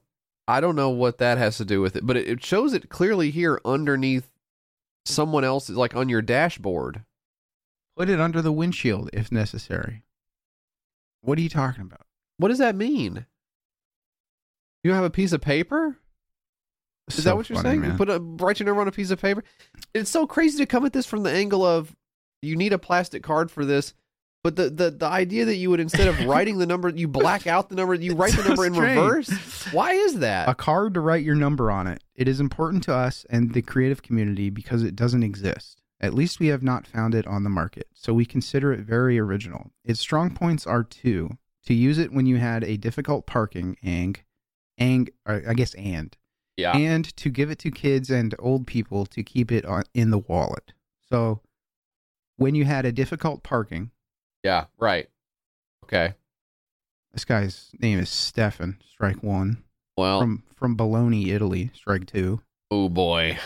I 0.48 0.60
don't 0.60 0.74
know 0.74 0.90
what 0.90 1.18
that 1.18 1.38
has 1.38 1.58
to 1.58 1.64
do 1.64 1.80
with 1.80 1.94
it, 1.94 2.04
but 2.04 2.16
it, 2.16 2.26
it 2.26 2.44
shows 2.44 2.72
it 2.72 2.88
clearly 2.88 3.30
here 3.30 3.60
underneath 3.64 4.29
someone 5.10 5.44
else 5.44 5.68
is 5.70 5.76
like 5.76 5.94
on 5.94 6.08
your 6.08 6.22
dashboard. 6.22 7.04
Put 7.96 8.08
it 8.08 8.20
under 8.20 8.40
the 8.40 8.52
windshield 8.52 9.10
if 9.12 9.30
necessary. 9.30 10.04
What 11.22 11.38
are 11.38 11.42
you 11.42 11.48
talking 11.48 11.82
about? 11.82 12.06
What 12.38 12.48
does 12.48 12.58
that 12.58 12.74
mean? 12.76 13.26
You 14.82 14.92
have 14.92 15.04
a 15.04 15.10
piece 15.10 15.32
of 15.32 15.40
paper? 15.42 15.98
Is 17.08 17.16
So 17.16 17.22
that 17.22 17.36
what 17.36 17.48
you're 17.50 17.56
funny, 17.56 17.70
saying? 17.70 17.80
man. 17.82 17.90
You 17.92 17.96
put 17.96 18.08
a 18.08 18.18
write 18.20 18.60
your 18.60 18.66
number 18.66 18.80
on 18.80 18.88
a 18.88 18.92
piece 18.92 19.10
of 19.10 19.20
paper. 19.20 19.44
It's 19.92 20.10
so 20.10 20.26
crazy 20.26 20.58
to 20.58 20.66
come 20.66 20.86
at 20.86 20.92
this 20.92 21.06
from 21.06 21.22
the 21.22 21.30
angle 21.32 21.64
of 21.64 21.94
you 22.40 22.56
need 22.56 22.72
a 22.72 22.78
plastic 22.78 23.22
card 23.22 23.50
for 23.50 23.64
this, 23.66 23.92
but 24.42 24.56
the 24.56 24.70
the, 24.70 24.90
the 24.90 25.06
idea 25.06 25.44
that 25.44 25.56
you 25.56 25.70
would 25.70 25.80
instead 25.80 26.08
of 26.08 26.24
writing 26.24 26.58
the 26.58 26.66
number, 26.66 26.88
you 26.88 27.08
black 27.08 27.46
out 27.46 27.68
the 27.68 27.74
number, 27.74 27.94
you 27.94 28.14
write 28.14 28.32
the 28.32 28.42
so 28.42 28.48
number 28.48 28.66
in 28.66 28.74
reverse. 28.74 29.28
Why 29.72 29.92
is 29.92 30.18
that? 30.20 30.48
a 30.48 30.54
card 30.54 30.94
to 30.94 31.00
write 31.00 31.24
your 31.24 31.34
number 31.34 31.70
on 31.70 31.86
it. 31.86 32.02
It 32.14 32.28
is 32.28 32.40
important 32.40 32.82
to 32.84 32.94
us 32.94 33.26
and 33.28 33.52
the 33.52 33.62
creative 33.62 34.02
community 34.02 34.50
because 34.50 34.82
it 34.82 34.96
doesn't 34.96 35.22
exist. 35.22 35.82
At 36.00 36.14
least 36.14 36.40
we 36.40 36.46
have 36.46 36.62
not 36.62 36.86
found 36.86 37.14
it 37.14 37.26
on 37.26 37.44
the 37.44 37.50
market, 37.50 37.88
so 37.92 38.14
we 38.14 38.24
consider 38.24 38.72
it 38.72 38.80
very 38.80 39.18
original. 39.18 39.70
Its 39.84 40.00
strong 40.00 40.34
points 40.34 40.66
are 40.66 40.82
two: 40.82 41.36
to 41.66 41.74
use 41.74 41.98
it 41.98 42.12
when 42.12 42.26
you 42.26 42.38
had 42.38 42.64
a 42.64 42.78
difficult 42.78 43.26
parking 43.26 43.76
ang, 43.82 44.16
ang, 44.78 45.08
I 45.26 45.52
guess 45.52 45.74
and, 45.74 46.16
yeah. 46.56 46.74
and 46.74 47.04
to 47.16 47.28
give 47.28 47.50
it 47.50 47.58
to 47.60 47.70
kids 47.70 48.10
and 48.10 48.34
old 48.38 48.66
people 48.66 49.04
to 49.06 49.22
keep 49.22 49.52
it 49.52 49.66
on, 49.66 49.84
in 49.92 50.10
the 50.10 50.18
wallet. 50.18 50.72
So, 51.10 51.42
when 52.36 52.54
you 52.54 52.64
had 52.64 52.86
a 52.86 52.92
difficult 52.92 53.42
parking, 53.42 53.90
yeah. 54.42 54.66
Right. 54.78 55.08
Okay. 55.84 56.14
this 57.12 57.24
guy's 57.24 57.70
name 57.80 57.98
is 57.98 58.08
Stefan. 58.08 58.78
Strike 58.88 59.22
one 59.22 59.64
Well. 59.96 60.20
from 60.20 60.42
from 60.54 60.76
Bologna, 60.76 61.30
Italy. 61.30 61.70
Strike 61.74 62.06
two. 62.06 62.40
Oh 62.70 62.88
boy. 62.88 63.38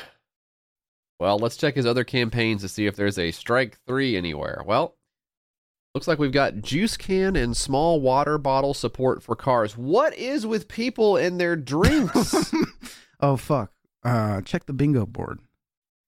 Well, 1.21 1.39
let's 1.39 1.57
check 1.57 1.75
his 1.77 1.87
other 1.87 2.05
campaigns 2.05 2.63
to 2.63 2.69
see 2.69 2.87
if 2.87 2.97
there's 2.97 3.19
a 3.19 3.31
strike 3.31 3.79
three 3.87 4.17
anywhere. 4.17 4.63
Well, 4.67 4.97
looks 5.95 6.09
like 6.09 6.19
we've 6.19 6.33
got 6.33 6.61
juice 6.61 6.97
can 6.97 7.37
and 7.37 7.57
small 7.57 8.01
water 8.01 8.37
bottle 8.37 8.75
support 8.75 9.23
for 9.23 9.37
cars. 9.37 9.79
What 9.79 10.15
is 10.19 10.45
with 10.45 10.69
people 10.69 11.17
and 11.17 11.41
their 11.41 11.57
drinks? 11.57 12.53
Oh 13.21 13.37
fuck! 13.37 13.71
Uh, 14.03 14.43
check 14.43 14.67
the 14.67 14.73
bingo 14.75 15.07
board. 15.07 15.39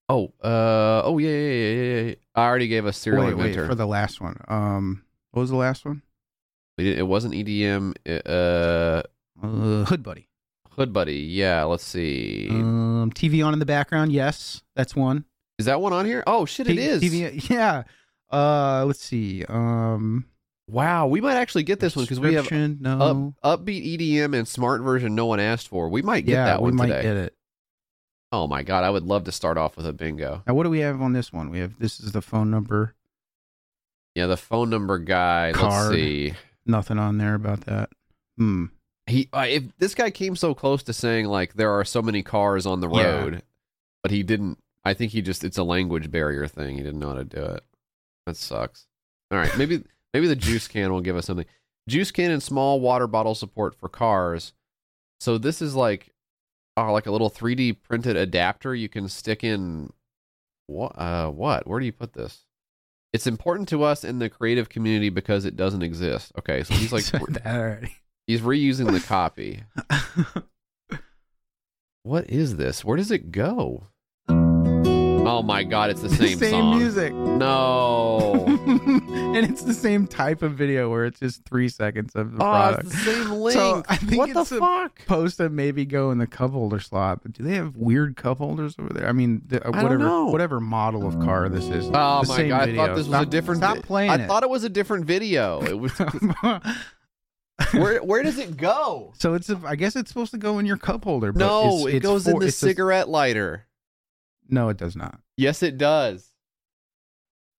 Oh, 0.08 0.32
uh, 0.42 1.02
oh 1.04 1.18
yeah, 1.18 1.30
yeah, 1.30 1.72
yeah, 1.72 2.02
yeah. 2.08 2.14
I 2.34 2.46
already 2.46 2.68
gave 2.68 2.86
us 2.86 2.96
serial 2.96 3.24
wait, 3.26 3.34
wait 3.36 3.54
for 3.54 3.74
the 3.74 3.86
last 3.86 4.20
one. 4.20 4.36
Um, 4.48 5.02
what 5.32 5.40
was 5.42 5.50
the 5.50 5.56
last 5.56 5.84
one? 5.84 6.02
It 6.78 7.06
wasn't 7.06 7.34
EDM. 7.34 7.94
Uh, 8.06 9.02
Uh, 9.42 9.84
Hood 9.84 10.02
Buddy. 10.02 10.28
Hood 10.70 10.92
Buddy. 10.92 11.16
Yeah, 11.20 11.64
let's 11.64 11.84
see. 11.84 12.48
Um, 12.50 13.10
TV 13.14 13.44
on 13.44 13.52
in 13.54 13.58
the 13.58 13.66
background. 13.66 14.12
Yes, 14.12 14.62
that's 14.74 14.94
one. 14.94 15.24
is 15.58 15.64
that 15.66 15.80
one 15.80 15.92
on 15.94 16.04
here? 16.04 16.22
Oh 16.26 16.44
shit, 16.44 16.68
it 16.68 16.74
T- 16.74 16.80
is. 16.82 17.02
TV, 17.02 17.48
yeah. 17.50 17.84
Uh, 18.30 18.84
let's 18.86 19.02
see. 19.02 19.44
Um, 19.48 20.26
Wow, 20.68 21.06
we 21.06 21.20
might 21.20 21.36
actually 21.36 21.62
get 21.62 21.78
this 21.78 21.94
one 21.94 22.04
because 22.06 22.18
we 22.18 22.34
have 22.34 22.50
no. 22.50 23.32
up, 23.44 23.60
upbeat 23.64 23.96
EDM 23.98 24.36
and 24.36 24.48
smart 24.48 24.82
version 24.82 25.14
no 25.14 25.26
one 25.26 25.38
asked 25.38 25.68
for. 25.68 25.88
We 25.88 26.02
might 26.02 26.26
get 26.26 26.32
yeah, 26.32 26.44
that 26.46 26.60
we 26.60 26.70
one 26.70 26.74
might 26.76 26.86
today. 26.88 27.02
get 27.02 27.16
it. 27.16 27.35
Oh 28.32 28.46
my 28.46 28.62
god, 28.62 28.84
I 28.84 28.90
would 28.90 29.04
love 29.04 29.24
to 29.24 29.32
start 29.32 29.56
off 29.56 29.76
with 29.76 29.86
a 29.86 29.92
bingo. 29.92 30.42
Now, 30.46 30.54
what 30.54 30.64
do 30.64 30.70
we 30.70 30.80
have 30.80 31.00
on 31.00 31.12
this 31.12 31.32
one? 31.32 31.50
We 31.50 31.60
have 31.60 31.78
this 31.78 32.00
is 32.00 32.12
the 32.12 32.22
phone 32.22 32.50
number. 32.50 32.94
Yeah, 34.14 34.26
the 34.26 34.36
phone 34.36 34.70
number 34.70 34.98
guy. 34.98 35.52
Let's 35.52 35.90
see. 35.90 36.34
Nothing 36.64 36.98
on 36.98 37.18
there 37.18 37.34
about 37.34 37.62
that. 37.66 37.90
Hmm. 38.38 38.66
He 39.06 39.28
uh, 39.32 39.46
if 39.48 39.62
this 39.78 39.94
guy 39.94 40.10
came 40.10 40.34
so 40.34 40.54
close 40.54 40.82
to 40.84 40.92
saying 40.92 41.26
like 41.26 41.54
there 41.54 41.70
are 41.70 41.84
so 41.84 42.02
many 42.02 42.22
cars 42.22 42.66
on 42.66 42.80
the 42.80 42.88
Yeah. 42.90 43.02
road, 43.20 43.42
but 44.02 44.10
he 44.10 44.22
didn't. 44.22 44.58
I 44.84 44.94
think 44.94 45.12
he 45.12 45.22
just 45.22 45.44
it's 45.44 45.58
a 45.58 45.62
language 45.64 46.10
barrier 46.10 46.46
thing. 46.48 46.76
He 46.76 46.82
didn't 46.82 46.98
know 47.00 47.08
how 47.08 47.14
to 47.14 47.24
do 47.24 47.42
it. 47.42 47.64
That 48.26 48.36
sucks. 48.36 48.86
All 49.30 49.38
right, 49.38 49.56
maybe 49.56 49.84
maybe 50.12 50.26
the 50.26 50.34
juice 50.36 50.66
can 50.66 50.92
will 50.92 51.00
give 51.00 51.16
us 51.16 51.26
something. 51.26 51.46
juice 51.88 52.10
can 52.10 52.32
and 52.32 52.42
small 52.42 52.80
water 52.80 53.06
bottle 53.06 53.34
support 53.36 53.74
for 53.76 53.88
cars. 53.88 54.52
So 55.20 55.38
this 55.38 55.62
is 55.62 55.74
like, 55.74 56.12
oh, 56.76 56.92
like 56.92 57.06
a 57.06 57.10
little 57.12 57.30
3D 57.30 57.82
printed 57.82 58.16
adapter 58.16 58.74
you 58.74 58.88
can 58.88 59.08
stick 59.08 59.42
in. 59.44 59.92
What? 60.66 60.98
Uh, 60.98 61.30
what? 61.30 61.66
Where 61.66 61.80
do 61.80 61.86
you 61.86 61.92
put 61.92 62.12
this? 62.12 62.42
It's 63.12 63.26
important 63.26 63.68
to 63.70 63.82
us 63.82 64.04
in 64.04 64.18
the 64.18 64.28
creative 64.28 64.68
community 64.68 65.08
because 65.08 65.44
it 65.44 65.56
doesn't 65.56 65.82
exist. 65.82 66.32
Okay, 66.38 66.62
so 66.64 66.74
he's 66.74 66.92
like, 66.92 67.04
Said 67.04 67.20
that 67.30 67.46
already. 67.46 67.94
he's 68.26 68.40
reusing 68.40 68.92
the 68.92 69.00
copy. 69.00 69.62
what 72.02 72.28
is 72.28 72.56
this? 72.56 72.84
Where 72.84 72.96
does 72.96 73.10
it 73.10 73.30
go? 73.32 73.86
Oh 75.28 75.42
my 75.42 75.64
god, 75.64 75.90
it's 75.90 76.00
the 76.02 76.08
same, 76.08 76.38
same 76.38 76.50
song. 76.50 76.78
music. 76.78 77.12
No. 77.12 78.44
and 78.46 79.36
it's 79.38 79.62
the 79.62 79.74
same 79.74 80.06
type 80.06 80.42
of 80.42 80.52
video 80.54 80.88
where 80.90 81.04
it's 81.04 81.18
just 81.20 81.44
three 81.44 81.68
seconds 81.68 82.14
of 82.14 82.32
the 82.32 82.36
Oh, 82.38 82.40
product. 82.40 82.84
it's 82.86 82.92
the 83.04 83.12
same 83.12 83.24
So 83.28 83.32
link. 83.74 83.86
I 83.88 83.96
think 83.96 84.18
What 84.18 84.32
the 84.34 84.40
it's 84.40 84.50
fuck? 84.50 85.00
supposed 85.00 85.36
to 85.38 85.48
maybe 85.48 85.84
go 85.84 86.10
in 86.10 86.18
the 86.18 86.26
cup 86.26 86.52
holder 86.52 86.78
slot. 86.80 87.20
But 87.22 87.32
do 87.32 87.42
they 87.42 87.54
have 87.54 87.76
weird 87.76 88.16
cup 88.16 88.38
holders 88.38 88.76
over 88.78 88.90
there? 88.92 89.08
I 89.08 89.12
mean, 89.12 89.42
the, 89.46 89.64
uh, 89.64 89.68
I 89.68 89.72
don't 89.72 89.82
whatever 89.82 89.98
know. 90.04 90.26
whatever 90.26 90.60
model 90.60 91.06
of 91.06 91.14
car 91.20 91.48
this 91.48 91.64
is. 91.64 91.86
Oh 91.92 92.22
the 92.22 92.28
my 92.28 92.36
same 92.36 92.48
god, 92.48 92.68
I 92.68 92.76
thought 92.76 92.88
this 92.90 92.98
was 92.98 93.06
Stop- 93.08 93.22
a 93.22 93.26
different 93.26 93.58
Stop 93.60 93.76
vi- 93.76 93.82
playing 93.82 94.10
I 94.10 94.14
it. 94.16 94.26
thought 94.28 94.42
it 94.42 94.50
was 94.50 94.64
a 94.64 94.68
different 94.68 95.06
video. 95.06 95.62
It 95.62 95.78
was 95.78 95.92
Where 97.72 97.98
where 98.04 98.22
does 98.22 98.38
it 98.38 98.56
go? 98.58 99.12
so 99.16 99.32
it's 99.34 99.48
a, 99.48 99.58
I 99.64 99.76
guess 99.76 99.96
it's 99.96 100.08
supposed 100.10 100.30
to 100.32 100.38
go 100.38 100.58
in 100.58 100.66
your 100.66 100.76
cup 100.76 101.04
holder. 101.04 101.32
But 101.32 101.38
No, 101.40 101.78
it's, 101.78 101.86
it 101.86 101.94
it's 101.96 102.06
goes 102.06 102.28
in 102.28 102.38
the 102.38 102.46
it's 102.46 102.56
a- 102.62 102.66
cigarette 102.66 103.08
lighter. 103.08 103.66
No, 104.48 104.68
it 104.68 104.76
does 104.76 104.96
not. 104.96 105.18
Yes, 105.36 105.62
it 105.62 105.78
does. 105.78 106.32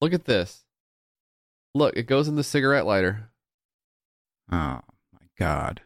Look 0.01 0.13
at 0.13 0.25
this. 0.25 0.63
Look, 1.73 1.95
it 1.95 2.03
goes 2.03 2.27
in 2.27 2.35
the 2.35 2.43
cigarette 2.43 2.85
lighter. 2.85 3.29
Oh 4.51 4.79
my 5.13 5.27
god. 5.37 5.81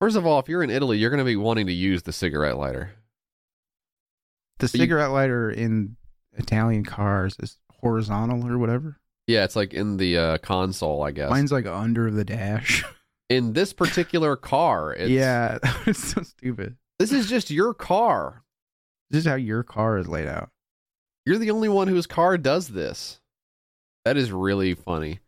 First 0.00 0.16
of 0.16 0.26
all, 0.26 0.38
if 0.38 0.48
you're 0.48 0.62
in 0.62 0.70
Italy, 0.70 0.98
you're 0.98 1.10
going 1.10 1.18
to 1.18 1.24
be 1.24 1.36
wanting 1.36 1.66
to 1.66 1.72
use 1.72 2.02
the 2.02 2.12
cigarette 2.12 2.58
lighter. 2.58 2.92
The 4.58 4.66
you- 4.66 4.80
cigarette 4.80 5.10
lighter 5.10 5.50
in 5.50 5.96
Italian 6.34 6.84
cars 6.84 7.36
is 7.40 7.56
horizontal 7.80 8.46
or 8.46 8.58
whatever. 8.58 8.98
Yeah, 9.26 9.44
it's 9.44 9.56
like 9.56 9.74
in 9.74 9.96
the 9.96 10.16
uh, 10.18 10.38
console, 10.38 11.02
I 11.02 11.10
guess. 11.10 11.30
Mine's 11.30 11.50
like 11.50 11.66
under 11.66 12.10
the 12.10 12.24
dash. 12.24 12.84
in 13.28 13.54
this 13.54 13.72
particular 13.72 14.36
car. 14.36 14.92
It's, 14.94 15.10
yeah, 15.10 15.58
it's 15.86 16.12
so 16.12 16.22
stupid. 16.22 16.76
This 16.98 17.12
is 17.12 17.28
just 17.28 17.50
your 17.50 17.74
car. 17.74 18.44
This 19.10 19.20
is 19.20 19.26
how 19.26 19.36
your 19.36 19.62
car 19.62 19.98
is 19.98 20.08
laid 20.08 20.26
out. 20.26 20.50
You're 21.24 21.38
the 21.38 21.50
only 21.50 21.68
one 21.68 21.88
whose 21.88 22.06
car 22.06 22.38
does 22.38 22.68
this. 22.68 23.20
That 24.04 24.16
is 24.16 24.30
really 24.32 24.74
funny. 24.74 25.20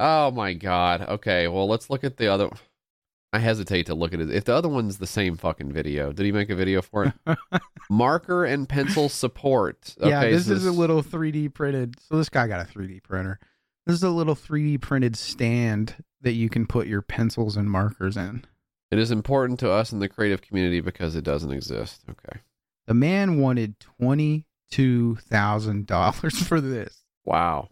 Oh 0.00 0.30
my 0.30 0.52
god. 0.52 1.02
Okay, 1.02 1.48
well 1.48 1.66
let's 1.66 1.90
look 1.90 2.04
at 2.04 2.16
the 2.16 2.28
other. 2.28 2.50
I 3.32 3.40
hesitate 3.40 3.86
to 3.86 3.94
look 3.94 4.14
at 4.14 4.20
it. 4.20 4.30
If 4.30 4.44
the 4.44 4.54
other 4.54 4.68
one's 4.68 4.98
the 4.98 5.06
same 5.06 5.36
fucking 5.36 5.72
video, 5.72 6.12
did 6.12 6.24
he 6.24 6.32
make 6.32 6.48
a 6.48 6.54
video 6.54 6.80
for 6.80 7.04
it? 7.26 7.38
Marker 7.90 8.44
and 8.44 8.66
pencil 8.68 9.08
support. 9.10 9.94
yeah, 10.00 10.20
Okay, 10.20 10.32
this 10.32 10.46
so 10.46 10.52
is 10.52 10.64
a 10.64 10.72
little 10.72 11.02
3D 11.02 11.52
printed. 11.52 11.96
So 12.08 12.16
this 12.16 12.30
guy 12.30 12.46
got 12.46 12.66
a 12.66 12.70
3D 12.70 13.02
printer. 13.02 13.38
This 13.86 13.96
is 13.96 14.02
a 14.02 14.10
little 14.10 14.34
3D 14.36 14.80
printed 14.80 15.14
stand 15.16 15.96
that 16.22 16.32
you 16.32 16.48
can 16.48 16.66
put 16.66 16.86
your 16.86 17.02
pencils 17.02 17.56
and 17.56 17.70
markers 17.70 18.16
in. 18.16 18.44
It 18.90 18.98
is 18.98 19.10
important 19.10 19.60
to 19.60 19.70
us 19.70 19.92
in 19.92 19.98
the 19.98 20.08
creative 20.08 20.40
community 20.40 20.80
because 20.80 21.14
it 21.14 21.24
doesn't 21.24 21.52
exist. 21.52 22.02
Okay. 22.08 22.40
The 22.88 22.94
man 22.94 23.38
wanted 23.38 23.78
twenty 23.78 24.46
two 24.70 25.16
thousand 25.16 25.86
dollars 25.86 26.42
for 26.48 26.58
this, 26.60 27.04
Wow. 27.24 27.68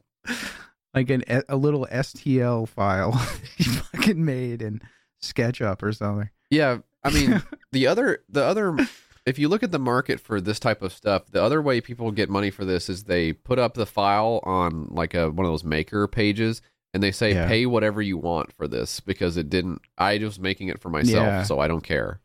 like 0.94 1.09
an 1.10 1.24
a 1.48 1.56
little 1.56 1.86
STL 1.90 2.68
file 2.68 3.12
he 3.56 3.64
fucking 3.64 4.22
made 4.22 4.60
in 4.60 4.80
SketchUp 5.22 5.82
or 5.82 5.93
something. 5.93 6.28
Yeah, 6.51 6.78
I 7.02 7.10
mean 7.10 7.43
the 7.72 7.86
other 7.86 8.18
the 8.28 8.44
other 8.44 8.76
if 9.24 9.38
you 9.38 9.48
look 9.48 9.62
at 9.62 9.72
the 9.72 9.78
market 9.78 10.20
for 10.20 10.38
this 10.40 10.60
type 10.60 10.82
of 10.82 10.93
stuff, 10.93 11.26
the 11.30 11.43
other 11.43 11.60
way 11.62 11.80
people 11.80 12.10
get 12.12 12.28
money 12.28 12.51
for 12.51 12.64
this 12.66 12.88
is 12.90 13.05
they 13.05 13.32
put 13.32 13.59
up 13.59 13.72
the 13.74 13.86
file 13.86 14.40
on 14.44 14.88
like 14.90 15.14
a 15.14 15.30
one 15.30 15.47
of 15.47 15.51
those 15.51 15.64
maker 15.64 16.06
pages 16.06 16.60
and 16.93 17.02
they 17.02 17.10
say 17.10 17.32
Yeah. 17.32 17.48
pay 17.48 17.64
whatever 17.64 18.01
you 18.02 18.18
want 18.18 18.52
for 18.52 18.68
this 18.68 19.01
because 19.01 19.38
it 19.38 19.48
didn't 19.48 19.80
I 19.97 20.18
was 20.18 20.38
making 20.38 20.68
it 20.68 20.78
for 20.80 20.90
myself, 20.90 21.26
Yeah. 21.26 21.43
so 21.43 21.59
I 21.59 21.68
don't 21.68 21.82
care. 21.82 22.20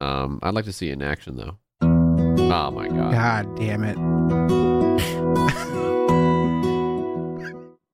Um 0.00 0.40
I'd 0.42 0.54
like 0.54 0.64
to 0.64 0.72
see 0.72 0.88
it 0.90 0.94
in 0.94 1.02
action 1.02 1.36
though. 1.36 1.58
Oh 2.52 2.68
my 2.72 2.88
god. 2.88 3.12
God 3.12 3.56
damn 3.56 3.84
it! 3.84 3.96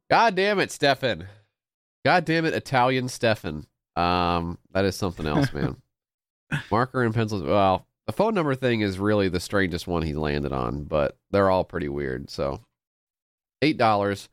God 0.08 0.34
damn 0.34 0.58
it, 0.60 0.70
Stefan. 0.70 1.26
God 2.06 2.24
damn 2.24 2.46
it, 2.46 2.54
Italian 2.54 3.10
Stefan. 3.10 3.66
Um, 3.96 4.56
that 4.72 4.86
is 4.86 4.96
something 4.96 5.26
else, 5.26 5.52
man. 5.52 5.76
Marker 6.70 7.02
and 7.02 7.14
pencils. 7.14 7.42
Well, 7.42 7.86
the 8.06 8.14
phone 8.14 8.34
number 8.34 8.54
thing 8.54 8.80
is 8.80 8.98
really 8.98 9.28
the 9.28 9.40
strangest 9.40 9.86
one 9.86 10.00
he 10.00 10.14
landed 10.14 10.54
on, 10.54 10.84
but 10.84 11.18
they're 11.30 11.50
all 11.50 11.64
pretty 11.64 11.90
weird. 11.90 12.30
So, 12.30 12.64
eight 13.60 13.76
dollars 13.76 14.30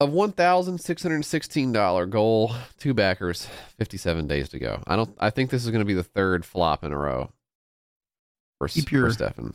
of 0.00 0.10
one 0.10 0.32
thousand 0.32 0.78
six 0.78 1.00
hundred 1.00 1.24
sixteen 1.24 1.70
dollar 1.70 2.06
goal. 2.06 2.52
Two 2.80 2.92
backers, 2.92 3.46
fifty-seven 3.78 4.26
days 4.26 4.48
to 4.48 4.58
go. 4.58 4.82
I 4.84 4.96
don't. 4.96 5.14
I 5.20 5.30
think 5.30 5.50
this 5.50 5.64
is 5.64 5.70
going 5.70 5.78
to 5.78 5.84
be 5.84 5.94
the 5.94 6.02
third 6.02 6.44
flop 6.44 6.82
in 6.82 6.92
a 6.92 6.98
row 6.98 7.30
for, 8.68 8.74
Keep 8.80 8.88
for 8.88 8.94
your- 8.96 9.10
Stefan. 9.10 9.54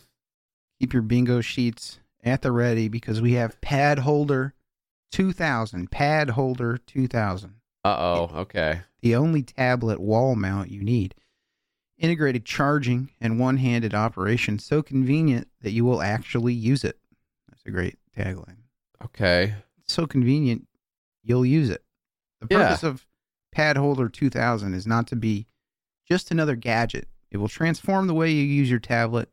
Keep 0.79 0.93
your 0.93 1.01
bingo 1.01 1.41
sheets 1.41 1.99
at 2.23 2.41
the 2.41 2.51
ready 2.51 2.87
because 2.87 3.21
we 3.21 3.33
have 3.33 3.59
Pad 3.61 3.99
Holder 3.99 4.53
two 5.11 5.33
thousand. 5.33 5.91
Pad 5.91 6.31
Holder 6.31 6.77
two 6.77 7.07
thousand. 7.07 7.55
Uh 7.83 7.97
oh. 7.99 8.31
Okay. 8.41 8.81
the 9.01 9.15
only 9.15 9.41
tablet 9.43 9.99
wall 9.99 10.35
mount 10.35 10.69
you 10.71 10.83
need. 10.83 11.15
Integrated 11.97 12.45
charging 12.45 13.09
and 13.19 13.39
one 13.39 13.57
handed 13.57 13.93
operation 13.93 14.57
so 14.59 14.81
convenient 14.81 15.49
that 15.61 15.71
you 15.71 15.83
will 15.83 16.01
actually 16.01 16.53
use 16.53 16.83
it. 16.85 16.97
That's 17.49 17.63
a 17.65 17.71
great 17.71 17.97
tagline. 18.17 18.57
Okay. 19.03 19.55
So 19.85 20.05
convenient, 20.07 20.65
you'll 21.23 21.45
use 21.45 21.69
it. 21.69 21.83
The 22.39 22.47
Yeah. 22.51 22.63
purpose 22.67 22.83
of 22.83 23.05
Pad 23.51 23.75
Holder 23.75 24.07
2000 24.07 24.73
is 24.73 24.87
not 24.87 25.07
to 25.07 25.15
be 25.17 25.47
just 26.07 26.31
another 26.31 26.55
gadget. 26.55 27.09
It 27.31 27.37
will 27.37 27.47
transform 27.47 28.07
the 28.07 28.13
way 28.13 28.31
you 28.31 28.43
use 28.43 28.69
your 28.69 28.79
tablet. 28.79 29.29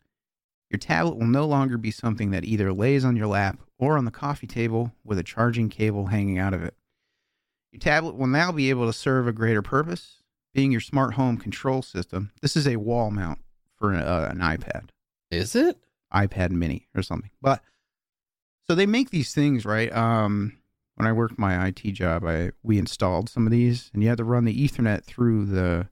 Your 0.70 0.78
tablet 0.78 1.16
will 1.16 1.26
no 1.26 1.46
longer 1.46 1.78
be 1.78 1.90
something 1.90 2.30
that 2.30 2.44
either 2.44 2.72
lays 2.72 3.04
on 3.04 3.16
your 3.16 3.28
lap 3.28 3.58
or 3.78 3.96
on 3.96 4.04
the 4.04 4.10
coffee 4.10 4.46
table 4.46 4.92
with 5.04 5.18
a 5.18 5.22
charging 5.22 5.68
cable 5.68 6.06
hanging 6.06 6.38
out 6.38 6.54
of 6.54 6.62
it. 6.62 6.74
Your 7.72 7.80
tablet 7.80 8.16
will 8.16 8.26
now 8.26 8.52
be 8.52 8.70
able 8.70 8.86
to 8.86 8.92
serve 8.92 9.26
a 9.28 9.32
greater 9.32 9.62
purpose, 9.62 10.22
being 10.54 10.72
your 10.72 10.80
smart 10.80 11.14
home 11.14 11.36
control 11.36 11.82
system. 11.82 12.32
This 12.42 12.56
is 12.56 12.66
a 12.66 12.76
wall 12.76 13.10
mount 13.10 13.38
for 13.76 13.92
an, 13.92 14.00
uh, 14.00 14.28
an 14.30 14.38
iPad, 14.38 14.88
Is 15.30 15.54
it? 15.54 15.78
iPad 16.12 16.50
Mini 16.50 16.88
or 16.94 17.02
something. 17.02 17.30
But 17.42 17.62
so 18.66 18.74
they 18.74 18.86
make 18.86 19.10
these 19.10 19.34
things, 19.34 19.64
right? 19.64 19.94
Um, 19.94 20.58
when 20.94 21.06
I 21.06 21.12
worked 21.12 21.38
my 21.38 21.66
IT 21.66 21.82
job, 21.92 22.24
I 22.24 22.52
we 22.62 22.78
installed 22.78 23.28
some 23.28 23.46
of 23.46 23.52
these, 23.52 23.90
and 23.92 24.02
you 24.02 24.08
had 24.08 24.18
to 24.18 24.24
run 24.24 24.44
the 24.44 24.66
Ethernet 24.68 25.04
through 25.04 25.46
the 25.46 25.88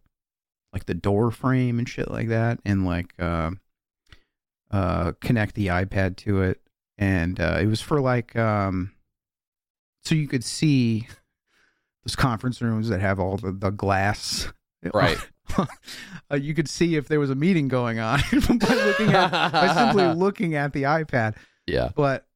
like 0.75 0.85
the 0.87 0.95
door 0.95 1.31
frame 1.31 1.79
and 1.79 1.89
shit 1.89 2.11
like 2.11 2.29
that, 2.29 2.59
and 2.65 2.85
like 2.85 3.15
uh, 3.19 3.53
uh, 4.71 5.13
connect 5.21 5.55
the 5.55 5.69
iPad 5.69 6.17
to 6.17 6.43
it, 6.43 6.61
and 6.99 7.41
uh, 7.41 7.59
it 7.61 7.67
was 7.67 7.81
for 7.81 8.01
like 8.01 8.37
um, 8.37 8.93
so 10.03 10.15
you 10.15 10.29
could 10.29 10.45
see 10.45 11.09
those 12.05 12.17
conference 12.17 12.61
rooms 12.61 12.89
that 12.89 13.01
have 13.01 13.19
all 13.19 13.37
the, 13.37 13.53
the 13.53 13.71
glass. 13.71 14.53
Right. 14.93 15.17
uh, 15.59 15.67
you 16.37 16.55
could 16.55 16.69
see 16.69 16.97
if 16.97 17.09
there 17.09 17.21
was 17.21 17.31
a 17.31 17.35
meeting 17.35 17.69
going 17.69 17.99
on 17.99 18.21
by 18.33 18.75
looking 18.75 19.13
at 19.13 19.53
by 19.53 19.75
simply 19.75 20.07
looking 20.15 20.55
at 20.55 20.73
the 20.73 20.83
iPad. 20.83 21.37
Yeah. 21.67 21.91
But 21.95 22.27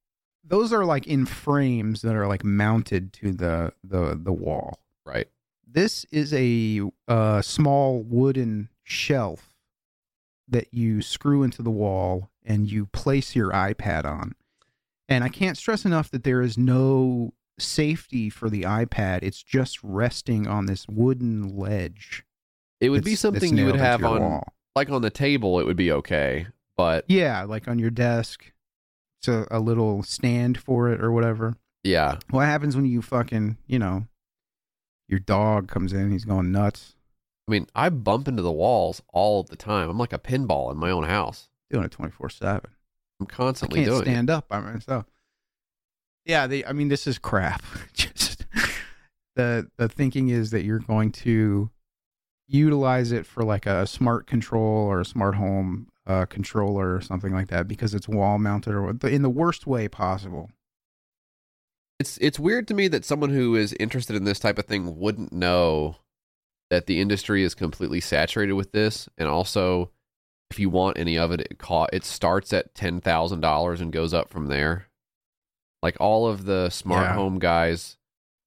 those 0.44 0.72
are 0.72 0.84
like 0.84 1.06
in 1.06 1.26
frames 1.26 2.02
that 2.02 2.14
are 2.14 2.26
like 2.26 2.44
mounted 2.44 3.12
to 3.14 3.32
the 3.32 3.72
the 3.84 4.18
the 4.20 4.32
wall. 4.32 4.78
Right. 5.04 5.28
This 5.70 6.06
is 6.10 6.32
a 6.32 6.80
uh, 7.06 7.42
small 7.42 8.02
wooden 8.02 8.70
shelf 8.84 9.54
that 10.48 10.72
you 10.72 11.02
screw 11.02 11.42
into 11.42 11.62
the 11.62 11.70
wall 11.70 12.30
and 12.44 12.70
you 12.70 12.86
place 12.86 13.36
your 13.36 13.50
iPad 13.50 14.06
on. 14.06 14.34
And 15.08 15.22
I 15.24 15.28
can't 15.28 15.58
stress 15.58 15.84
enough 15.84 16.10
that 16.10 16.24
there 16.24 16.40
is 16.40 16.56
no 16.56 17.34
safety 17.58 18.30
for 18.30 18.48
the 18.48 18.62
iPad. 18.62 19.22
It's 19.22 19.42
just 19.42 19.78
resting 19.82 20.46
on 20.46 20.66
this 20.66 20.86
wooden 20.88 21.56
ledge. 21.56 22.24
It 22.80 22.90
would 22.90 23.04
be 23.04 23.14
something 23.14 23.56
you 23.56 23.66
would 23.66 23.76
have 23.76 24.04
on, 24.04 24.20
wall. 24.22 24.52
like 24.74 24.88
on 24.90 25.02
the 25.02 25.10
table. 25.10 25.60
It 25.60 25.66
would 25.66 25.76
be 25.76 25.92
okay, 25.92 26.46
but 26.76 27.04
Yeah, 27.08 27.42
like 27.42 27.68
on 27.68 27.78
your 27.78 27.90
desk. 27.90 28.52
It's 29.20 29.28
a, 29.28 29.46
a 29.50 29.58
little 29.60 30.02
stand 30.02 30.58
for 30.58 30.88
it 30.90 31.02
or 31.02 31.10
whatever. 31.10 31.56
yeah, 31.82 32.18
What 32.30 32.46
happens 32.46 32.76
when 32.76 32.86
you 32.86 33.02
fucking, 33.02 33.56
you 33.66 33.78
know, 33.80 34.06
your 35.08 35.20
dog 35.20 35.68
comes 35.68 35.92
in, 35.92 36.10
he's 36.10 36.24
going 36.24 36.52
nuts, 36.52 36.94
I 37.48 37.50
mean, 37.50 37.66
I 37.74 37.88
bump 37.88 38.28
into 38.28 38.42
the 38.42 38.52
walls 38.52 39.00
all 39.10 39.42
the 39.42 39.56
time. 39.56 39.88
I'm 39.88 39.96
like 39.96 40.12
a 40.12 40.18
pinball 40.18 40.70
in 40.70 40.76
my 40.76 40.90
own 40.90 41.04
house. 41.04 41.48
doing 41.70 41.84
it 41.84 41.90
24 41.90 42.28
7. 42.28 42.60
I'm 43.20 43.26
I 43.28 43.32
constantly 43.32 43.80
can't 43.80 43.90
doing 43.90 44.02
stand 44.02 44.30
up 44.30 44.48
by 44.48 44.60
myself. 44.60 45.06
Yeah, 46.26 46.46
they, 46.46 46.62
I 46.62 46.72
mean, 46.72 46.88
this 46.88 47.06
is 47.06 47.18
crap. 47.18 47.62
Just, 47.94 48.44
the 49.34 49.70
the 49.78 49.88
thinking 49.88 50.28
is 50.28 50.50
that 50.50 50.64
you're 50.64 50.78
going 50.78 51.10
to 51.12 51.70
utilize 52.48 53.12
it 53.12 53.24
for 53.24 53.44
like 53.44 53.64
a 53.64 53.86
smart 53.86 54.26
control 54.26 54.86
or 54.86 55.00
a 55.00 55.04
smart 55.06 55.36
home 55.36 55.88
uh, 56.06 56.26
controller 56.26 56.94
or 56.94 57.00
something 57.00 57.32
like 57.32 57.48
that 57.48 57.66
because 57.66 57.94
it's 57.94 58.08
wall 58.08 58.38
mounted 58.38 58.74
or 58.74 58.90
in 59.08 59.22
the 59.22 59.30
worst 59.30 59.66
way 59.66 59.88
possible. 59.88 60.50
It's 61.98 62.16
it's 62.18 62.38
weird 62.38 62.68
to 62.68 62.74
me 62.74 62.86
that 62.88 63.04
someone 63.04 63.30
who 63.30 63.56
is 63.56 63.72
interested 63.80 64.14
in 64.14 64.24
this 64.24 64.38
type 64.38 64.58
of 64.58 64.66
thing 64.66 64.98
wouldn't 64.98 65.32
know 65.32 65.96
that 66.70 66.86
the 66.86 67.00
industry 67.00 67.42
is 67.42 67.54
completely 67.54 68.00
saturated 68.00 68.52
with 68.52 68.72
this, 68.72 69.08
and 69.18 69.28
also 69.28 69.90
if 70.50 70.58
you 70.58 70.70
want 70.70 70.96
any 70.98 71.18
of 71.18 71.32
it, 71.32 71.40
it 71.40 71.56
it 71.92 72.04
starts 72.04 72.52
at 72.52 72.74
ten 72.74 73.00
thousand 73.00 73.40
dollars 73.40 73.80
and 73.80 73.92
goes 73.92 74.14
up 74.14 74.28
from 74.30 74.46
there. 74.46 74.86
Like 75.82 75.96
all 76.00 76.26
of 76.28 76.44
the 76.44 76.70
smart 76.70 77.08
Yeah. 77.08 77.14
home 77.14 77.38
guys, 77.38 77.96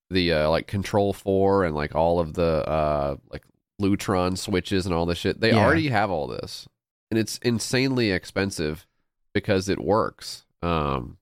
the 0.10 0.32
uh, 0.34 0.50
like 0.50 0.68
Control4 0.68 1.66
and 1.68 1.76
like 1.76 1.94
all 1.96 2.20
of 2.20 2.34
the 2.34 2.68
uh, 2.68 3.16
like 3.30 3.44
Lutron 3.82 4.38
switches 4.38 4.86
and 4.86 4.94
all 4.96 5.06
this 5.06 5.18
shit, 5.18 5.40
they 5.42 5.50
Yeah. 5.52 5.58
already 5.66 5.90
have 5.90 6.10
all 6.10 6.28
this, 6.28 6.68
and 7.10 7.20
it's 7.20 7.38
insanely 7.40 8.12
expensive 8.12 8.88
because 9.34 9.68
it 9.70 9.80
works. 9.84 10.46
Um, 10.62 11.18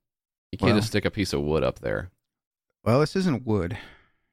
you 0.51 0.57
can't 0.57 0.71
Well. 0.71 0.77
just 0.79 0.89
stick 0.89 1.05
a 1.05 1.11
piece 1.11 1.33
of 1.33 1.41
wood 1.41 1.63
up 1.63 1.79
there. 1.79 2.11
Well, 2.83 2.99
this 3.01 3.15
isn't 3.15 3.45
wood. 3.45 3.77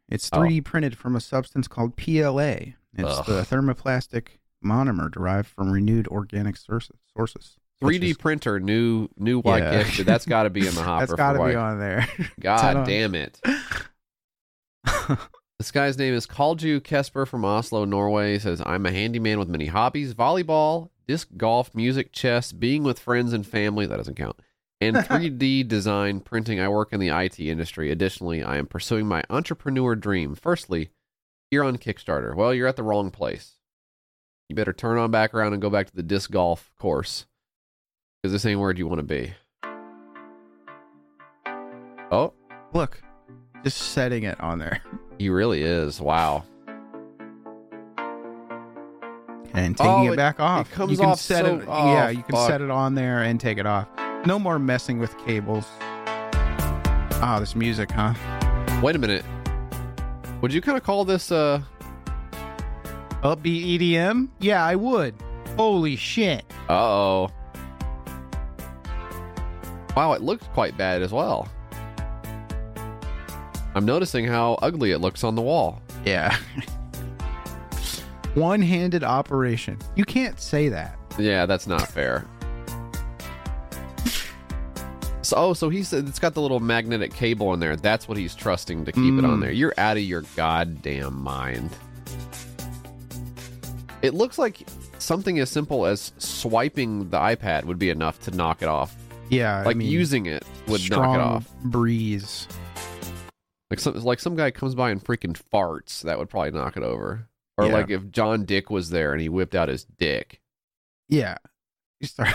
It's 0.09 0.31
Oh. 0.33 0.39
3D 0.39 0.61
printed 0.61 0.97
from 0.97 1.17
a 1.17 1.21
substance 1.21 1.67
called 1.69 1.97
PLA. 1.97 2.75
It's 2.95 3.19
Ugh. 3.19 3.27
the 3.27 3.43
thermoplastic 3.43 4.39
monomer 4.65 5.11
derived 5.11 5.49
from 5.49 5.71
renewed 5.71 6.07
organic 6.09 6.57
sources. 6.57 6.97
sources. 7.13 7.57
3D 7.83 8.11
as- 8.11 8.17
printer, 8.17 8.59
new 8.61 9.09
new 9.19 9.41
white 9.41 9.63
Yeah. 9.63 9.83
gift. 9.83 10.07
That's 10.07 10.25
got 10.27 10.45
to 10.45 10.51
be 10.51 10.67
in 10.67 10.75
the 10.75 10.83
hopper. 10.83 11.07
That's 11.07 11.17
got 11.17 11.33
to 11.35 11.45
be 11.45 11.55
on 11.55 11.79
there. 11.79 12.07
God 12.41 12.87
damn 12.87 13.15
it! 13.15 13.39
this 15.59 15.71
guy's 15.71 15.99
name 15.99 16.15
is 16.15 16.27
Kalju 16.27 16.81
Kesper 16.81 17.27
from 17.27 17.45
Oslo, 17.45 17.85
Norway. 17.85 18.35
He 18.35 18.39
says, 18.39 18.63
"I'm 18.65 18.87
a 18.87 18.93
handyman 18.93 19.39
with 19.39 19.49
many 19.49 19.67
hobbies: 19.67 20.15
volleyball, 20.15 20.89
disc 21.07 21.29
golf, 21.37 21.75
music, 21.75 22.13
chess, 22.13 22.53
being 22.53 22.83
with 22.83 22.99
friends 22.99 23.33
and 23.35 23.47
family. 23.47 23.85
That 23.87 23.97
doesn't 23.99 24.17
count." 24.17 24.37
And 24.81 24.97
3D 24.97 25.67
design 25.67 26.21
printing. 26.21 26.61
I 26.61 26.69
work 26.69 26.93
in 26.93 27.01
the 27.01 27.09
IT 27.09 27.39
industry. 27.41 27.91
Additionally, 27.91 28.43
I 28.43 28.57
am 28.59 28.67
pursuing 28.67 29.07
my 29.07 29.23
entrepreneur 29.31 29.95
dream. 29.97 30.35
Firstly, 30.35 30.91
you're 31.51 31.65
on 31.65 31.79
Kickstarter. 31.79 32.35
Well, 32.35 32.53
you're 32.53 32.67
at 32.69 32.77
the 32.77 32.83
wrong 32.83 33.11
place. 33.11 33.55
You 34.49 34.55
better 34.57 34.73
turn 34.73 34.99
on 34.99 35.11
back 35.11 35.33
around 35.35 35.55
and 35.55 35.63
go 35.63 35.71
back 35.71 35.87
to 35.89 35.97
the 35.97 36.03
disc 36.03 36.31
golf 36.31 36.71
course 36.79 37.27
because 38.23 38.33
this 38.33 38.45
ain't 38.47 38.61
where 38.61 38.73
you 38.73 38.87
want 38.87 38.99
to 39.01 39.03
be. 39.03 39.33
Oh, 42.13 42.33
Look, 42.73 43.03
just 43.65 43.79
setting 43.79 44.23
it 44.25 44.39
on 44.41 44.59
there 44.59 44.83
he 45.19 45.29
really 45.31 45.63
is. 45.63 46.01
Wow. 46.01 46.45
and 49.55 49.77
taking 49.77 49.91
Oh, 49.93 50.07
it 50.09 50.13
it- 50.13 50.17
back 50.17 50.39
off. 50.39 50.71
it 50.71 50.75
comes 50.75 50.93
you 50.93 50.99
can 50.99 51.07
off 51.07 51.21
set 51.21 51.45
so- 51.45 51.57
it. 51.59 51.65
oh, 51.67 51.93
yeah, 51.93 52.11
you 52.11 52.23
can 52.23 52.35
fuck. 52.37 52.49
set 52.49 52.61
it 52.61 52.71
on 52.71 52.95
there 52.95 53.23
and 53.23 53.41
take 53.41 53.59
it 53.59 53.67
off. 53.67 53.89
No 54.27 54.41
more 54.41 54.59
messing 54.59 54.99
with 54.99 55.17
cables. 55.19 55.67
Ah, 55.81 57.37
this 57.39 57.55
music, 57.55 57.93
huh? 57.93 58.13
Wait 58.83 58.97
a 58.97 58.99
minute. 58.99 59.25
Would 60.43 60.53
you 60.53 60.61
kind 60.61 60.77
of 60.77 60.83
call 60.83 61.05
this 61.05 61.31
uh 61.31 61.63
Upbeat 63.23 63.79
EDM? 63.79 64.29
Yeah, 64.41 64.65
I 64.65 64.75
would. 64.75 65.15
Holy 65.57 65.95
shit! 65.95 66.45
uh-oh. 66.69 67.31
Wow, 69.97 70.13
it 70.13 70.23
looks 70.23 70.47
quite 70.49 70.77
bad 70.77 71.03
as 71.03 71.13
well. 71.13 71.49
I'm 73.77 73.85
noticing 73.85 74.27
how 74.27 74.55
ugly 74.61 74.91
it 74.91 74.99
looks 74.99 75.23
on 75.23 75.37
the 75.37 75.43
wall. 75.43 75.81
Yeah. 76.05 76.37
One-handed 78.35 79.05
operation. 79.05 79.79
You 79.95 80.05
can't 80.05 80.39
say 80.41 80.69
that. 80.69 80.99
Yeah, 81.19 81.47
that's 81.47 81.67
not 81.67 81.87
fair. 81.89 82.27
So, 85.27 85.37
oh, 85.37 85.55
so 85.55 85.69
he 85.69 85.83
said 85.83 86.07
it's 86.07 86.21
got 86.21 86.35
the 86.35 86.41
little 86.41 86.61
magnetic 86.61 87.13
cable 87.13 87.53
in 87.53 87.59
there. 87.59 87.75
That's 87.75 88.07
what 88.07 88.17
he's 88.17 88.33
trusting 88.35 88.85
to 88.85 88.93
keep 88.93 89.15
it 89.15 89.25
on 89.25 89.39
Mm. 89.39 89.41
there. 89.41 89.51
You're 89.51 89.75
out 89.77 89.97
of 89.97 90.05
your 90.05 90.23
goddamn 90.37 91.21
mind. 91.21 91.71
It 94.03 94.15
looks 94.15 94.39
like 94.39 94.69
something 94.99 95.41
as 95.41 95.51
simple 95.51 95.85
as 95.85 96.13
swiping 96.19 97.11
the 97.11 97.19
iPad 97.19 97.65
would 97.65 97.79
be 97.79 97.91
enough 97.91 98.21
to 98.21 98.31
knock 98.31 98.63
it 98.63 98.69
off. 98.69 98.95
Yeah, 99.29 99.59
I 99.61 99.65
Like 99.65 99.77
mean, 99.77 99.91
using 99.91 100.27
it 100.27 100.45
would 100.69 100.89
knock 100.89 101.17
it 101.17 101.21
off. 101.21 101.53
breeze. 101.65 102.47
Like 103.71 103.81
some 103.81 103.95
like 104.05 104.21
some 104.21 104.37
guy 104.37 104.53
comes 104.53 104.77
by 104.77 104.91
and 104.91 105.03
freaking 105.03 105.37
farts, 105.53 106.03
that 106.03 106.19
would 106.21 106.31
probably 106.31 106.53
knock 106.53 106.77
it 106.77 106.85
over. 106.85 107.27
Or 107.59 107.67
Yeah. 107.67 107.73
like 107.73 107.91
if 107.91 108.13
John 108.13 108.45
Dick 108.45 108.71
was 108.71 108.91
there 108.91 109.13
and 109.13 109.21
he 109.21 109.29
whipped 109.29 109.57
out 109.57 109.69
his 109.69 109.83
dick. 109.85 110.41
Yeah. 111.09 111.39
You 112.01 112.07
start 112.07 112.29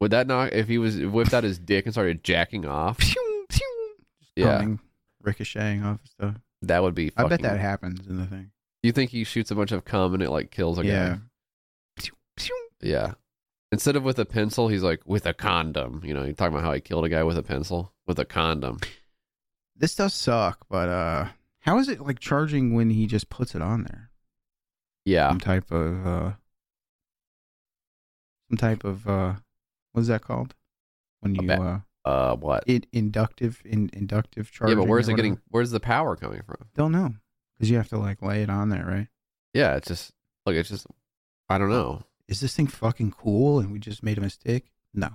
Would 0.00 0.10
that 0.10 0.26
knock 0.26 0.52
if 0.52 0.68
he 0.68 0.78
was 0.78 0.98
whipped 1.00 1.32
out 1.32 1.44
his 1.44 1.58
dick 1.58 1.86
and 1.86 1.94
started 1.94 2.22
jacking 2.24 2.66
off? 2.66 2.98
Yeah, 4.36 4.58
coming, 4.58 4.80
ricocheting 5.22 5.84
off 5.84 6.00
and 6.00 6.08
stuff. 6.34 6.42
that 6.62 6.82
would 6.82 6.94
be. 6.94 7.12
I 7.16 7.22
Fucking, 7.22 7.28
bet 7.28 7.42
that 7.42 7.60
happens 7.60 8.06
in 8.08 8.16
the 8.18 8.26
thing. 8.26 8.50
You 8.82 8.90
think 8.92 9.10
he 9.12 9.22
shoots 9.24 9.50
a 9.52 9.54
bunch 9.54 9.70
of 9.72 9.84
cum 9.84 10.12
and 10.12 10.22
it 10.22 10.30
like 10.30 10.50
kills 10.50 10.78
a 10.78 10.84
Yeah. 10.84 11.16
guy? 11.16 11.20
Yeah. 12.02 12.48
Yeah. 12.82 13.14
Instead 13.72 13.96
of 13.96 14.02
with 14.02 14.18
a 14.18 14.24
pencil, 14.24 14.68
he's 14.68 14.82
like 14.82 15.00
with 15.06 15.24
a 15.26 15.32
condom. 15.34 16.02
You 16.04 16.14
know, 16.14 16.24
you're 16.24 16.32
talking 16.34 16.52
about 16.54 16.64
how 16.66 16.72
he 16.72 16.80
killed 16.80 17.04
a 17.04 17.08
guy 17.08 17.22
with 17.22 17.38
a 17.38 17.42
pencil 17.42 17.92
with 18.06 18.18
a 18.18 18.24
condom. 18.24 18.78
This 19.76 19.94
does 19.94 20.12
suck, 20.14 20.66
but 20.68 20.88
uh 20.88 21.28
how 21.60 21.78
is 21.78 21.88
it 21.88 22.00
like 22.00 22.18
charging 22.18 22.74
when 22.74 22.90
he 22.90 23.06
just 23.06 23.30
puts 23.30 23.54
it 23.54 23.62
on 23.62 23.84
there? 23.84 24.10
Yeah. 25.04 25.28
Some 25.30 25.40
type 25.40 25.70
of 25.70 26.06
uh 26.06 26.32
some 28.48 28.58
type 28.58 28.84
of 28.84 29.08
uh 29.08 29.34
what 29.94 30.02
is 30.02 30.08
that 30.08 30.22
called? 30.22 30.54
When 31.20 31.34
you 31.36 31.50
uh 31.50 31.80
Uh, 32.04 32.36
what? 32.36 32.64
in, 32.66 32.84
inductive 32.92 33.62
in 33.64 33.88
inductive 33.92 34.50
charging? 34.50 34.76
Yeah, 34.76 34.82
but 34.82 34.90
where's 34.90 35.08
it 35.08 35.14
getting? 35.14 35.40
Where's 35.48 35.70
the 35.70 35.80
power 35.80 36.16
coming 36.16 36.42
from? 36.42 36.66
Don't 36.74 36.92
know. 36.92 37.14
Because 37.54 37.70
you 37.70 37.76
have 37.76 37.88
to 37.90 37.98
like 37.98 38.20
lay 38.20 38.42
it 38.42 38.50
on 38.50 38.68
there, 38.68 38.84
right? 38.84 39.06
Yeah, 39.54 39.76
it's 39.76 39.88
just 39.88 40.12
look. 40.44 40.56
It's 40.56 40.68
just 40.68 40.86
I 41.48 41.58
don't 41.58 41.70
know. 41.70 42.02
Is 42.26 42.40
this 42.40 42.56
thing 42.56 42.66
fucking 42.66 43.12
cool 43.12 43.60
and 43.60 43.70
we 43.70 43.78
just 43.78 44.02
made 44.02 44.18
a 44.18 44.20
mistake? 44.20 44.72
No. 44.92 45.10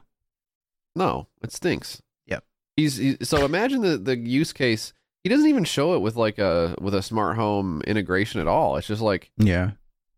No, 0.96 1.28
it 1.42 1.52
stinks. 1.52 2.02
Yep. 2.28 2.44
He's, 2.76 2.98
he, 2.98 3.18
so 3.22 3.44
imagine 3.46 3.82
the 3.82 3.98
the 3.98 4.18
use 4.18 4.54
case. 4.54 4.94
He 5.24 5.30
doesn't 5.30 5.48
even 5.50 5.66
show 5.66 5.96
it 5.96 6.00
with 6.00 6.16
like 6.16 6.40
a 6.40 6.76
with 6.80 6.96
a 6.96 7.02
smart 7.02 7.36
home 7.36 7.82
integration 7.86 8.40
at 8.40 8.48
all. 8.48 8.78
It's 8.78 8.88
just 8.88 9.02
like 9.02 9.32
Yeah. 9.38 9.72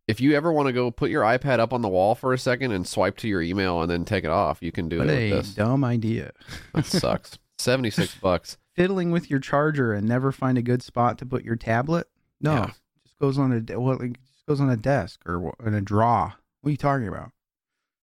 If 0.07 0.19
you 0.19 0.35
ever 0.35 0.51
want 0.51 0.67
to 0.67 0.73
go 0.73 0.91
put 0.91 1.09
your 1.11 1.23
iPad 1.23 1.59
up 1.59 1.71
on 1.73 1.81
the 1.81 1.87
wall 1.87 2.15
for 2.15 2.33
a 2.33 2.37
second 2.37 2.71
and 2.71 2.85
swipe 2.87 3.17
to 3.17 3.27
your 3.27 3.41
email 3.41 3.81
and 3.81 3.89
then 3.89 4.03
take 4.03 4.23
it 4.23 4.29
off, 4.29 4.61
you 4.61 4.71
can 4.71 4.89
do 4.89 4.97
What 4.99 5.09
it 5.09 5.31
a 5.31 5.35
this. 5.37 5.53
dumb 5.53 5.83
idea. 5.83 6.31
That 6.73 6.85
sucks. 6.85 7.37
Seventy 7.59 7.91
six 7.91 8.15
bucks. 8.15 8.57
Fiddling 8.75 9.11
with 9.11 9.29
your 9.29 9.39
charger 9.39 9.93
and 9.93 10.07
never 10.07 10.31
find 10.31 10.57
a 10.57 10.61
good 10.63 10.81
spot 10.81 11.17
to 11.19 11.25
put 11.25 11.43
your 11.45 11.55
tablet? 11.55 12.07
No. 12.41 12.53
Yeah. 12.53 12.65
Just 13.05 13.19
goes 13.19 13.37
on 13.37 13.51
a 13.69 13.79
well, 13.79 13.97
like, 13.99 14.19
just 14.33 14.45
goes 14.47 14.59
on 14.59 14.69
a 14.69 14.77
desk 14.77 15.21
or 15.27 15.53
in 15.65 15.75
a 15.75 15.81
draw. 15.81 16.31
What 16.61 16.69
are 16.69 16.71
you 16.71 16.77
talking 16.77 17.07
about? 17.07 17.29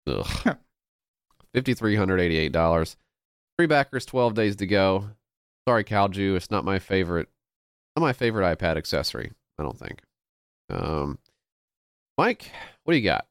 Ugh. 0.07 0.57
Fifty 1.55 1.73
three 1.75 1.97
hundred 1.97 2.21
eighty 2.21 2.37
eight 2.37 2.53
dollars. 2.53 2.97
Three 3.57 3.67
backers, 3.67 4.05
twelve 4.05 4.35
days 4.35 4.57
to 4.57 4.67
go. 4.67 5.09
Sorry, 5.67 5.83
Kalju, 5.85 6.37
it's 6.37 6.51
not 6.51 6.65
my 6.65 6.79
favorite. 6.79 7.29
Not 7.97 8.03
my 8.03 8.13
favorite 8.13 8.59
iPad 8.59 8.77
accessory. 8.77 9.33
I 9.59 9.63
don't 9.63 9.79
think. 9.79 10.03
Um, 10.71 11.19
Mike, 12.19 12.51
what 12.83 12.95
do 12.95 12.99
you 12.99 13.05
got? 13.05 13.27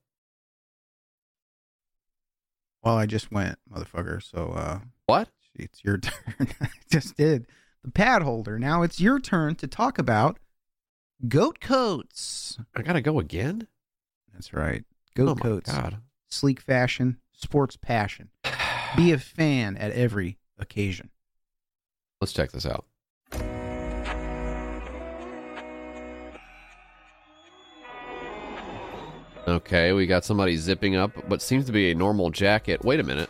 Well, 2.81 2.95
I 2.95 3.05
just 3.05 3.31
went, 3.33 3.59
motherfucker. 3.69 4.23
So 4.23 4.53
uh 4.55 4.79
What? 5.07 5.27
it's 5.55 5.83
your 5.83 5.97
turn. 5.97 6.47
I 6.61 6.69
just 6.89 7.17
did. 7.17 7.47
The 7.83 7.91
pad 7.91 8.21
holder. 8.21 8.57
Now 8.57 8.83
it's 8.83 9.01
your 9.01 9.19
turn 9.19 9.55
to 9.55 9.67
talk 9.67 9.99
about 9.99 10.39
goat 11.27 11.59
coats. 11.59 12.57
I 12.75 12.81
gotta 12.81 13.01
go 13.01 13.19
again. 13.19 13.67
That's 14.33 14.53
right. 14.53 14.85
Goat 15.15 15.29
oh 15.29 15.35
coats. 15.35 15.71
God. 15.71 15.97
Sleek 16.29 16.61
fashion, 16.61 17.17
sports 17.33 17.75
passion. 17.75 18.29
Be 18.95 19.11
a 19.11 19.17
fan 19.19 19.75
at 19.75 19.91
every 19.91 20.37
occasion. 20.57 21.09
Let's 22.21 22.33
check 22.33 22.51
this 22.51 22.65
out. 22.65 22.85
Okay, 29.47 29.93
we 29.93 30.05
got 30.07 30.25
somebody 30.25 30.57
zipping 30.57 30.95
up 30.97 31.11
what 31.29 31.41
seems 31.41 31.65
to 31.65 31.71
be 31.71 31.91
a 31.91 31.95
normal 31.95 32.29
jacket. 32.29 32.83
Wait 32.83 32.99
a 32.99 33.03
minute. 33.03 33.29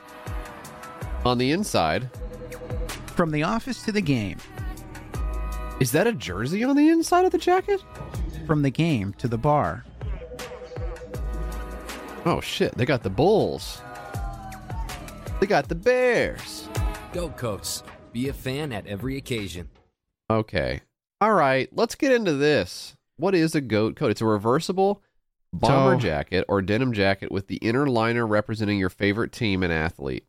On 1.26 1.38
the 1.38 1.52
inside, 1.52 2.10
From 3.16 3.32
the 3.32 3.44
office 3.44 3.84
to 3.84 3.92
the 3.92 4.02
game. 4.02 4.38
is 5.80 5.92
that 5.92 6.08
a 6.08 6.14
jersey 6.14 6.64
on 6.64 6.76
the 6.76 6.90
inside 6.90 7.26
of 7.26 7.32
the 7.32 7.38
jacket? 7.38 7.84
From 8.48 8.62
the 8.64 8.70
game 8.72 9.14
to 9.20 9.28
the 9.28 9.38
bar. 9.38 9.86
Oh 12.26 12.42
shit, 12.42 12.74
they 12.76 12.86
got 12.86 13.04
the 13.04 13.10
Bulls. 13.10 13.82
They 15.40 15.46
got 15.48 15.70
the 15.70 15.76
Bears. 15.76 16.68
Goat 17.14 17.38
coats. 17.38 17.84
Be 18.12 18.28
a 18.30 18.34
fan 18.34 18.72
at 18.74 18.88
every 18.88 19.18
occasion. 19.18 19.70
Okay. 20.30 20.82
All 21.22 21.34
right, 21.34 21.70
let's 21.74 21.96
get 21.96 22.12
into 22.12 22.34
this. 22.34 22.96
What 23.18 23.36
is 23.36 23.54
a 23.56 23.62
goat 23.62 23.96
coat? 23.96 24.12
It's 24.12 24.22
a 24.22 24.26
reversible 24.26 25.02
bomber 25.60 25.96
So- 25.96 26.08
jacket 26.08 26.46
or 26.48 26.62
denim 26.62 26.94
jacket 26.94 27.32
with 27.32 27.48
the 27.48 27.58
inner 27.58 27.88
liner 27.88 28.26
representing 28.26 28.80
your 28.80 28.90
favorite 28.90 29.32
team 29.32 29.64
and 29.64 29.72
athlete. 29.74 30.26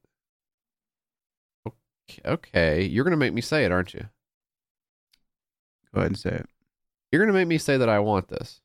Okay, 1.67 2.23
okay. 2.25 2.83
you're 2.85 3.05
going 3.05 3.13
to 3.13 3.17
make 3.19 3.35
me 3.35 3.41
say 3.43 3.65
it, 3.65 3.73
aren't 3.73 3.93
you? 3.95 4.09
Go 5.95 6.01
ahead 6.01 6.11
and 6.11 6.19
say 6.19 6.31
it. 6.31 6.47
You're 7.13 7.21
going 7.21 7.33
to 7.33 7.39
make 7.39 7.49
me 7.49 7.59
say 7.59 7.77
that 7.77 7.89
I 7.89 7.99
want 8.01 8.29
this. 8.29 8.61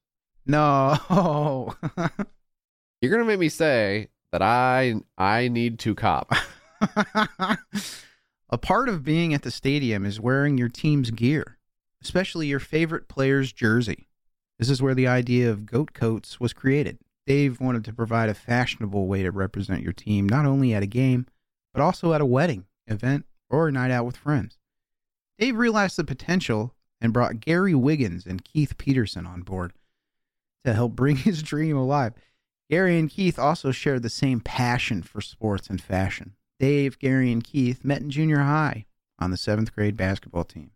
No. 0.46 1.74
You're 3.02 3.12
going 3.12 3.22
to 3.22 3.28
make 3.28 3.40
me 3.40 3.50
say 3.50 4.10
that 4.34 4.42
I 4.42 4.96
I 5.18 5.48
need 5.48 5.80
to 5.80 5.96
cop. 5.96 6.34
A 8.50 8.58
part 8.58 8.90
of 8.90 9.04
being 9.04 9.34
at 9.34 9.42
the 9.44 9.52
stadium 9.52 10.06
is 10.06 10.20
wearing 10.20 10.58
your 10.58 10.70
team's 10.70 11.12
gear, 11.12 11.58
especially 12.02 12.48
your 12.48 12.60
favorite 12.60 13.08
player's 13.08 13.52
jersey. 13.54 14.08
This 14.64 14.70
is 14.70 14.82
where 14.82 14.96
the 14.96 15.10
idea 15.10 15.52
of 15.52 15.66
goat 15.66 15.92
coats 15.94 16.40
was 16.40 16.54
created. 16.54 16.98
Dave 17.28 17.60
wanted 17.60 17.84
to 17.84 17.92
provide 17.92 18.30
a 18.30 18.34
fashionable 18.34 19.08
way 19.08 19.22
to 19.22 19.30
represent 19.30 19.84
your 19.84 19.92
team 19.92 20.26
not 20.30 20.46
only 20.46 20.74
at 20.74 20.82
a 20.82 20.86
game, 20.88 21.26
but 21.74 21.82
also 21.82 22.14
at 22.14 22.22
a 22.22 22.26
wedding, 22.26 22.64
event, 22.88 23.26
or 23.50 23.68
a 23.68 23.74
night 23.74 23.92
out 23.92 24.06
with 24.06 24.16
friends. 24.16 24.58
Dave 25.38 25.58
realized 25.58 25.98
the 25.98 26.06
potential 26.06 26.76
and 27.02 27.12
brought 27.12 27.42
Gary 27.42 27.76
Wiggins 27.76 28.26
and 28.26 28.46
Keith 28.46 28.78
Peterson 28.78 29.28
on 29.28 29.42
board 29.42 29.74
to 30.64 30.74
help 30.74 30.94
bring 30.94 31.18
his 31.28 31.44
dream 31.44 31.76
alive. 31.76 32.14
Gary 32.70 32.98
and 32.98 33.10
Keith 33.10 33.38
also 33.38 33.72
shared 33.72 34.02
the 34.02 34.10
same 34.10 34.40
passion 34.40 35.02
for 35.04 35.20
sports 35.20 35.68
and 35.68 35.82
fashion. 35.82 36.38
Dave, 36.58 36.98
Gary, 37.00 37.34
and 37.34 37.44
Keith 37.44 37.84
met 37.84 38.02
in 38.02 38.10
junior 38.10 38.40
high 38.40 38.86
on 39.20 39.30
the 39.30 39.36
seventh 39.36 39.76
grade 39.76 39.98
basketball 39.98 40.46
team. 40.46 40.72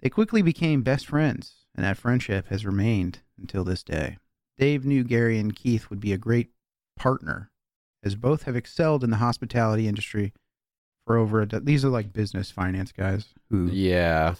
They 0.00 0.10
quickly 0.10 0.42
became 0.42 0.82
best 0.82 1.08
friends, 1.08 1.59
and 1.80 1.88
that 1.88 1.96
friendship 1.96 2.48
has 2.48 2.66
remained 2.66 3.20
until 3.40 3.64
this 3.64 3.82
day. 3.82 4.18
Dave 4.58 4.84
knew 4.84 5.02
Gary 5.02 5.38
and 5.38 5.56
Keith 5.56 5.88
would 5.88 5.98
be 5.98 6.12
a 6.12 6.18
great 6.18 6.50
partner, 6.94 7.50
as 8.04 8.16
both 8.16 8.42
have 8.42 8.54
excelled 8.54 9.02
in 9.02 9.08
the 9.08 9.16
hospitality 9.16 9.88
industry 9.88 10.34
for 11.06 11.16
over 11.16 11.40
a. 11.40 11.48
De- 11.48 11.60
these 11.60 11.82
are 11.82 11.88
like 11.88 12.12
business 12.12 12.50
finance 12.50 12.92
guys 12.92 13.28
who 13.48 13.68
yeah 13.72 14.34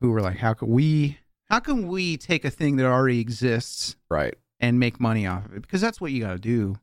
who 0.00 0.12
were 0.12 0.20
like, 0.20 0.36
how 0.36 0.54
can 0.54 0.68
we 0.68 1.18
how 1.46 1.58
can 1.58 1.88
we 1.88 2.16
take 2.16 2.44
a 2.44 2.50
thing 2.50 2.76
that 2.76 2.86
already 2.86 3.18
exists 3.18 3.96
right 4.08 4.36
and 4.60 4.78
make 4.78 5.00
money 5.00 5.26
off 5.26 5.46
of 5.46 5.56
it? 5.56 5.62
Because 5.62 5.80
that's 5.80 6.00
what 6.00 6.12
you 6.12 6.22
got 6.22 6.34
to 6.34 6.38
do. 6.38 6.78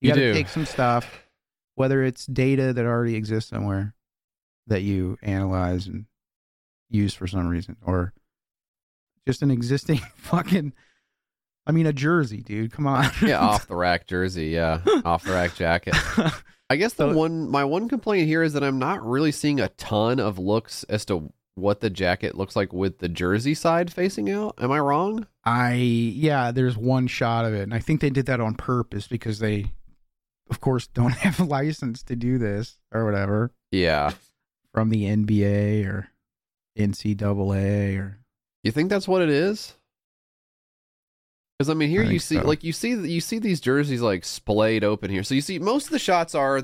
You 0.00 0.08
You, 0.08 0.10
got 0.10 0.16
to 0.16 0.32
take 0.32 0.48
some 0.48 0.66
stuff, 0.66 1.24
whether 1.76 2.02
it's 2.02 2.26
data 2.26 2.72
that 2.72 2.84
already 2.84 3.14
exists 3.14 3.50
somewhere 3.50 3.94
that 4.66 4.82
you 4.82 5.18
analyze 5.22 5.86
and 5.86 6.06
use 6.90 7.14
for 7.14 7.28
some 7.28 7.46
reason, 7.46 7.76
or 7.80 8.12
just 9.26 9.42
an 9.42 9.50
existing 9.50 9.98
fucking. 10.16 10.72
I 11.66 11.70
mean, 11.72 11.86
a 11.86 11.92
jersey, 11.92 12.38
dude. 12.42 12.72
Come 12.72 12.86
on. 12.88 13.08
yeah, 13.22 13.38
off 13.38 13.68
the 13.68 13.76
rack 13.76 14.06
jersey. 14.06 14.48
Yeah, 14.48 14.80
off 15.04 15.22
the 15.24 15.32
rack 15.32 15.54
jacket. 15.54 15.94
I 16.68 16.76
guess 16.76 16.94
the 16.94 17.08
one 17.12 17.48
my 17.50 17.64
one 17.64 17.88
complaint 17.88 18.26
here 18.26 18.42
is 18.42 18.54
that 18.54 18.64
I'm 18.64 18.78
not 18.78 19.04
really 19.06 19.30
seeing 19.32 19.60
a 19.60 19.68
ton 19.68 20.18
of 20.18 20.38
looks 20.38 20.84
as 20.84 21.04
to 21.06 21.32
what 21.54 21.80
the 21.80 21.90
jacket 21.90 22.34
looks 22.34 22.56
like 22.56 22.72
with 22.72 22.98
the 22.98 23.08
jersey 23.10 23.52
side 23.54 23.92
facing 23.92 24.30
out. 24.30 24.54
Am 24.58 24.72
I 24.72 24.78
wrong? 24.80 25.26
I 25.44 25.74
yeah, 25.74 26.50
there's 26.50 26.76
one 26.76 27.06
shot 27.06 27.44
of 27.44 27.52
it, 27.54 27.62
and 27.62 27.74
I 27.74 27.78
think 27.78 28.00
they 28.00 28.10
did 28.10 28.26
that 28.26 28.40
on 28.40 28.54
purpose 28.54 29.06
because 29.06 29.38
they, 29.38 29.66
of 30.50 30.60
course, 30.60 30.86
don't 30.88 31.12
have 31.12 31.38
a 31.38 31.44
license 31.44 32.02
to 32.04 32.16
do 32.16 32.38
this 32.38 32.78
or 32.90 33.04
whatever 33.04 33.52
Yeah. 33.70 34.12
from 34.72 34.88
the 34.88 35.04
NBA 35.04 35.86
or 35.86 36.08
NCAA 36.78 37.98
or 37.98 38.18
You 38.62 38.70
think 38.70 38.90
that's 38.90 39.08
what 39.08 39.22
it 39.22 39.30
is? 39.30 39.74
Because 41.58 41.70
I 41.70 41.74
mean, 41.74 41.90
here 41.90 42.02
I 42.02 42.10
you 42.10 42.18
see, 42.18 42.36
so. 42.36 42.42
like 42.42 42.64
you 42.64 42.72
see, 42.72 42.90
you 42.90 43.20
see 43.20 43.38
these 43.38 43.60
jerseys 43.60 44.00
like 44.02 44.24
splayed 44.24 44.84
open 44.84 45.10
here. 45.10 45.22
So 45.22 45.34
you 45.34 45.40
see, 45.40 45.58
most 45.58 45.86
of 45.86 45.90
the 45.90 45.98
shots 45.98 46.34
are 46.34 46.62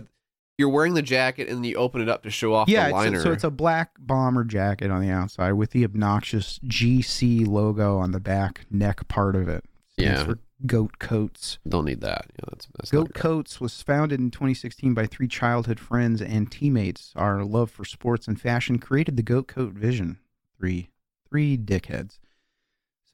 you're 0.59 0.69
wearing 0.69 0.95
the 0.95 1.03
jacket 1.03 1.49
and 1.49 1.65
you 1.65 1.77
open 1.77 2.01
it 2.01 2.09
up 2.09 2.25
to 2.25 2.31
show 2.31 2.53
off 2.53 2.69
yeah. 2.69 2.91
the 2.91 3.13
it's 3.13 3.19
a- 3.19 3.23
so 3.23 3.33
it's 3.33 3.45
a 3.45 3.51
black 3.51 3.93
bomber 3.99 4.45
jacket 4.45 4.91
on 4.91 5.01
the 5.01 5.11
outside 5.11 5.53
with 5.53 5.71
the 5.71 5.85
obnoxious 5.85 6.59
GC 6.67 7.47
logo 7.47 7.97
on 7.99 8.11
the 8.11 8.21
back 8.21 8.67
neck 8.71 9.07
part 9.09 9.37
of 9.37 9.49
it. 9.49 9.65
Stands 9.93 10.21
Yeah. 10.21 10.25
for 10.27 10.39
Goat 10.67 10.99
Coats. 10.99 11.59
Don't 11.69 11.85
need 11.85 12.01
that. 12.01 12.27
Yeah, 12.33 12.45
that's, 12.51 12.69
that's 12.77 12.91
Goat 12.91 13.15
Coats 13.15 13.61
was 13.61 13.81
founded 13.83 14.19
in 14.19 14.33
2016 14.33 14.95
by 14.95 15.07
three 15.07 15.29
childhood 15.29 15.79
friends 15.79 16.21
and 16.21 16.51
teammates. 16.51 17.13
Our 17.15 17.45
love 17.45 17.71
for 17.71 17.85
sports 17.85 18.27
and 18.27 18.41
fashion 18.41 18.79
created 18.79 19.17
the 19.17 19.23
Goat 19.23 19.47
Coat 19.47 19.75
vision. 19.75 20.19
Three, 20.59 20.89
three 21.31 21.57
dickheads. 21.57 22.19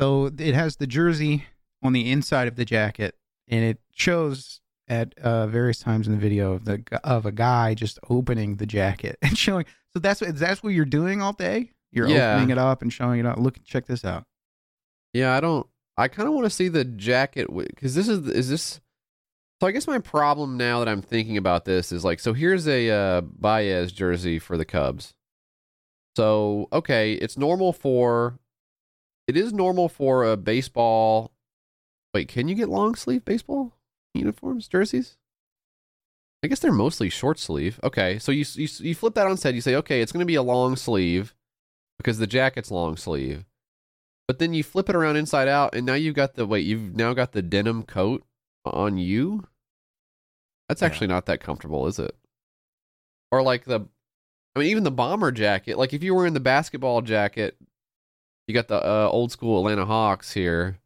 So 0.00 0.30
it 0.38 0.54
has 0.54 0.76
the 0.76 0.86
jersey 0.86 1.44
on 1.82 1.92
the 1.92 2.10
inside 2.10 2.48
of 2.48 2.56
the 2.56 2.64
jacket, 2.64 3.14
and 3.48 3.64
it 3.64 3.78
shows 3.92 4.60
at 4.88 5.16
uh, 5.18 5.46
various 5.46 5.78
times 5.78 6.06
in 6.06 6.12
the 6.12 6.18
video 6.20 6.52
of 6.52 6.64
the 6.64 6.82
of 7.04 7.24
a 7.26 7.32
guy 7.32 7.74
just 7.74 7.98
opening 8.10 8.56
the 8.56 8.66
jacket 8.66 9.16
and 9.22 9.36
showing. 9.38 9.64
So 9.92 10.00
that's 10.00 10.20
what 10.20 10.36
that's 10.36 10.62
what 10.62 10.70
you're 10.74 10.84
doing 10.84 11.22
all 11.22 11.32
day. 11.32 11.70
You're 11.92 12.08
Yeah. 12.08 12.32
opening 12.34 12.50
it 12.50 12.58
up 12.58 12.82
and 12.82 12.92
showing 12.92 13.20
it 13.20 13.26
up. 13.26 13.38
Look, 13.38 13.62
check 13.64 13.86
this 13.86 14.04
out. 14.04 14.24
Yeah, 15.12 15.34
I 15.34 15.40
don't. 15.40 15.66
I 15.96 16.08
kind 16.08 16.26
of 16.28 16.34
want 16.34 16.44
to 16.46 16.50
see 16.50 16.66
the 16.68 16.84
jacket 16.84 17.46
because 17.54 17.94
this 17.94 18.08
is 18.08 18.26
is 18.28 18.50
this. 18.50 18.80
So 19.60 19.68
I 19.68 19.70
guess 19.70 19.86
my 19.86 20.00
problem 20.00 20.56
now 20.56 20.80
that 20.80 20.88
I'm 20.88 21.00
thinking 21.00 21.36
about 21.36 21.64
this 21.64 21.92
is 21.92 22.04
like, 22.04 22.18
so 22.18 22.32
here's 22.32 22.66
a 22.66 22.90
uh, 22.90 23.20
Baez 23.20 23.92
jersey 23.92 24.40
for 24.40 24.58
the 24.58 24.64
Cubs. 24.64 25.14
So 26.16 26.68
okay, 26.72 27.14
it's 27.14 27.36
normal 27.36 27.72
for, 27.72 28.38
it 29.26 29.36
is 29.36 29.52
normal 29.52 29.88
for 29.88 30.24
a 30.24 30.36
baseball. 30.36 31.32
Wait, 32.12 32.28
can 32.28 32.48
you 32.48 32.54
get 32.54 32.68
long 32.68 32.94
sleeve 32.94 33.24
baseball 33.24 33.72
uniforms 34.14 34.68
jerseys? 34.68 35.16
I 36.44 36.46
guess 36.46 36.60
they're 36.60 36.72
mostly 36.72 37.08
short 37.08 37.38
sleeve. 37.38 37.80
Okay, 37.82 38.18
so 38.18 38.30
you 38.30 38.44
you 38.54 38.68
you 38.80 38.94
flip 38.94 39.14
that 39.14 39.26
on 39.26 39.36
head. 39.38 39.54
You 39.54 39.60
say, 39.60 39.74
okay, 39.76 40.02
it's 40.02 40.12
going 40.12 40.20
to 40.20 40.26
be 40.26 40.34
a 40.34 40.42
long 40.42 40.76
sleeve 40.76 41.34
because 41.96 42.18
the 42.18 42.26
jacket's 42.26 42.70
long 42.70 42.96
sleeve. 42.96 43.46
But 44.28 44.38
then 44.38 44.54
you 44.54 44.62
flip 44.62 44.88
it 44.88 44.96
around 44.96 45.16
inside 45.16 45.48
out, 45.48 45.74
and 45.74 45.84
now 45.86 45.94
you've 45.94 46.14
got 46.14 46.34
the 46.34 46.46
wait. 46.46 46.66
You've 46.66 46.94
now 46.94 47.14
got 47.14 47.32
the 47.32 47.42
denim 47.42 47.82
coat 47.82 48.24
on 48.64 48.98
you. 48.98 49.46
That's 50.68 50.82
actually 50.82 51.08
not 51.08 51.26
that 51.26 51.40
comfortable, 51.40 51.86
is 51.86 51.98
it? 51.98 52.16
Or 53.30 53.42
like 53.42 53.64
the, 53.64 53.86
I 54.54 54.60
mean, 54.60 54.68
even 54.68 54.84
the 54.84 54.90
bomber 54.90 55.32
jacket. 55.32 55.78
Like 55.78 55.92
if 55.92 56.02
you 56.02 56.14
were 56.14 56.26
in 56.26 56.34
the 56.34 56.40
basketball 56.40 57.02
jacket, 57.02 57.56
you 58.46 58.54
got 58.54 58.68
the 58.68 58.84
uh, 58.84 59.08
old 59.10 59.32
school 59.32 59.58
Atlanta 59.58 59.84
Hawks 59.84 60.32
here. 60.32 60.78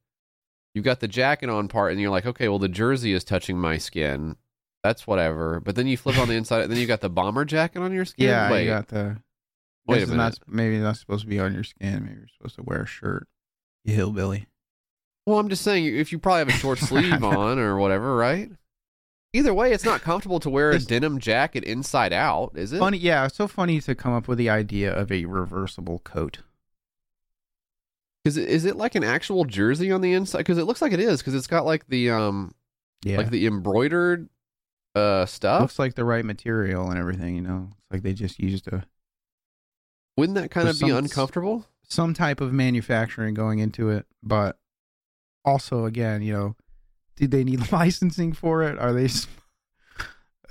You've 0.75 0.85
got 0.85 1.01
the 1.01 1.09
jacket 1.09 1.51
on 1.51 1.69
part, 1.69 1.93
and 1.93 2.01
you're 2.01 2.11
like, 2.11 2.27
okay, 2.27 2.49
well 2.49 2.59
the 2.59 2.69
jersey 2.69 3.13
is 3.13 3.25
touching 3.25 3.59
my 3.59 3.79
skin. 3.79 4.37
That's 4.85 5.07
whatever. 5.07 5.61
But 5.61 5.75
then 5.75 5.87
you 5.87 5.97
flip 5.97 6.19
on 6.19 6.29
the 6.29 6.35
inside, 6.35 6.63
and 6.63 6.73
then 6.73 6.79
you 6.79 6.87
got 6.87 7.01
the 7.01 7.11
bomber 7.11 7.45
jacket 7.45 7.81
on 7.81 7.93
your 7.93 8.05
skin. 8.05 8.29
Yeah, 8.29 8.51
wait, 8.51 8.65
you 8.65 8.71
got 8.71 8.89
the. 8.89 9.19
Wait 9.87 10.01
a 10.01 10.03
is 10.03 10.11
not, 10.11 10.17
minute. 10.17 10.39
maybe 10.47 10.79
not 10.79 10.97
supposed 10.97 11.25
to 11.25 11.29
be 11.29 11.41
on 11.41 11.55
your 11.55 11.65
skin. 11.65 12.05
Maybe 12.05 12.19
you're 12.19 12.29
supposed 12.37 12.57
to 12.57 12.63
wear 12.63 12.83
a 12.83 12.87
shirt. 12.87 13.27
You 13.85 13.95
hillbilly. 13.95 14.47
Well, 15.27 15.39
I'm 15.39 15.49
just 15.49 15.63
saying, 15.63 15.85
if 15.85 16.13
you 16.13 16.19
probably 16.19 16.41
have 16.41 16.49
a 16.49 16.53
short 16.53 16.79
sleeve 16.79 17.23
on 17.25 17.59
or 17.59 17.77
whatever, 17.79 18.15
right? 18.17 18.51
Either 19.39 19.55
way, 19.55 19.73
it's 19.73 19.85
not 19.85 20.01
comfortable 20.03 20.41
to 20.41 20.51
wear 20.51 20.71
a 20.71 20.79
denim 20.81 21.19
jacket 21.21 21.63
inside 21.65 22.13
out, 22.13 22.53
is 22.57 22.73
it? 22.73 22.79
Funny, 22.79 22.99
yeah. 22.99 23.29
So 23.29 23.47
funny 23.47 23.81
to 23.83 23.95
come 23.95 24.13
up 24.13 24.27
with 24.27 24.39
the 24.39 24.51
idea 24.51 24.93
of 24.93 25.13
a 25.13 25.25
reversible 25.27 26.01
coat. 26.01 26.39
Is 28.25 28.37
it, 28.37 28.49
is 28.49 28.65
it 28.65 28.77
like 28.77 28.95
an 28.95 29.05
actual 29.05 29.45
jersey 29.45 29.91
on 29.93 30.01
the 30.01 30.13
inside? 30.13 30.39
Because 30.39 30.59
it 30.59 30.65
looks 30.65 30.83
like 30.83 30.93
it 30.93 31.01
is. 31.01 31.21
Because 31.21 31.35
it's 31.35 31.47
got 31.47 31.65
like 31.65 31.87
the 31.89 32.11
um, 32.11 32.55
Yeah. 33.05 33.19
like 33.19 33.31
the 33.31 33.47
embroidered 33.47 34.29
uh 34.95 35.25
stuff. 35.27 35.61
Looks 35.63 35.79
like 35.79 35.95
the 35.95 36.05
right 36.05 36.25
material 36.25 36.91
and 36.91 36.99
everything. 36.99 37.37
You 37.37 37.43
know, 37.43 37.69
it's 37.71 37.93
like 37.93 38.03
they 38.03 38.13
just 38.15 38.39
used 38.41 38.67
a 38.69 38.85
Wouldn't 40.17 40.35
that 40.37 40.51
kind 40.51 40.69
of 40.69 40.79
There's 40.79 40.89
be 40.89 40.95
some- 40.95 41.05
uncomfortable? 41.05 41.67
some 41.91 42.13
type 42.13 42.43
of 42.43 42.53
manufacturing 42.53 43.33
going 43.33 43.61
into 43.61 43.89
it, 43.89 44.05
but 44.23 44.59
also 45.43 45.87
again, 45.87 46.21
you 46.21 46.33
know, 46.35 46.57
did 47.19 47.31
they 47.31 47.45
need 47.45 47.71
licensing 47.73 48.33
for 48.33 48.63
it? 48.63 48.79
Are 48.79 48.93
they? 48.93 49.09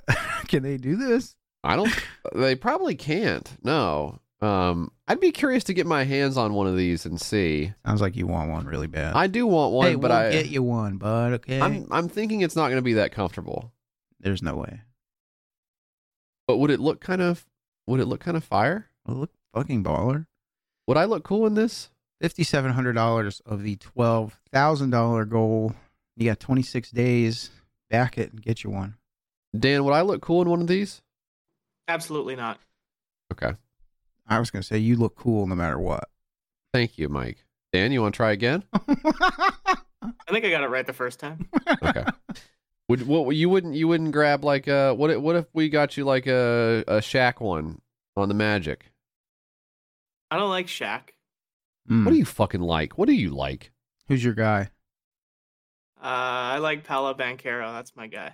Can 0.48 0.64
they 0.64 0.78
do 0.78 0.96
this? 0.96 1.36
I 1.64 1.76
don't. 1.76 1.92
they 2.36 2.56
probably 2.56 2.96
can't. 2.96 3.52
No. 3.64 4.20
Um, 4.40 4.92
I'd 5.08 5.20
be 5.20 5.32
curious 5.32 5.64
to 5.66 5.74
get 5.74 5.88
my 5.88 6.04
hands 6.04 6.38
on 6.38 6.54
one 6.54 6.68
of 6.68 6.78
these 6.78 7.06
and 7.06 7.20
see. 7.20 7.74
Sounds 7.86 8.02
like 8.02 8.16
you 8.16 8.28
want 8.28 8.52
one 8.52 8.68
really 8.68 8.88
bad. 8.88 9.16
I 9.16 9.28
do 9.28 9.48
want 9.48 9.74
one, 9.74 9.88
hey, 9.88 9.96
but 9.96 10.12
we'll 10.12 10.20
I 10.20 10.32
get 10.32 10.48
you 10.50 10.62
one, 10.62 10.98
bud. 10.98 11.34
Okay. 11.34 11.60
I'm 11.60 11.88
I'm 11.90 12.08
thinking 12.08 12.42
it's 12.42 12.56
not 12.56 12.68
going 12.68 12.78
to 12.78 12.84
be 12.84 12.94
that 12.94 13.12
comfortable. 13.12 13.72
There's 14.20 14.44
no 14.44 14.56
way. 14.56 14.82
But 16.48 16.58
would 16.58 16.72
it 16.72 16.80
look 16.80 17.02
kind 17.02 17.22
of? 17.22 17.46
Would 17.88 18.00
it 18.00 18.06
look 18.06 18.20
kind 18.20 18.38
of 18.38 18.44
fire? 18.44 18.90
Well, 19.06 19.18
look 19.18 19.32
fucking 19.54 19.84
baller. 19.84 20.28
Would 20.86 20.98
I 20.98 21.06
look 21.06 21.24
cool 21.24 21.48
in 21.48 21.56
this? 21.56 21.90
Fifty-seven 22.22 22.72
hundred 22.74 22.94
dollars 22.94 23.42
of 23.46 23.64
the 23.64 23.76
twelve 23.78 24.40
thousand 24.52 24.92
dollar 24.92 25.26
goal. 25.26 25.74
You 26.18 26.26
got 26.30 26.40
twenty-six 26.40 26.92
days. 26.92 27.52
Back 27.90 28.18
it 28.18 28.32
and 28.32 28.42
get 28.42 28.64
you 28.64 28.70
one. 28.70 28.96
Dan, 29.58 29.86
would 29.86 29.94
I 29.94 30.02
look 30.02 30.22
cool 30.22 30.42
in 30.42 30.50
one 30.50 30.60
of 30.62 30.68
these? 30.68 31.02
Absolutely 31.88 32.36
not. 32.36 32.60
Okay. 33.32 33.54
I 34.28 34.40
was 34.40 34.52
gonna 34.52 34.64
say 34.64 34.78
you 34.78 34.98
look 34.98 35.16
cool 35.16 35.48
no 35.48 35.56
matter 35.56 35.80
what. 35.80 36.10
Thank 36.74 36.98
you, 36.98 37.08
Mike. 37.08 37.46
Dan, 37.72 37.92
you 37.94 38.02
want 38.02 38.14
to 38.14 38.18
try 38.18 38.32
again? 38.32 38.64
I 38.74 40.32
think 40.32 40.44
I 40.46 40.50
got 40.50 40.64
it 40.64 40.70
right 40.70 40.86
the 40.86 40.92
first 40.94 41.20
time. 41.20 41.48
Okay. 41.82 42.04
Would 42.90 43.06
what 43.08 43.36
you 43.36 43.50
wouldn't 43.50 43.76
you 43.76 43.88
wouldn't 43.88 44.12
grab 44.12 44.44
like 44.44 44.68
a 44.68 44.94
what 44.94 45.10
if- 45.12 45.22
what 45.22 45.36
if 45.36 45.46
we 45.54 45.70
got 45.70 45.96
you 45.98 46.04
like 46.06 46.28
a 46.28 46.84
a 46.88 46.98
Shaq 46.98 47.40
one 47.42 47.80
on 48.16 48.28
the 48.30 48.36
Magic? 48.36 48.86
I 50.32 50.38
don't 50.38 50.50
like 50.50 50.68
Shaq. 50.68 51.10
Hmm. 51.88 52.04
What 52.06 52.12
do 52.12 52.18
you 52.18 52.26
fucking 52.26 52.62
like? 52.62 52.98
What 52.98 53.08
do 53.08 53.14
you 53.14 53.30
like? 53.30 53.72
Who's 54.08 54.24
your 54.24 54.34
guy? 54.34 54.70
Uh, 56.08 56.56
I 56.56 56.58
like 56.60 56.86
Paolo 56.86 57.14
Banchero. 57.14 57.74
That's 57.74 57.94
my 57.94 58.08
guy. 58.08 58.34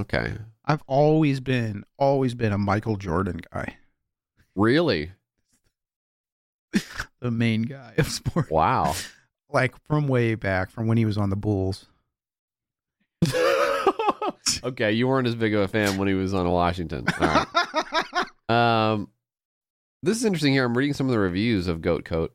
Okay. 0.00 0.34
I've 0.64 0.82
always 0.86 1.40
been, 1.40 1.82
always 1.98 2.36
been 2.36 2.52
a 2.52 2.58
Michael 2.58 2.96
Jordan 2.96 3.40
guy, 3.52 3.78
Really? 4.54 5.10
the 7.20 7.32
main 7.32 7.62
guy 7.62 7.94
of 7.98 8.06
sports. 8.06 8.50
Wow. 8.50 8.94
Like 9.50 9.74
from 9.86 10.08
way 10.08 10.34
back, 10.34 10.70
from 10.72 10.88
when 10.88 10.98
he 10.98 11.04
was 11.04 11.16
on 11.16 11.30
the 11.30 11.36
Bulls. 11.36 11.86
okay, 14.64 14.90
you 14.90 15.06
weren't 15.06 15.28
as 15.28 15.36
big 15.36 15.54
of 15.54 15.60
a 15.60 15.68
fan 15.68 15.96
when 15.96 16.08
he 16.08 16.14
was 16.14 16.34
on 16.34 16.50
Washington. 16.50 17.06
All 17.20 17.46
right. 18.48 18.48
um, 18.48 19.08
this 20.02 20.18
is 20.18 20.24
interesting 20.24 20.54
here. 20.54 20.64
I'm 20.64 20.76
reading 20.76 20.92
some 20.92 21.06
of 21.06 21.12
the 21.12 21.20
reviews 21.20 21.68
of 21.68 21.82
Goat 21.82 22.04
Coat. 22.04 22.34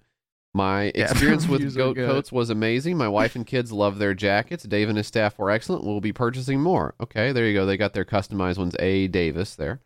My 0.54 0.92
Yeah, 0.96 1.04
experience 1.12 1.48
with 1.48 1.76
Goat. 1.76 1.96
Coats 1.96 2.32
was 2.32 2.50
amazing. 2.50 2.98
My 2.98 3.08
wife 3.08 3.36
and 3.36 3.46
kids 3.46 3.72
love 3.72 4.00
their 4.00 4.14
jackets. 4.14 4.64
Dave 4.64 4.90
and 4.90 4.98
his 4.98 5.08
staff 5.08 5.38
were 5.38 5.52
excellent. 5.52 5.84
We'll 5.86 6.02
be 6.02 6.14
purchasing 6.14 6.60
more. 6.60 6.96
Okay, 7.00 7.32
there 7.32 7.46
you 7.46 7.54
go. 7.54 7.66
They 7.66 7.78
got 7.78 7.94
their 7.94 8.06
customized 8.06 8.58
ones. 8.58 8.76
A 8.80 9.08
Davis 9.08 9.56
there. 9.56 9.82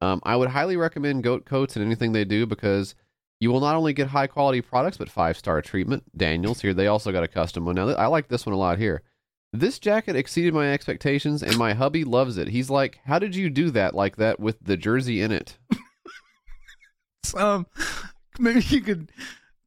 Um, 0.00 0.20
I 0.24 0.36
would 0.36 0.50
highly 0.50 0.76
recommend 0.76 1.22
Goat 1.24 1.44
Coats 1.44 1.74
and 1.74 1.84
anything 1.84 2.12
they 2.12 2.24
do 2.24 2.46
because 2.46 2.94
you 3.40 3.50
will 3.50 3.60
not 3.60 3.74
only 3.76 3.92
get 3.92 4.08
high 4.08 4.26
quality 4.26 4.60
products 4.60 4.96
but 4.96 5.10
five 5.10 5.36
star 5.36 5.60
treatment. 5.62 6.04
Daniels 6.16 6.60
here, 6.60 6.74
they 6.74 6.86
also 6.86 7.12
got 7.12 7.24
a 7.24 7.28
custom 7.28 7.64
one. 7.64 7.74
Now 7.74 7.88
I 7.88 8.06
like 8.06 8.28
this 8.28 8.46
one 8.46 8.54
a 8.54 8.58
lot 8.58 8.78
here. 8.78 9.02
This 9.52 9.78
jacket 9.78 10.16
exceeded 10.16 10.52
my 10.52 10.72
expectations, 10.72 11.42
and 11.42 11.56
my 11.56 11.72
hubby 11.72 12.04
loves 12.04 12.36
it. 12.36 12.48
He's 12.48 12.68
like, 12.68 13.00
"How 13.06 13.18
did 13.18 13.34
you 13.34 13.48
do 13.48 13.70
that 13.70 13.94
like 13.94 14.16
that 14.16 14.38
with 14.38 14.58
the 14.62 14.76
jersey 14.76 15.20
in 15.20 15.32
it?" 15.32 15.58
Um, 17.36 17.66
maybe 18.38 18.60
you 18.60 18.80
could 18.80 19.10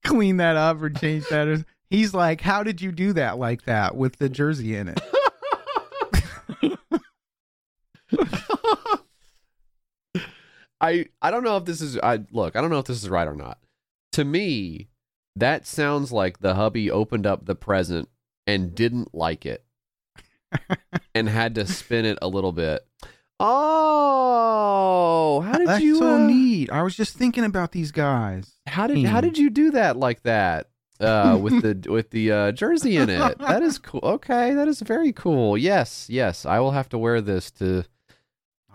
clean 0.03 0.37
that 0.37 0.55
up 0.55 0.81
or 0.81 0.89
change 0.89 1.27
that. 1.29 1.65
He's 1.89 2.13
like, 2.13 2.41
"How 2.41 2.63
did 2.63 2.81
you 2.81 2.91
do 2.91 3.13
that 3.13 3.39
like 3.39 3.63
that 3.63 3.95
with 3.95 4.17
the 4.17 4.29
jersey 4.29 4.75
in 4.75 4.89
it?" 4.89 5.01
I 10.81 11.07
I 11.21 11.31
don't 11.31 11.43
know 11.43 11.57
if 11.57 11.65
this 11.65 11.81
is 11.81 11.97
I 11.97 12.19
look, 12.31 12.55
I 12.55 12.61
don't 12.61 12.69
know 12.69 12.79
if 12.79 12.85
this 12.85 13.03
is 13.03 13.09
right 13.09 13.27
or 13.27 13.35
not. 13.35 13.59
To 14.13 14.23
me, 14.23 14.87
that 15.35 15.67
sounds 15.67 16.11
like 16.11 16.39
the 16.39 16.55
hubby 16.55 16.89
opened 16.89 17.27
up 17.27 17.45
the 17.45 17.55
present 17.55 18.09
and 18.47 18.73
didn't 18.73 19.13
like 19.13 19.45
it 19.45 19.63
and 21.15 21.29
had 21.29 21.55
to 21.55 21.67
spin 21.67 22.05
it 22.05 22.17
a 22.21 22.27
little 22.27 22.51
bit. 22.51 22.85
Oh, 23.39 25.41
how 25.45 25.57
did 25.57 25.67
That's 25.67 25.83
you 25.83 25.97
so 25.97 26.15
uh, 26.15 26.27
neat. 26.27 26.48
I 26.69 26.81
was 26.81 26.95
just 26.95 27.15
thinking 27.15 27.43
about 27.43 27.71
these 27.71 27.91
guys. 27.91 28.51
How 28.67 28.87
did 28.87 29.05
how 29.05 29.21
did 29.21 29.37
you 29.37 29.49
do 29.49 29.71
that 29.71 29.97
like 29.97 30.23
that? 30.23 30.67
Uh, 30.99 31.37
with 31.41 31.61
the 31.83 31.89
with 31.91 32.09
the 32.09 32.31
uh, 32.31 32.51
jersey 32.51 32.97
in 32.97 33.09
it. 33.09 33.37
That 33.39 33.63
is 33.63 33.77
cool. 33.77 34.01
Okay, 34.03 34.53
that 34.53 34.67
is 34.67 34.81
very 34.81 35.13
cool. 35.13 35.57
Yes, 35.57 36.07
yes, 36.09 36.45
I 36.45 36.59
will 36.59 36.71
have 36.71 36.89
to 36.89 36.97
wear 36.97 37.21
this 37.21 37.51
to. 37.51 37.83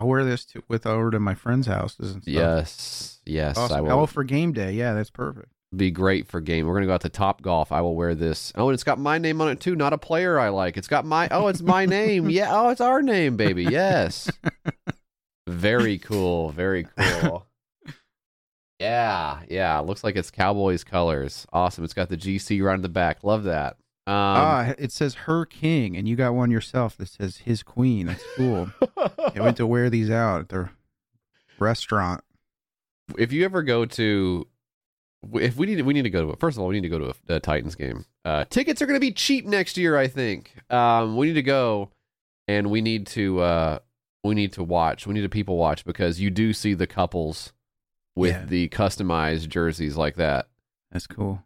I'll 0.00 0.08
wear 0.08 0.24
this 0.24 0.44
to, 0.46 0.62
with 0.68 0.86
over 0.86 1.10
to 1.10 1.20
my 1.20 1.34
friends' 1.34 1.66
houses 1.66 2.14
and 2.14 2.22
stuff. 2.22 2.34
Yes, 2.34 3.20
yes, 3.26 3.56
I 3.58 3.80
will. 3.80 3.92
Oh, 3.92 4.06
for 4.06 4.24
game 4.24 4.52
day. 4.52 4.72
Yeah, 4.72 4.94
that's 4.94 5.10
perfect. 5.10 5.48
be 5.76 5.90
great 5.90 6.26
for 6.26 6.40
game. 6.40 6.66
We're 6.66 6.74
gonna 6.74 6.86
go 6.86 6.94
out 6.94 7.02
to 7.02 7.08
Top 7.08 7.42
Golf. 7.42 7.70
I 7.70 7.80
will 7.80 7.94
wear 7.94 8.14
this. 8.14 8.52
Oh, 8.56 8.68
and 8.68 8.74
it's 8.74 8.84
got 8.84 8.98
my 8.98 9.18
name 9.18 9.40
on 9.40 9.50
it 9.50 9.60
too. 9.60 9.76
Not 9.76 9.92
a 9.92 9.98
player 9.98 10.38
I 10.38 10.48
like. 10.48 10.76
It's 10.76 10.88
got 10.88 11.04
my. 11.04 11.28
Oh, 11.30 11.48
it's 11.48 11.62
my 11.62 11.84
name. 11.86 12.30
Yeah. 12.30 12.48
Oh, 12.50 12.70
it's 12.70 12.80
our 12.80 13.02
name, 13.02 13.36
baby. 13.36 13.64
Yes. 13.64 14.30
Very 15.46 15.98
cool. 15.98 16.50
Very 16.50 16.86
cool. 16.96 17.46
Yeah, 18.78 19.40
yeah. 19.48 19.78
Looks 19.80 20.04
like 20.04 20.16
it's 20.16 20.30
Cowboys 20.30 20.84
colors. 20.84 21.46
Awesome. 21.52 21.84
It's 21.84 21.94
got 21.94 22.08
the 22.08 22.16
GC 22.16 22.62
right 22.62 22.74
in 22.74 22.82
the 22.82 22.88
back. 22.88 23.22
Love 23.22 23.44
that. 23.44 23.76
Um, 24.06 24.14
ah, 24.14 24.74
it 24.76 24.92
says 24.92 25.14
her 25.14 25.46
king, 25.46 25.96
and 25.96 26.06
you 26.06 26.14
got 26.14 26.34
one 26.34 26.50
yourself 26.50 26.96
that 26.98 27.08
says 27.08 27.38
his 27.38 27.62
queen. 27.62 28.06
That's 28.06 28.24
cool. 28.36 28.70
I 28.98 29.40
went 29.40 29.56
to 29.56 29.66
wear 29.66 29.88
these 29.88 30.10
out 30.10 30.40
at 30.40 30.48
the 30.50 30.68
restaurant. 31.58 32.22
if 33.18 33.32
you 33.32 33.44
ever 33.44 33.62
go 33.62 33.86
to 33.86 34.46
if 35.32 35.56
we 35.56 35.66
need 35.66 35.76
to, 35.76 35.82
we 35.82 35.94
need 35.94 36.02
to 36.02 36.10
go 36.10 36.30
to 36.30 36.36
first 36.36 36.56
of 36.56 36.62
all 36.62 36.68
we 36.68 36.74
need 36.74 36.88
to 36.88 36.88
go 36.88 36.98
to 36.98 37.14
a, 37.28 37.36
a 37.36 37.40
Titans 37.40 37.74
game. 37.74 38.04
Uh, 38.24 38.44
tickets 38.50 38.82
are 38.82 38.86
going 38.86 38.96
to 38.96 39.00
be 39.00 39.12
cheap 39.12 39.46
next 39.46 39.76
year, 39.76 39.96
I 39.96 40.06
think. 40.06 40.54
Um, 40.70 41.16
we 41.16 41.28
need 41.28 41.34
to 41.34 41.42
go, 41.42 41.90
and 42.48 42.70
we 42.70 42.80
need 42.80 43.06
to 43.08 43.40
uh, 43.40 43.78
we 44.22 44.34
need 44.34 44.52
to 44.54 44.62
watch. 44.62 45.06
We 45.06 45.14
need 45.14 45.22
to 45.22 45.28
people 45.28 45.56
watch 45.56 45.84
because 45.84 46.20
you 46.20 46.30
do 46.30 46.52
see 46.52 46.74
the 46.74 46.86
couples 46.86 47.52
with 48.16 48.32
Yeah. 48.32 48.44
the 48.46 48.68
customized 48.68 49.48
jerseys 49.48 49.96
like 49.96 50.16
that. 50.16 50.48
That's 50.92 51.06
cool. 51.06 51.42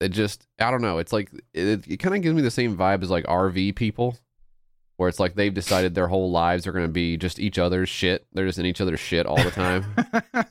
It 0.00 0.10
just 0.10 0.46
I 0.58 0.70
don't 0.70 0.82
know. 0.82 0.98
It's 0.98 1.12
like 1.12 1.30
it, 1.52 1.86
it 1.86 1.96
kind 1.98 2.14
of 2.14 2.22
gives 2.22 2.34
me 2.34 2.42
the 2.42 2.50
same 2.50 2.76
vibe 2.76 3.02
as 3.02 3.10
like 3.10 3.24
RV 3.26 3.74
people, 3.76 4.16
where 4.96 5.08
it's 5.08 5.20
like 5.20 5.34
they've 5.34 5.52
decided 5.52 5.94
their 5.94 6.08
whole 6.08 6.30
lives 6.30 6.66
are 6.66 6.72
going 6.72 6.86
to 6.86 6.92
be 6.92 7.16
just 7.16 7.38
each 7.38 7.58
other's 7.58 7.88
shit. 7.88 8.26
They're 8.32 8.46
just 8.46 8.58
in 8.58 8.66
each 8.66 8.80
other's 8.80 9.00
shit 9.00 9.26
all 9.26 9.42
the 9.42 9.50
time. 9.50 9.84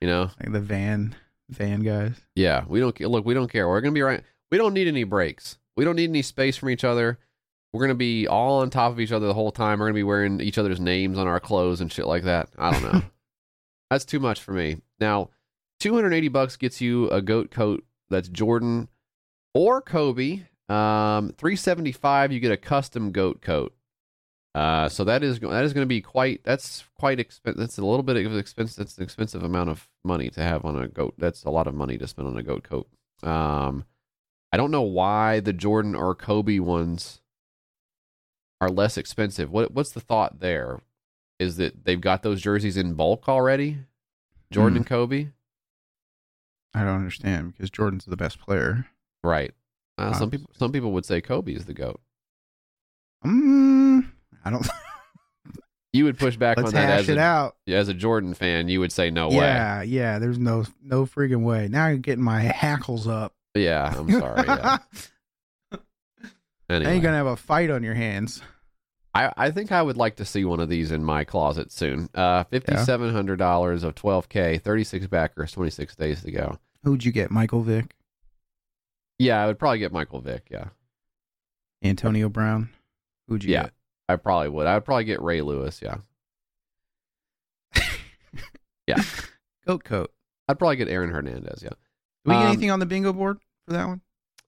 you 0.00 0.06
know. 0.08 0.30
Like 0.40 0.52
the 0.52 0.60
van 0.60 1.14
van 1.50 1.80
guys. 1.80 2.14
Yeah, 2.36 2.64
we 2.68 2.78
don't 2.80 2.98
look. 3.00 3.24
We 3.24 3.34
don't 3.34 3.50
care. 3.50 3.68
We're 3.68 3.80
gonna 3.80 3.92
be 3.92 4.02
right. 4.02 4.22
We 4.50 4.58
don't 4.58 4.74
need 4.74 4.86
any 4.88 5.04
breaks. 5.04 5.58
We 5.76 5.84
don't 5.84 5.96
need 5.96 6.10
any 6.10 6.22
space 6.22 6.56
from 6.56 6.70
each 6.70 6.84
other. 6.84 7.18
We're 7.72 7.82
gonna 7.82 7.94
be 7.94 8.26
all 8.28 8.60
on 8.60 8.70
top 8.70 8.92
of 8.92 9.00
each 9.00 9.12
other 9.12 9.26
the 9.26 9.34
whole 9.34 9.50
time. 9.52 9.78
We're 9.80 9.86
gonna 9.86 9.94
be 9.94 10.02
wearing 10.04 10.40
each 10.40 10.58
other's 10.58 10.78
names 10.80 11.18
on 11.18 11.26
our 11.26 11.40
clothes 11.40 11.80
and 11.80 11.90
shit 11.90 12.06
like 12.06 12.22
that. 12.24 12.48
I 12.58 12.70
don't 12.72 12.92
know. 12.92 13.02
that's 13.92 14.04
too 14.04 14.20
much 14.20 14.40
for 14.40 14.52
me. 14.52 14.78
Now, 14.98 15.30
two 15.80 15.94
hundred 15.94 16.14
eighty 16.14 16.28
bucks 16.28 16.56
gets 16.56 16.80
you 16.80 17.10
a 17.10 17.20
goat 17.20 17.50
coat 17.50 17.84
that's 18.10 18.28
Jordan 18.28 18.88
or 19.54 19.80
Kobe. 19.80 20.42
Um, 20.68 21.34
three 21.36 21.56
seventy 21.56 21.92
five 21.92 22.32
you 22.32 22.40
get 22.40 22.52
a 22.52 22.56
custom 22.56 23.12
goat 23.12 23.42
coat. 23.42 23.74
Uh, 24.54 24.88
so 24.88 25.04
that 25.04 25.22
is 25.22 25.40
that 25.40 25.64
is 25.64 25.72
going 25.72 25.84
to 25.84 25.88
be 25.88 26.00
quite 26.00 26.42
that's 26.44 26.84
quite 26.98 27.18
expensive. 27.18 27.58
That's 27.58 27.78
a 27.78 27.84
little 27.84 28.02
bit 28.02 28.24
of 28.24 28.36
expense. 28.36 28.76
That's 28.76 28.98
an 28.98 29.04
expensive 29.04 29.42
amount 29.42 29.70
of 29.70 29.88
money 30.04 30.28
to 30.30 30.42
have 30.42 30.64
on 30.64 30.76
a 30.76 30.88
goat. 30.88 31.14
That's 31.18 31.44
a 31.44 31.50
lot 31.50 31.66
of 31.66 31.74
money 31.74 31.96
to 31.98 32.06
spend 32.06 32.28
on 32.28 32.36
a 32.36 32.42
goat 32.42 32.64
coat. 32.64 32.88
Um, 33.22 33.84
I 34.52 34.58
don't 34.58 34.70
know 34.70 34.82
why 34.82 35.40
the 35.40 35.54
Jordan 35.54 35.94
or 35.94 36.14
Kobe 36.14 36.58
ones 36.58 37.20
are 38.60 38.68
less 38.68 38.98
expensive. 38.98 39.50
What 39.50 39.72
what's 39.72 39.92
the 39.92 40.00
thought 40.00 40.40
there? 40.40 40.80
Is 41.42 41.56
that 41.56 41.84
they've 41.84 42.00
got 42.00 42.22
those 42.22 42.40
jerseys 42.40 42.76
in 42.76 42.94
bulk 42.94 43.28
already? 43.28 43.78
Jordan 44.52 44.74
Hmm. 44.74 44.76
and 44.78 44.86
Kobe, 44.86 45.28
I 46.74 46.80
don't 46.84 46.96
understand 46.96 47.52
because 47.52 47.70
Jordan's 47.70 48.04
the 48.04 48.16
best 48.16 48.38
player. 48.38 48.86
right? 49.24 49.52
Uh, 49.98 50.12
some 50.14 50.30
people 50.30 50.50
some 50.56 50.72
people 50.72 50.92
would 50.92 51.04
say 51.04 51.20
Kobe 51.20 51.52
is 51.52 51.64
the 51.66 51.74
goat. 51.74 52.00
Mm, 53.24 54.10
I 54.44 54.50
don't. 54.50 54.66
You 55.94 56.04
would 56.06 56.18
push 56.18 56.36
back 56.38 56.56
Let's 56.56 56.68
on 56.68 56.72
that 56.74 56.86
hash 56.86 57.00
as 57.00 57.08
it 57.10 57.18
a, 57.18 57.20
out. 57.20 57.56
as 57.68 57.88
a 57.88 57.92
Jordan 57.92 58.32
fan. 58.32 58.66
You 58.68 58.80
would 58.80 58.90
say 58.92 59.10
no 59.10 59.28
way. 59.28 59.34
yeah, 59.36 59.82
yeah. 59.82 60.18
There's 60.18 60.38
no 60.38 60.64
no 60.82 61.04
friggin' 61.04 61.42
way. 61.44 61.68
Now 61.68 61.88
you're 61.88 61.98
getting 61.98 62.24
my 62.24 62.40
hackles 62.40 63.06
up. 63.06 63.34
Yeah, 63.54 63.92
I'm 63.94 64.10
sorry. 64.10 64.46
Yeah. 64.46 64.78
Now 66.70 66.78
you're 66.90 67.00
gonna 67.02 67.18
have 67.18 67.26
a 67.26 67.36
fight 67.36 67.68
on 67.70 67.82
your 67.82 67.92
hands. 67.92 68.40
I, 69.14 69.30
I 69.36 69.50
think 69.50 69.72
I 69.72 69.82
would 69.82 69.96
like 69.98 70.16
to 70.16 70.24
see 70.24 70.44
one 70.44 70.58
of 70.60 70.68
these 70.70 70.90
in 70.90 71.04
my 71.04 71.24
closet 71.24 71.70
soon. 71.70 72.08
Uh, 72.14 72.44
fifty 72.44 72.76
seven 72.78 73.12
hundred 73.12 73.36
dollars 73.36 73.84
of 73.84 73.94
twelve 73.94 74.28
k, 74.28 74.56
thirty 74.58 74.84
six 74.84 75.06
backers, 75.06 75.52
twenty 75.52 75.70
six 75.70 75.94
days 75.94 76.22
to 76.22 76.30
go. 76.32 76.58
Who'd 76.84 77.04
you 77.04 77.12
get? 77.12 77.30
Michael 77.30 77.62
Vick, 77.62 77.94
Yeah, 79.18 79.42
I 79.42 79.46
would 79.46 79.58
probably 79.58 79.78
get 79.80 79.92
Michael 79.92 80.20
Vick. 80.20 80.46
Yeah, 80.50 80.68
Antonio 81.84 82.28
Brown. 82.28 82.70
Who'd 83.28 83.44
you 83.44 83.52
yeah, 83.52 83.62
get? 83.64 83.72
I 84.08 84.16
probably 84.16 84.48
would. 84.48 84.66
I 84.66 84.74
would 84.74 84.84
probably 84.84 85.04
get 85.04 85.20
Ray 85.20 85.42
Lewis. 85.42 85.80
Yeah, 85.82 85.96
yeah, 88.86 89.02
Goat 89.66 89.84
coat. 89.84 90.10
I'd 90.48 90.58
probably 90.58 90.76
get 90.76 90.88
Aaron 90.88 91.10
Hernandez. 91.10 91.60
Yeah. 91.62 91.70
Do 92.24 92.30
we 92.30 92.34
get 92.34 92.40
Um, 92.42 92.46
anything 92.48 92.70
on 92.70 92.80
the 92.80 92.86
bingo 92.86 93.12
board 93.12 93.38
for 93.66 93.72
that 93.74 93.86
one? 93.86 94.00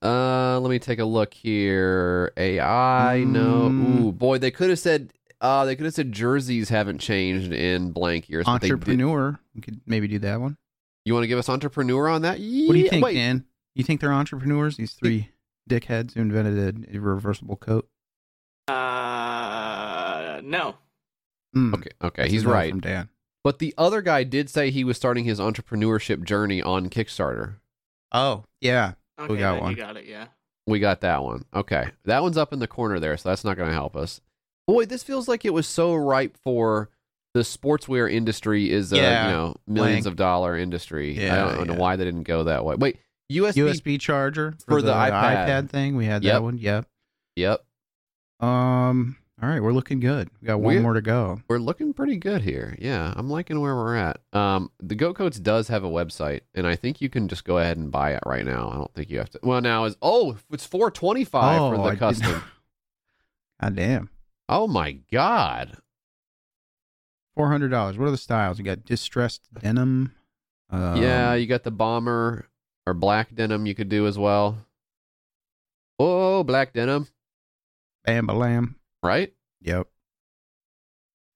Uh, 0.04 0.60
let 0.60 0.68
me 0.70 0.78
take 0.78 0.98
a 0.98 1.04
look 1.04 1.32
here. 1.32 2.32
AI, 2.36 3.24
no. 3.26 3.70
Mm. 3.70 4.00
Ooh, 4.00 4.12
boy, 4.12 4.38
they 4.38 4.50
could 4.50 4.68
have 4.70 4.78
said. 4.78 5.12
Uh, 5.40 5.64
they 5.64 5.76
could 5.76 5.84
have 5.84 5.94
said 5.94 6.12
jerseys 6.12 6.68
haven't 6.68 6.98
changed 6.98 7.52
in 7.52 7.90
blank 7.92 8.28
years. 8.28 8.44
but 8.46 8.60
they 8.60 8.70
Entrepreneur. 8.70 9.38
We 9.54 9.60
could 9.60 9.80
maybe 9.86 10.06
do 10.08 10.18
that 10.20 10.40
one. 10.40 10.56
You 11.04 11.12
want 11.14 11.24
to 11.24 11.28
give 11.28 11.38
us 11.38 11.48
entrepreneur 11.48 12.08
on 12.08 12.22
that? 12.22 12.38
What 12.38 12.40
do 12.40 12.78
you 12.78 12.88
think, 12.88 13.04
wait. 13.04 13.14
Dan? 13.14 13.44
You 13.74 13.84
think 13.84 14.00
they're 14.00 14.12
entrepreneurs? 14.12 14.76
These 14.76 14.92
three 14.92 15.30
dickheads 15.68 16.14
who 16.14 16.20
invented 16.20 16.86
a 16.94 16.98
reversible 17.00 17.56
coat. 17.56 17.88
Uh, 18.68 20.40
no. 20.44 20.76
Mm, 21.54 21.74
Okay, 21.74 21.90
okay, 22.02 22.22
that's 22.22 22.32
he's 22.32 22.44
right. 22.46 22.70
From 22.70 22.80
Dan. 22.80 23.08
But 23.42 23.58
the 23.58 23.74
other 23.76 24.00
guy 24.00 24.24
did 24.24 24.48
say 24.48 24.70
he 24.70 24.84
was 24.84 24.96
starting 24.96 25.24
his 25.24 25.38
entrepreneurship 25.38 26.24
journey 26.24 26.62
on 26.62 26.88
Kickstarter. 26.88 27.56
Oh 28.12 28.44
Yeah, 28.60 28.92
Okay, 29.18 29.32
we 29.32 29.38
got 29.38 29.60
one. 29.62 29.74
got 29.74 29.96
it. 29.96 30.06
Yeah. 30.06 30.26
We 30.66 30.80
got 30.80 31.00
that 31.02 31.22
one. 31.22 31.44
Okay. 31.54 31.90
That 32.04 32.22
one's 32.22 32.36
up 32.38 32.52
in 32.52 32.58
the 32.58 32.66
corner 32.66 32.98
there, 32.98 33.16
so 33.16 33.28
that's 33.28 33.44
not 33.44 33.56
going 33.56 33.68
to 33.68 33.74
help 33.74 33.96
us. 33.96 34.20
Boy, 34.66 34.86
this 34.86 35.02
feels 35.02 35.28
like 35.28 35.44
it 35.44 35.52
was 35.52 35.66
so 35.66 35.94
ripe 35.94 36.36
for 36.42 36.88
the 37.34 37.40
sportswear 37.40 38.10
industry 38.10 38.70
is 38.70 38.92
a, 38.92 38.96
Yeah. 38.96 39.26
you 39.26 39.32
know, 39.32 39.56
millions 39.66 40.06
of 40.06 40.16
dollar 40.16 40.56
industry. 40.56 41.28
I 41.28 41.36
don't 41.54 41.66
know 41.66 41.74
why 41.74 41.96
they 41.96 42.04
didn't 42.04 42.22
go 42.22 42.44
that 42.44 42.64
way. 42.64 42.76
Wait, 42.76 42.98
USB, 43.30 43.56
USB 43.68 44.00
charger 44.00 44.54
for 44.66 44.80
the 44.80 44.92
iPad. 44.92 45.68
thing. 45.70 45.96
We 45.96 46.06
had 46.06 46.22
Yep. 46.24 46.32
that 46.32 46.42
one. 46.42 46.58
Yep. 46.58 46.86
Yep. 47.36 47.64
Um. 48.40 49.16
All 49.42 49.48
right, 49.48 49.60
we're 49.60 49.72
looking 49.72 49.98
good. 49.98 50.30
We 50.40 50.46
got 50.46 50.60
one 50.60 50.76
We- 50.76 50.80
more 50.80 50.94
to 50.94 51.02
go. 51.02 51.40
We're 51.48 51.58
looking 51.58 51.92
pretty 51.92 52.16
good 52.16 52.42
here. 52.42 52.76
Yeah, 52.78 53.12
I'm 53.16 53.28
liking 53.28 53.60
where 53.60 53.74
we're 53.74 53.96
at. 53.96 54.20
Um, 54.32 54.70
the 54.80 54.94
Go 54.94 55.12
Coats 55.12 55.40
does 55.40 55.68
have 55.68 55.82
a 55.82 55.88
website, 55.88 56.42
and 56.54 56.66
I 56.66 56.76
think 56.76 57.00
you 57.00 57.08
can 57.10 57.26
just 57.26 57.44
go 57.44 57.58
ahead 57.58 57.76
and 57.76 57.90
buy 57.90 58.12
it 58.12 58.20
right 58.24 58.44
now. 58.44 58.70
I 58.70 58.74
don't 58.76 58.94
think 58.94 59.10
you 59.10 59.18
have 59.18 59.30
to. 59.30 59.40
Well, 59.42 59.60
now 59.60 59.84
is 59.84 59.96
oh, 60.00 60.36
it's 60.52 60.64
four 60.64 60.90
twenty 60.90 61.24
five 61.24 61.58
for 61.58 61.74
Oh, 61.80 61.84
the 61.84 61.90
I 61.90 61.96
custom. 61.96 62.42
God 63.60 63.74
damn. 63.76 64.10
oh 64.48 64.68
my 64.68 64.92
god! 65.12 65.78
Four 67.34 67.50
hundred 67.50 67.70
dollars. 67.70 67.98
What 67.98 68.06
are 68.06 68.12
the 68.12 68.16
styles? 68.16 68.58
You 68.60 68.64
got 68.64 68.84
distressed 68.84 69.48
denim. 69.60 70.12
Um, 70.70 71.02
yeah, 71.02 71.34
you 71.34 71.46
got 71.48 71.64
the 71.64 71.70
bomber 71.72 72.46
or 72.86 72.94
black 72.94 73.34
denim 73.34 73.66
you 73.66 73.74
could 73.74 73.88
do 73.88 74.06
as 74.06 74.16
well. 74.16 74.58
Oh, 75.98 76.44
black 76.44 76.72
denim, 76.72 77.08
Bam 78.04 78.28
Balam. 78.28 78.76
Right? 79.04 79.32
Yep. 79.60 79.86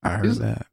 I 0.02 0.08
heard 0.16 0.26
Is- 0.26 0.38
that. 0.38 0.66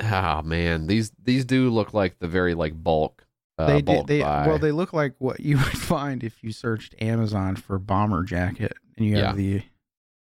Oh 0.00 0.42
man, 0.42 0.88
these 0.88 1.12
these 1.22 1.44
do 1.44 1.70
look 1.70 1.94
like 1.94 2.18
the 2.18 2.26
very 2.26 2.54
like 2.54 2.74
bulk. 2.74 3.26
Uh, 3.56 3.66
they 3.66 3.82
bulk 3.82 4.08
did. 4.08 4.18
They 4.18 4.22
buy. 4.22 4.48
well, 4.48 4.58
they 4.58 4.72
look 4.72 4.92
like 4.92 5.14
what 5.18 5.38
you 5.38 5.56
would 5.58 5.78
find 5.78 6.24
if 6.24 6.42
you 6.42 6.50
searched 6.50 6.96
Amazon 7.00 7.54
for 7.54 7.78
bomber 7.78 8.24
jacket, 8.24 8.72
and 8.96 9.06
you 9.06 9.16
have 9.16 9.36
the. 9.36 9.62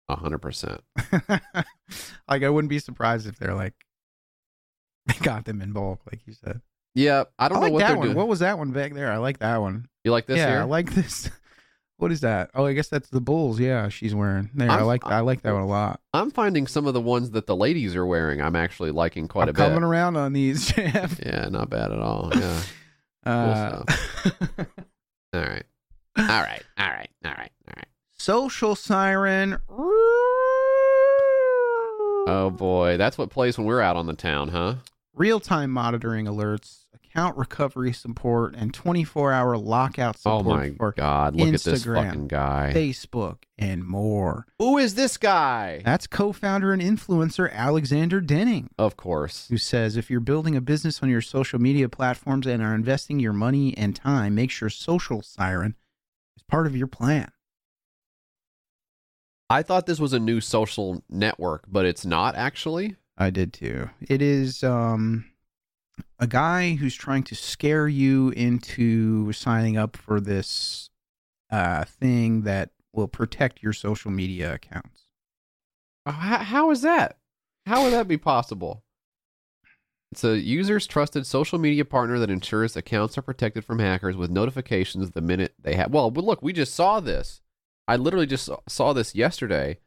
a 0.07 0.15
hundred 0.15 0.39
percent. 0.39 0.81
like 1.27 2.43
I 2.43 2.49
wouldn't 2.49 2.69
be 2.69 2.77
surprised 2.77 3.25
if 3.25 3.39
they're 3.39 3.55
like 3.55 3.73
they 5.07 5.15
got 5.15 5.45
them 5.45 5.61
in 5.61 5.71
bulk, 5.71 6.01
like 6.11 6.21
you 6.27 6.33
said. 6.33 6.61
Yeah, 6.93 7.23
I 7.39 7.49
don't 7.49 7.57
I 7.57 7.61
know 7.61 7.65
like 7.65 7.73
what 7.73 7.79
that 7.79 7.97
one. 7.97 8.05
doing. 8.07 8.17
What 8.17 8.27
was 8.27 8.39
that 8.39 8.57
one 8.59 8.71
back 8.71 8.93
there? 8.93 9.11
I 9.11 9.17
like 9.17 9.39
that 9.39 9.57
one. 9.57 9.87
You 10.03 10.11
like 10.11 10.27
this 10.27 10.37
yeah, 10.37 10.49
here? 10.49 10.59
I 10.59 10.63
like 10.63 10.93
this. 10.93 11.29
What 11.97 12.11
is 12.11 12.21
that? 12.21 12.49
Oh, 12.53 12.65
I 12.65 12.73
guess 12.73 12.89
that's 12.89 13.09
the 13.09 13.21
Bulls. 13.21 13.59
Yeah, 13.59 13.87
she's 13.87 14.13
wearing. 14.13 14.49
There, 14.53 14.69
i 14.69 14.75
I'm- 14.77 14.85
like. 14.85 15.05
I 15.05 15.21
like 15.21 15.41
that 15.43 15.53
one 15.53 15.61
a 15.61 15.67
lot. 15.67 16.01
I'm 16.13 16.29
finding 16.29 16.67
some 16.67 16.87
of 16.87 16.93
the 16.93 17.01
ones 17.01 17.31
that 17.31 17.47
the 17.47 17.55
ladies 17.55 17.95
are 17.95 18.05
wearing. 18.05 18.41
I'm 18.41 18.55
actually 18.55 18.91
liking 18.91 19.27
quite 19.27 19.47
a 19.49 19.53
bit. 19.53 19.61
I'm 19.61 19.67
a 19.67 19.69
bit. 19.69 19.75
coming 19.75 19.87
around 19.87 20.17
on 20.17 20.33
these, 20.33 20.67
Jeff. 20.73 21.19
Yeah, 21.25 21.47
not 21.49 21.69
bad 21.69 21.91
at 21.91 21.99
all. 21.99 22.31
Yeah. 22.45 22.61
Uh, 23.25 23.83
All 25.33 25.41
right. 25.41 25.63
All 26.17 26.25
right. 26.25 26.61
All 26.77 26.87
right. 26.87 27.09
All 27.25 27.31
right. 27.31 27.51
All 27.67 27.73
right. 27.75 27.87
social 28.11 28.75
siren. 28.75 29.57
Oh 32.27 32.51
boy, 32.55 32.97
that's 32.97 33.17
what 33.17 33.29
plays 33.29 33.57
when 33.57 33.65
we're 33.67 33.81
out 33.81 33.95
on 33.95 34.05
the 34.07 34.13
town, 34.13 34.49
huh? 34.49 34.75
real 35.15 35.39
time 35.39 35.71
monitoring 35.71 36.25
alerts, 36.25 36.84
account 37.15 37.37
recovery 37.37 37.93
support, 37.93 38.55
and 38.57 38.73
24 38.73 39.31
hour 39.31 39.57
lockout 39.57 40.17
support. 40.17 40.35
Oh 40.35 40.39
support 40.39 40.59
my 40.71 40.75
for 40.77 40.91
god, 40.91 41.35
look 41.35 41.53
at 41.53 41.61
this 41.61 41.85
fucking 41.85 42.27
guy. 42.27 42.71
Facebook, 42.75 43.37
and 43.57 43.85
more. 43.85 44.45
Who 44.59 44.77
is 44.77 44.95
this 44.95 45.15
guy? 45.17 45.81
That's 45.85 46.07
co 46.07 46.33
founder 46.33 46.73
and 46.73 46.81
influencer 46.81 47.49
Alexander 47.51 48.19
Denning, 48.19 48.69
Of 48.77 48.97
course. 48.97 49.47
who 49.49 49.57
says 49.57 49.95
if 49.95 50.09
you're 50.09 50.19
building 50.19 50.55
a 50.57 50.61
business 50.61 51.01
on 51.01 51.09
your 51.09 51.21
social 51.21 51.59
media 51.59 51.87
platforms 51.87 52.45
and 52.45 52.61
are 52.61 52.75
investing 52.75 53.19
your 53.19 53.33
money 53.33 53.75
and 53.77 53.95
time, 53.95 54.35
make 54.35 54.51
sure 54.51 54.69
Social 54.69 55.21
Siren 55.21 55.75
is 56.35 56.43
part 56.43 56.67
of 56.67 56.75
your 56.75 56.87
plan. 56.87 57.31
I 59.49 59.61
thought 59.63 59.85
this 59.85 59.99
was 59.99 60.11
a 60.13 60.19
new 60.19 60.41
social 60.41 61.01
network, 61.09 61.63
but 61.67 61.85
it's 61.85 62.05
not 62.05 62.35
actually. 62.35 62.95
I 63.17 63.29
did 63.29 63.53
too. 63.53 63.89
It 64.01 64.21
is 64.21 64.63
um 64.63 65.25
a 66.19 66.27
guy 66.27 66.75
who's 66.75 66.95
trying 66.95 67.23
to 67.23 67.35
scare 67.35 67.87
you 67.87 68.29
into 68.29 69.31
signing 69.33 69.77
up 69.77 69.97
for 69.97 70.19
this 70.19 70.89
uh 71.51 71.83
thing 71.85 72.41
that 72.41 72.71
will 72.93 73.07
protect 73.07 73.61
your 73.61 73.73
social 73.73 74.09
media 74.09 74.53
accounts. 74.53 75.03
How, 76.05 76.37
how 76.39 76.71
is 76.71 76.81
that? 76.81 77.17
How 77.65 77.83
would 77.83 77.93
that 77.93 78.07
be 78.07 78.17
possible? 78.17 78.83
It's 80.11 80.23
a 80.23 80.39
user's 80.39 80.87
trusted 80.87 81.25
social 81.25 81.59
media 81.59 81.83
partner 81.83 82.19
that 82.19 82.29
ensures 82.29 82.75
accounts 82.77 83.17
are 83.17 83.21
protected 83.21 83.65
from 83.65 83.79
hackers 83.79 84.15
with 84.15 84.29
notifications 84.29 85.11
the 85.11 85.21
minute 85.21 85.55
they 85.61 85.75
have. 85.75 85.91
Well, 85.91 86.09
but 86.11 86.23
look, 86.23 86.41
we 86.41 86.53
just 86.53 86.73
saw 86.73 86.99
this. 86.99 87.41
I 87.87 87.97
literally 87.97 88.27
just 88.27 88.45
saw- 88.45 88.61
saw 88.67 88.93
this 88.93 89.13
yesterday 89.13 89.79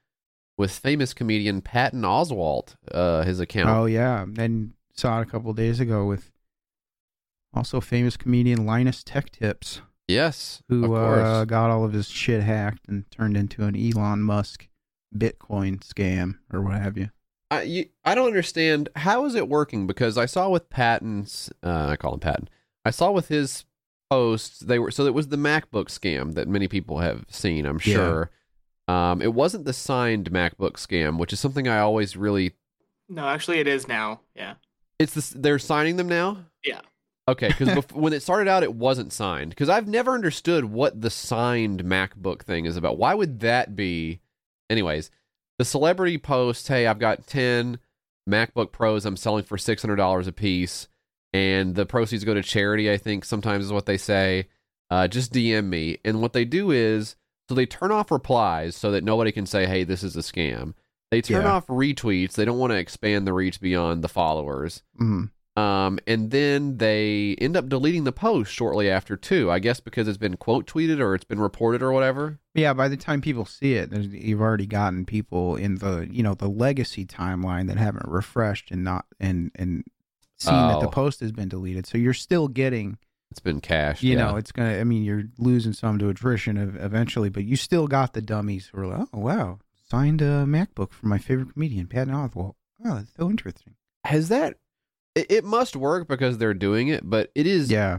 with 0.58 0.72
famous 0.72 1.14
comedian 1.14 1.62
Patton 1.62 2.02
Oswalt. 2.02 2.74
Uh, 2.92 3.22
his 3.22 3.40
account. 3.40 3.70
Oh 3.70 3.86
yeah, 3.86 4.26
and 4.38 4.74
saw 4.98 5.20
it 5.20 5.22
a 5.22 5.30
couple 5.30 5.52
days 5.52 5.78
ago 5.80 6.04
with 6.04 6.30
also 7.54 7.80
famous 7.80 8.16
comedian 8.16 8.66
Linus 8.66 9.02
Tech 9.04 9.30
Tips, 9.30 9.80
yes, 10.06 10.62
who 10.68 10.94
of 10.94 11.18
uh, 11.18 11.44
got 11.44 11.70
all 11.70 11.84
of 11.84 11.92
his 11.92 12.08
shit 12.08 12.42
hacked 12.42 12.88
and 12.88 13.10
turned 13.10 13.36
into 13.36 13.62
an 13.64 13.76
Elon 13.76 14.22
Musk 14.22 14.68
Bitcoin 15.16 15.78
scam 15.80 16.38
or 16.52 16.60
what 16.60 16.80
have 16.80 16.98
you. 16.98 17.10
I 17.50 17.62
you, 17.62 17.86
I 18.04 18.14
don't 18.14 18.26
understand 18.26 18.90
how 18.96 19.24
is 19.24 19.34
it 19.34 19.48
working 19.48 19.86
because 19.86 20.18
I 20.18 20.26
saw 20.26 20.48
with 20.50 20.68
Patton's 20.68 21.50
uh, 21.62 21.86
I 21.86 21.96
call 21.96 22.14
him 22.14 22.20
Patton. 22.20 22.48
I 22.84 22.90
saw 22.90 23.10
with 23.10 23.28
his 23.28 23.64
posts 24.10 24.60
they 24.60 24.78
were 24.78 24.90
so 24.90 25.06
it 25.06 25.14
was 25.14 25.28
the 25.28 25.36
MacBook 25.36 25.86
scam 25.86 26.34
that 26.34 26.48
many 26.48 26.68
people 26.68 26.98
have 26.98 27.24
seen. 27.28 27.64
I'm 27.64 27.80
Yeah. 27.84 27.94
sure. 27.94 28.30
Um, 28.86 29.20
it 29.20 29.34
wasn't 29.34 29.64
the 29.66 29.72
signed 29.74 30.30
MacBook 30.30 30.72
scam, 30.74 31.18
which 31.18 31.32
is 31.32 31.40
something 31.40 31.68
I 31.68 31.78
always 31.78 32.16
really. 32.16 32.52
No, 33.08 33.26
actually, 33.28 33.58
it 33.60 33.66
is 33.66 33.86
now. 33.88 34.20
Yeah. 34.34 34.54
It's 34.98 35.14
this. 35.14 35.30
They're 35.30 35.58
signing 35.58 35.96
them 35.96 36.08
now. 36.08 36.44
Yeah. 36.64 36.80
Okay, 37.28 37.48
because 37.48 37.84
when 37.92 38.12
it 38.12 38.22
started 38.22 38.48
out, 38.48 38.62
it 38.62 38.74
wasn't 38.74 39.12
signed. 39.12 39.50
Because 39.50 39.68
I've 39.68 39.86
never 39.86 40.14
understood 40.14 40.64
what 40.64 41.00
the 41.00 41.10
signed 41.10 41.84
MacBook 41.84 42.42
thing 42.42 42.64
is 42.64 42.76
about. 42.76 42.98
Why 42.98 43.14
would 43.14 43.40
that 43.40 43.76
be? 43.76 44.20
Anyways, 44.70 45.10
the 45.58 45.64
celebrity 45.64 46.18
post, 46.18 46.66
"Hey, 46.68 46.86
I've 46.86 46.98
got 46.98 47.26
ten 47.26 47.78
MacBook 48.28 48.72
Pros 48.72 49.04
I'm 49.04 49.16
selling 49.16 49.44
for 49.44 49.58
six 49.58 49.82
hundred 49.82 49.96
dollars 49.96 50.26
a 50.26 50.32
piece, 50.32 50.88
and 51.32 51.74
the 51.74 51.86
proceeds 51.86 52.24
go 52.24 52.34
to 52.34 52.42
charity." 52.42 52.90
I 52.90 52.96
think 52.96 53.24
sometimes 53.24 53.66
is 53.66 53.72
what 53.72 53.86
they 53.86 53.98
say. 53.98 54.48
Uh, 54.90 55.06
just 55.06 55.32
DM 55.32 55.66
me, 55.66 55.98
and 56.04 56.22
what 56.22 56.32
they 56.32 56.44
do 56.46 56.70
is 56.70 57.16
so 57.48 57.54
they 57.54 57.66
turn 57.66 57.92
off 57.92 58.10
replies 58.10 58.76
so 58.76 58.90
that 58.90 59.04
nobody 59.04 59.32
can 59.32 59.46
say, 59.46 59.66
"Hey, 59.66 59.84
this 59.84 60.02
is 60.02 60.16
a 60.16 60.20
scam." 60.20 60.74
They 61.10 61.22
turn 61.22 61.42
Yeah. 61.42 61.52
off 61.52 61.66
retweets. 61.68 62.34
They 62.34 62.44
don't 62.44 62.58
want 62.58 62.72
to 62.72 62.76
expand 62.78 63.26
the 63.26 63.32
reach 63.32 63.60
beyond 63.60 64.04
the 64.04 64.08
followers. 64.08 64.82
Mm. 65.00 65.30
Um, 65.56 65.98
and 66.06 66.30
then 66.30 66.76
they 66.76 67.34
end 67.40 67.56
up 67.56 67.68
deleting 67.68 68.04
the 68.04 68.12
post 68.12 68.52
shortly 68.52 68.88
after 68.88 69.16
too. 69.16 69.50
I 69.50 69.58
guess 69.58 69.80
because 69.80 70.06
it's 70.06 70.16
been 70.18 70.36
quote 70.36 70.66
tweeted 70.66 71.00
or 71.00 71.14
it's 71.16 71.24
been 71.24 71.40
reported 71.40 71.82
or 71.82 71.90
whatever. 71.92 72.38
Yeah, 72.54 72.74
by 72.74 72.86
the 72.88 72.96
time 72.96 73.20
people 73.20 73.44
see 73.44 73.74
it, 73.74 73.92
you've 73.92 74.40
already 74.40 74.66
gotten 74.66 75.04
people 75.04 75.56
in 75.56 75.76
the 75.76 76.06
you 76.10 76.22
know 76.22 76.34
the 76.34 76.48
legacy 76.48 77.04
timeline 77.04 77.66
that 77.68 77.76
haven't 77.76 78.06
refreshed 78.08 78.70
and 78.70 78.84
not 78.84 79.06
and 79.18 79.50
and 79.56 79.82
seen 80.36 80.54
that 80.54 80.78
the 80.80 80.86
Oh. 80.86 80.90
post 80.90 81.18
has 81.20 81.32
been 81.32 81.48
deleted. 81.48 81.86
So 81.86 81.98
you're 81.98 82.14
still 82.14 82.46
getting, 82.46 82.96
It's 83.32 83.40
been 83.40 83.60
cached. 83.60 84.04
you 84.04 84.12
yeah. 84.16 84.18
know, 84.30 84.36
it's 84.36 84.52
gonna. 84.52 84.78
I 84.78 84.84
mean, 84.84 85.02
you're 85.02 85.24
losing 85.38 85.72
some 85.72 85.98
to 85.98 86.08
attrition 86.08 86.56
ev- 86.56 86.76
eventually, 86.78 87.30
but 87.30 87.42
you 87.44 87.56
still 87.56 87.88
got 87.88 88.12
the 88.12 88.22
dummies 88.22 88.68
who 88.72 88.82
are 88.82 88.86
like, 88.86 89.08
oh 89.12 89.18
wow, 89.18 89.58
signed 89.90 90.20
a 90.22 90.44
MacBook 90.46 90.92
from 90.92 91.08
my 91.08 91.18
favorite 91.18 91.52
comedian, 91.52 91.86
Patton 91.86 92.14
Oswalt. 92.14 92.54
Oh, 92.84 92.94
that's 92.96 93.12
so 93.16 93.28
interesting. 93.30 93.74
has 94.04 94.28
that. 94.28 94.56
It, 95.14 95.30
it 95.30 95.44
must 95.44 95.74
work 95.76 96.06
because 96.08 96.38
they're 96.38 96.54
doing 96.54 96.88
it, 96.88 97.08
but 97.08 97.30
it 97.34 97.46
is 97.46 97.70
Yeah, 97.70 97.98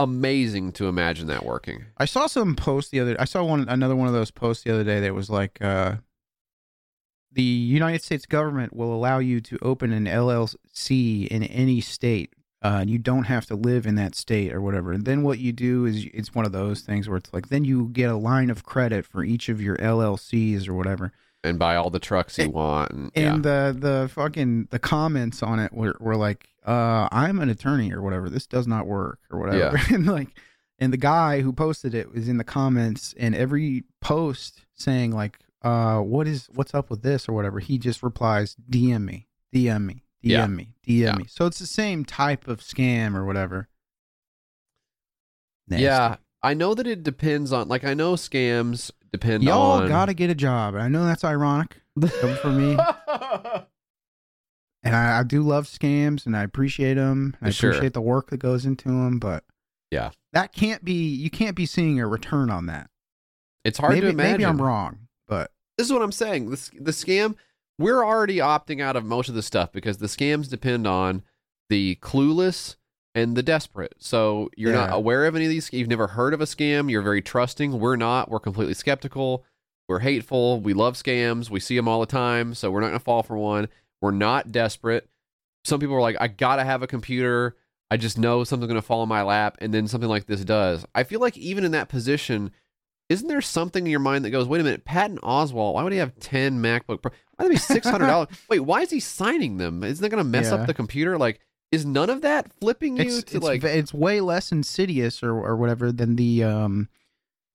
amazing 0.00 0.72
to 0.72 0.88
imagine 0.88 1.26
that 1.28 1.44
working. 1.44 1.84
I 1.98 2.04
saw 2.06 2.26
some 2.26 2.56
post 2.56 2.90
the 2.90 3.00
other. 3.00 3.16
I 3.18 3.24
saw 3.26 3.44
one 3.44 3.68
another 3.68 3.94
one 3.94 4.08
of 4.08 4.14
those 4.14 4.30
posts 4.30 4.64
the 4.64 4.72
other 4.72 4.84
day 4.84 5.00
that 5.00 5.14
was 5.14 5.30
like, 5.30 5.58
uh, 5.62 5.96
the 7.30 7.42
United 7.42 8.02
States 8.02 8.26
government 8.26 8.74
will 8.74 8.92
allow 8.94 9.18
you 9.18 9.40
to 9.40 9.58
open 9.62 9.92
an 9.92 10.04
LLC 10.06 11.26
in 11.28 11.42
any 11.44 11.80
state. 11.80 12.32
Uh, 12.62 12.84
you 12.86 12.96
don't 12.96 13.24
have 13.24 13.44
to 13.46 13.56
live 13.56 13.86
in 13.86 13.96
that 13.96 14.14
state 14.14 14.52
or 14.52 14.60
whatever. 14.60 14.92
And 14.92 15.04
then 15.04 15.22
what 15.22 15.40
you 15.40 15.52
do 15.52 15.84
is 15.84 16.06
it's 16.14 16.32
one 16.32 16.46
of 16.46 16.52
those 16.52 16.80
things 16.80 17.08
where 17.08 17.18
it's 17.18 17.32
like 17.32 17.48
then 17.48 17.64
you 17.64 17.88
get 17.88 18.08
a 18.08 18.16
line 18.16 18.50
of 18.50 18.64
credit 18.64 19.04
for 19.04 19.24
each 19.24 19.48
of 19.48 19.60
your 19.60 19.76
LLCs 19.78 20.68
or 20.68 20.74
whatever. 20.74 21.12
And 21.42 21.58
buy 21.58 21.74
all 21.74 21.90
the 21.90 21.98
trucks 21.98 22.38
you 22.38 22.50
want. 22.50 22.92
And, 22.92 23.10
yeah. 23.16 23.34
And 23.34 23.44
the 23.44 23.76
the 23.76 24.10
fucking 24.12 24.68
the 24.70 24.78
comments 24.78 25.42
on 25.42 25.58
it 25.58 25.72
were, 25.72 25.96
were 25.98 26.14
like, 26.14 26.48
uh, 26.64 27.08
I'm 27.10 27.40
an 27.40 27.48
attorney 27.50 27.92
or 27.92 28.00
whatever. 28.00 28.30
This 28.30 28.46
does 28.46 28.68
not 28.68 28.86
work 28.86 29.18
or 29.28 29.40
whatever. 29.40 29.76
Yeah. 29.76 29.84
and 29.94 30.06
like 30.06 30.28
and 30.78 30.92
the 30.92 30.98
guy 30.98 31.40
who 31.40 31.52
posted 31.52 31.94
it 31.94 32.12
was 32.14 32.28
in 32.28 32.38
the 32.38 32.44
comments 32.44 33.12
and 33.18 33.34
every 33.34 33.84
post 34.00 34.64
saying 34.74 35.10
like, 35.10 35.38
uh, 35.62 35.98
what 35.98 36.28
is 36.28 36.48
what's 36.54 36.74
up 36.74 36.90
with 36.90 37.02
this 37.02 37.28
or 37.28 37.32
whatever, 37.32 37.60
he 37.60 37.78
just 37.78 38.02
replies, 38.02 38.56
DM 38.70 39.04
me, 39.04 39.28
DM 39.54 39.84
me, 39.84 40.02
DM 40.22 40.30
Yeah. 40.30 40.46
me, 40.46 40.74
DM 40.86 40.98
Yeah. 41.00 41.14
me. 41.16 41.24
So 41.28 41.46
it's 41.46 41.58
the 41.58 41.66
same 41.66 42.04
type 42.04 42.46
of 42.48 42.60
scam 42.60 43.14
or 43.14 43.24
whatever. 43.24 43.68
Nasty. 45.68 45.84
Yeah, 45.84 46.16
I 46.42 46.54
know 46.54 46.74
that 46.74 46.86
it 46.86 47.02
depends 47.02 47.52
on 47.52 47.68
like 47.68 47.84
I 47.84 47.94
know 47.94 48.14
scams 48.14 48.90
depend 49.12 49.42
Y'all 49.44 49.82
on 49.82 49.88
gotta 49.88 50.14
get 50.14 50.30
a 50.30 50.34
job. 50.34 50.74
I 50.74 50.88
know 50.88 51.04
that's 51.04 51.24
ironic 51.24 51.80
from 52.40 52.56
me, 52.58 52.72
and 54.82 54.96
I, 54.96 55.20
I 55.20 55.22
do 55.22 55.42
love 55.42 55.66
scams, 55.66 56.26
and 56.26 56.36
I 56.36 56.42
appreciate 56.42 56.94
them. 56.94 57.36
I 57.40 57.50
Sure. 57.50 57.70
appreciate 57.70 57.92
the 57.94 58.00
work 58.00 58.30
that 58.30 58.38
goes 58.38 58.66
into 58.66 58.88
them, 58.88 59.18
but 59.18 59.44
yeah. 59.90 60.10
that 60.32 60.52
can't 60.52 60.84
be. 60.84 60.94
You 61.14 61.30
can't 61.30 61.54
be 61.56 61.66
seeing 61.66 62.00
a 62.00 62.06
return 62.06 62.50
on 62.50 62.66
that. 62.66 62.90
It's 63.64 63.78
hard 63.78 63.92
maybe, 63.94 64.06
to 64.06 64.08
imagine. 64.10 64.32
Maybe 64.32 64.46
I'm 64.46 64.60
wrong, 64.60 65.06
but 65.28 65.52
This 65.78 65.86
is 65.86 65.92
what 65.92 66.02
I'm 66.02 66.10
saying. 66.12 66.50
The, 66.50 66.70
the 66.80 66.90
scam, 66.90 67.36
we're 67.78 68.04
already 68.04 68.36
opting 68.36 68.80
out 68.80 68.96
of 68.96 69.04
most 69.04 69.28
of 69.28 69.34
the 69.34 69.42
stuff 69.42 69.72
because 69.72 69.98
the 69.98 70.06
scams 70.06 70.48
depend 70.48 70.86
on 70.86 71.22
the 71.68 71.96
clueless 71.96 72.76
and 73.14 73.36
the 73.36 73.42
desperate. 73.42 73.94
So 73.98 74.50
you're 74.56 74.72
not 74.72 74.92
aware 74.92 75.26
of 75.26 75.36
any 75.36 75.44
of 75.44 75.50
these. 75.50 75.72
You've 75.72 75.88
never 75.88 76.08
heard 76.08 76.34
of 76.34 76.40
a 76.40 76.46
scam. 76.46 76.90
You're 76.90 77.02
very 77.02 77.22
trusting. 77.22 77.78
We're 77.78 77.96
not. 77.96 78.30
We're 78.30 78.40
completely 78.40 78.74
skeptical. 78.74 79.44
We're 79.88 79.98
hateful. 79.98 80.60
We 80.60 80.72
love 80.72 80.94
scams. 80.94 81.50
We 81.50 81.60
see 81.60 81.76
them 81.76 81.88
all 81.88 82.00
the 82.00 82.06
time. 82.06 82.54
So 82.54 82.70
we're 82.70 82.80
not 82.80 82.88
going 82.88 82.98
to 82.98 83.04
fall 83.04 83.22
for 83.22 83.36
one. 83.36 83.68
We're 84.00 84.12
not 84.12 84.52
desperate. 84.52 85.08
Some 85.64 85.80
people 85.80 85.94
are 85.94 86.00
like, 86.00 86.16
I 86.20 86.28
got 86.28 86.56
to 86.56 86.64
have 86.64 86.82
a 86.82 86.86
computer. 86.86 87.56
I 87.90 87.98
just 87.98 88.16
know 88.18 88.44
something's 88.44 88.68
going 88.68 88.80
to 88.80 88.86
fall 88.86 89.02
in 89.02 89.08
my 89.08 89.22
lap. 89.22 89.58
And 89.60 89.74
then 89.74 89.86
something 89.86 90.08
like 90.08 90.26
this 90.26 90.44
does. 90.44 90.86
I 90.94 91.04
feel 91.04 91.20
like 91.20 91.36
even 91.36 91.64
in 91.64 91.72
that 91.72 91.88
position, 91.88 92.50
isn't 93.08 93.28
there 93.28 93.40
something 93.40 93.84
in 93.84 93.90
your 93.90 94.00
mind 94.00 94.24
that 94.24 94.30
goes, 94.30 94.46
wait 94.46 94.60
a 94.60 94.64
minute, 94.64 94.84
Patton 94.84 95.18
Oswalt, 95.18 95.74
why 95.74 95.82
would 95.82 95.92
he 95.92 95.98
have 95.98 96.18
10 96.18 96.60
MacBook 96.62 97.02
Pro? 97.02 97.12
Why 97.36 97.44
would 97.46 97.50
be 97.50 97.56
$600? 97.58 98.28
wait, 98.48 98.60
why 98.60 98.80
is 98.82 98.90
he 98.90 99.00
signing 99.00 99.58
them? 99.58 99.82
Isn't 99.84 100.02
that 100.02 100.08
going 100.08 100.22
to 100.22 100.28
mess 100.28 100.46
Yeah. 100.50 100.54
up 100.56 100.66
the 100.66 100.74
computer? 100.74 101.18
Like, 101.18 101.40
is 101.70 101.84
none 101.84 102.10
of 102.10 102.20
that 102.22 102.52
flipping 102.60 102.96
you 102.96 103.04
it's 103.04 103.22
to 103.24 103.36
it's, 103.38 103.44
like, 103.44 103.64
it's 103.64 103.92
way 103.94 104.20
less 104.20 104.52
insidious 104.52 105.22
or 105.22 105.32
or 105.32 105.56
whatever 105.56 105.90
than 105.90 106.16
the 106.16 106.44
um 106.44 106.88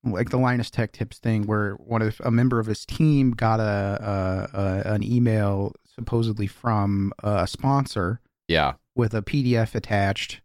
like 0.03 0.29
the 0.29 0.37
Linus 0.37 0.69
Tech 0.71 0.91
Tips 0.91 1.19
thing 1.19 1.45
where 1.45 1.73
one 1.73 2.01
of 2.01 2.19
a 2.23 2.31
member 2.31 2.59
of 2.59 2.65
his 2.67 2.85
team 2.85 3.31
got 3.31 3.59
a, 3.59 4.49
a, 4.53 4.59
a 4.59 4.93
an 4.93 5.03
email 5.03 5.73
supposedly 5.85 6.47
from 6.47 7.11
a 7.23 7.45
sponsor 7.47 8.21
yeah, 8.47 8.73
with 8.95 9.13
a 9.13 9.21
PDF 9.21 9.75
attached, 9.75 10.41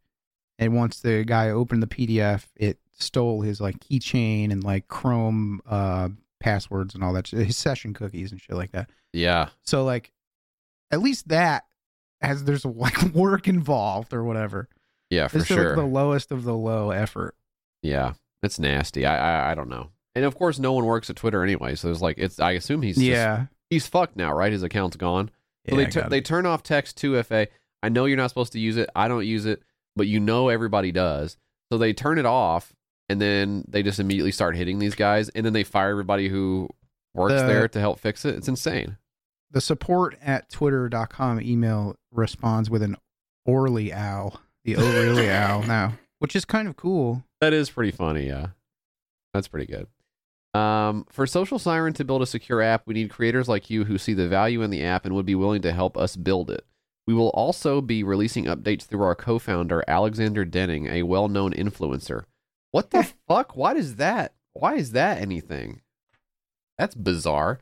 and 0.58 0.74
once 0.74 1.00
the 1.00 1.24
guy 1.24 1.48
opened 1.50 1.82
the 1.82 1.86
PDF, 1.86 2.46
it 2.56 2.78
stole 3.02 3.40
his 3.42 3.60
like 3.60 3.78
keychain 3.80 4.50
and 4.52 4.62
like 4.64 4.88
Chrome 4.88 5.60
uh 5.66 6.08
passwords 6.40 6.94
and 6.94 7.04
all 7.04 7.12
that, 7.12 7.28
his 7.28 7.56
session 7.56 7.94
cookies 7.94 8.32
and 8.32 8.40
shit 8.40 8.56
like 8.56 8.72
that. 8.72 8.90
yeah, 9.12 9.48
So 9.62 9.84
like, 9.84 10.12
at 10.90 11.00
least 11.00 11.28
that 11.28 11.64
has 12.20 12.44
there's 12.44 12.64
like 12.64 13.00
work 13.14 13.46
involved 13.48 14.12
or 14.12 14.24
whatever. 14.24 14.68
yeah, 15.10 15.28
for 15.28 15.38
This 15.38 15.50
is 15.50 15.56
sure. 15.56 15.66
like 15.68 15.76
the 15.76 15.84
lowest 15.86 16.32
of 16.32 16.44
the 16.44 16.54
low 16.54 16.90
effort. 16.90 17.34
Yeah, 17.82 18.14
it's 18.42 18.58
nasty. 18.58 19.06
I, 19.06 19.16
I 19.48 19.52
I 19.52 19.54
don't 19.54 19.68
know. 19.68 19.90
And 20.14 20.24
of 20.24 20.34
course, 20.36 20.58
no 20.58 20.72
one 20.72 20.84
works 20.84 21.08
at 21.10 21.16
Twitter 21.16 21.42
anyway. 21.42 21.74
So 21.74 21.88
there's 21.88 22.02
like 22.02 22.18
it's. 22.18 22.38
I 22.38 22.52
assume 22.52 22.82
he's 22.82 22.96
just- 22.96 23.06
Yeah. 23.06 23.46
he's 23.70 23.86
fucked 23.86 24.16
now, 24.16 24.32
right? 24.32 24.52
His 24.52 24.62
account's 24.62 24.96
gone. 24.96 25.30
So 25.68 25.78
Yeah, 25.78 25.88
they 25.88 26.00
it. 26.00 26.10
they 26.10 26.20
turn 26.20 26.44
off 26.46 26.62
text 26.62 26.96
two 26.96 27.20
FA. 27.22 27.48
I 27.82 27.88
know 27.88 28.04
you're 28.04 28.16
not 28.16 28.28
supposed 28.30 28.52
to 28.52 28.60
use 28.60 28.76
it. 28.76 28.90
I 28.94 29.08
don't 29.08 29.24
use 29.26 29.46
it, 29.46 29.62
but 29.96 30.06
you 30.08 30.20
know 30.20 30.48
everybody 30.48 30.92
does. 30.92 31.36
So 31.70 31.78
they 31.78 31.92
turn 31.92 32.18
it 32.18 32.26
off, 32.26 32.74
and 33.12 33.20
then 33.20 33.64
they 33.68 33.82
just 33.82 34.00
immediately 34.00 34.32
start 34.32 34.56
hitting 34.56 34.78
these 34.78 34.94
guys, 34.94 35.28
and 35.28 35.44
then 35.46 35.52
they 35.52 35.62
fire 35.64 35.90
everybody 35.90 36.28
who 36.28 36.68
works 37.14 37.34
The- 37.40 37.46
there 37.46 37.68
to 37.68 37.78
help 37.80 38.00
fix 38.00 38.24
it. 38.24 38.34
It's 38.34 38.48
insane. 38.48 38.96
The 39.50 39.60
support 39.60 40.16
at 40.22 40.48
twitter.com 40.48 41.40
email 41.42 41.94
responds 42.10 42.70
with 42.70 42.82
an 42.82 42.96
Orly 43.44 43.92
owl, 43.92 44.40
the 44.64 44.76
O'Reilly 44.78 45.28
owl 45.30 45.62
now, 45.64 45.94
which 46.20 46.34
is 46.34 46.44
kind 46.46 46.66
of 46.68 46.76
cool. 46.76 47.24
That 47.42 47.52
is 47.52 47.68
pretty 47.68 47.90
funny, 47.90 48.26
yeah. 48.26 48.48
That's 49.34 49.48
pretty 49.48 49.66
good. 49.70 49.86
Um, 50.58 51.06
for 51.10 51.26
Social 51.26 51.58
Siren 51.58 51.92
to 51.94 52.04
build 52.04 52.22
a 52.22 52.26
secure 52.26 52.62
app, 52.62 52.82
we 52.86 52.94
need 52.94 53.10
creators 53.10 53.48
like 53.48 53.68
you 53.70 53.84
who 53.84 53.98
see 53.98 54.14
the 54.14 54.28
value 54.28 54.62
in 54.62 54.70
the 54.70 54.84
app 54.84 55.04
and 55.04 55.14
would 55.14 55.26
be 55.26 55.34
willing 55.34 55.62
to 55.62 55.72
help 55.72 55.96
us 55.98 56.16
build 56.16 56.50
it. 56.50 56.64
We 57.06 57.14
will 57.14 57.30
also 57.30 57.80
be 57.80 58.04
releasing 58.04 58.44
updates 58.44 58.82
through 58.84 59.02
our 59.02 59.14
co-founder 59.14 59.82
Alexander 59.88 60.44
Denning, 60.44 60.86
a 60.86 61.02
well-known 61.02 61.52
influencer. 61.52 62.24
What 62.72 62.90
the 62.90 63.04
fuck? 63.28 63.56
Why 63.56 63.74
does 63.74 63.96
that? 63.96 64.34
Why 64.52 64.74
is 64.74 64.92
that 64.92 65.18
anything? 65.18 65.82
That's 66.78 66.94
bizarre. 66.94 67.60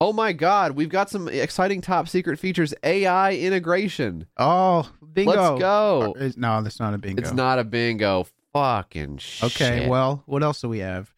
Oh 0.00 0.12
my 0.12 0.32
god, 0.32 0.72
we've 0.72 0.88
got 0.88 1.10
some 1.10 1.28
exciting 1.28 1.80
top 1.80 2.08
secret 2.08 2.38
features. 2.38 2.74
AI 2.82 3.34
integration. 3.34 4.26
Oh, 4.36 4.90
bingo. 5.12 5.30
Let's 5.30 5.60
go. 5.60 6.14
Or 6.18 6.30
no, 6.36 6.62
that's 6.62 6.80
not 6.80 6.94
a 6.94 6.98
bingo. 6.98 7.20
It's 7.20 7.32
not 7.32 7.58
a 7.58 7.64
bingo. 7.64 8.26
Fucking 8.52 9.18
shit. 9.18 9.54
Okay, 9.54 9.88
well, 9.88 10.22
what 10.26 10.42
else 10.42 10.60
do 10.60 10.68
we 10.68 10.80
have? 10.80 11.12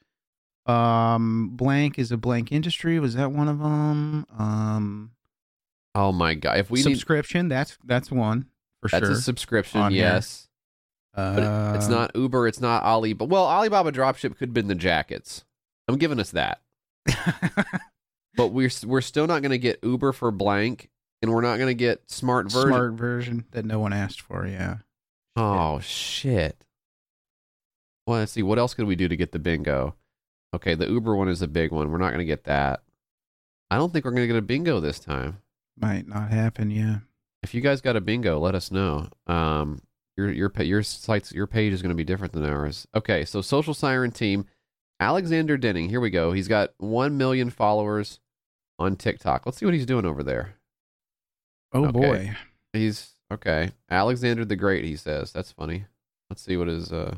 Um, 0.67 1.51
blank 1.55 1.99
is 1.99 2.13
a 2.13 2.17
blank 2.17 2.53
industry. 2.53 2.99
Was 2.99 3.15
that 3.15 3.33
one 3.33 3.49
of 3.49 3.59
them? 3.59 4.27
Um, 4.39 5.11
Oh 5.95 6.11
my 6.13 6.35
god! 6.35 6.59
If 6.59 6.71
we 6.71 6.83
need 6.83 6.95
subscription. 6.95 7.49
That's 7.49 7.79
that's 7.85 8.11
one 8.11 8.47
for 8.83 8.89
That's 8.89 9.01
sure. 9.01 9.09
That's 9.09 9.21
a 9.21 9.23
subscription, 9.23 9.93
yes. 9.93 10.49
But 11.15 11.39
it- 11.39 11.77
it's 11.77 11.87
Uh, 11.87 11.91
not 11.91 12.17
Uber, 12.17 12.47
it's 12.49 12.61
not 12.61 12.83
Ali. 12.83 13.13
But 13.13 13.29
well, 13.29 13.45
Alibaba 13.47 13.93
Dropship 13.93 14.37
could 14.37 14.49
have 14.49 14.55
been 14.55 14.69
the 14.69 14.75
jackets. 14.75 15.45
I'm 15.89 15.97
giving 15.99 16.19
us 16.21 16.31
that. 16.33 16.61
but 18.37 18.49
we're 18.49 18.71
we're 18.87 19.01
still 19.01 19.27
not 19.27 19.43
going 19.43 19.51
to 19.51 19.59
get 19.59 19.79
Uber 19.83 20.13
for 20.13 20.31
blank, 20.31 20.91
and 21.23 21.33
we're 21.33 21.43
not 21.43 21.57
going 21.57 21.69
to 21.69 21.75
get 21.75 22.11
smart 22.11 22.51
version. 22.51 22.69
smart 22.69 22.93
version 22.95 23.45
that 23.53 23.65
no 23.65 23.79
one 23.81 23.93
asked 23.93 24.21
for. 24.21 24.47
Yeah. 24.47 24.79
Oh 25.37 25.81
shit. 25.81 26.65
Well, 28.07 28.19
let's 28.19 28.33
see. 28.33 28.43
What 28.43 28.59
else 28.59 28.75
could 28.75 28.87
we 28.87 28.97
do 28.97 29.09
to 29.09 29.17
get 29.17 29.33
the 29.33 29.39
bingo? 29.39 29.95
Okay, 30.55 30.75
the 30.75 30.89
Uber 30.89 31.17
one 31.17 31.29
is 31.29 31.43
a 31.43 31.49
big 31.49 31.73
one. 31.73 31.91
We're 31.91 31.99
not 31.99 32.09
going 32.11 32.19
to 32.19 32.25
get 32.25 32.45
that. 32.45 32.83
I 33.71 33.77
don't 33.77 33.93
think 33.93 34.05
we're 34.05 34.11
going 34.13 34.23
to 34.29 34.33
get 34.33 34.37
a 34.37 34.43
bingo 34.43 34.79
this 34.79 34.99
time. 35.01 35.39
Might 35.81 36.07
not 36.07 36.31
happen. 36.31 36.71
Yeah. 36.71 36.99
If 37.43 37.55
you 37.55 37.61
guys 37.61 37.81
got 37.81 37.97
a 37.97 38.01
bingo, 38.01 38.39
let 38.39 38.55
us 38.55 38.71
know. 38.71 39.09
Um, 39.27 39.81
your 40.17 40.31
your 40.31 40.53
your 40.61 40.83
site's 40.83 41.33
your 41.33 41.47
page 41.47 41.73
is 41.73 41.83
going 41.83 41.91
to 41.91 41.97
be 41.97 42.05
different 42.05 42.33
than 42.33 42.45
ours. 42.45 42.87
Okay, 42.95 43.25
so 43.25 43.41
social 43.41 43.75
siren 43.75 44.11
team, 44.11 44.47
Alexander 45.01 45.57
Denning. 45.57 45.89
Here 45.89 46.01
we 46.01 46.11
go. 46.11 46.33
He's 46.33 46.49
got 46.49 46.71
one 46.79 47.17
million 47.19 47.51
followers 47.51 48.21
on 48.79 48.97
TikTok. 48.97 49.47
Let's 49.47 49.59
see 49.59 49.65
what 49.67 49.75
he's 49.75 49.87
doing 49.87 50.05
over 50.05 50.23
there. 50.23 50.55
Oh 51.73 51.87
Okay. 51.87 51.93
boy. 51.93 52.37
He's 52.73 53.15
okay. 53.33 53.73
Alexander 53.91 54.45
the 54.45 54.57
Great. 54.57 54.85
He 54.85 54.97
says 54.97 55.33
that's 55.33 55.53
funny. 55.53 55.85
Let's 56.31 56.43
see 56.43 56.57
what 56.57 56.69
his 56.69 56.93
uh. 56.93 57.17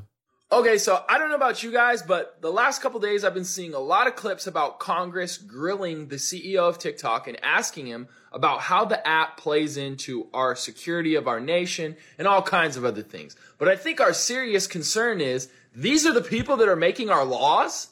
Okay, 0.53 0.79
so 0.79 1.05
I 1.09 1.19
don't 1.19 1.29
know 1.29 1.35
about 1.35 1.65
you 1.65 1.73
guys, 1.73 2.03
but 2.03 2.41
the 2.41 2.53
last 2.53 2.81
couple 2.81 3.01
days 3.01 3.25
I've 3.25 3.35
been 3.35 3.45
seeing 3.45 3.75
a 3.75 3.81
lot 3.81 4.07
of 4.07 4.15
clips 4.15 4.47
about 4.47 4.79
Congress 4.79 5.39
grilling 5.39 6.07
the 6.07 6.17
CEO 6.17 6.69
of 6.69 6.79
TikTok 6.79 7.27
and 7.27 7.37
asking 7.43 7.87
him 7.87 8.07
about 8.33 8.61
how 8.61 8.85
the 8.85 9.05
app 9.07 9.39
plays 9.39 9.77
into 9.77 10.29
our 10.33 10.55
security 10.55 11.17
of 11.17 11.27
our 11.27 11.41
nation 11.41 11.97
and 12.17 12.29
all 12.29 12.43
kinds 12.43 12.77
of 12.77 12.85
other 12.85 13.03
things. 13.03 13.35
But 13.59 13.69
I 13.69 13.75
think 13.75 14.01
our 14.01 14.13
serious 14.13 14.69
concern 14.69 15.21
is 15.21 15.49
these 15.75 16.07
are 16.07 16.13
the 16.13 16.23
people 16.23 16.57
that 16.59 16.69
are 16.69 16.77
making 16.77 17.11
our 17.11 17.25
laws? 17.25 17.89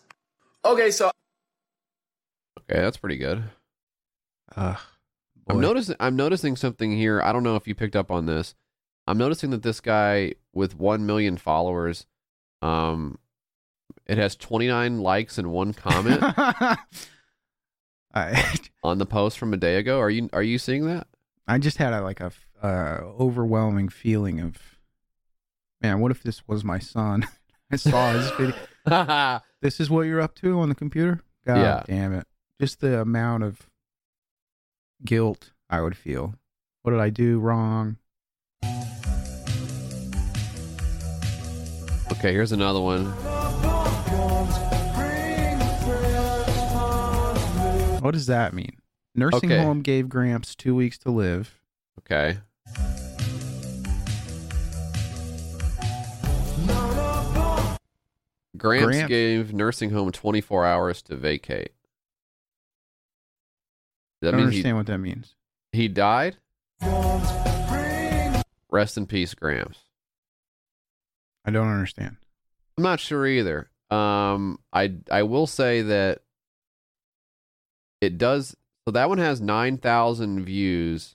Okay, 0.64 0.93
so 0.93 1.10
Okay, 2.70 2.81
that's 2.81 2.97
pretty 2.97 3.16
good. 3.16 3.44
Uh, 4.55 4.76
I'm 5.48 5.60
noticing. 5.60 5.97
I'm 6.01 6.16
noticing 6.16 6.56
something 6.56 6.97
here. 6.97 7.20
I 7.20 7.32
don't 7.32 7.43
know 7.43 7.56
if 7.56 7.66
you 7.66 7.74
picked 7.74 7.97
up 7.97 8.10
on 8.10 8.26
this. 8.26 8.55
I'm 9.06 9.18
noticing 9.18 9.51
that 9.51 9.62
this 9.62 9.81
guy 9.81 10.35
with 10.55 10.78
one 10.78 11.05
million 11.05 11.36
followers, 11.36 12.06
um, 12.65 13.19
it 14.07 14.19
has 14.19 14.36
29 14.36 14.99
likes 15.01 15.39
and 15.39 15.51
one 15.51 15.73
comment 15.74 16.20
I 18.15 18.45
on 18.85 18.99
the 18.99 19.07
post 19.07 19.39
from 19.39 19.53
a 19.53 19.57
day 19.57 19.77
ago. 19.77 19.99
Are 20.01 20.11
you 20.11 20.28
are 20.32 20.43
you 20.43 20.59
seeing 20.59 20.86
that? 20.86 21.07
I 21.47 21.59
just 21.59 21.78
had 21.78 21.93
a 21.93 22.01
like 22.01 22.20
a 22.20 22.32
uh, 22.62 23.01
overwhelming 23.19 23.89
feeling 23.89 24.41
of, 24.41 24.57
man, 25.82 26.01
what 26.01 26.11
if 26.11 26.23
this 26.23 26.47
was 26.49 26.65
my 26.65 26.78
son? 26.78 27.27
I 27.73 27.77
saw 27.77 28.12
his 28.12 28.31
video. 28.32 29.41
this 29.61 29.81
is 29.81 29.91
what 29.91 30.03
you're 30.03 30.20
up 30.20 30.35
to 30.36 30.61
on 30.61 30.69
the 30.69 30.74
computer. 30.74 31.23
God 31.47 31.57
Yeah. 31.59 31.82
damn 31.86 32.12
it! 32.15 32.27
Just 32.61 32.81
the 32.81 33.01
amount 33.01 33.43
of 33.43 33.69
guilt 35.05 35.53
I 35.69 35.81
would 35.81 35.97
feel. 35.97 36.35
What 36.82 36.93
did 36.93 37.01
I 37.01 37.11
do 37.11 37.41
wrong? 37.41 37.97
Okay, 42.25 42.33
here's 42.33 42.53
another 42.53 42.81
one. 42.81 43.05
What 48.01 48.13
does 48.13 48.25
that 48.29 48.55
mean? 48.55 48.79
Nursing 49.15 49.53
Okay. 49.53 49.63
home 49.63 49.83
gave 49.83 50.09
Gramps 50.09 50.55
two 50.55 50.75
weeks 50.75 50.97
to 51.01 51.11
live. 51.11 51.61
Okay. 51.99 52.39
Gramps, 58.57 58.87
Gramps. 58.87 59.09
gave 59.11 59.53
nursing 59.53 59.91
home 59.91 60.11
24 60.11 60.65
hours 60.65 61.03
to 61.03 61.17
vacate. 61.17 61.73
I 64.23 64.27
That 64.27 64.31
don't 64.31 64.41
means 64.41 64.47
understand 64.47 64.67
he, 64.69 64.73
what 64.73 64.87
that 64.87 64.99
means. 64.99 65.35
he 65.73 65.89
died. 65.89 66.39
Rest 68.71 68.97
in 68.97 69.05
peace, 69.07 69.35
Gramps. 69.35 69.84
I 71.45 71.51
don't 71.51 71.69
understand. 71.69 72.16
I'm 72.77 72.85
not 72.85 73.01
sure 73.01 73.27
either. 73.27 73.71
Um, 73.91 74.59
I 74.73 74.95
I 75.11 75.23
will 75.25 75.47
say 75.47 75.83
that 75.83 76.21
it 78.01 78.19
does. 78.19 78.57
So 78.87 78.93
that 78.93 79.09
one 79.09 79.19
has 79.19 79.41
nine 79.41 79.79
thousand 79.79 80.45
views, 80.45 81.15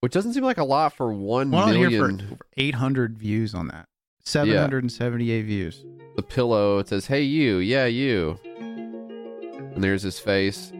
which 0.00 0.12
doesn't 0.12 0.34
seem 0.34 0.44
like 0.44 0.58
a 0.58 0.64
lot 0.64 0.92
for 0.94 1.12
one 1.12 1.50
Well, 1.50 1.66
million. 1.68 2.18
For, 2.18 2.36
for 2.36 2.46
Eight 2.56 2.74
hundred 2.74 3.18
views 3.18 3.54
on 3.54 3.68
that. 3.68 3.86
778 4.26 5.42
views. 5.42 5.84
the 6.16 6.22
pillow. 6.22 6.78
It 6.78 6.88
says, 6.88 7.06
"Hey, 7.06 7.22
you, 7.22 7.58
yeah, 7.58 7.84
you," 7.84 8.38
and 8.58 9.84
there's 9.84 10.02
his 10.02 10.18
face. 10.18 10.72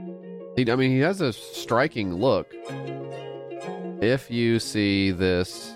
He, 0.56 0.70
I 0.70 0.76
mean, 0.76 0.90
he 0.92 1.00
has 1.00 1.20
a 1.20 1.32
striking 1.32 2.14
look. 2.14 2.54
If 4.00 4.30
you 4.30 4.58
see 4.60 5.10
this, 5.10 5.73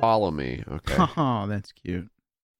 follow 0.00 0.30
me. 0.30 0.62
Okay. 0.70 0.96
Oh, 1.16 1.46
that's 1.46 1.72
cute. 1.72 2.08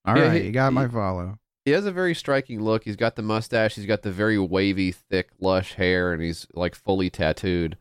All 0.04 0.14
right, 0.14 0.24
Yeah, 0.24 0.32
he- 0.34 0.46
you 0.46 0.52
got 0.52 0.72
my 0.72 0.88
follow. 0.88 1.38
He 1.64 1.72
has 1.72 1.84
a 1.84 1.92
very 1.92 2.14
striking 2.14 2.62
look. 2.62 2.84
He's 2.84 2.96
got 2.96 3.14
the 3.16 3.22
mustache. 3.22 3.74
He's 3.74 3.84
got 3.84 4.00
the 4.02 4.10
very 4.10 4.38
wavy, 4.38 4.90
thick, 4.90 5.28
lush 5.38 5.74
hair, 5.74 6.14
and 6.14 6.22
he's 6.22 6.46
like 6.54 6.74
fully 6.74 7.10
tattooed. 7.10 7.76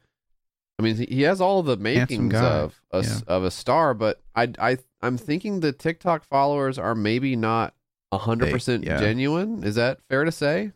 I 0.78 0.84
mean, 0.84 0.96
he- 0.98 1.06
he 1.06 1.22
has 1.22 1.40
all 1.40 1.64
the 1.64 1.78
makings 1.78 2.34
of 2.36 2.82
a, 2.92 2.98
s- 2.98 3.22
of 3.24 3.44
a 3.44 3.52
star, 3.52 3.94
but 3.94 4.22
I, 4.36 4.52
I, 4.60 4.78
I'm 5.02 5.18
thinking 5.18 5.62
the 5.62 5.72
TikTok 5.72 6.24
followers 6.26 6.78
are 6.78 6.96
maybe 6.96 7.36
not 7.36 7.74
hundred 8.14 8.52
percent 8.52 8.84
yeah. 8.84 9.00
genuine. 9.00 9.64
Is 9.64 9.76
that 9.76 10.00
fair 10.10 10.24
to 10.26 10.32
say? 10.32 10.72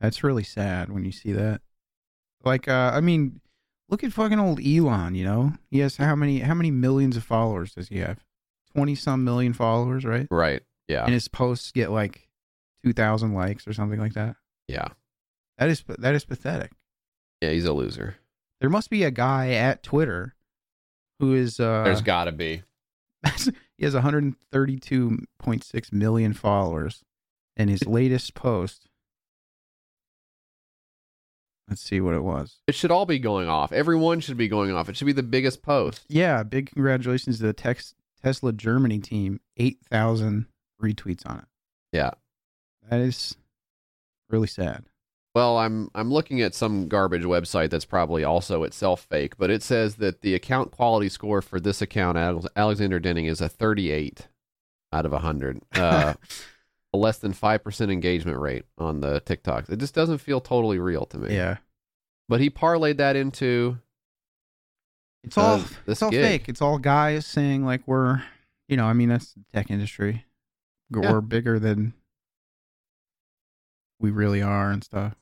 That's 0.00 0.24
really 0.24 0.44
sad 0.44 0.90
when 0.90 1.04
you 1.04 1.12
see 1.12 1.32
that. 1.32 1.60
Like, 2.44 2.68
uh, 2.68 2.92
I 2.94 3.00
mean, 3.00 3.40
look 3.88 4.04
at 4.04 4.12
fucking 4.12 4.38
old 4.38 4.60
Elon. 4.64 5.14
You 5.14 5.24
know, 5.24 5.54
he 5.70 5.78
has 5.80 5.96
how 5.96 6.14
many 6.14 6.40
how 6.40 6.54
many 6.54 6.70
millions 6.70 7.16
of 7.16 7.24
followers 7.24 7.74
does 7.74 7.88
he 7.88 7.98
have? 7.98 8.24
Twenty 8.74 8.94
some 8.94 9.24
million 9.24 9.52
followers, 9.52 10.04
right? 10.04 10.26
Right. 10.30 10.62
Yeah. 10.88 11.04
And 11.04 11.14
his 11.14 11.28
posts 11.28 11.72
get 11.72 11.90
like 11.90 12.28
two 12.84 12.92
thousand 12.92 13.34
likes 13.34 13.66
or 13.66 13.72
something 13.72 13.98
like 13.98 14.14
that. 14.14 14.36
Yeah. 14.68 14.88
That 15.58 15.68
is 15.68 15.82
that 15.98 16.14
is 16.14 16.24
pathetic. 16.24 16.72
Yeah, 17.40 17.50
he's 17.50 17.64
a 17.64 17.72
loser. 17.72 18.16
There 18.60 18.70
must 18.70 18.90
be 18.90 19.02
a 19.04 19.10
guy 19.10 19.50
at 19.50 19.82
Twitter 19.82 20.34
who 21.18 21.34
is 21.34 21.58
uh 21.60 21.84
There's 21.84 22.02
got 22.02 22.24
to 22.24 22.32
be. 22.32 22.62
he 23.76 23.84
has 23.84 23.94
132.6 23.94 25.92
million 25.92 26.32
followers 26.32 27.02
and 27.56 27.70
his 27.70 27.86
latest 27.86 28.34
post 28.34 28.88
let's 31.68 31.82
see 31.82 32.00
what 32.00 32.14
it 32.14 32.22
was 32.22 32.56
It 32.66 32.74
should 32.74 32.90
all 32.90 33.06
be 33.06 33.18
going 33.18 33.48
off. 33.48 33.72
Everyone 33.72 34.20
should 34.20 34.36
be 34.36 34.48
going 34.48 34.70
off. 34.72 34.88
It 34.88 34.96
should 34.96 35.06
be 35.06 35.12
the 35.12 35.22
biggest 35.22 35.62
post. 35.62 36.04
yeah 36.08 36.42
big 36.42 36.70
congratulations 36.72 37.38
to 37.38 37.46
the 37.46 37.52
Tex- 37.52 37.94
tesla 38.22 38.52
germany 38.52 38.98
team 38.98 39.40
8000 39.56 40.46
retweets 40.82 41.22
on 41.26 41.38
it 41.38 41.44
Yeah. 41.92 42.10
that 42.88 43.00
is 43.00 43.36
really 44.30 44.46
sad 44.48 44.84
Well, 45.34 45.58
I'm 45.58 45.90
I'm 45.94 46.10
looking 46.12 46.40
at 46.40 46.54
some 46.54 46.88
garbage 46.88 47.22
website 47.24 47.68
that's 47.70 47.84
probably 47.84 48.24
also 48.24 48.62
itself 48.62 49.06
fake, 49.10 49.36
but 49.36 49.50
it 49.50 49.62
says 49.62 49.96
that 49.96 50.22
the 50.22 50.34
account 50.34 50.70
quality 50.70 51.08
score 51.10 51.42
for 51.42 51.60
this 51.60 51.82
account, 51.82 52.16
Alexander 52.56 52.98
Denning, 52.98 53.26
is 53.26 53.40
a 53.42 53.48
38 53.48 54.28
out 54.94 55.04
of 55.04 55.12
100. 55.12 55.60
Uh, 55.74 56.14
a 56.96 57.00
less 57.00 57.18
than 57.18 57.32
5% 57.32 57.92
engagement 57.92 58.38
rate 58.38 58.64
on 58.78 59.00
the 59.00 59.20
TikToks. 59.20 59.70
It 59.70 59.78
just 59.78 59.94
doesn't 59.94 60.18
feel 60.18 60.40
totally 60.40 60.78
real 60.78 61.06
to 61.06 61.18
me. 61.18 61.34
yeah 61.34 61.58
But 62.28 62.40
he 62.40 62.50
parlayed 62.50 62.96
that 62.98 63.16
into 63.16 63.78
it's 65.24 65.36
all 65.36 65.56
uh, 65.60 65.64
it's 65.86 66.02
all 66.02 66.10
gig. 66.10 66.24
fake 66.24 66.48
it's 66.48 66.62
all 66.62 66.78
guys 66.78 67.26
saying 67.26 67.64
like 67.64 67.82
we're 67.86 68.22
you 68.68 68.76
know 68.76 68.86
i 68.86 68.92
mean 68.92 69.08
that's 69.08 69.32
the 69.32 69.40
tech 69.52 69.70
industry 69.72 70.24
we're 70.90 71.02
Yeah. 71.14 71.20
bigger 71.20 71.58
than 71.58 71.94
we 73.98 74.10
really 74.10 74.42
are 74.42 74.70
and 74.70 74.84
stuff 74.84 75.14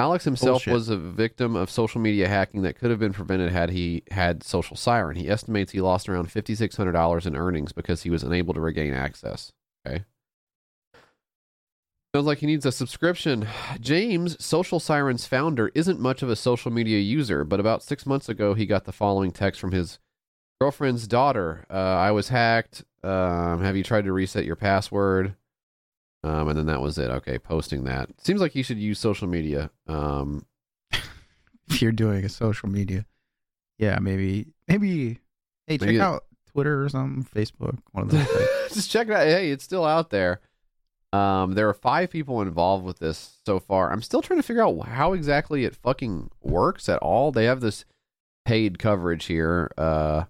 Alex 0.00 0.24
himself 0.24 0.64
Bullshit. 0.64 0.72
was 0.72 0.88
a 0.88 0.96
victim 0.96 1.56
of 1.56 1.70
social 1.70 2.00
media 2.00 2.28
hacking 2.28 2.62
that 2.62 2.78
could 2.78 2.90
have 2.90 3.00
been 3.00 3.12
prevented 3.12 3.50
had 3.50 3.70
he 3.70 4.04
had 4.12 4.44
Social 4.44 4.76
Siren. 4.76 5.16
He 5.16 5.28
estimates 5.28 5.72
he 5.72 5.80
lost 5.80 6.08
around 6.08 6.28
$5,600 6.28 7.26
in 7.26 7.34
earnings 7.34 7.72
because 7.72 8.04
he 8.04 8.10
was 8.10 8.22
unable 8.22 8.54
to 8.54 8.60
regain 8.60 8.94
access. 8.94 9.50
Okay. 9.84 10.04
Sounds 12.14 12.26
like 12.26 12.38
he 12.38 12.46
needs 12.46 12.64
a 12.64 12.72
subscription. 12.72 13.46
James, 13.80 14.42
Social 14.44 14.80
Siren's 14.80 15.26
founder, 15.26 15.70
isn't 15.74 16.00
much 16.00 16.22
of 16.22 16.30
a 16.30 16.36
social 16.36 16.70
media 16.70 16.98
user, 16.98 17.44
but 17.44 17.60
about 17.60 17.82
six 17.82 18.06
months 18.06 18.28
ago, 18.28 18.54
he 18.54 18.66
got 18.66 18.84
the 18.84 18.92
following 18.92 19.30
text 19.30 19.60
from 19.60 19.72
his 19.72 19.98
girlfriend's 20.60 21.06
daughter 21.06 21.64
uh, 21.70 21.74
I 21.74 22.10
was 22.10 22.28
hacked. 22.28 22.84
Um, 23.04 23.62
have 23.62 23.76
you 23.76 23.84
tried 23.84 24.04
to 24.06 24.12
reset 24.12 24.44
your 24.44 24.56
password? 24.56 25.36
Um, 26.24 26.48
and 26.48 26.58
then 26.58 26.66
that 26.66 26.80
was 26.80 26.98
it. 26.98 27.10
Okay, 27.10 27.38
posting 27.38 27.84
that. 27.84 28.08
Seems 28.20 28.40
like 28.40 28.56
you 28.56 28.64
should 28.64 28.78
use 28.78 28.98
social 28.98 29.28
media. 29.28 29.70
Um, 29.86 30.44
if 31.68 31.80
you're 31.80 31.92
doing 31.92 32.24
a 32.24 32.28
social 32.28 32.68
media. 32.68 33.06
Yeah, 33.78 34.00
maybe 34.00 34.48
maybe 34.66 35.20
hey, 35.68 35.78
check 35.78 35.86
Maybe- 35.86 36.00
out 36.00 36.24
Twitter 36.50 36.82
or 36.82 36.88
something, 36.88 37.22
Facebook, 37.22 37.78
one 37.92 38.04
of 38.06 38.10
those. 38.10 38.26
just 38.72 38.90
check 38.90 39.06
it 39.06 39.12
out. 39.12 39.26
Hey, 39.28 39.50
it's 39.52 39.62
still 39.62 39.84
out 39.84 40.10
there. 40.10 40.40
Um, 41.12 41.52
there 41.52 41.68
are 41.68 41.74
five 41.74 42.10
people 42.10 42.42
involved 42.42 42.84
with 42.84 42.98
this 42.98 43.38
so 43.46 43.58
far. 43.58 43.90
I'm 43.90 44.02
still 44.02 44.22
trying 44.22 44.38
to 44.38 44.42
figure 44.42 44.62
out 44.62 44.88
how 44.88 45.14
exactly 45.14 45.64
it 45.64 45.74
fucking 45.74 46.30
works 46.42 46.88
at 46.88 46.98
all. 46.98 47.32
They 47.32 47.44
have 47.44 47.60
this 47.60 47.84
paid 48.44 48.78
coverage 48.78 49.24
here. 49.26 49.70
Uh, 49.78 50.24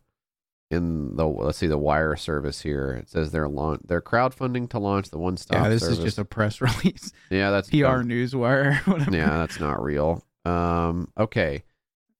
in 0.70 1.16
the 1.16 1.26
let's 1.26 1.59
see 1.59 1.66
the 1.66 1.78
wire 1.78 2.16
service 2.16 2.60
here. 2.60 2.92
It 2.92 3.09
says 3.09 3.32
they're 3.32 3.48
launch 3.48 3.80
they're 3.86 4.02
crowdfunding 4.02 4.68
to 4.70 4.78
launch 4.78 5.10
the 5.10 5.18
one 5.18 5.36
stop. 5.36 5.62
yeah, 5.62 5.68
this 5.68 5.82
service. 5.82 5.98
is 5.98 6.05
just 6.05 6.18
a 6.18 6.24
press 6.24 6.60
release. 6.60 7.12
yeah, 7.30 7.50
that's 7.50 7.70
PR 7.70 8.05
newswire, 8.05 8.76
whatever. 8.86 9.16
Yeah, 9.16 9.38
that's 9.38 9.60
not 9.60 9.82
real. 9.82 10.24
Um, 10.44 11.10
okay. 11.18 11.64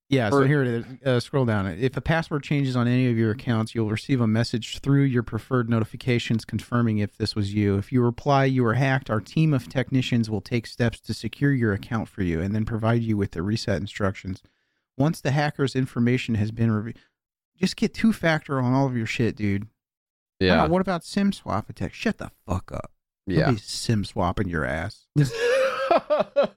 Yeah, 0.09 0.31
so 0.31 0.41
here 0.41 0.63
it 0.63 0.67
is. 0.67 0.85
Uh, 1.05 1.19
scroll 1.19 1.45
down. 1.45 1.67
If 1.67 1.95
a 1.95 2.01
password 2.01 2.41
changes 2.43 2.75
on 2.75 2.87
any 2.87 3.11
of 3.11 3.17
your 3.17 3.29
accounts, 3.29 3.75
you'll 3.75 3.91
receive 3.91 4.21
a 4.21 4.27
message 4.27 4.79
through 4.79 5.03
your 5.03 5.21
preferred 5.21 5.69
notifications 5.69 6.45
confirming 6.45 6.97
if 6.97 7.15
this 7.17 7.35
was 7.35 7.53
you. 7.53 7.77
If 7.77 7.91
you 7.91 8.01
reply 8.01 8.45
you 8.45 8.63
were 8.63 8.73
hacked, 8.73 9.11
our 9.11 9.21
team 9.21 9.53
of 9.53 9.69
technicians 9.69 10.27
will 10.27 10.41
take 10.41 10.65
steps 10.65 10.99
to 11.01 11.13
secure 11.13 11.53
your 11.53 11.73
account 11.73 12.09
for 12.09 12.23
you 12.23 12.41
and 12.41 12.55
then 12.55 12.65
provide 12.65 13.03
you 13.03 13.17
with 13.17 13.31
the 13.31 13.43
reset 13.43 13.79
instructions. 13.79 14.41
Once 14.97 15.21
the 15.21 15.31
hacker's 15.31 15.75
information 15.75 16.35
has 16.35 16.49
been 16.49 16.71
reviewed, 16.71 16.97
just 17.55 17.75
get 17.75 17.93
two 17.93 18.11
factor 18.11 18.59
on 18.59 18.73
all 18.73 18.87
of 18.87 18.97
your 18.97 19.05
shit, 19.05 19.35
dude. 19.35 19.67
Yeah. 20.39 20.63
Uh, 20.63 20.69
what 20.69 20.81
about 20.81 21.03
SIM 21.03 21.31
swap 21.31 21.69
attack? 21.69 21.93
Shut 21.93 22.17
the 22.17 22.31
fuck 22.47 22.71
up. 22.71 22.91
Yeah. 23.27 23.53
SIM 23.57 24.03
swapping 24.03 24.49
your 24.49 24.65
ass. 24.65 25.05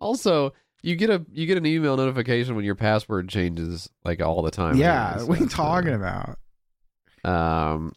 Also, 0.00 0.54
you 0.82 0.96
get 0.96 1.10
a 1.10 1.24
you 1.32 1.46
get 1.46 1.58
an 1.58 1.66
email 1.66 1.96
notification 1.96 2.56
when 2.56 2.64
your 2.64 2.74
password 2.74 3.28
changes 3.28 3.90
like 4.04 4.20
all 4.20 4.42
the 4.42 4.50
time. 4.50 4.76
yeah, 4.76 5.10
anyways, 5.10 5.28
what 5.28 5.38
are 5.38 5.42
you 5.42 5.48
so, 5.48 5.56
talking 5.56 5.94
about? 5.94 6.38
Um, 7.24 7.92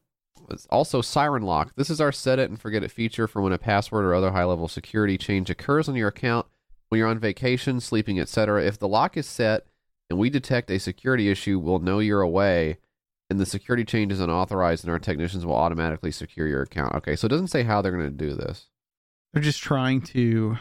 it's 0.49 0.65
also 0.67 1.01
Siren 1.01 1.43
Lock. 1.43 1.73
This 1.75 1.89
is 1.89 2.01
our 2.01 2.11
set 2.11 2.39
it 2.39 2.49
and 2.49 2.59
forget 2.59 2.83
it 2.83 2.91
feature 2.91 3.27
for 3.27 3.41
when 3.41 3.53
a 3.53 3.57
password 3.57 4.05
or 4.05 4.13
other 4.13 4.31
high 4.31 4.43
level 4.43 4.67
security 4.67 5.17
change 5.17 5.49
occurs 5.49 5.87
on 5.87 5.95
your 5.95 6.09
account 6.09 6.47
when 6.89 6.99
you're 6.99 7.07
on 7.07 7.19
vacation, 7.19 7.79
sleeping, 7.79 8.19
etc. 8.19 8.63
If 8.63 8.77
the 8.79 8.87
lock 8.87 9.17
is 9.17 9.25
set 9.25 9.65
and 10.09 10.19
we 10.19 10.29
detect 10.29 10.69
a 10.69 10.79
security 10.79 11.29
issue, 11.29 11.57
we'll 11.57 11.79
know 11.79 11.99
you're 11.99 12.21
away, 12.21 12.77
and 13.29 13.39
the 13.39 13.45
security 13.45 13.85
change 13.85 14.11
is 14.11 14.19
unauthorized, 14.19 14.83
and 14.83 14.91
our 14.91 14.99
technicians 14.99 15.45
will 15.45 15.55
automatically 15.55 16.11
secure 16.11 16.47
your 16.47 16.61
account. 16.61 16.93
Okay, 16.95 17.15
so 17.15 17.25
it 17.25 17.29
doesn't 17.29 17.47
say 17.47 17.63
how 17.63 17.81
they're 17.81 17.91
going 17.91 18.03
to 18.03 18.11
do 18.11 18.35
this. 18.35 18.67
They're 19.33 19.41
just 19.41 19.61
trying 19.61 20.01
to. 20.01 20.57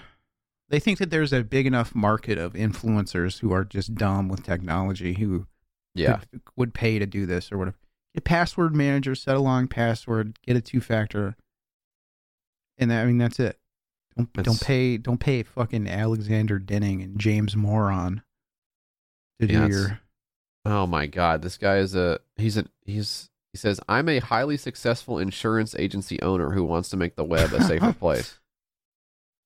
They 0.73 0.81
think 0.81 0.99
that 0.99 1.11
there's 1.11 1.33
a 1.35 1.45
big 1.45 1.67
enough 1.67 1.95
market 1.95 2.39
of 2.39 2.55
influencers 2.55 3.39
who 3.41 3.53
are 3.53 3.63
just 3.65 3.95
dumb 3.95 4.29
with 4.29 4.43
technology 4.43 5.13
who 5.13 5.47
Yeah. 5.95 6.17
could- 6.17 6.41
would 6.57 6.75
pay 6.75 6.99
to 6.99 7.05
do 7.07 7.27
this 7.27 7.53
or 7.53 7.59
whatever. 7.59 7.77
Get 8.15 8.25
password 8.25 8.75
manager, 8.75 9.15
set 9.15 9.37
a 9.37 9.41
long 9.41 9.69
password, 9.69 10.39
get 10.43 10.57
a 10.57 10.61
two 10.63 10.81
factor, 10.81 11.37
and 12.79 12.91
that, 12.91 13.03
I 13.03 13.07
mean 13.07 13.19
that's 13.19 13.39
it. 13.39 13.59
Don't 14.17 14.33
don't 14.33 14.61
pay 14.61 14.97
don't 14.99 15.21
pay 15.21 15.43
fucking 15.43 15.87
Alexander 15.89 16.59
Denning 16.59 17.01
and 17.03 17.19
James 17.19 17.55
Moron 17.57 18.23
to 19.41 19.47
do 19.47 19.53
Yeah, 19.55 19.67
your. 19.69 20.01
Oh 20.65 20.87
my 20.87 21.07
god, 21.07 21.43
this 21.43 21.57
guy 21.59 21.79
is 21.79 21.95
a 21.95 22.21
he's 22.37 22.57
a 22.57 22.67
he's 22.85 23.31
he 23.53 23.59
says 23.59 23.79
I'm 23.89 24.09
a 24.09 24.19
highly 24.21 24.57
successful 24.57 25.19
insurance 25.19 25.75
agency 25.75 26.21
owner 26.23 26.51
who 26.53 26.65
wants 26.65 26.89
to 26.91 26.97
make 26.97 27.17
the 27.17 27.25
web 27.25 27.53
a 27.53 27.63
safer 27.63 27.93
place. 27.99 28.39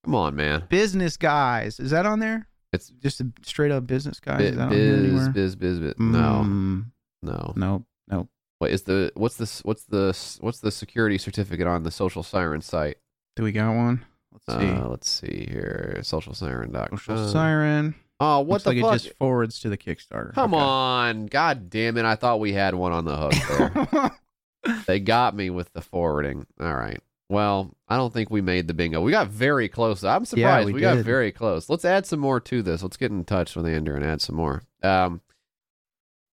Come 0.07 0.15
on, 0.15 0.37
man. 0.37 0.62
Business 0.69 1.16
guys, 1.16 1.78
is 1.81 1.91
that 1.91 2.07
on 2.07 2.20
there? 2.20 2.47
It's 2.73 2.91
just 3.03 3.20
a 3.20 3.27
straight 3.43 3.73
up 3.73 3.87
business 3.87 4.20
guys. 4.20 4.39
Bi- 4.39 4.45
is 4.45 4.57
that 4.57 4.69
on 4.69 4.73
here 4.73 4.97
biz, 4.97 5.05
anywhere? 5.05 5.28
biz, 5.31 5.57
biz, 5.57 5.78
biz. 5.81 5.95
No, 5.99 6.43
Mm, 6.45 6.85
no, 7.23 7.53
no, 7.57 7.85
no. 8.09 8.28
What 8.59 8.70
is 8.70 8.83
the 8.83 9.11
what's 9.16 9.37
this 9.37 9.61
what's 9.65 9.83
the 9.85 10.16
what's 10.41 10.61
the 10.61 10.70
security 10.70 11.19
certificate 11.19 11.66
on 11.66 11.83
the 11.83 11.91
Social 11.91 12.23
Siren 12.23 12.61
site? 12.61 12.97
Do 13.35 13.43
we 13.43 13.51
got 13.53 13.74
one? 13.74 14.05
Let's 14.33 14.47
see. 14.62 14.70
Uh, 14.70 14.89
let's 14.89 15.09
see 15.11 15.47
here. 15.51 15.99
Social 16.03 16.35
Siren. 16.35 16.73
Social 16.93 17.28
Siren. 17.28 17.95
Oh, 18.20 18.39
what 18.41 18.49
Looks 18.49 18.65
the 18.65 18.70
like 18.70 18.81
fuck? 18.81 18.95
it 18.95 18.99
just 19.03 19.16
forwards 19.19 19.59
to 19.61 19.69
the 19.69 19.77
Kickstarter. 19.77 20.33
Come 20.35 20.55
on, 20.55 21.27
god 21.27 21.69
damn 21.69 21.99
it! 21.99 22.05
I 22.07 22.15
thought 22.15 22.39
we 22.41 22.53
had 22.53 22.74
one 22.74 22.93
on 22.93 23.05
the 23.05 23.16
hook 23.16 24.11
there. 24.65 24.77
they 24.87 25.01
got 25.01 25.35
me 25.37 25.51
with 25.51 25.73
the 25.74 25.83
forwarding. 25.83 26.47
All 26.61 26.73
right. 26.74 27.01
Well, 27.28 27.74
I 27.89 27.97
don't 27.97 28.12
think 28.12 28.31
we 28.31 28.40
made 28.40 28.69
the 28.69 28.74
bingo. 28.74 29.01
We 29.01 29.11
got 29.11 29.28
very 29.28 29.69
close. 29.69 30.05
I'm 30.05 30.24
surprised 30.24 30.66
we 30.66 30.74
we, 30.74 30.81
got 30.81 30.98
very 30.98 31.32
close. 31.32 31.69
Let's 31.69 31.85
add 31.85 32.07
some 32.07 32.20
more 32.20 32.39
to 32.40 32.62
this. 32.62 32.82
Let's 32.82 32.97
get 32.97 33.11
in 33.11 33.24
touch 33.24 33.57
with 33.57 33.66
Andrew 33.66 33.97
and 33.97 34.05
add 34.05 34.20
some 34.20 34.36
more. 34.36 34.62
Um, 34.82 35.20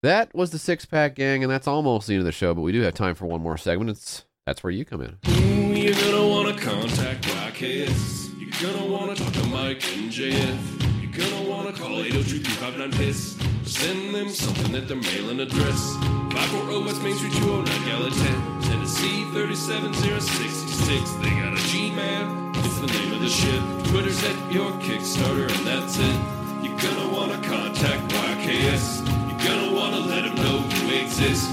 that 0.03 0.35
was 0.35 0.51
the 0.51 0.59
six 0.59 0.87
pack 0.87 1.15
gang, 1.15 1.45
and 1.45 1.53
that's 1.53 1.69
almost 1.69 2.07
the 2.07 2.15
end 2.15 2.21
of 2.21 2.27
the 2.27 2.33
show. 2.33 2.55
But 2.55 2.63
we 2.63 2.73
do 2.73 2.81
have 2.83 2.95
time 2.95 3.15
for 3.15 3.27
one 3.27 3.41
more 3.41 3.57
segment. 3.57 3.91
It's 3.91 4.25
that's 4.47 4.65
where 4.65 4.73
you 4.73 4.85
come 4.85 5.03
in. 5.03 5.19
Ooh, 5.29 5.79
you're 5.79 5.95
gonna 5.95 6.27
wanna 6.27 6.59
contact 6.59 7.23
YKS. 7.25 8.31
You're 8.41 8.73
gonna 8.73 8.87
wanna 8.87 9.15
talk 9.15 9.33
to 9.35 9.47
Mike 9.47 9.85
and 9.97 10.11
JF. 10.11 11.03
You're 11.03 11.13
gonna 11.13 11.49
wanna 11.49 11.73
call 11.73 12.03
802 12.03 12.97
piss 12.97 13.37
Send 13.65 14.15
them 14.15 14.29
something 14.31 14.75
at 14.75 14.89
their 14.89 14.97
mailing 14.97 15.41
address. 15.41 15.95
540 16.33 16.85
West 16.87 17.03
Main 17.03 17.17
Street, 17.17 17.33
209 17.35 17.87
Gallatin. 17.87 18.70
Tennessee 18.91 19.23
37066. 19.31 21.11
They 21.23 21.31
got 21.31 21.53
a 21.53 21.57
Gmail. 21.71 22.57
It's 22.67 22.79
the 22.81 22.89
name 22.89 23.13
of 23.13 23.21
the 23.21 23.29
ship. 23.29 23.63
Twitter's 23.85 24.21
at 24.25 24.53
your 24.53 24.73
Kickstarter, 24.83 25.49
and 25.49 25.65
that's 25.65 25.97
it. 25.97 26.17
You're 26.65 26.77
gonna 26.77 27.09
wanna 27.15 27.41
contact 27.47 28.11
YKS. 28.13 29.07
You're 29.07 29.39
gonna 29.47 29.73
wanna 29.73 30.01
let 30.01 30.25
them 30.25 30.35
know 30.35 30.67
you 30.89 31.03
exist. 31.03 31.49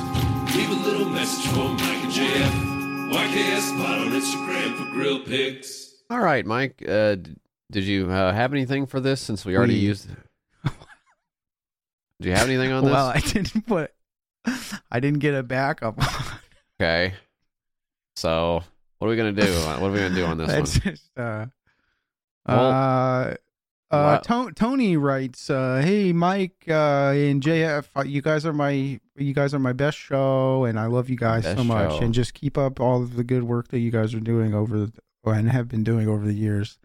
Leave 0.55 0.71
a 0.71 0.73
little 0.89 1.05
message 1.09 1.45
for 1.51 1.69
Mike 1.69 2.03
and 2.05 2.11
JF. 2.11 3.11
YKS 3.13 3.77
Pod 3.77 3.99
on 3.99 4.07
Instagram 4.13 4.75
for 4.75 4.91
grill 4.91 5.19
pics. 5.23 5.93
All 6.09 6.19
right, 6.19 6.43
Mike. 6.43 6.83
Uh, 6.89 7.15
d- 7.15 7.35
did 7.69 7.83
you 7.83 8.09
uh, 8.09 8.33
have 8.33 8.51
anything 8.51 8.87
for 8.87 8.99
this? 8.99 9.21
Since 9.21 9.45
we 9.45 9.55
already 9.55 9.73
We- 9.75 9.79
used. 9.81 10.09
Do 12.19 12.29
you 12.29 12.33
have 12.33 12.47
anything 12.49 12.71
on 12.71 12.83
this? 12.83 12.91
Well, 12.93 13.05
I 13.07 13.19
didn't 13.19 13.67
put. 13.67 13.93
I 14.91 14.99
didn't 14.99 15.19
get 15.19 15.35
a 15.35 15.43
backup. 15.43 16.01
Okay. 16.79 17.15
So 18.17 18.63
what 18.97 19.07
are 19.07 19.11
we 19.11 19.15
gonna 19.15 19.31
do? 19.31 19.43
What 19.79 19.79
are 19.83 19.91
we 19.91 19.99
gonna 19.99 20.15
do 20.15 20.25
on 20.25 20.37
this 20.39 20.49
It's 20.51 20.83
one? 20.85 20.93
just, 20.95 21.17
uh, 21.19 21.45
Well, 22.47 22.65
uh, 22.65 23.33
uh, 23.91 24.19
wow. 24.27 24.49
Tony 24.55 24.97
writes, 24.97 25.51
uh, 25.51 25.81
"Hey 25.83 26.11
Mike 26.13 26.63
uh, 26.67 27.13
and 27.15 27.43
JF, 27.43 27.85
uh, 27.95 28.01
you 28.03 28.23
guys 28.23 28.43
are 28.43 28.53
my 28.53 28.99
you 29.15 29.33
guys 29.35 29.53
are 29.53 29.59
my 29.59 29.71
best 29.71 29.99
show, 29.99 30.65
and 30.65 30.79
I 30.79 30.87
love 30.87 31.11
you 31.11 31.15
guys 31.15 31.43
so 31.43 31.63
much. 31.63 31.91
show. 31.91 31.99
And 32.03 32.11
just 32.11 32.33
keep 32.33 32.57
up 32.57 32.79
all 32.79 33.03
of 33.03 33.15
the 33.17 33.23
good 33.23 33.43
work 33.43 33.67
that 33.67 33.79
you 33.79 33.91
guys 33.91 34.15
are 34.15 34.19
doing 34.19 34.51
over 34.53 34.79
the, 34.79 34.91
and 35.25 35.51
have 35.51 35.67
been 35.67 35.83
doing 35.83 36.07
over 36.07 36.25
the 36.25 36.33
years. 36.33 36.79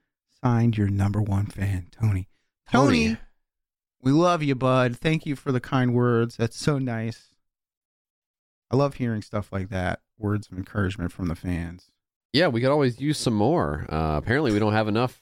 Signed, 0.45 0.77
your 0.77 0.89
number 0.89 1.23
one 1.23 1.47
fan, 1.47 1.87
Tony. 1.99 2.29
Tony. 2.71 3.07
Tony, 3.07 3.17
we 4.03 4.13
love 4.13 4.43
you, 4.43 4.55
bud. 4.55 4.97
Thank 4.99 5.25
you 5.25 5.35
for 5.35 5.51
the 5.51 5.61
kind 5.61 5.95
words. 5.95 6.37
That's 6.37 6.59
so 6.59 6.79
nice. 6.79 7.31
I 8.71 8.77
love 8.77 8.95
hearing 8.95 9.23
stuff 9.23 9.51
like 9.53 9.69
that. 9.71 10.01
Words 10.23 10.49
of 10.51 10.57
encouragement 10.57 11.11
from 11.11 11.27
the 11.27 11.35
fans. 11.35 11.91
Yeah, 12.33 12.47
we 12.47 12.61
could 12.61 12.71
always 12.71 13.01
use 13.01 13.19
some 13.19 13.35
more. 13.35 13.87
Uh, 13.89 14.17
apparently, 14.17 14.53
we 14.53 14.61
don't 14.61 14.73
have 14.73 14.87
enough 14.87 15.21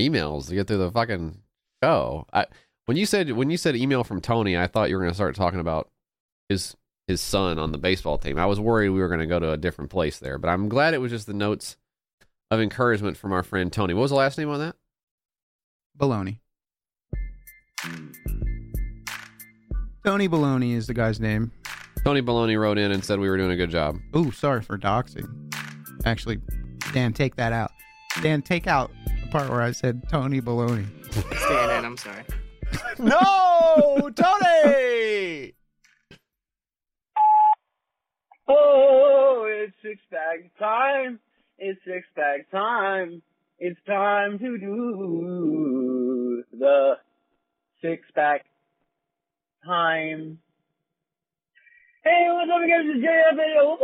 emails 0.00 0.48
to 0.48 0.54
get 0.54 0.68
through 0.68 0.78
the 0.78 0.92
fucking 0.92 1.40
show. 1.82 2.24
I, 2.32 2.46
when 2.86 2.96
you 2.96 3.04
said 3.04 3.32
when 3.32 3.50
you 3.50 3.56
said 3.56 3.74
email 3.74 4.04
from 4.04 4.20
Tony, 4.20 4.56
I 4.56 4.68
thought 4.68 4.88
you 4.88 4.96
were 4.96 5.02
going 5.02 5.10
to 5.10 5.16
start 5.16 5.34
talking 5.34 5.60
about 5.60 5.90
his 6.48 6.76
his 7.08 7.20
son 7.20 7.58
on 7.58 7.72
the 7.72 7.78
baseball 7.78 8.16
team. 8.16 8.38
I 8.38 8.46
was 8.46 8.60
worried 8.60 8.90
we 8.90 9.00
were 9.00 9.08
going 9.08 9.20
to 9.20 9.26
go 9.26 9.40
to 9.40 9.50
a 9.50 9.56
different 9.56 9.90
place 9.90 10.18
there, 10.18 10.38
but 10.38 10.48
I'm 10.48 10.68
glad 10.68 10.94
it 10.94 11.00
was 11.00 11.10
just 11.10 11.26
the 11.26 11.34
notes 11.34 11.76
of 12.50 12.60
encouragement 12.60 13.16
from 13.16 13.32
our 13.32 13.42
friend 13.42 13.72
Tony. 13.72 13.92
What 13.92 14.02
was 14.02 14.10
the 14.12 14.16
last 14.16 14.38
name 14.38 14.50
on 14.50 14.60
that? 14.60 14.76
Baloney. 15.98 16.38
Tony 20.04 20.28
Baloney 20.28 20.74
is 20.74 20.86
the 20.86 20.94
guy's 20.94 21.18
name. 21.18 21.50
Tony 22.04 22.22
Baloney 22.22 22.58
wrote 22.58 22.78
in 22.78 22.92
and 22.92 23.04
said 23.04 23.18
we 23.18 23.28
were 23.28 23.36
doing 23.36 23.50
a 23.50 23.56
good 23.56 23.70
job. 23.70 23.98
Ooh, 24.16 24.32
sorry 24.32 24.62
for 24.62 24.78
doxing. 24.78 25.26
Actually, 26.04 26.38
Dan, 26.92 27.12
take 27.12 27.36
that 27.36 27.52
out. 27.52 27.70
Dan, 28.22 28.42
take 28.42 28.66
out 28.66 28.90
the 29.22 29.28
part 29.30 29.50
where 29.50 29.62
I 29.62 29.72
said 29.72 30.08
Tony 30.08 30.40
Baloney. 30.40 30.86
Staying 31.12 31.78
in. 31.78 31.84
I'm 31.84 31.96
sorry. 31.96 32.24
no, 32.98 34.10
Tony. 34.14 35.54
Oh, 38.48 39.46
it's 39.48 39.74
six 39.82 40.00
bag 40.10 40.50
time. 40.58 41.18
It's 41.58 41.78
six 41.84 42.06
bag 42.16 42.50
time. 42.50 43.22
It's 43.58 43.78
time 43.86 44.38
to 44.38 44.58
do 44.58 46.44
the 46.52 46.94
six 47.82 48.06
pack 48.14 48.46
time. 49.66 50.38
Hey, 52.08 52.26
what's 52.30 52.50
up, 52.50 52.60
guys? 52.60 52.86
It's 52.86 53.04
JF 53.04 53.36
video. 53.36 53.76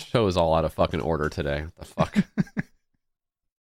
Show 0.00 0.26
is 0.26 0.36
all 0.36 0.54
out 0.54 0.64
of 0.64 0.72
fucking 0.72 1.00
order 1.00 1.28
today. 1.28 1.66
What 1.76 1.76
the 1.76 1.84
fuck? 1.84 2.16